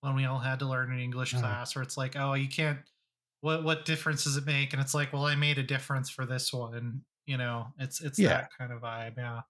when 0.01 0.13
we 0.15 0.25
all 0.25 0.37
had 0.37 0.59
to 0.59 0.67
learn 0.67 0.91
in 0.91 0.99
English 0.99 1.33
Oh. 1.33 1.39
class 1.39 1.75
where 1.75 1.81
it's 1.81 1.97
like, 1.97 2.15
oh, 2.15 2.35
you 2.35 2.47
can't 2.47 2.77
what 3.41 3.63
what 3.63 3.85
difference 3.85 4.23
does 4.23 4.37
it 4.37 4.45
make? 4.45 4.73
And 4.73 4.81
it's 4.81 4.93
like, 4.93 5.13
well, 5.13 5.25
I 5.25 5.35
made 5.35 5.57
a 5.57 5.63
difference 5.63 6.09
for 6.09 6.25
this 6.25 6.51
one. 6.53 7.01
You 7.25 7.37
know, 7.37 7.67
it's 7.79 8.01
it's 8.01 8.17
Yeah. 8.19 8.29
that 8.29 8.49
kind 8.57 8.71
of 8.71 8.81
vibe. 8.81 9.17
Yeah. 9.17 9.41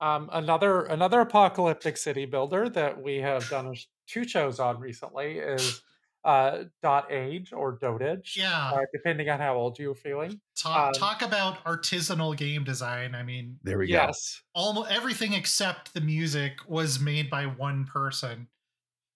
Um, 0.00 0.28
another 0.32 0.82
another 0.86 1.20
apocalyptic 1.20 1.96
city 1.96 2.24
builder 2.26 2.68
that 2.70 3.00
we 3.00 3.18
have 3.18 3.48
done 3.48 3.68
a 3.68 3.74
two 4.08 4.26
shows 4.26 4.58
on 4.58 4.80
recently 4.80 5.38
is 5.38 5.80
uh, 6.24 6.64
Dot 6.82 7.10
Age 7.10 7.52
or 7.52 7.78
Dotage, 7.78 8.36
Yeah. 8.36 8.72
uh, 8.74 8.80
depending 8.92 9.28
on 9.28 9.38
how 9.38 9.54
old 9.54 9.78
you're 9.78 9.94
feeling. 9.94 10.40
Talk 10.56 10.88
um, 10.88 10.92
talk 10.92 11.22
about 11.22 11.64
artisanal 11.64 12.36
game 12.36 12.64
design. 12.64 13.14
I 13.14 13.22
mean, 13.22 13.58
There 13.62 13.78
we 13.78 13.86
go. 13.86 13.92
Yes, 13.94 14.42
almost 14.54 14.90
everything 14.90 15.34
except 15.34 15.94
the 15.94 16.00
music 16.00 16.58
was 16.66 16.98
made 16.98 17.30
by 17.30 17.46
one 17.46 17.84
person 17.86 18.48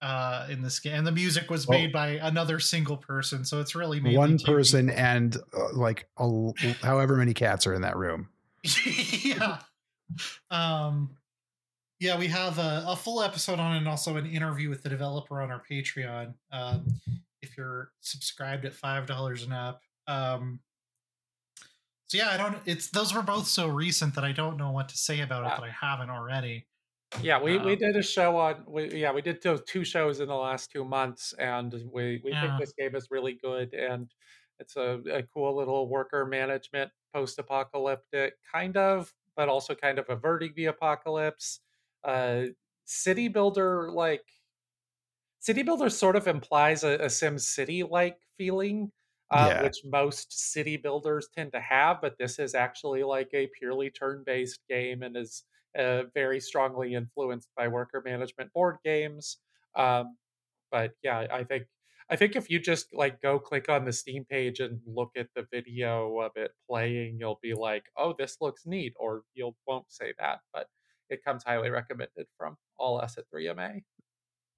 uh 0.02 0.47
in 0.51 0.60
this 0.62 0.78
game 0.78 0.94
and 0.94 1.06
the 1.06 1.12
music 1.12 1.51
was 1.51 1.66
Well- 1.66 1.78
made 1.78 1.93
by 1.93 2.09
another 2.23 2.60
single 2.60 2.97
person 2.98 3.44
so 3.44 3.60
it's 3.60 3.74
really 3.74 4.01
One 4.14 4.36
two 4.39 4.44
person 4.44 4.89
people. 4.89 5.01
and 5.05 5.36
uh, 5.56 5.73
like 5.74 6.09
a 6.18 6.23
l 6.23 6.55
however 6.82 7.16
many 7.16 7.32
cats 7.35 7.66
are 7.66 7.73
in 7.74 7.82
that 7.82 7.97
room. 7.97 8.28
yeah 8.62 9.59
um 10.51 11.16
yeah 11.98 12.18
we 12.18 12.27
have 12.28 12.59
a, 12.59 12.85
a 12.89 12.97
full 12.97 13.23
episode 13.23 13.59
on 13.59 13.77
and 13.77 13.89
also 13.89 14.16
an 14.16 14.27
interview 14.27 14.68
with 14.68 14.82
the 14.82 14.89
developer 14.89 15.40
on 15.40 15.51
our 15.51 15.62
patreon 15.70 16.35
um 16.52 16.86
if 17.43 17.56
you're 17.56 17.90
subscribed 18.01 18.64
at 18.64 18.74
five 18.74 19.06
dollars 19.06 19.43
and 19.44 19.52
up 19.55 19.81
um 20.09 20.60
so 22.09 22.18
yeah 22.18 22.28
i 22.31 22.36
don't 22.36 22.56
it's 22.66 22.90
those 22.90 23.14
were 23.14 23.23
both 23.23 23.47
so 23.47 23.66
recent 23.66 24.14
that 24.14 24.24
i 24.24 24.32
don't 24.32 24.56
know 24.56 24.70
what 24.70 24.89
to 24.89 24.97
say 24.98 25.20
about 25.20 25.44
it 25.44 25.51
that 25.59 25.64
i 25.64 25.70
haven't 25.70 26.10
already 26.10 26.66
yeah, 27.23 27.41
we, 27.41 27.59
we 27.59 27.77
Um, 27.77 27.77
did 27.77 27.97
a 27.97 28.03
show 28.03 28.37
on 28.37 28.65
we 28.66 28.95
yeah 28.95 29.12
we 29.12 29.23
did 29.23 29.43
those 29.43 29.62
two 29.65 29.85
shows 29.85 30.20
in 30.20 30.28
the 30.28 30.35
last 30.35 30.70
two 30.70 30.85
months, 30.85 31.33
and 31.35 31.73
we 31.93 32.20
we 32.24 32.35
Yeah. 32.35 32.37
think 32.37 32.57
this 32.57 32.73
game 32.73 32.95
is 32.95 33.11
really 33.11 33.35
good 33.35 33.74
and 33.74 34.12
it's 34.59 34.77
a, 34.77 35.01
a 35.11 35.23
cool 35.23 35.55
little 35.57 35.89
worker 35.89 36.24
management 36.27 36.91
post 37.15 37.39
apocalyptic 37.39 38.35
kind 38.53 38.77
of, 38.77 39.15
but 39.37 39.49
also 39.49 39.74
kind 39.74 39.99
of 39.99 40.07
averting 40.09 40.53
the 40.57 40.66
apocalypse. 40.66 41.61
Uh, 42.05 42.47
city 42.85 43.28
builder 43.28 43.91
like 43.91 44.24
city 45.41 45.62
builder 45.62 45.89
sort 45.91 46.16
of 46.16 46.27
implies 46.27 46.85
a, 46.85 46.99
a 46.99 47.11
sim 47.11 47.39
city 47.39 47.83
like 47.83 48.19
feeling 48.37 48.93
uh, 49.31 49.51
Yeah. 49.51 49.59
which 49.59 49.74
most 49.85 50.33
city 50.33 50.77
builders 50.77 51.28
tend 51.35 51.53
to 51.53 51.61
have 51.61 52.01
but 52.01 52.16
this 52.19 52.39
is 52.39 52.55
actually 52.55 53.03
like 53.03 53.28
a 53.33 53.49
purely 53.59 53.91
turn 53.91 54.23
based 54.24 54.61
game 54.69 55.03
and 55.03 55.16
is 55.16 55.45
uh, 55.78 56.03
very 56.15 56.40
strongly 56.40 56.94
influenced 56.94 57.48
by 57.57 57.69
worker 57.69 58.03
management 58.05 58.53
board 58.53 58.77
games 58.85 59.39
um, 59.77 60.16
but 60.70 60.93
yeah 61.03 61.27
i 61.32 61.44
think 61.44 61.65
i 62.11 62.16
think 62.16 62.36
if 62.36 62.51
you 62.51 62.59
just 62.59 62.86
like 62.94 63.20
go 63.20 63.39
click 63.39 63.69
on 63.69 63.85
the 63.85 63.93
steam 63.93 64.24
page 64.28 64.61
and 64.61 64.81
look 64.86 65.11
at 65.16 65.28
the 65.35 65.47
video 65.53 66.19
of 66.20 66.32
it 66.36 66.53
playing 66.69 67.16
you'll 67.20 67.39
be 67.43 67.55
like 67.55 67.85
oh 67.97 68.15
this 68.19 68.36
looks 68.40 68.66
neat 68.66 68.94
or 68.98 69.23
you 69.35 69.55
won't 69.66 69.86
say 69.89 70.12
that 70.19 70.40
but 70.53 70.66
it 71.11 71.24
comes 71.24 71.44
highly 71.44 71.70
recommended 71.70 72.27
from 72.36 72.57
all 72.78 73.01
us 73.01 73.16
at 73.19 73.24
3ma 73.35 73.82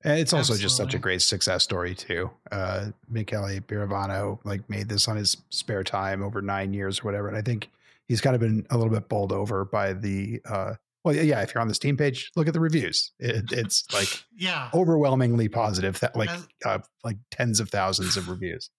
And 0.04 0.18
it's 0.18 0.32
also 0.32 0.56
just 0.56 0.76
such 0.76 0.94
a 0.94 0.98
great 0.98 1.22
success 1.22 1.64
story 1.64 1.94
too. 1.94 2.30
Uh, 2.50 2.90
Michele 3.08 3.60
Pirovano 3.60 4.38
like 4.44 4.68
made 4.70 4.88
this 4.88 5.08
on 5.08 5.16
his 5.16 5.36
spare 5.50 5.84
time 5.84 6.22
over 6.22 6.40
nine 6.40 6.72
years 6.72 7.00
or 7.00 7.02
whatever, 7.02 7.28
and 7.28 7.36
I 7.36 7.42
think 7.42 7.70
he's 8.06 8.20
kind 8.20 8.34
of 8.34 8.40
been 8.40 8.66
a 8.70 8.76
little 8.76 8.92
bit 8.92 9.08
bowled 9.08 9.32
over 9.32 9.64
by 9.64 9.92
the. 9.92 10.40
Uh, 10.48 10.74
well, 11.04 11.14
yeah. 11.14 11.40
If 11.42 11.54
you're 11.54 11.60
on 11.60 11.68
the 11.68 11.74
Steam 11.74 11.96
page, 11.96 12.30
look 12.36 12.48
at 12.48 12.54
the 12.54 12.60
reviews. 12.60 13.12
It, 13.18 13.46
it's 13.52 13.84
like 13.92 14.08
yeah 14.36 14.70
overwhelmingly 14.74 15.48
positive. 15.48 16.00
That 16.00 16.16
like 16.16 16.30
As- 16.30 16.48
uh, 16.64 16.78
like 17.04 17.16
tens 17.30 17.60
of 17.60 17.70
thousands 17.70 18.16
of 18.16 18.28
reviews. 18.28 18.70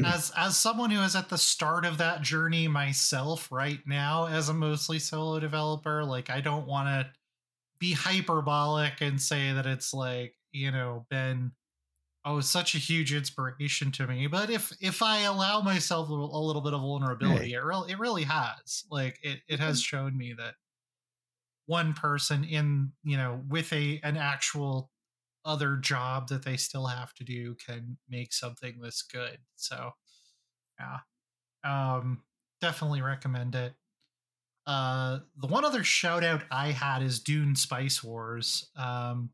as 0.04 0.32
as 0.36 0.56
someone 0.56 0.90
who 0.90 1.00
is 1.00 1.16
at 1.16 1.28
the 1.28 1.38
start 1.38 1.84
of 1.84 1.98
that 1.98 2.22
journey 2.22 2.68
myself 2.68 3.50
right 3.50 3.80
now 3.86 4.26
as 4.26 4.48
a 4.48 4.54
mostly 4.54 4.98
solo 4.98 5.40
developer 5.40 6.04
like 6.04 6.30
i 6.30 6.40
don't 6.40 6.66
want 6.66 6.86
to 6.86 7.10
be 7.78 7.92
hyperbolic 7.92 9.00
and 9.00 9.20
say 9.20 9.52
that 9.52 9.66
it's 9.66 9.92
like 9.92 10.34
you 10.52 10.70
know 10.70 11.06
been 11.10 11.50
oh 12.24 12.40
such 12.40 12.74
a 12.74 12.78
huge 12.78 13.12
inspiration 13.12 13.90
to 13.90 14.06
me 14.06 14.26
but 14.26 14.50
if 14.50 14.72
if 14.80 15.02
i 15.02 15.20
allow 15.20 15.60
myself 15.60 16.08
a 16.08 16.12
little, 16.12 16.36
a 16.36 16.42
little 16.46 16.62
bit 16.62 16.74
of 16.74 16.80
vulnerability 16.80 17.52
it 17.54 17.62
really 17.62 17.90
it 17.90 17.98
really 17.98 18.24
has 18.24 18.84
like 18.90 19.18
it, 19.22 19.40
it 19.48 19.58
has 19.58 19.82
shown 19.82 20.16
me 20.16 20.34
that 20.36 20.54
one 21.70 21.92
person 21.92 22.42
in 22.42 22.90
you 23.04 23.16
know 23.16 23.40
with 23.48 23.72
a 23.72 24.00
an 24.02 24.16
actual 24.16 24.90
other 25.44 25.76
job 25.76 26.26
that 26.26 26.44
they 26.44 26.56
still 26.56 26.86
have 26.86 27.14
to 27.14 27.22
do 27.22 27.54
can 27.64 27.96
make 28.08 28.32
something 28.32 28.80
this 28.80 29.02
good. 29.02 29.38
So 29.54 29.92
yeah. 30.80 30.98
Um 31.62 32.24
definitely 32.60 33.02
recommend 33.02 33.54
it. 33.54 33.72
Uh 34.66 35.20
the 35.36 35.46
one 35.46 35.64
other 35.64 35.84
shout 35.84 36.24
out 36.24 36.42
I 36.50 36.72
had 36.72 37.02
is 37.02 37.20
Dune 37.20 37.54
Spice 37.54 38.02
Wars. 38.02 38.68
Um 38.76 39.30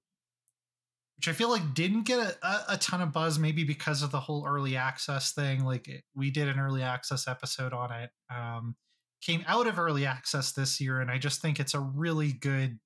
which 1.17 1.29
I 1.29 1.33
feel 1.33 1.49
like 1.49 1.73
didn't 1.73 2.03
get 2.03 2.19
a, 2.19 2.75
a, 2.75 2.77
ton 2.77 3.01
of 3.01 3.11
buzz, 3.11 3.39
maybe 3.39 3.65
because 3.65 4.03
of 4.03 4.11
the 4.11 4.21
whole 4.21 4.47
early 4.47 4.77
access 4.77 5.33
thing. 5.33 5.65
Like 5.65 5.89
we 6.15 6.31
did 6.31 6.47
an 6.47 6.61
early 6.61 6.83
access 6.83 7.27
episode 7.27 7.73
on 7.73 7.91
it. 7.91 8.11
Um, 8.31 8.77
came 9.23 9.45
out 9.47 9.67
of 9.67 9.79
early 9.79 10.07
access 10.07 10.53
this 10.53 10.81
year, 10.81 11.01
and 11.01 11.11
I 11.11 11.19
just 11.19 11.41
think 11.41 11.59
it's 11.59 11.75
a 11.75 11.81
really 11.81 12.33
good 12.33 12.79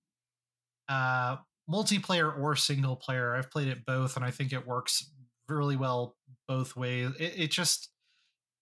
uh, 0.89 1.37
multiplayer 1.71 2.37
or 2.37 2.57
single 2.57 2.97
player. 2.97 3.35
I've 3.35 3.51
played 3.51 3.69
it 3.69 3.85
both, 3.87 4.17
and 4.17 4.25
I 4.25 4.31
think 4.31 4.53
it 4.53 4.67
works 4.67 5.11
really 5.49 5.77
well 5.77 6.17
both 6.49 6.77
ways. 6.77 7.11
It, 7.19 7.35
it 7.37 7.51
just 7.51 7.91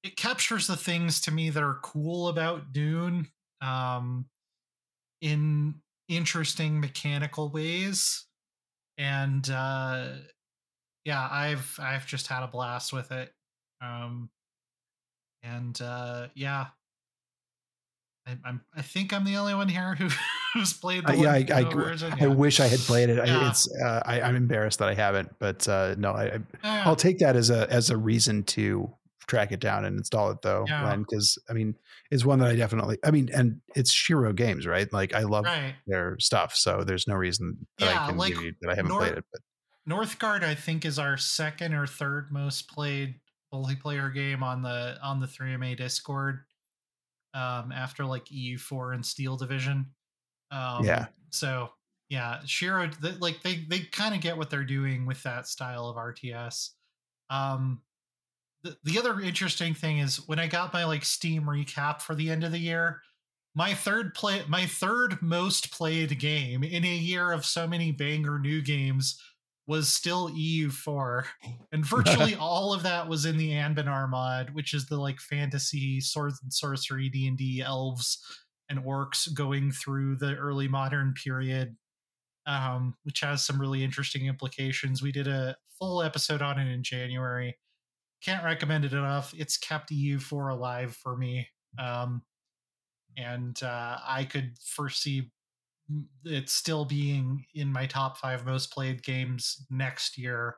it 0.03 0.16
captures 0.16 0.66
the 0.66 0.77
things 0.77 1.20
to 1.23 1.31
me 1.31 1.51
that 1.51 1.62
are 1.62 1.81
cool 1.82 2.28
about 2.28 2.73
Dune 2.73 3.28
um, 3.61 4.27
in 5.20 5.74
interesting 6.09 6.81
mechanical 6.81 7.51
ways, 7.51 8.27
and 8.97 9.49
uh, 9.51 10.09
yeah, 11.05 11.28
I've 11.31 11.78
I've 11.81 12.07
just 12.07 12.27
had 12.27 12.43
a 12.43 12.49
blast 12.49 12.93
with 12.93 13.12
it. 13.12 13.32
Um, 13.81 14.31
and 15.43 15.81
uh, 15.81 16.28
yeah, 16.35 16.66
I, 18.29 18.37
I'm 18.49 18.61
I 18.77 18.83
think 18.83 19.13
I'm 19.13 19.25
the 19.25 19.37
only 19.37 19.55
one 19.55 19.69
here 19.69 19.95
who 19.95 20.09
who's 20.55 20.73
played 20.73 21.07
the 21.07 21.13
Uh, 21.13 21.17
yeah, 21.17 21.33
I, 21.33 21.47
I. 21.53 21.63
I 21.63 22.17
Yeah. 22.21 22.27
wish 22.27 22.61
I 22.61 22.67
had 22.69 22.81
played 22.81 23.09
it. 23.11 23.19
I, 23.19 23.49
it's, 23.49 23.69
uh, 23.83 24.03
I, 24.05 24.21
I'm 24.21 24.37
embarrassed 24.37 24.79
that 24.81 24.89
I 24.89 24.95
haven't, 24.95 25.31
but 25.39 25.67
uh, 25.69 25.95
no, 25.99 26.13
I, 26.13 26.39
Yeah. 26.65 26.83
I'll 26.87 26.97
take 26.97 27.19
that 27.21 27.37
as 27.37 27.51
a 27.51 27.71
as 27.73 27.91
a 27.91 27.97
reason 27.97 28.45
to 28.45 28.91
track 29.27 29.53
it 29.53 29.61
down 29.61 29.85
and 29.85 29.99
install 29.99 30.31
it 30.31 30.41
though, 30.43 30.65
Yeah. 30.69 30.97
because 30.97 31.39
I 31.51 31.53
mean, 31.53 31.75
it's 32.11 32.25
one 32.25 32.39
that 32.41 32.49
I 32.49 32.57
definitely. 32.57 32.99
I 33.05 33.11
mean, 33.11 33.29
and 33.33 33.61
it's 33.77 33.93
Shiro 33.93 34.33
Games, 34.33 34.67
right? 34.67 34.91
Like 34.93 35.15
I 35.15 35.21
love 35.21 35.45
right. 35.45 35.75
their 35.87 36.17
stuff, 36.19 36.55
so 36.55 36.83
there's 36.85 37.07
no 37.07 37.15
reason 37.15 37.67
that 37.79 37.87
Yeah, 37.87 38.05
I 38.05 38.09
can 38.09 38.17
like, 38.19 38.33
give 38.35 38.43
you 38.43 38.53
that 38.63 38.71
I 38.71 38.75
haven't 38.75 38.89
Nor- 38.91 39.01
played 39.01 39.13
it. 39.19 39.25
But 39.33 39.41
Northgard, 39.89 40.43
I 40.45 40.55
think, 40.55 40.85
is 40.85 40.99
our 40.99 41.17
second 41.17 41.73
or 41.75 41.87
third 41.87 42.29
most 42.31 42.69
played 42.69 43.17
multiplayer 43.53 44.13
game 44.13 44.43
on 44.43 44.61
the 44.63 44.99
on 45.03 45.21
the 45.21 45.27
3MA 45.27 45.77
Discord. 45.77 46.41
Um, 47.35 47.73
after 47.73 48.05
like 48.05 48.25
EU4 48.27 48.95
and 48.95 49.05
Steel 49.05 49.37
Division. 49.37 49.87
Um, 50.51 50.85
Yeah. 50.85 51.07
So 51.31 51.71
yeah, 52.09 52.41
Shiro, 52.47 52.91
like 53.21 53.43
they 53.43 53.67
they 53.69 53.81
kind 53.81 54.15
of 54.15 54.21
get 54.21 54.39
what 54.39 54.49
they're 54.49 54.65
doing 54.65 55.05
with 55.05 55.23
that 55.25 55.47
style 55.47 55.87
of 55.87 55.97
RTS. 55.97 56.71
Um, 57.29 57.83
the 58.63 58.77
the 58.85 58.99
other 58.99 59.21
interesting 59.21 59.75
thing 59.75 59.99
is 59.99 60.27
when 60.27 60.39
I 60.39 60.47
got 60.47 60.73
my 60.73 60.85
like 60.85 61.05
Steam 61.05 61.43
recap 61.43 62.01
for 62.01 62.15
the 62.15 62.31
end 62.31 62.45
of 62.45 62.53
the 62.53 62.59
year, 62.59 63.03
my 63.55 63.75
third 63.75 64.15
play 64.15 64.43
my 64.49 64.67
third 64.67 65.21
most 65.21 65.71
played 65.71 66.19
game 66.19 66.65
in 66.65 66.85
a 66.85 66.97
year 66.97 67.33
of 67.33 67.45
so 67.45 67.67
many 67.67 67.93
banger 67.93 68.39
new 68.39 68.63
games 68.63 69.21
was 69.69 69.89
still 69.90 70.31
EU4 70.31 71.24
and 71.73 71.85
virtually 71.85 72.35
all 72.35 72.73
of 72.73 72.82
that 72.82 73.07
was 73.07 73.27
in 73.27 73.36
the 73.36 73.51
Anbennar 73.51 74.09
mod 74.09 74.51
which 74.55 74.74
is 74.74 74.86
the 74.86 74.97
like 74.97 75.20
fantasy 75.20 76.01
swords 76.01 76.40
and 76.43 76.53
sorcery 76.53 77.09
D&D 77.09 77.62
elves 77.65 78.19
and 78.69 78.82
orcs 78.82 79.32
going 79.32 79.70
through 79.70 80.16
the 80.16 80.35
early 80.35 80.66
modern 80.66 81.12
period 81.12 81.77
um, 82.47 82.95
which 83.03 83.20
has 83.20 83.45
some 83.45 83.61
really 83.61 83.85
interesting 83.85 84.24
implications. 84.24 85.03
We 85.03 85.12
did 85.12 85.28
a 85.28 85.55
full 85.78 86.03
episode 86.03 86.40
on 86.40 86.59
it 86.59 86.73
in 86.73 86.82
January. 86.82 87.59
Can't 88.24 88.43
recommend 88.43 88.86
it 88.86 88.95
enough. 88.95 89.35
It's 89.36 89.59
kept 89.59 89.93
EU4 89.93 90.53
alive 90.53 90.97
for 90.97 91.15
me 91.15 91.47
um, 91.78 92.23
and 93.19 93.62
uh, 93.62 93.99
I 94.07 94.24
could 94.24 94.55
foresee 94.65 95.31
it 96.24 96.48
still 96.51 96.85
being 96.85 97.44
in 97.55 97.73
my 97.73 97.86
top 97.86 98.19
five 98.19 98.44
most 98.44 98.73
played 98.73 99.02
games 99.02 99.65
next 99.70 100.19
year, 100.19 100.56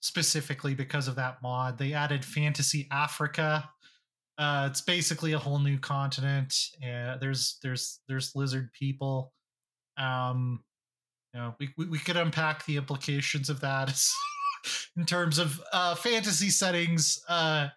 specifically 0.00 0.74
because 0.74 1.08
of 1.08 1.16
that 1.16 1.42
mod. 1.42 1.78
They 1.78 1.92
added 1.92 2.24
Fantasy 2.24 2.88
Africa, 2.90 3.68
Uh, 4.38 4.66
it's 4.70 4.80
basically 4.80 5.32
a 5.32 5.38
whole 5.38 5.58
new 5.58 5.78
continent. 5.78 6.54
Uh, 6.82 7.16
there's 7.18 7.58
there's 7.62 8.00
there's 8.08 8.34
lizard 8.34 8.72
people. 8.72 9.32
Um, 9.98 10.64
you 11.34 11.40
know, 11.40 11.54
we 11.60 11.68
we, 11.76 11.86
we 11.86 11.98
could 11.98 12.16
unpack 12.16 12.64
the 12.64 12.76
implications 12.78 13.50
of 13.50 13.60
that 13.60 13.94
in 14.96 15.04
terms 15.04 15.38
of 15.38 15.60
uh, 15.72 15.94
fantasy 15.94 16.48
settings, 16.50 17.20
uh, 17.28 17.68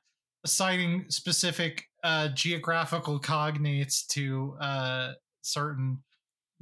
assigning 0.46 1.06
specific 1.10 1.84
uh, 2.04 2.30
geographical 2.30 3.20
cognates 3.20 4.08
to 4.08 4.56
uh, 4.62 5.12
certain 5.42 6.00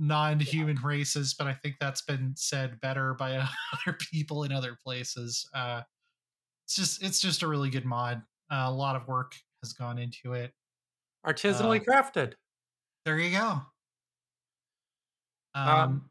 non-human 0.07 0.77
races. 0.83 1.33
But 1.33 1.47
I 1.47 1.53
think 1.53 1.75
that's 1.79 2.01
been 2.01 2.33
said 2.35 2.79
better 2.81 3.13
by 3.13 3.37
other 3.73 3.97
people 4.11 4.43
in 4.43 4.51
other 4.51 4.77
places. 4.83 5.47
Uh, 5.53 5.81
it's 6.65 6.75
just 6.75 7.03
it's 7.03 7.19
just 7.19 7.41
a 7.43 7.47
really 7.47 7.69
good 7.69 7.85
mod. 7.85 8.21
Uh, 8.51 8.65
a 8.67 8.71
lot 8.71 8.95
of 8.95 9.07
work 9.07 9.35
has 9.63 9.73
gone 9.73 9.97
into 9.97 10.33
it. 10.33 10.53
Artisanally 11.25 11.79
Uh, 11.81 11.83
crafted. 11.83 12.33
There 13.05 13.17
you 13.19 13.31
go. 13.37 13.61
Um, 15.55 15.69
Um, 15.69 16.09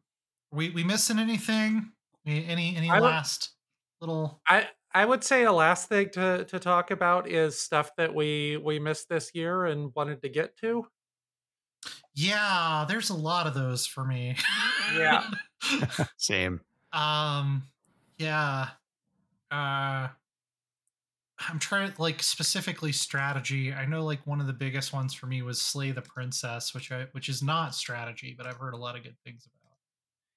we 0.51 0.70
we 0.70 0.85
missing 0.85 1.19
anything? 1.19 1.93
Any 2.27 2.77
any 2.77 2.90
I 2.90 3.01
would- 3.01 3.06
last 3.06 3.51
little? 4.01 4.40
I 4.47 4.69
I 4.94 5.05
would 5.05 5.24
say 5.24 5.44
a 5.44 5.52
last 5.52 5.89
thing 5.89 6.10
to 6.10 6.44
to 6.44 6.59
talk 6.59 6.90
about 6.90 7.28
is 7.28 7.60
stuff 7.60 7.90
that 7.97 8.14
we 8.14 8.56
we 8.59 8.78
missed 8.78 9.09
this 9.09 9.31
year 9.35 9.64
and 9.66 9.93
wanted 9.94 10.23
to 10.23 10.28
get 10.28 10.56
to. 10.59 10.86
Yeah, 12.15 12.85
there's 12.89 13.11
a 13.11 13.15
lot 13.15 13.47
of 13.47 13.55
those 13.55 13.87
for 13.87 14.05
me. 14.05 14.37
Yeah. 14.97 15.25
Same. 16.17 16.61
um. 16.93 17.63
Yeah. 18.19 18.69
Uh. 19.51 20.09
I'm 21.49 21.59
trying 21.59 21.91
to 21.93 22.01
like 22.03 22.23
specifically 22.23 22.93
strategy. 22.93 23.73
I 23.73 23.85
know 23.87 24.05
like 24.05 24.25
one 24.27 24.41
of 24.41 24.47
the 24.47 24.53
biggest 24.53 24.93
ones 24.93 25.13
for 25.13 25.27
me 25.27 25.43
was 25.43 25.61
Slay 25.61 25.91
the 25.91 26.03
Princess, 26.03 26.73
which 26.75 26.93
I 26.93 27.07
which 27.13 27.29
is 27.29 27.43
not 27.43 27.75
strategy, 27.75 28.35
but 28.37 28.47
I've 28.47 28.57
heard 28.57 28.75
a 28.75 28.77
lot 28.77 28.97
of 28.97 29.03
good 29.03 29.17
things 29.25 29.47
about. 29.47 29.77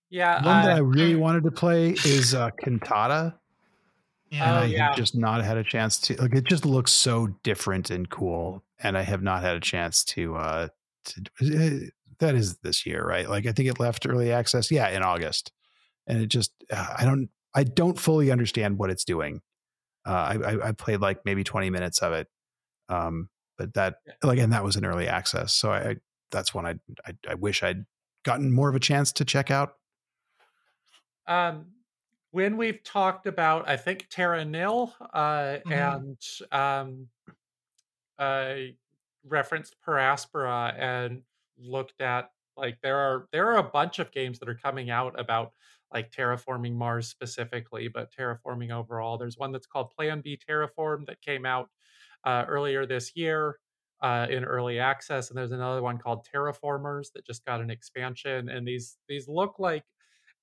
Yeah. 0.10 0.36
One 0.36 0.66
that 0.66 0.72
uh, 0.72 0.76
I 0.78 0.80
really 0.80 1.16
wanted 1.16 1.44
to 1.44 1.52
play 1.52 1.90
is 1.92 2.34
uh, 2.34 2.50
Cantata, 2.62 3.36
and 4.32 4.40
Yeah. 4.40 4.54
Oh, 4.54 4.64
I 4.64 4.66
yeah. 4.66 4.88
have 4.88 4.96
just 4.96 5.16
not 5.16 5.44
had 5.44 5.58
a 5.58 5.64
chance 5.64 6.00
to. 6.02 6.16
Like, 6.16 6.34
it 6.34 6.46
just 6.46 6.66
looks 6.66 6.92
so 6.92 7.28
different 7.44 7.90
and 7.92 8.10
cool, 8.10 8.64
and 8.80 8.98
I 8.98 9.02
have 9.04 9.22
not 9.22 9.44
had 9.44 9.56
a 9.56 9.60
chance 9.60 10.04
to. 10.06 10.14
to 10.16 10.36
uh, 10.38 10.68
That 12.19 12.36
is 12.36 12.57
this 12.60 12.86
year, 12.86 13.06
right? 13.06 13.30
Like, 13.30 13.45
I 13.45 13.52
think 13.52 13.68
it 13.69 13.80
left 13.80 14.07
early 14.07 14.32
access, 14.32 14.72
yeah, 14.72 14.88
in 14.90 15.03
August, 15.03 15.52
and 16.07 16.19
it 16.22 16.27
just. 16.27 16.53
Uh, 16.72 16.95
I 16.98 17.06
don't. 17.06 17.30
I 17.56 17.64
don't 17.64 17.99
fully 17.99 18.32
understand 18.32 18.77
what 18.77 18.90
it's 18.90 19.06
doing. 19.06 19.41
Uh, 20.07 20.11
I, 20.11 20.36
I 20.36 20.68
I 20.69 20.72
played 20.73 21.02
like 21.02 21.26
maybe 21.26 21.44
twenty 21.44 21.69
minutes 21.69 21.99
of 21.99 22.14
it, 22.14 22.27
um, 22.90 23.30
but 23.57 23.73
that 23.76 23.98
like, 24.23 24.40
and 24.40 24.53
that 24.53 24.64
was 24.64 24.76
in 24.77 24.86
early 24.86 25.07
access, 25.07 25.53
so 25.53 25.72
I. 25.72 25.90
I 25.91 25.95
that's 26.32 26.53
one 26.53 26.65
I, 26.65 26.76
I 27.06 27.14
I 27.30 27.36
wish 27.36 27.64
I'd 27.64 27.86
gotten 28.23 28.52
more 28.52 28.68
of 28.68 28.76
a 28.76 28.80
chance 28.80 29.11
to 29.14 29.26
check 29.26 29.52
out. 29.52 29.76
um 31.27 31.68
when 32.32 32.57
we've 32.57 32.84
talked 32.84 33.26
about 33.27 33.68
i 33.68 33.77
think 33.77 34.07
terra 34.10 34.44
nil 34.44 34.94
uh 35.14 35.57
Mhm. 35.65 35.72
and 35.72 36.18
um 36.52 37.10
uh 38.18 38.56
referenced 39.28 39.76
paraspora 39.86 40.78
and 40.80 41.22
looked 41.58 42.02
at 42.02 42.30
like 42.58 42.78
there 42.82 42.98
are 42.98 43.28
there 43.32 43.52
are 43.52 43.58
a 43.58 43.64
bunch 43.64 44.00
of 44.00 44.12
games 44.12 44.40
that 44.40 44.50
are 44.50 44.56
coming 44.56 44.90
out 44.90 45.20
about 45.20 45.52
like 45.94 46.12
terraforming 46.12 46.74
mars 46.74 47.08
specifically 47.08 47.88
but 47.88 48.12
terraforming 48.14 48.72
overall 48.72 49.18
there's 49.18 49.38
one 49.38 49.52
that's 49.52 49.68
called 49.68 49.92
plan 49.92 50.22
b 50.22 50.38
terraform 50.50 51.06
that 51.06 51.22
came 51.22 51.46
out 51.46 51.70
uh, 52.26 52.46
earlier 52.48 52.86
this 52.86 53.16
year 53.16 53.60
uh, 54.02 54.28
in 54.30 54.44
early 54.44 54.80
access 54.80 55.30
and 55.30 55.38
there's 55.38 55.52
another 55.52 55.82
one 55.82 55.98
called 55.98 56.26
terraformers 56.34 57.08
that 57.14 57.26
just 57.26 57.46
got 57.46 57.62
an 57.62 57.70
expansion 57.70 58.50
and 58.50 58.68
these 58.68 58.98
these 59.08 59.28
look 59.28 59.60
like 59.60 59.84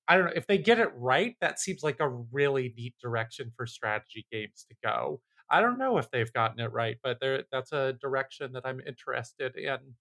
I 0.07 0.17
don't 0.17 0.25
know 0.25 0.33
if 0.35 0.47
they 0.47 0.57
get 0.57 0.79
it 0.79 0.91
right. 0.95 1.35
That 1.39 1.59
seems 1.59 1.83
like 1.83 1.99
a 1.99 2.09
really 2.09 2.73
neat 2.77 2.95
direction 3.01 3.51
for 3.55 3.65
strategy 3.65 4.25
games 4.31 4.65
to 4.69 4.75
go. 4.83 5.21
I 5.49 5.61
don't 5.61 5.77
know 5.77 5.97
if 5.97 6.09
they've 6.11 6.31
gotten 6.31 6.59
it 6.59 6.71
right, 6.71 6.97
but 7.03 7.19
there 7.19 7.43
that's 7.51 7.71
a 7.71 7.93
direction 7.93 8.53
that 8.53 8.65
I'm 8.65 8.79
interested 8.81 9.55
in 9.57 9.95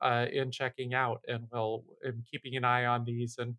uh, 0.00 0.26
in 0.30 0.50
checking 0.50 0.94
out, 0.94 1.22
and 1.28 1.48
will 1.50 1.86
am 2.04 2.24
keeping 2.30 2.56
an 2.56 2.64
eye 2.64 2.84
on 2.86 3.04
these, 3.04 3.38
and 3.38 3.56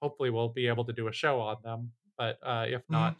hopefully 0.00 0.30
we'll 0.30 0.48
be 0.50 0.66
able 0.68 0.84
to 0.84 0.92
do 0.92 1.08
a 1.08 1.12
show 1.12 1.40
on 1.40 1.62
them. 1.62 1.92
But 2.18 2.38
uh, 2.42 2.66
if 2.68 2.84
not, 2.90 3.16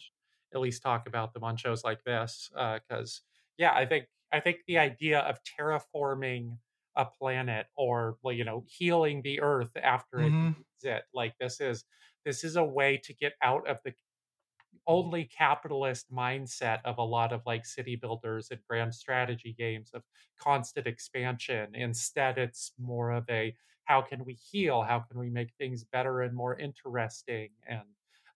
at 0.55 0.61
least 0.61 0.83
talk 0.83 1.07
about 1.09 1.33
them 1.35 1.45
on 1.45 1.57
shows 1.57 1.85
like 1.85 2.05
this, 2.05 2.51
because 2.53 3.23
yeah, 3.59 3.73
I 3.75 3.87
think 3.87 4.09
I 4.33 4.41
think 4.41 4.61
the 4.67 4.79
idea 4.79 5.21
of 5.21 5.41
terraforming 5.45 6.59
a 6.97 7.07
planet 7.07 7.69
or 7.77 8.19
well, 8.23 8.35
you 8.35 8.45
know 8.45 8.65
healing 8.69 9.23
the 9.23 9.41
earth 9.41 9.77
after 9.77 10.23
it 10.23 10.35
Mhm. 10.35 10.55
needs 10.57 10.85
it 10.85 11.05
like 11.15 11.37
this 11.39 11.61
is 11.61 11.85
this 12.25 12.45
is 12.45 12.57
a 12.57 12.65
way 12.65 12.99
to 12.99 13.15
get 13.15 13.35
out 13.43 13.67
of 13.69 13.79
the 13.85 13.95
only 14.87 15.25
capitalist 15.25 16.11
mindset 16.13 16.81
of 16.85 16.99
a 16.99 17.03
lot 17.03 17.33
of 17.33 17.43
like 17.47 17.65
city 17.67 17.97
builders 17.97 18.51
and 18.51 18.61
grand 18.69 18.95
strategy 18.95 19.53
games 19.57 19.91
of 19.95 20.03
constant 20.39 20.87
expansion. 20.87 21.75
Instead 21.75 22.39
it's 22.39 22.73
more 22.79 23.11
of 23.13 23.29
a 23.31 23.57
how 23.85 24.01
can 24.03 24.25
we 24.25 24.35
heal? 24.35 24.83
How 24.83 25.01
can 25.01 25.19
we 25.19 25.29
make 25.31 25.53
things 25.59 25.85
better 25.85 26.21
and 26.23 26.35
more 26.35 26.59
interesting? 26.59 27.51
And 27.67 27.83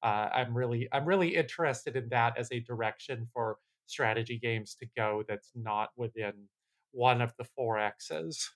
uh, 0.03 0.29
i'm 0.33 0.57
really 0.57 0.89
i'm 0.93 1.07
really 1.07 1.35
interested 1.35 1.97
in 1.97 2.09
that 2.11 2.37
as 2.37 2.53
a 2.53 2.61
direction 2.61 3.27
for 3.33 3.59
strategy 3.87 4.39
games 4.39 4.75
to 4.75 4.87
go 4.97 5.25
that's 5.27 5.53
not 5.55 5.91
within 5.97 6.49
one 6.93 7.21
of 7.21 7.35
the 7.39 7.45
four 7.45 7.79
x's. 7.79 8.51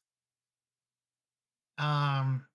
Um, 1.79 2.47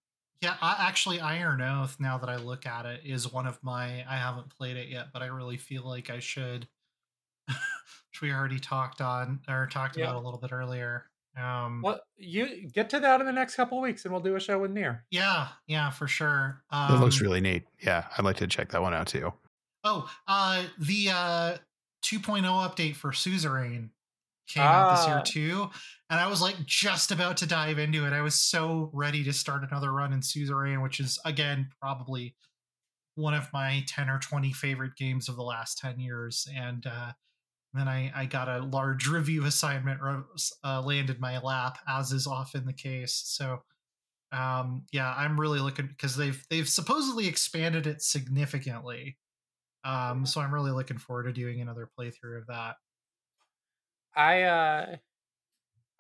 yeah, 0.46 0.56
I, 0.62 0.88
actually, 0.88 1.20
Iron 1.20 1.62
Oath. 1.62 1.98
Now 2.00 2.18
that 2.18 2.30
I 2.30 2.38
look 2.38 2.66
at 2.66 2.86
it, 2.86 3.02
is 3.04 3.32
one 3.32 3.46
of 3.48 3.62
my. 3.64 4.06
I 4.10 4.16
haven't 4.18 4.50
played 4.58 4.78
it 4.78 4.90
yet, 4.90 5.08
but 5.14 5.22
I 5.22 5.28
really 5.28 5.58
feel 5.58 5.84
like 5.86 6.10
I 6.10 6.20
should. 6.20 6.68
which 7.48 8.22
we 8.22 8.32
already 8.32 8.60
talked 8.60 9.02
on 9.02 9.42
or 9.48 9.68
talked 9.68 9.98
Yeah. 9.98 10.06
about 10.06 10.16
a 10.16 10.26
little 10.26 10.40
bit 10.40 10.52
earlier. 10.52 11.06
Um, 11.38 11.82
well 11.84 12.00
you 12.16 12.70
get 12.72 12.90
to 12.92 13.00
that 13.02 13.20
in 13.20 13.26
the 13.26 13.34
next 13.34 13.56
couple 13.56 13.78
of 13.78 13.82
weeks 13.84 14.06
and 14.06 14.14
we'll 14.14 14.22
do 14.24 14.38
a 14.38 14.40
show 14.40 14.58
with 14.58 14.72
near 14.72 15.04
Yeah, 15.12 15.50
yeah, 15.68 15.90
for 15.90 16.08
sure. 16.08 16.64
It 16.72 16.94
looks 17.02 17.20
Um, 17.20 17.28
really 17.28 17.42
neat. 17.42 17.64
Yeah, 17.82 18.08
I'd 18.18 18.24
like 18.24 18.38
to 18.38 18.48
check 18.48 18.70
that 18.72 18.82
one 18.82 18.94
out 18.94 19.08
too. 19.08 19.34
Oh, 19.84 20.10
uh, 20.28 20.64
the 20.80 21.10
uh, 21.10 21.58
2.0 22.04 22.44
update 22.44 22.96
for 22.96 23.12
Suzerain 23.12 23.90
came 24.48 24.72
out 24.72 24.90
this 24.90 25.08
year 25.08 25.18
Ah. 25.18 25.24
too, 25.24 25.70
and 26.10 26.20
I 26.20 26.28
was 26.28 26.42
like 26.42 26.66
just 26.66 27.12
about 27.12 27.38
to 27.38 27.46
dive 27.48 27.80
into 27.80 28.06
it. 28.06 28.14
I 28.14 28.22
was 28.22 28.36
so 28.36 28.90
ready 28.94 29.24
to 29.24 29.34
start 29.34 29.64
another 29.64 29.92
run 29.92 30.14
in 30.14 30.22
Suzerain, 30.22 30.82
which 30.84 31.00
is 31.00 31.20
again 31.26 31.70
probably 31.82 32.36
one 33.16 33.34
of 33.34 33.52
my 33.54 33.84
10 33.88 34.10
or 34.10 34.20
20 34.20 34.52
favorite 34.54 34.96
games 34.98 35.30
of 35.30 35.36
the 35.38 35.44
last 35.44 35.78
10 35.78 36.00
years. 36.00 36.48
And 36.54 36.86
uh, 36.86 37.14
then 37.74 37.88
I, 37.88 38.12
I 38.16 38.26
got 38.26 38.50
a 38.50 38.60
large 38.66 39.08
review 39.08 39.46
assignment 39.48 40.02
uh, 40.64 40.82
land 40.82 41.10
in 41.10 41.20
my 41.20 41.40
lap, 41.40 41.80
as 41.88 42.12
is 42.12 42.28
often 42.28 42.66
the 42.66 42.74
case. 42.74 43.22
So 43.26 43.64
um, 44.32 44.86
yeah, 44.92 45.14
I'm 45.16 45.40
really 45.40 45.60
looking 45.60 45.88
because 45.88 46.16
they've 46.18 46.44
they've 46.50 46.68
supposedly 46.70 47.28
expanded 47.28 47.88
it 47.88 48.02
significantly. 48.02 49.18
Um, 49.84 50.26
so 50.26 50.42
I'm 50.42 50.54
really 50.54 50.72
looking 50.72 50.98
forward 50.98 51.24
to 51.24 51.34
doing 51.34 51.62
another 51.62 51.90
playthrough 51.98 52.40
of 52.40 52.48
that. 52.48 52.76
I 54.16 54.44
uh 54.44 54.96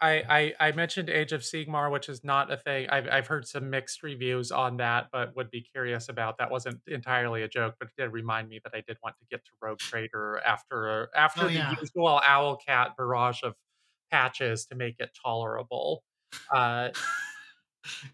I, 0.01 0.53
I 0.59 0.67
I 0.67 0.71
mentioned 0.73 1.09
Age 1.09 1.31
of 1.31 1.41
Sigmar, 1.41 1.89
which 1.91 2.09
is 2.09 2.23
not 2.23 2.51
a 2.51 2.57
thing. 2.57 2.89
I've 2.89 3.07
I've 3.09 3.27
heard 3.27 3.47
some 3.47 3.69
mixed 3.69 4.03
reviews 4.03 4.51
on 4.51 4.77
that, 4.77 5.07
but 5.11 5.35
would 5.37 5.49
be 5.49 5.61
curious 5.61 6.09
about. 6.09 6.37
That 6.37 6.51
wasn't 6.51 6.81
entirely 6.87 7.43
a 7.43 7.47
joke, 7.47 7.75
but 7.79 7.87
it 7.87 8.01
did 8.01 8.11
remind 8.11 8.49
me 8.49 8.59
that 8.63 8.73
I 8.75 8.81
did 8.85 8.97
want 9.03 9.15
to 9.19 9.25
get 9.31 9.45
to 9.45 9.51
Rogue 9.61 9.79
Trader 9.79 10.41
after 10.45 11.09
after 11.15 11.43
Oh, 11.45 11.47
the 11.47 11.53
yeah. 11.53 11.75
usual 11.79 12.19
Owlcat 12.23 12.97
barrage 12.97 13.41
of 13.43 13.53
patches 14.11 14.65
to 14.67 14.75
make 14.75 14.95
it 14.99 15.11
tolerable. 15.23 16.03
Uh, 16.53 16.89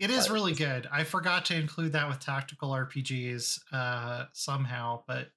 It 0.01 0.09
is 0.11 0.27
But- 0.27 0.33
really 0.33 0.53
good. 0.53 0.85
I 0.91 1.05
forgot 1.05 1.45
to 1.45 1.55
include 1.55 1.93
that 1.93 2.05
with 2.09 2.19
tactical 2.19 2.71
RPGs 2.71 3.57
uh, 3.71 4.25
somehow, 4.33 5.03
but 5.07 5.29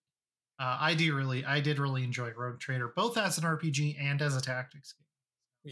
uh, 0.58 0.78
I 0.80 0.94
do 0.94 1.14
really, 1.16 1.44
I 1.44 1.60
did 1.60 1.78
really 1.78 2.04
enjoy 2.04 2.30
Rogue 2.32 2.60
Trader, 2.60 2.92
both 2.94 3.16
as 3.16 3.38
an 3.38 3.44
RPG 3.44 3.96
and 4.00 4.20
as 4.22 4.36
a 4.36 4.40
tactics 4.40 4.92
game. 4.92 5.06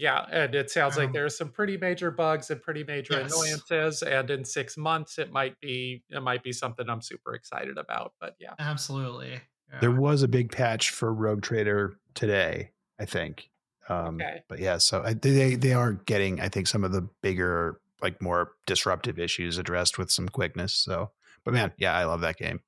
yeah, 0.01 0.25
and 0.31 0.55
it 0.55 0.69
sounds 0.71 0.97
like 0.97 1.07
Um, 1.07 1.13
there's 1.13 1.37
some 1.37 1.49
pretty 1.51 1.77
major 1.77 2.09
bugs 2.11 2.49
and 2.49 2.61
pretty 2.61 2.83
major 2.83 3.13
Yes. 3.13 3.31
annoyances, 3.31 4.01
and 4.03 4.29
in 4.31 4.43
six 4.43 4.75
months 4.77 5.19
it 5.19 5.31
might 5.31 5.59
be 5.59 6.03
it 6.09 6.21
might 6.21 6.43
be 6.43 6.51
something 6.51 6.89
I'm 6.89 7.01
super 7.01 7.33
excited 7.35 7.77
about. 7.77 8.13
But 8.19 8.35
yeah, 8.39 8.53
Absolutely. 8.59 9.39
Yeah. 9.71 9.79
There 9.79 9.91
was 9.91 10.21
a 10.23 10.27
big 10.27 10.51
patch 10.51 10.89
for 10.91 11.13
Rogue 11.13 11.41
Trader 11.43 11.95
today, 12.15 12.71
I 12.99 13.05
think. 13.05 13.49
Um, 13.89 14.15
Okay. 14.15 14.43
But 14.47 14.59
yeah, 14.59 14.77
so 14.79 15.01
I, 15.03 15.13
they 15.13 15.55
they 15.55 15.73
are 15.73 15.93
getting, 15.93 16.39
I 16.41 16.49
think, 16.49 16.67
some 16.67 16.83
of 16.83 16.91
the 16.91 17.07
bigger, 17.21 17.79
like 18.01 18.21
more 18.21 18.53
disruptive 18.65 19.19
issues 19.19 19.57
addressed 19.57 19.97
with 19.97 20.09
some 20.11 20.27
quickness. 20.27 20.73
So, 20.73 21.11
but 21.45 21.53
man, 21.53 21.71
yeah, 21.77 21.93
I 21.95 22.03
love 22.05 22.21
that 22.21 22.37
game. 22.37 22.61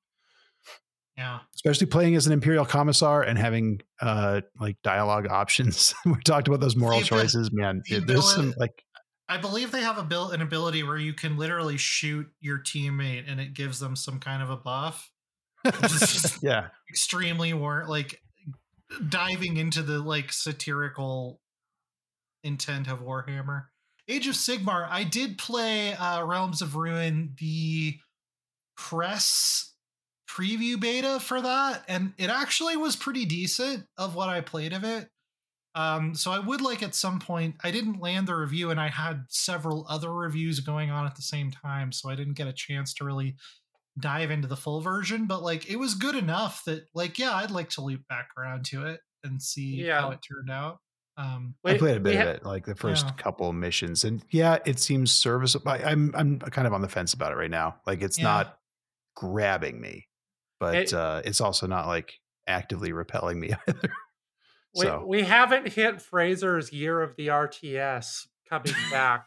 Yeah. 1.16 1.38
Especially 1.54 1.86
playing 1.86 2.14
as 2.14 2.26
an 2.26 2.32
Imperial 2.32 2.66
Commissar 2.66 3.22
and 3.22 3.38
having 3.38 3.80
uh 4.00 4.42
like 4.60 4.76
dialogue 4.82 5.26
options. 5.30 5.94
we 6.04 6.14
talked 6.24 6.48
about 6.48 6.60
those 6.60 6.76
moral 6.76 7.00
choices, 7.00 7.50
man. 7.52 7.82
the 7.88 8.00
There's 8.00 8.34
some 8.34 8.54
like 8.58 8.82
I 9.28 9.38
believe 9.38 9.72
they 9.72 9.80
have 9.80 9.98
a 9.98 10.04
built 10.04 10.34
an 10.34 10.42
ability 10.42 10.82
where 10.82 10.98
you 10.98 11.12
can 11.12 11.36
literally 11.36 11.78
shoot 11.78 12.26
your 12.40 12.58
teammate 12.58 13.24
and 13.26 13.40
it 13.40 13.54
gives 13.54 13.80
them 13.80 13.96
some 13.96 14.20
kind 14.20 14.42
of 14.42 14.50
a 14.50 14.56
buff. 14.56 15.10
Just- 15.82 16.38
yeah. 16.42 16.68
extremely 16.90 17.52
war 17.54 17.84
like 17.88 18.20
diving 19.08 19.56
into 19.56 19.82
the 19.82 19.98
like 19.98 20.32
satirical 20.32 21.40
intent 22.44 22.88
of 22.88 23.00
Warhammer. 23.00 23.64
Age 24.08 24.28
of 24.28 24.34
Sigmar, 24.34 24.86
I 24.88 25.02
did 25.02 25.38
play 25.38 25.94
uh 25.94 26.22
Realms 26.24 26.60
of 26.60 26.76
Ruin, 26.76 27.34
the 27.40 27.96
press 28.76 29.72
preview 30.28 30.78
beta 30.80 31.20
for 31.20 31.40
that, 31.40 31.84
and 31.88 32.12
it 32.18 32.30
actually 32.30 32.76
was 32.76 32.96
pretty 32.96 33.24
decent 33.24 33.86
of 33.98 34.14
what 34.14 34.28
I 34.28 34.40
played 34.40 34.72
of 34.72 34.84
it. 34.84 35.08
Um, 35.74 36.14
so 36.14 36.32
I 36.32 36.38
would 36.38 36.62
like 36.62 36.82
at 36.82 36.94
some 36.94 37.18
point, 37.20 37.56
I 37.62 37.70
didn't 37.70 38.00
land 38.00 38.26
the 38.26 38.34
review 38.34 38.70
and 38.70 38.80
I 38.80 38.88
had 38.88 39.24
several 39.28 39.84
other 39.90 40.10
reviews 40.10 40.60
going 40.60 40.90
on 40.90 41.04
at 41.06 41.16
the 41.16 41.22
same 41.22 41.50
time, 41.50 41.92
so 41.92 42.08
I 42.08 42.14
didn't 42.14 42.32
get 42.34 42.46
a 42.48 42.52
chance 42.54 42.94
to 42.94 43.04
really 43.04 43.36
dive 44.00 44.30
into 44.30 44.48
the 44.48 44.56
full 44.56 44.80
version, 44.80 45.26
but 45.26 45.42
like 45.42 45.68
it 45.70 45.76
was 45.76 45.94
good 45.94 46.14
enough 46.16 46.62
that 46.64 46.86
like 46.94 47.18
yeah, 47.18 47.32
I'd 47.34 47.50
like 47.50 47.68
to 47.70 47.82
loop 47.82 48.06
back 48.08 48.28
around 48.38 48.64
to 48.66 48.86
it 48.86 49.00
and 49.22 49.40
see 49.42 49.84
Yeah. 49.84 50.00
how 50.00 50.10
it 50.12 50.20
turned 50.26 50.50
out. 50.50 50.78
Um 51.18 51.54
I 51.64 51.72
We- 51.74 51.78
played 51.78 51.96
a 51.98 52.00
bit 52.00 52.14
we 52.16 52.22
of 52.22 52.28
it, 52.28 52.44
like 52.46 52.64
the 52.64 52.74
first 52.74 53.06
Yeah. 53.06 53.12
couple 53.12 53.52
missions, 53.52 54.02
and 54.04 54.24
yeah, 54.30 54.58
it 54.64 54.78
seems 54.80 55.12
serviceable. 55.12 55.70
I, 55.72 55.78
I'm 55.78 56.10
I'm 56.14 56.38
kind 56.38 56.66
of 56.66 56.72
on 56.72 56.80
the 56.82 56.88
fence 56.88 57.12
about 57.14 57.32
it 57.32 57.36
right 57.36 57.50
now. 57.50 57.80
Like 57.86 58.00
it's 58.02 58.18
Yeah. 58.18 58.24
not 58.24 58.58
grabbing 59.14 59.78
me, 59.80 60.08
but 60.60 60.74
It- 60.74 60.92
uh, 60.92 61.22
it's 61.24 61.40
also 61.40 61.66
not 61.66 61.86
like 61.86 62.20
actively 62.46 62.92
repelling 62.92 63.40
me 63.40 63.52
either. 63.68 63.90
We, 64.74 64.82
so 64.84 65.04
we 65.06 65.22
haven't 65.22 65.68
hit 65.68 66.02
Fraser's 66.02 66.72
year 66.72 67.00
of 67.00 67.16
the 67.16 67.28
RTS 67.28 68.26
coming 68.48 68.74
back, 68.90 69.24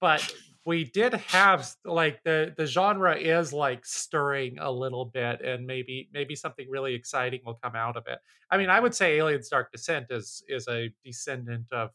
but 0.00 0.28
we 0.64 0.84
did 0.84 1.12
have 1.14 1.68
like 1.84 2.22
the 2.24 2.52
the 2.56 2.66
genre 2.66 3.16
is 3.16 3.52
like 3.52 3.86
stirring 3.86 4.58
a 4.58 4.70
little 4.70 5.04
bit, 5.04 5.40
and 5.40 5.66
maybe 5.66 6.08
maybe 6.12 6.34
something 6.34 6.68
really 6.68 6.94
exciting 6.94 7.40
will 7.44 7.58
come 7.62 7.76
out 7.76 7.96
of 7.96 8.06
it. 8.08 8.18
I 8.50 8.58
mean, 8.58 8.70
I 8.70 8.80
would 8.80 8.94
say 8.94 9.18
Aliens 9.18 9.48
Dark 9.48 9.70
Descent 9.72 10.06
is 10.10 10.42
is 10.48 10.66
a 10.68 10.90
descendant 11.04 11.66
of 11.72 11.90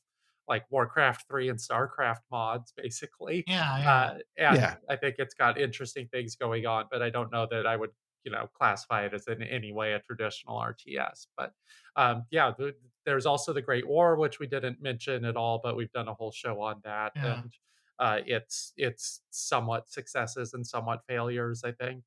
like 0.48 0.64
Warcraft 0.72 1.26
three 1.30 1.50
and 1.50 1.60
Starcraft 1.60 2.22
mods, 2.32 2.72
basically. 2.76 3.44
yeah, 3.48 3.80
yeah. 3.80 3.92
Uh, 3.92 4.18
and 4.38 4.56
Yeah. 4.58 4.76
I 4.90 4.96
think 4.96 5.16
it's 5.20 5.34
got 5.34 5.60
interesting 5.60 6.08
things 6.10 6.38
going 6.38 6.66
on, 6.66 6.86
but 6.90 7.02
I 7.02 7.10
don't 7.10 7.34
know 7.34 7.48
that 7.52 7.68
I 7.68 7.76
would, 7.76 7.90
you 8.28 8.32
know, 8.34 8.50
classify 8.54 9.06
it 9.06 9.14
as 9.14 9.26
in 9.28 9.42
any 9.42 9.72
way 9.72 9.94
a 9.94 10.00
traditional 10.00 10.58
RTS. 10.60 11.28
But 11.38 11.54
um, 11.96 12.26
yeah, 12.30 12.52
th- 12.52 12.76
there's 13.06 13.26
also 13.26 13.54
the 13.54 13.62
Great 13.62 13.88
War, 13.88 14.18
which 14.18 14.38
we 14.38 14.48
didn't 14.48 14.82
mention 14.82 15.24
at 15.24 15.38
all, 15.38 15.62
but 15.64 15.78
we've 15.78 15.92
done 15.94 16.10
a 16.10 16.14
whole 16.14 16.34
show 16.34 16.60
on 16.60 16.82
that, 16.84 17.14
Yeah. 17.16 17.40
and 17.40 17.54
uh, 18.00 18.20
it's 18.26 18.74
it's 18.76 19.22
somewhat 19.30 19.90
successes 19.90 20.54
and 20.54 20.68
somewhat 20.68 21.04
failures, 21.08 21.64
I 21.64 21.72
think. 21.72 22.04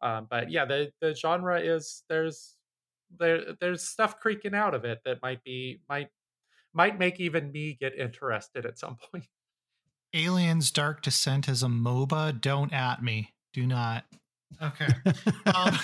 Um, 0.00 0.26
but 0.30 0.50
yeah, 0.50 0.64
the 0.64 0.90
the 1.02 1.14
genre 1.14 1.60
is 1.60 2.02
there's 2.08 2.56
there 3.18 3.52
there's 3.60 3.82
stuff 3.86 4.18
creaking 4.20 4.54
out 4.54 4.72
of 4.74 4.86
it 4.86 5.00
that 5.04 5.20
might 5.20 5.44
be 5.44 5.82
might 5.86 6.08
might 6.72 6.98
make 6.98 7.20
even 7.20 7.52
me 7.52 7.76
get 7.78 7.94
interested 7.94 8.64
at 8.64 8.78
some 8.78 8.96
point. 9.12 9.26
Aliens 10.14 10.70
Dark 10.70 11.02
Descent 11.02 11.46
is 11.46 11.62
a 11.62 11.66
MOBA. 11.66 12.40
Don't 12.40 12.72
at 12.72 13.02
me. 13.02 13.34
Do 13.52 13.66
not. 13.66 14.06
Okay. 14.62 14.88
Um, 15.46 15.78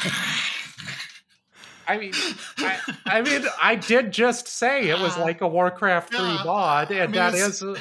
I 1.86 1.99
mean, 1.99 2.12
I, 2.59 2.78
I 3.07 3.20
mean, 3.23 3.43
I 3.62 3.74
did 3.77 4.11
just 4.12 4.49
say 4.49 4.89
it 4.89 4.99
was 4.99 5.16
like 5.19 5.43
a 5.43 5.49
Warcraft 5.49 6.11
three 6.15 6.20
yeah, 6.20 6.43
mod, 6.45 6.91
I 6.93 7.01
mean, 7.03 7.12
that 7.12 7.35
it's- 7.35 7.61
is 7.62 7.78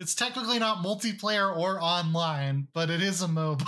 it's 0.00 0.14
technically 0.14 0.58
not 0.58 0.78
multiplayer 0.84 1.56
or 1.56 1.80
online, 1.80 2.66
but 2.74 2.90
it 2.90 3.00
is 3.02 3.22
a 3.22 3.26
MOBA. 3.28 3.64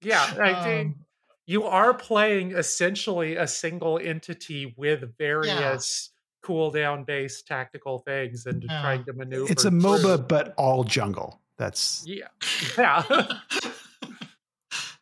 yeah. 0.00 0.22
I 0.40 0.62
think 0.64 0.94
Um, 0.96 1.04
you 1.46 1.64
are 1.64 1.92
playing 1.92 2.52
essentially 2.52 3.36
a 3.36 3.46
single 3.46 3.98
entity 3.98 4.74
with 4.78 5.16
various 5.18 6.10
cooldown 6.44 7.04
based 7.04 7.46
tactical 7.46 7.98
things 7.98 8.46
and 8.46 8.62
Yeah. 8.62 8.80
trying 8.80 9.04
to 9.04 9.12
maneuver. 9.12 9.50
it's 9.52 9.64
a 9.64 9.70
through. 9.70 9.80
MOBA, 9.80 10.28
but 10.28 10.54
all 10.56 10.84
jungle. 10.84 11.40
That's 11.58 12.02
Yeah, 12.06 12.28
yeah. 12.78 13.02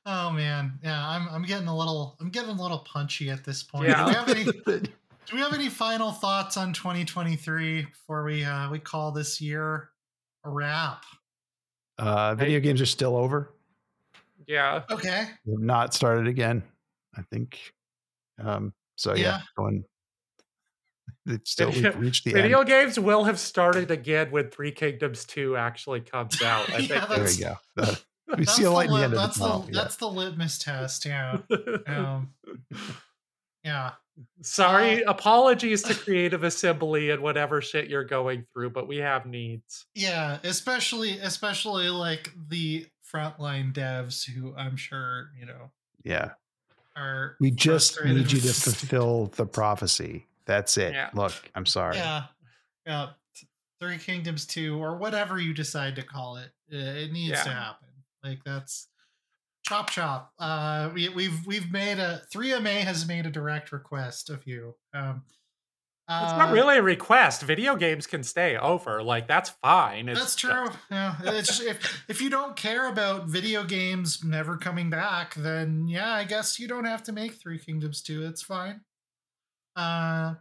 Oh 0.06 0.30
man, 0.30 0.78
yeah, 0.82 1.06
I'm 1.08 1.28
I'm 1.30 1.42
getting 1.42 1.68
a 1.68 1.76
little 1.76 2.16
I'm 2.20 2.30
getting 2.30 2.50
a 2.50 2.62
little 2.62 2.80
punchy 2.80 3.30
at 3.30 3.44
this 3.44 3.62
point. 3.62 3.88
Yeah. 3.88 4.04
Do 4.04 4.08
we 4.08 4.14
have 4.14 4.28
any 4.28 4.44
do 5.26 5.34
we 5.36 5.40
have 5.40 5.54
any 5.54 5.68
final 5.68 6.12
thoughts 6.12 6.56
on 6.56 6.72
2023 6.72 7.82
before 7.82 8.24
we 8.24 8.44
uh 8.44 8.70
we 8.70 8.78
call 8.78 9.12
this 9.12 9.40
year 9.40 9.90
a 10.44 10.50
wrap? 10.50 11.04
uh, 11.98 12.34
video 12.34 12.58
games 12.60 12.80
are 12.80 12.86
still 12.86 13.16
over. 13.16 13.54
yeah. 14.48 14.82
Okay. 14.90 15.28
They've 15.46 15.58
not 15.58 15.94
started 15.94 16.26
again. 16.26 16.62
I 17.16 17.22
think. 17.30 17.72
Um, 18.42 18.72
so 18.96 19.14
yeah, 19.14 19.22
Yeah. 19.22 19.40
going. 19.56 19.84
It's 21.26 21.52
still 21.52 21.70
we've 21.70 21.96
reached 21.98 22.24
the 22.24 22.30
end. 22.32 22.42
Video 22.42 22.58
end. 22.60 22.68
games 22.68 22.98
will 22.98 23.24
have 23.24 23.38
started 23.38 23.90
again 23.90 24.30
when 24.30 24.50
Three 24.50 24.72
Kingdoms 24.72 25.24
2 25.24 25.56
actually 25.56 26.00
comes 26.00 26.42
out. 26.42 26.68
I 26.70 26.78
Yeah, 26.78 26.78
think 26.78 26.88
There 26.88 27.00
that's- 27.00 27.38
we 27.38 27.44
go. 27.44 27.54
Uh, 27.78 27.94
we 28.38 28.44
That's 28.44 28.56
see 28.56 28.64
a 28.64 28.70
light 28.70 28.86
in 28.86 28.92
the 28.92 28.94
lit- 28.96 29.04
end 29.04 29.14
of 29.14 29.34
the 29.34 29.40
tunnel. 29.40 29.64
yeah. 29.68 29.80
that's 29.82 29.96
the 29.96 30.08
litmus 30.08 30.58
test, 30.58 31.04
yeah. 31.06 31.38
Um, 31.86 32.30
yeah. 33.64 33.92
Sorry, 34.42 35.04
Uh, 35.04 35.10
apologies 35.10 35.82
to 35.84 35.94
Creative 36.04 36.44
Assembly 36.44 37.10
and 37.10 37.22
whatever 37.22 37.60
shit 37.60 37.88
you're 37.88 38.04
going 38.04 38.46
through, 38.52 38.70
but 38.70 38.86
we 38.86 38.98
have 38.98 39.26
needs. 39.26 39.86
Yeah, 39.94 40.38
especially 40.44 41.18
especially 41.18 41.88
like 41.88 42.30
the 42.48 42.86
frontline 43.12 43.72
devs 43.72 44.24
who 44.28 44.54
I'm 44.56 44.76
sure, 44.76 45.30
you 45.38 45.46
know, 45.46 45.70
yeah. 46.04 46.32
are 46.96 47.36
We 47.40 47.50
just 47.50 48.02
need 48.04 48.30
you 48.30 48.40
to 48.40 48.52
fulfill 48.54 49.26
the 49.36 49.46
prophecy. 49.46 50.26
That's 50.46 50.76
it. 50.76 50.92
Yeah. 50.92 51.10
Look, 51.14 51.32
I'm 51.54 51.66
sorry. 51.66 51.96
Yeah. 51.96 52.24
Yeah. 52.86 53.08
Three 53.80 53.98
Kingdoms 53.98 54.46
2 54.46 54.76
or 54.82 54.96
whatever 54.96 55.40
you 55.40 55.52
decide 55.54 55.96
to 55.96 56.02
call 56.02 56.36
it. 56.36 56.50
uh, 56.72 56.76
It 56.76 57.12
needs 57.12 57.42
to 57.42 57.50
happen. 57.50 57.88
Like 58.24 58.42
that's 58.44 58.88
chop 59.64 59.90
chop. 59.90 60.32
Uh 60.38 60.90
we 60.94 61.08
we've 61.10 61.46
we've 61.46 61.70
made 61.70 61.98
a 61.98 62.22
3MA 62.34 62.80
has 62.80 63.06
made 63.06 63.26
a 63.26 63.30
direct 63.30 63.70
request 63.72 64.30
of 64.30 64.46
you. 64.46 64.74
Um 64.94 65.22
It's 66.08 66.32
uh, 66.32 66.36
not 66.36 66.52
really 66.52 66.76
a 66.78 66.82
request. 66.82 67.42
Video 67.42 67.76
games 67.76 68.06
can 68.06 68.22
stay 68.22 68.56
over. 68.56 69.02
Like 69.02 69.26
that's 69.28 69.50
fine. 69.62 70.08
It's 70.08 70.20
That's 70.20 70.36
true. 70.36 70.68
Yeah, 70.90 71.16
it's 71.22 71.48
just, 71.48 71.62
if 71.62 72.04
if 72.08 72.20
you 72.20 72.30
don't 72.30 72.56
care 72.56 72.88
about 72.88 73.26
video 73.26 73.64
games 73.64 74.22
never 74.24 74.56
coming 74.56 74.90
back, 74.90 75.34
then 75.34 75.86
yeah, 75.88 76.12
I 76.12 76.24
guess 76.24 76.58
you 76.58 76.68
don't 76.68 76.84
have 76.84 77.02
to 77.04 77.12
make 77.12 77.34
Three 77.34 77.58
Kingdoms 77.58 78.02
two. 78.02 78.24
It's 78.26 78.42
fine. 78.42 78.80
Uh, 79.76 80.34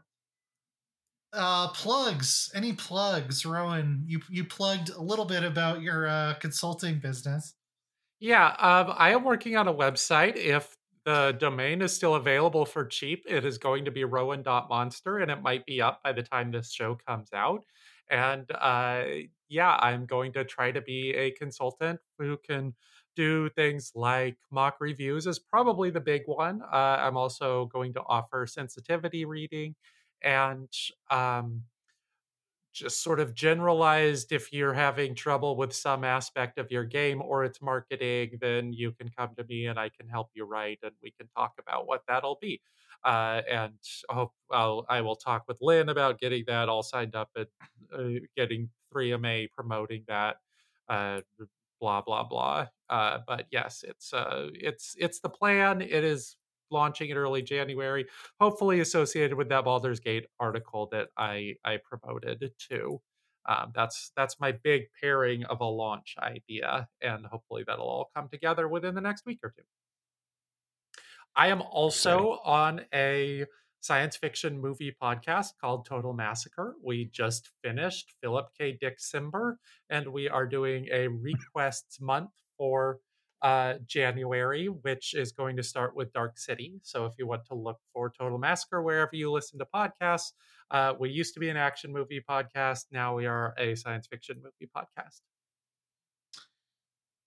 uh, 1.33 1.69
plugs. 1.69 2.51
Any 2.53 2.73
plugs, 2.73 3.45
Rowan? 3.45 4.03
You 4.05 4.19
you 4.29 4.45
plugged 4.45 4.89
a 4.89 5.01
little 5.01 5.25
bit 5.25 5.43
about 5.43 5.81
your 5.81 6.07
uh, 6.07 6.35
consulting 6.35 6.99
business. 6.99 7.53
Yeah, 8.23 8.47
um, 8.59 8.93
I 8.97 9.11
am 9.11 9.25
working 9.25 9.57
on 9.57 9.67
a 9.67 9.73
website. 9.73 10.37
If 10.37 10.77
the 11.03 11.33
domain 11.37 11.81
is 11.81 11.91
still 11.93 12.15
available 12.15 12.65
for 12.65 12.85
cheap, 12.85 13.25
it 13.27 13.43
is 13.43 13.57
going 13.57 13.83
to 13.83 13.91
be 13.91 14.05
rowan.monster 14.05 15.17
and 15.17 15.29
it 15.29 15.41
might 15.41 15.65
be 15.65 15.81
up 15.81 16.01
by 16.03 16.13
the 16.13 16.23
time 16.23 16.49
this 16.49 16.71
show 16.71 16.95
comes 17.05 17.33
out. 17.33 17.65
And 18.09 18.49
uh, 18.51 19.03
yeah, 19.49 19.75
I'm 19.75 20.05
going 20.05 20.31
to 20.33 20.45
try 20.45 20.71
to 20.71 20.79
be 20.81 21.09
a 21.15 21.31
consultant 21.31 21.99
who 22.17 22.37
can 22.37 22.75
do 23.17 23.49
things 23.49 23.91
like 23.93 24.37
mock 24.51 24.77
reviews, 24.79 25.27
is 25.27 25.39
probably 25.39 25.89
the 25.89 25.99
big 25.99 26.21
one. 26.25 26.61
Uh, 26.61 26.75
I'm 27.01 27.17
also 27.17 27.65
going 27.65 27.93
to 27.95 28.01
offer 28.07 28.47
sensitivity 28.47 29.25
reading 29.25 29.75
and 30.21 30.69
um, 31.11 31.63
just 32.73 33.03
sort 33.03 33.19
of 33.19 33.33
generalized 33.33 34.31
if 34.31 34.51
you're 34.51 34.73
having 34.73 35.15
trouble 35.15 35.55
with 35.55 35.73
some 35.73 36.03
aspect 36.03 36.57
of 36.57 36.71
your 36.71 36.83
game 36.83 37.21
or 37.21 37.43
its 37.43 37.61
marketing 37.61 38.37
then 38.41 38.73
you 38.73 38.91
can 38.91 39.09
come 39.17 39.29
to 39.37 39.43
me 39.45 39.67
and 39.67 39.79
i 39.79 39.89
can 39.89 40.07
help 40.07 40.29
you 40.33 40.43
write 40.43 40.79
and 40.83 40.91
we 41.01 41.11
can 41.11 41.27
talk 41.35 41.53
about 41.59 41.87
what 41.87 42.01
that'll 42.07 42.37
be. 42.41 42.61
Uh, 43.03 43.41
and 43.51 43.73
oh, 44.09 44.31
I'll, 44.51 44.85
i 44.89 45.01
will 45.01 45.15
talk 45.15 45.43
with 45.47 45.57
len 45.61 45.89
about 45.89 46.19
getting 46.19 46.45
that 46.47 46.69
all 46.69 46.83
signed 46.83 47.15
up 47.15 47.29
and 47.35 47.47
uh, 47.93 48.19
getting 48.37 48.69
3ma 48.93 49.51
promoting 49.51 50.03
that 50.07 50.37
uh, 50.89 51.19
blah 51.81 52.01
blah 52.01 52.23
blah. 52.23 52.67
Uh, 52.89 53.19
but 53.27 53.45
yes 53.51 53.83
it's 53.87 54.13
uh, 54.13 54.49
it's 54.53 54.95
it's 54.97 55.19
the 55.19 55.29
plan. 55.29 55.81
It 55.81 56.03
is 56.03 56.37
launching 56.73 57.09
in 57.09 57.17
early 57.17 57.41
January, 57.41 58.05
hopefully 58.39 58.81
associated 58.81 59.37
with 59.37 59.49
that 59.49 59.63
Baldur's 59.63 60.01
Gate 60.01 60.25
article 60.39 60.89
that 60.91 61.09
I 61.17 61.55
I 61.63 61.77
promoted 61.77 62.51
too. 62.59 63.01
Um, 63.45 63.71
that's 63.75 64.11
that's 64.15 64.39
my 64.39 64.51
big 64.51 64.83
pairing 65.01 65.43
of 65.45 65.61
a 65.61 65.65
launch 65.65 66.15
idea, 66.19 66.87
and 67.01 67.25
hopefully 67.25 67.63
that'll 67.65 67.85
all 67.85 68.09
come 68.15 68.29
together 68.29 68.67
within 68.67 68.95
the 68.95 69.01
next 69.01 69.25
week 69.25 69.39
or 69.43 69.53
two. 69.55 69.63
I 71.35 71.47
am 71.47 71.61
also 71.61 72.39
on 72.43 72.81
a 72.93 73.45
science 73.81 74.15
fiction 74.15 74.61
movie 74.61 74.95
podcast 75.01 75.53
called 75.59 75.85
Total 75.85 76.13
Massacre. 76.13 76.75
We 76.81 77.05
just 77.05 77.51
finished 77.61 78.13
Philip 78.21 78.47
K. 78.57 78.77
Dick 78.79 78.99
Simber, 78.99 79.55
and 79.89 80.07
we 80.07 80.29
are 80.29 80.47
doing 80.47 80.87
a 80.91 81.07
requests 81.07 81.99
month 81.99 82.29
for 82.57 82.99
uh, 83.43 83.75
January, 83.85 84.67
which 84.67 85.13
is 85.13 85.31
going 85.33 85.57
to 85.57 85.63
start 85.63 85.95
with 85.95 86.11
Dark 86.13 86.39
City. 86.39 86.79
So 86.81 87.05
if 87.05 87.13
you 87.19 87.27
want 87.27 87.45
to 87.47 87.55
look 87.55 87.77
for 87.93 88.09
Total 88.09 88.37
Massacre 88.37 88.81
wherever 88.81 89.11
you 89.13 89.29
listen 89.31 89.59
to 89.59 89.65
podcasts, 89.65 90.31
uh, 90.71 90.93
we 90.97 91.09
used 91.09 91.33
to 91.33 91.39
be 91.39 91.49
an 91.49 91.57
action 91.57 91.91
movie 91.91 92.23
podcast. 92.27 92.85
Now 92.91 93.15
we 93.15 93.25
are 93.25 93.53
a 93.57 93.75
science 93.75 94.07
fiction 94.07 94.37
movie 94.37 94.71
podcast. 94.75 95.19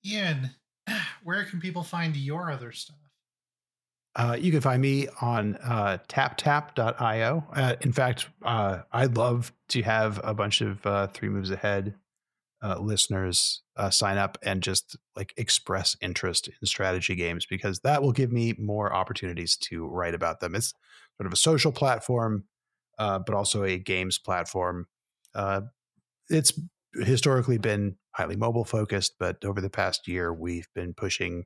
Ian, 0.05 0.51
where 1.23 1.45
can 1.45 1.61
people 1.61 1.83
find 1.83 2.17
your 2.17 2.51
other 2.51 2.73
stuff? 2.73 2.97
Uh, 4.15 4.35
you 4.41 4.51
can 4.51 4.63
find 4.63 4.81
me 4.81 5.09
on 5.21 5.57
uh, 5.57 5.99
taptap.io. 6.09 7.45
Uh, 7.53 7.77
in 7.83 7.93
fact, 7.93 8.29
uh, 8.43 8.79
I'd 8.91 9.15
love 9.19 9.53
to 9.69 9.83
have 9.83 10.19
a 10.25 10.33
bunch 10.33 10.63
of 10.63 10.85
uh, 10.87 11.09
Three 11.09 11.29
Moves 11.29 11.51
Ahead 11.51 11.95
uh, 12.63 12.79
listeners 12.79 13.63
uh, 13.77 13.91
sign 13.91 14.19
up 14.19 14.39
and 14.43 14.63
just 14.63 14.97
like 15.15 15.35
express 15.37 15.97
interest 16.01 16.49
in 16.49 16.67
strategy 16.67 17.15
games 17.15 17.47
because 17.47 17.81
that 17.81 18.03
will 18.03 18.13
give 18.13 18.33
me 18.33 18.55
more 18.59 18.93
opportunities 18.93 19.57
to 19.57 19.87
write 19.87 20.15
about 20.15 20.41
them. 20.41 20.55
It's 20.55 20.73
sort 21.17 21.27
of 21.27 21.33
a 21.33 21.37
social 21.37 21.73
platform, 21.73 22.45
uh, 22.99 23.19
but 23.19 23.35
also 23.35 23.63
a 23.63 23.79
games 23.79 24.19
platform. 24.19 24.87
it's 26.29 26.59
historically 26.95 27.59
been 27.59 27.97
highly 28.13 28.37
mobile 28.37 28.65
focused, 28.65 29.17
but 29.19 29.45
over 29.45 29.61
the 29.61 29.71
past 29.71 30.09
year, 30.09 30.33
we've 30.33 30.69
been 30.75 30.95
pushing 30.95 31.45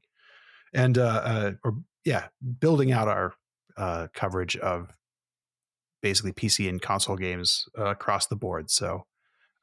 and 0.73 0.99
uh, 0.99 1.23
uh, 1.25 1.53
or 1.65 1.79
yeah, 2.05 2.29
building 2.61 2.93
out 2.93 3.09
our 3.09 3.35
uh, 3.77 4.09
coverage 4.15 4.57
of 4.57 4.89
basically 6.03 6.33
PC 6.33 6.69
and 6.69 6.81
console 6.81 7.17
games 7.17 7.69
uh, 7.79 7.87
across 7.87 8.27
the 8.27 8.37
board. 8.37 8.71
So 8.71 9.07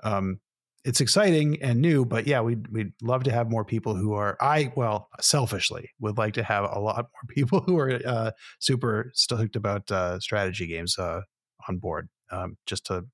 um, 0.03 0.39
it's 0.87 1.01
exciting 1.01 1.61
and 1.61 1.81
new, 1.81 2.05
but 2.05 2.27
yeah, 2.27 2.39
we'd 2.39 2.69
we'd 2.69 2.93
love 3.01 3.23
to 3.23 3.31
have 3.31 3.51
more 3.51 3.65
people 3.65 3.93
who 3.93 4.13
are 4.13 4.37
I 4.39 4.71
well 4.77 5.09
selfishly 5.19 5.91
would 5.99 6.17
like 6.17 6.35
to 6.35 6.43
have 6.43 6.63
a 6.63 6.79
lot 6.79 6.97
more 6.97 7.27
people 7.27 7.59
who 7.59 7.77
are 7.77 7.99
uh, 8.05 8.31
super 8.59 9.11
stoked 9.13 9.57
about 9.57 9.91
uh, 9.91 10.19
strategy 10.21 10.65
games 10.65 10.97
uh, 10.97 11.21
on 11.67 11.77
board, 11.77 12.07
um, 12.31 12.55
just 12.65 12.85
to 12.85 13.05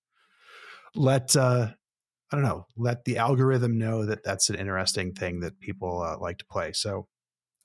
let 0.93 1.35
uh, 1.35 1.69
I 2.31 2.35
don't 2.35 2.45
know 2.45 2.67
let 2.77 3.05
the 3.05 3.17
algorithm 3.17 3.79
know 3.79 4.05
that 4.05 4.23
that's 4.23 4.51
an 4.51 4.55
interesting 4.55 5.13
thing 5.13 5.39
that 5.39 5.59
people 5.59 5.99
uh, 6.03 6.19
like 6.19 6.37
to 6.37 6.45
play. 6.45 6.73
So 6.73 7.07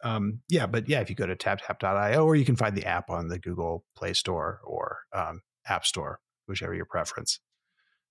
um, 0.05 0.41
yeah, 0.49 0.67
but 0.67 0.89
yeah, 0.89 1.01
if 1.01 1.11
you 1.11 1.17
go 1.17 1.27
to 1.27 1.37
taptap.io 1.37 2.25
or 2.25 2.35
you 2.35 2.47
can 2.47 2.57
find 2.57 2.75
the 2.75 2.87
app 2.87 3.11
on 3.11 3.29
the 3.29 3.39
Google 3.39 3.85
Play 3.95 4.15
Store 4.15 4.61
or 4.65 5.01
um, 5.13 5.43
App 5.67 5.85
Store, 5.85 6.21
whichever 6.47 6.73
your 6.73 6.87
preference. 6.87 7.41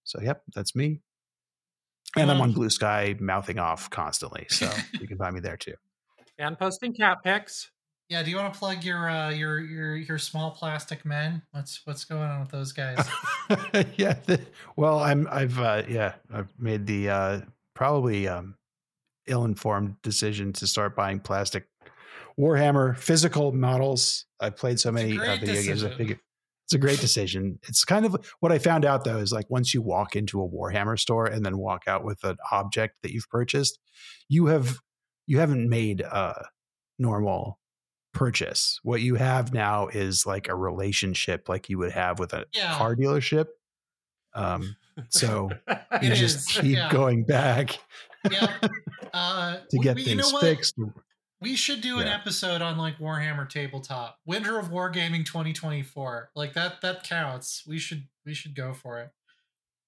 So, 0.04 0.22
yep, 0.22 0.42
that's 0.54 0.76
me. 0.76 1.02
And 2.16 2.32
I'm 2.32 2.42
on 2.42 2.52
Blue 2.52 2.70
Sky 2.70 3.16
mouthing 3.20 3.60
off 3.60 3.90
constantly. 3.90 4.46
So 4.50 4.70
you 5.00 5.08
can 5.08 5.18
find 5.18 5.34
me 5.36 5.40
there 5.40 5.58
too. 5.58 5.76
And 6.40 6.58
posting 6.58 6.94
cat 6.94 7.18
pics. 7.24 7.72
Yeah, 8.10 8.24
do 8.24 8.30
you 8.30 8.38
want 8.38 8.54
to 8.54 8.58
plug 8.58 8.84
your 8.86 9.10
uh, 9.10 9.32
your 9.32 9.60
your 9.60 9.96
your 9.98 10.18
small 10.18 10.52
plastic 10.52 11.04
men? 11.04 11.42
What's 11.52 11.86
what's 11.86 12.06
going 12.06 12.30
on 12.30 12.40
with 12.40 12.50
those 12.50 12.72
guys? 12.72 13.06
yeah, 13.98 14.16
the, 14.26 14.40
well, 14.78 15.00
I'm 15.00 15.28
I've 15.30 15.60
uh, 15.60 15.84
yeah 15.90 16.14
I've 16.34 16.48
made 16.58 16.86
the 16.86 17.10
uh, 17.10 17.42
probably 17.74 18.28
um, 18.28 18.56
ill-informed 19.28 20.02
decision 20.04 20.54
to 20.54 20.68
start 20.68 20.96
buying 20.96 21.20
plastic 21.20 21.68
Warhammer 22.40 22.98
physical 22.98 23.52
models. 23.52 24.26
I've 24.40 24.56
played 24.56 24.80
so 24.80 24.92
many 24.92 25.18
uh, 25.18 25.36
video 25.36 25.40
decision. 25.40 25.74
games. 25.74 25.84
I 25.84 25.98
think 25.98 26.20
it's 26.68 26.74
a 26.74 26.78
great 26.78 27.00
decision. 27.00 27.60
It's 27.70 27.86
kind 27.86 28.06
of 28.06 28.18
what 28.42 28.52
I 28.52 28.60
found 28.60 28.84
out 28.84 29.06
though 29.06 29.20
is 29.20 29.32
like 29.32 29.50
once 29.50 29.74
you 29.74 29.82
walk 29.82 30.18
into 30.18 30.42
a 30.42 30.50
Warhammer 30.50 31.00
store 31.00 31.26
and 31.26 31.46
then 31.46 31.58
walk 31.58 31.84
out 31.88 32.04
with 32.04 32.22
an 32.26 32.36
object 32.52 32.96
that 33.04 33.14
you've 33.14 33.30
purchased, 33.30 33.80
you 34.28 34.48
have 34.48 34.80
you 35.28 35.40
haven't 35.40 35.70
made 35.70 36.02
a 36.02 36.46
normal 37.00 37.58
purchase. 38.14 38.82
What 38.84 39.00
you 39.00 39.16
have 39.16 39.54
now 39.54 39.88
is 39.88 40.26
like 40.26 40.50
a 40.50 40.56
relationship 40.58 41.48
like 41.48 41.70
you 41.70 41.78
would 41.78 41.94
have 41.94 42.20
with 42.20 42.34
a 42.34 42.44
yeah. 42.54 42.76
car 42.76 42.98
dealership. 42.98 43.46
Um, 44.34 44.76
so 45.08 45.50
you 46.02 46.16
just 46.16 46.50
keep 46.50 46.76
yeah. 46.76 46.92
going 46.92 47.24
back 47.24 47.80
yeah. 48.30 48.58
uh, 49.14 49.60
to 49.70 49.78
get 49.78 49.96
we, 49.96 50.04
things 50.04 50.34
fixed. 50.42 50.76
We 51.40 51.56
should 51.56 51.82
do 51.82 52.00
an 52.00 52.08
episode 52.08 52.64
on 52.64 52.78
like 52.78 52.98
Warhammer 52.98 53.48
tabletop, 53.48 54.18
Winter 54.26 54.58
of 54.58 54.70
Wargaming 54.70 55.24
2024. 55.24 56.32
Like 56.36 56.54
that 56.54 56.82
that 56.82 57.04
counts. 57.04 57.64
We 57.68 57.78
should 57.78 58.08
we 58.26 58.34
should 58.34 58.56
go 58.56 58.74
for 58.74 59.00
it. 59.00 59.12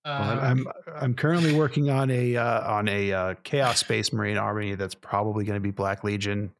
well, 0.06 0.40
I'm 0.40 0.68
um, 0.68 0.74
I'm 0.96 1.14
currently 1.16 1.54
working 1.54 1.90
on 1.90 2.12
a 2.12 2.38
uh, 2.38 2.72
on 2.72 2.88
a 2.88 3.12
uh, 3.12 3.34
Chaos 3.44 3.80
Space 3.80 4.14
Marine 4.14 4.38
army 4.38 4.76
that's 4.76 4.94
probably 4.94 5.44
going 5.44 5.56
to 5.56 5.62
be 5.62 5.72
Black 5.72 6.04
Legion, 6.04 6.52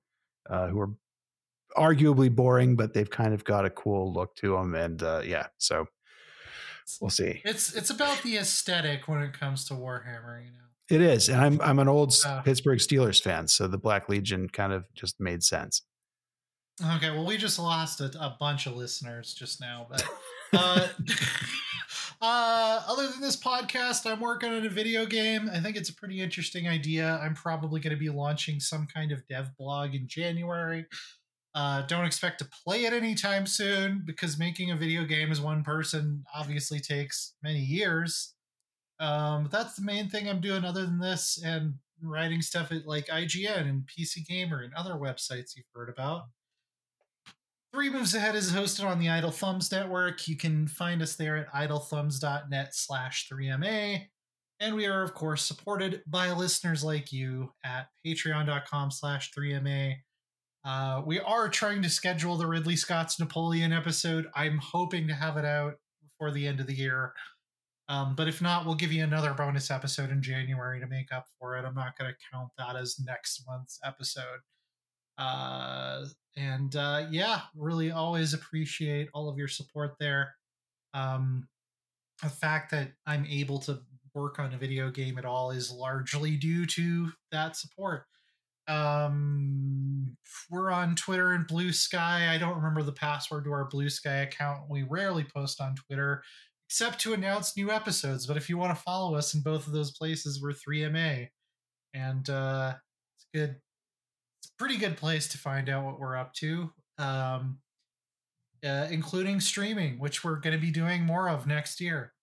uh, 0.50 0.68
who 0.68 0.80
are 0.80 0.90
arguably 1.78 2.34
boring, 2.34 2.76
but 2.76 2.94
they've 2.94 3.10
kind 3.10 3.34
of 3.34 3.44
got 3.44 3.66
a 3.66 3.70
cool 3.70 4.12
look 4.12 4.36
to 4.38 4.54
them, 4.56 4.74
and 4.74 5.04
uh, 5.04 5.22
yeah, 5.24 5.48
so 5.60 5.88
we'll 7.00 7.12
see. 7.12 7.42
It's 7.46 7.76
it's 7.76 7.92
about 7.92 8.24
the 8.24 8.38
aesthetic 8.38 9.08
when 9.08 9.22
it 9.22 9.34
comes 9.34 9.66
to 9.66 9.76
Warhammer, 9.76 10.44
you 10.44 10.52
know. 10.52 10.69
It 10.90 11.02
is, 11.02 11.30
and 11.30 11.40
I'm 11.40 11.62
I'm 11.62 11.80
an 11.80 11.88
old 11.88 12.16
uh, 12.26 12.42
Pittsburgh 12.42 12.80
Steelers 12.80 13.22
fan, 13.22 13.48
so 13.48 13.68
the 13.68 13.78
Black 13.78 14.10
Legion 14.10 14.50
kind 14.50 14.74
of 14.74 14.86
just 14.96 15.20
made 15.20 15.44
sense. 15.44 15.84
Okay, 16.96 17.12
well, 17.12 17.26
we 17.26 17.38
just 17.38 17.60
lost 17.60 18.02
a, 18.02 18.06
a 18.20 18.38
bunch 18.40 18.66
of 18.66 18.76
listeners 18.76 19.34
just 19.34 19.62
now, 19.62 19.86
but 19.90 20.04
uh, 20.54 20.88
uh, 22.22 22.82
other 22.88 23.08
than 23.10 23.22
this 23.22 23.36
podcast, 23.36 24.10
I'm 24.10 24.20
working 24.20 24.52
on 24.52 24.66
a 24.66 24.70
video 24.70 25.06
game. 25.06 25.50
I 25.54 25.60
think 25.60 25.76
it's 25.76 25.90
a 25.90 25.94
pretty 25.94 26.22
interesting 26.22 26.68
idea. 26.68 27.20
I'm 27.22 27.36
probably 27.36 27.82
going 27.82 27.94
to 27.94 28.00
be 28.00 28.10
launching 28.10 28.60
some 28.60 28.88
kind 28.88 29.12
of 29.12 29.28
dev 29.28 29.56
blog 29.58 29.94
in 29.94 30.08
January. 30.08 30.86
Uh, 31.54 31.82
don't 31.84 32.06
expect 32.06 32.40
to 32.40 32.48
play 32.64 32.86
it 32.86 32.94
anytime 32.94 33.46
soon 33.46 34.04
because 34.06 34.40
making 34.40 34.72
a 34.72 34.78
video 34.78 35.04
game 35.04 35.32
as 35.32 35.42
one 35.42 35.64
person 35.64 36.24
obviously 36.34 36.80
takes 36.80 37.34
many 37.44 37.60
years. 37.60 38.34
Um, 39.00 39.44
but 39.44 39.52
that's 39.52 39.76
the 39.76 39.86
main 39.86 40.10
thing 40.10 40.28
I'm 40.28 40.42
doing 40.42 40.66
other 40.66 40.86
than 40.86 41.00
this 41.00 41.42
and 41.44 41.76
writing 42.02 42.42
stuff 42.42 42.72
at 42.72 42.86
like 42.86 43.08
IGN 43.08 43.70
and 43.70 43.84
PC 43.88 44.28
Gamer 44.28 44.62
and 44.62 44.74
other 44.74 44.94
websites 44.94 45.56
you've 45.56 45.66
heard 45.74 45.90
about. 45.90 46.24
Three 47.72 47.90
Moves 47.90 48.16
Ahead 48.16 48.36
is 48.36 48.52
hosted 48.52 48.86
on 48.86 48.98
the 49.00 49.10
Idle 49.10 49.32
Thumbs 49.32 49.72
Network. 49.72 50.28
You 50.28 50.36
can 50.36 50.68
find 50.68 51.04
us 51.04 51.16
there 51.16 51.38
at 51.38 51.54
idlethumbs.net 51.54 52.74
slash 52.74 53.30
3MA. 53.32 54.08
And 54.60 54.76
we 54.76 54.88
are, 54.88 55.04
of 55.04 55.14
course, 55.14 55.46
supported 55.46 56.02
by 56.08 56.32
listeners 56.32 56.84
like 56.84 57.12
you 57.12 57.54
at 57.64 57.88
patreon.com 58.06 58.92
slash 58.92 59.32
3MA. 59.32 59.96
Uh, 60.66 61.02
we 61.06 61.20
are 61.20 61.48
trying 61.48 61.82
to 61.84 61.90
schedule 61.90 62.36
the 62.38 62.48
Ridley 62.48 62.76
Scott's 62.76 63.20
Napoleon 63.20 63.72
episode. 63.72 64.28
I'm 64.36 64.58
hoping 64.58 65.08
to 65.08 65.14
have 65.14 65.38
it 65.38 65.46
out 65.46 65.76
before 66.02 66.32
the 66.32 66.46
end 66.48 66.60
of 66.60 66.68
the 66.68 66.76
year. 66.76 67.14
Um, 67.90 68.14
but 68.16 68.28
if 68.28 68.40
not, 68.40 68.66
we'll 68.66 68.76
give 68.76 68.94
you 68.94 69.04
another 69.04 69.34
bonus 69.34 69.72
episode 69.72 70.12
in 70.12 70.22
January 70.22 70.80
to 70.80 70.88
make 70.88 71.12
up 71.12 71.26
for 71.40 71.58
it. 71.58 71.66
I'm 71.66 71.74
not 71.74 71.98
going 71.98 72.12
to 72.12 72.18
count 72.32 72.50
that 72.60 72.76
as 72.76 73.00
next 73.04 73.44
month's 73.48 73.80
episode. 73.84 74.40
Uh, 75.18 76.06
and 76.38 76.76
uh, 76.76 77.08
yeah, 77.10 77.42
really 77.56 77.90
always 77.90 78.36
appreciate 78.36 79.10
all 79.14 79.28
of 79.28 79.40
your 79.40 79.48
support 79.48 79.96
there. 80.00 80.36
Um, 80.94 81.48
the 82.22 82.30
fact 82.30 82.70
that 82.72 82.92
I'm 83.08 83.26
able 83.26 83.58
to 83.62 83.80
work 84.14 84.38
on 84.38 84.54
a 84.54 84.58
video 84.58 84.92
game 84.92 85.18
at 85.18 85.26
all 85.26 85.50
is 85.50 85.72
largely 85.72 86.36
due 86.36 86.68
to 86.68 87.12
that 87.32 87.56
support. 87.56 88.04
Um, 88.68 90.16
we're 90.52 90.70
on 90.70 90.96
Twitter 90.96 91.32
and 91.32 91.48
Blue 91.48 91.72
Sky. 91.72 92.32
I 92.32 92.38
don't 92.38 92.58
remember 92.58 92.84
the 92.84 92.92
password 92.92 93.46
to 93.46 93.52
our 93.52 93.66
Blue 93.66 93.90
Sky 93.90 94.18
account. 94.18 94.70
We 94.70 94.84
rarely 94.84 95.24
post 95.24 95.60
on 95.60 95.76
Twitter 95.76 96.22
except 96.70 97.02
to 97.02 97.14
announce 97.14 97.58
new 97.58 97.72
episodes. 97.72 98.28
But 98.28 98.38
if 98.38 98.48
you 98.48 98.58
want 98.58 98.78
to 98.78 98.84
follow 98.84 99.16
us 99.16 99.34
in 99.34 99.42
both 99.42 99.66
of 99.66 99.74
those 99.74 99.92
places, 99.92 100.40
we're 100.40 100.52
3MA. 100.52 101.30
And 101.96 102.30
uh, 102.30 102.76
it's 103.18 103.26
good. 103.34 103.56
It's 104.40 104.52
a 104.52 104.58
pretty 104.60 104.78
good 104.78 104.96
place 104.96 105.28
to 105.30 105.40
find 105.40 105.68
out 105.68 105.84
what 105.84 106.00
we're 106.00 106.16
up 106.16 106.32
to, 106.36 106.70
um, 107.00 107.58
uh, 108.64 108.88
including 108.92 109.40
streaming, 109.40 109.98
which 109.98 110.24
we're 110.24 110.36
going 110.36 110.56
to 110.56 110.62
be 110.62 110.70
doing 110.70 111.04
more 111.04 111.28
of 111.28 111.48
next 111.48 111.82
year 111.82 112.14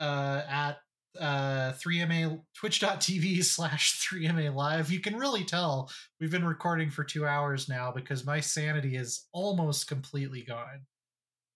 uh, 0.00 0.42
at 0.48 0.78
uh 1.20 1.72
3ma 1.72 2.40
twitch.tv 2.56 3.44
slash 3.44 4.00
3ma 4.00 4.54
live 4.54 4.90
you 4.90 4.98
can 4.98 5.14
really 5.14 5.44
tell 5.44 5.90
we've 6.18 6.30
been 6.30 6.42
recording 6.42 6.88
for 6.88 7.04
two 7.04 7.26
hours 7.26 7.68
now 7.68 7.92
because 7.92 8.24
my 8.24 8.40
sanity 8.40 8.96
is 8.96 9.28
almost 9.34 9.86
completely 9.86 10.40
gone 10.42 10.86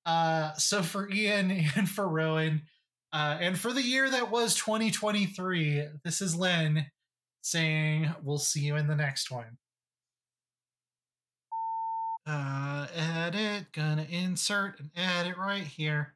uh, 0.06 0.54
so 0.54 0.82
for 0.82 1.10
Ian 1.10 1.50
and 1.76 1.88
for 1.88 2.08
Rowan, 2.08 2.62
uh, 3.12 3.38
and 3.40 3.58
for 3.58 3.72
the 3.72 3.82
year 3.82 4.08
that 4.08 4.30
was 4.30 4.54
2023, 4.54 5.88
this 6.04 6.22
is 6.22 6.36
Len 6.36 6.86
saying, 7.42 8.14
We'll 8.22 8.38
see 8.38 8.60
you 8.60 8.76
in 8.76 8.86
the 8.86 8.96
next 8.96 9.30
one. 9.30 9.58
Uh, 12.26 12.86
edit, 12.94 13.66
gonna 13.72 14.06
insert 14.10 14.80
and 14.80 14.90
edit 14.96 15.36
right 15.36 15.62
here. 15.62 16.14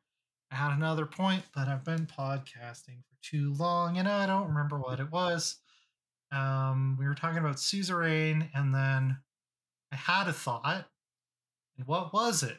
I 0.50 0.56
had 0.56 0.72
another 0.72 1.06
point, 1.06 1.44
but 1.54 1.68
I've 1.68 1.84
been 1.84 2.06
podcasting 2.06 3.04
for 3.04 3.16
too 3.22 3.54
long 3.54 3.98
and 3.98 4.08
I 4.08 4.26
don't 4.26 4.48
remember 4.48 4.78
what 4.78 4.98
it 4.98 5.12
was. 5.12 5.58
Um, 6.32 6.96
we 6.98 7.06
were 7.06 7.14
talking 7.14 7.38
about 7.38 7.58
suzerain, 7.58 8.50
and 8.54 8.74
then 8.74 9.18
I 9.92 9.96
had 9.96 10.28
a 10.28 10.32
thought. 10.32 10.88
And 11.76 11.86
what 11.86 12.12
was 12.12 12.42
it? 12.42 12.58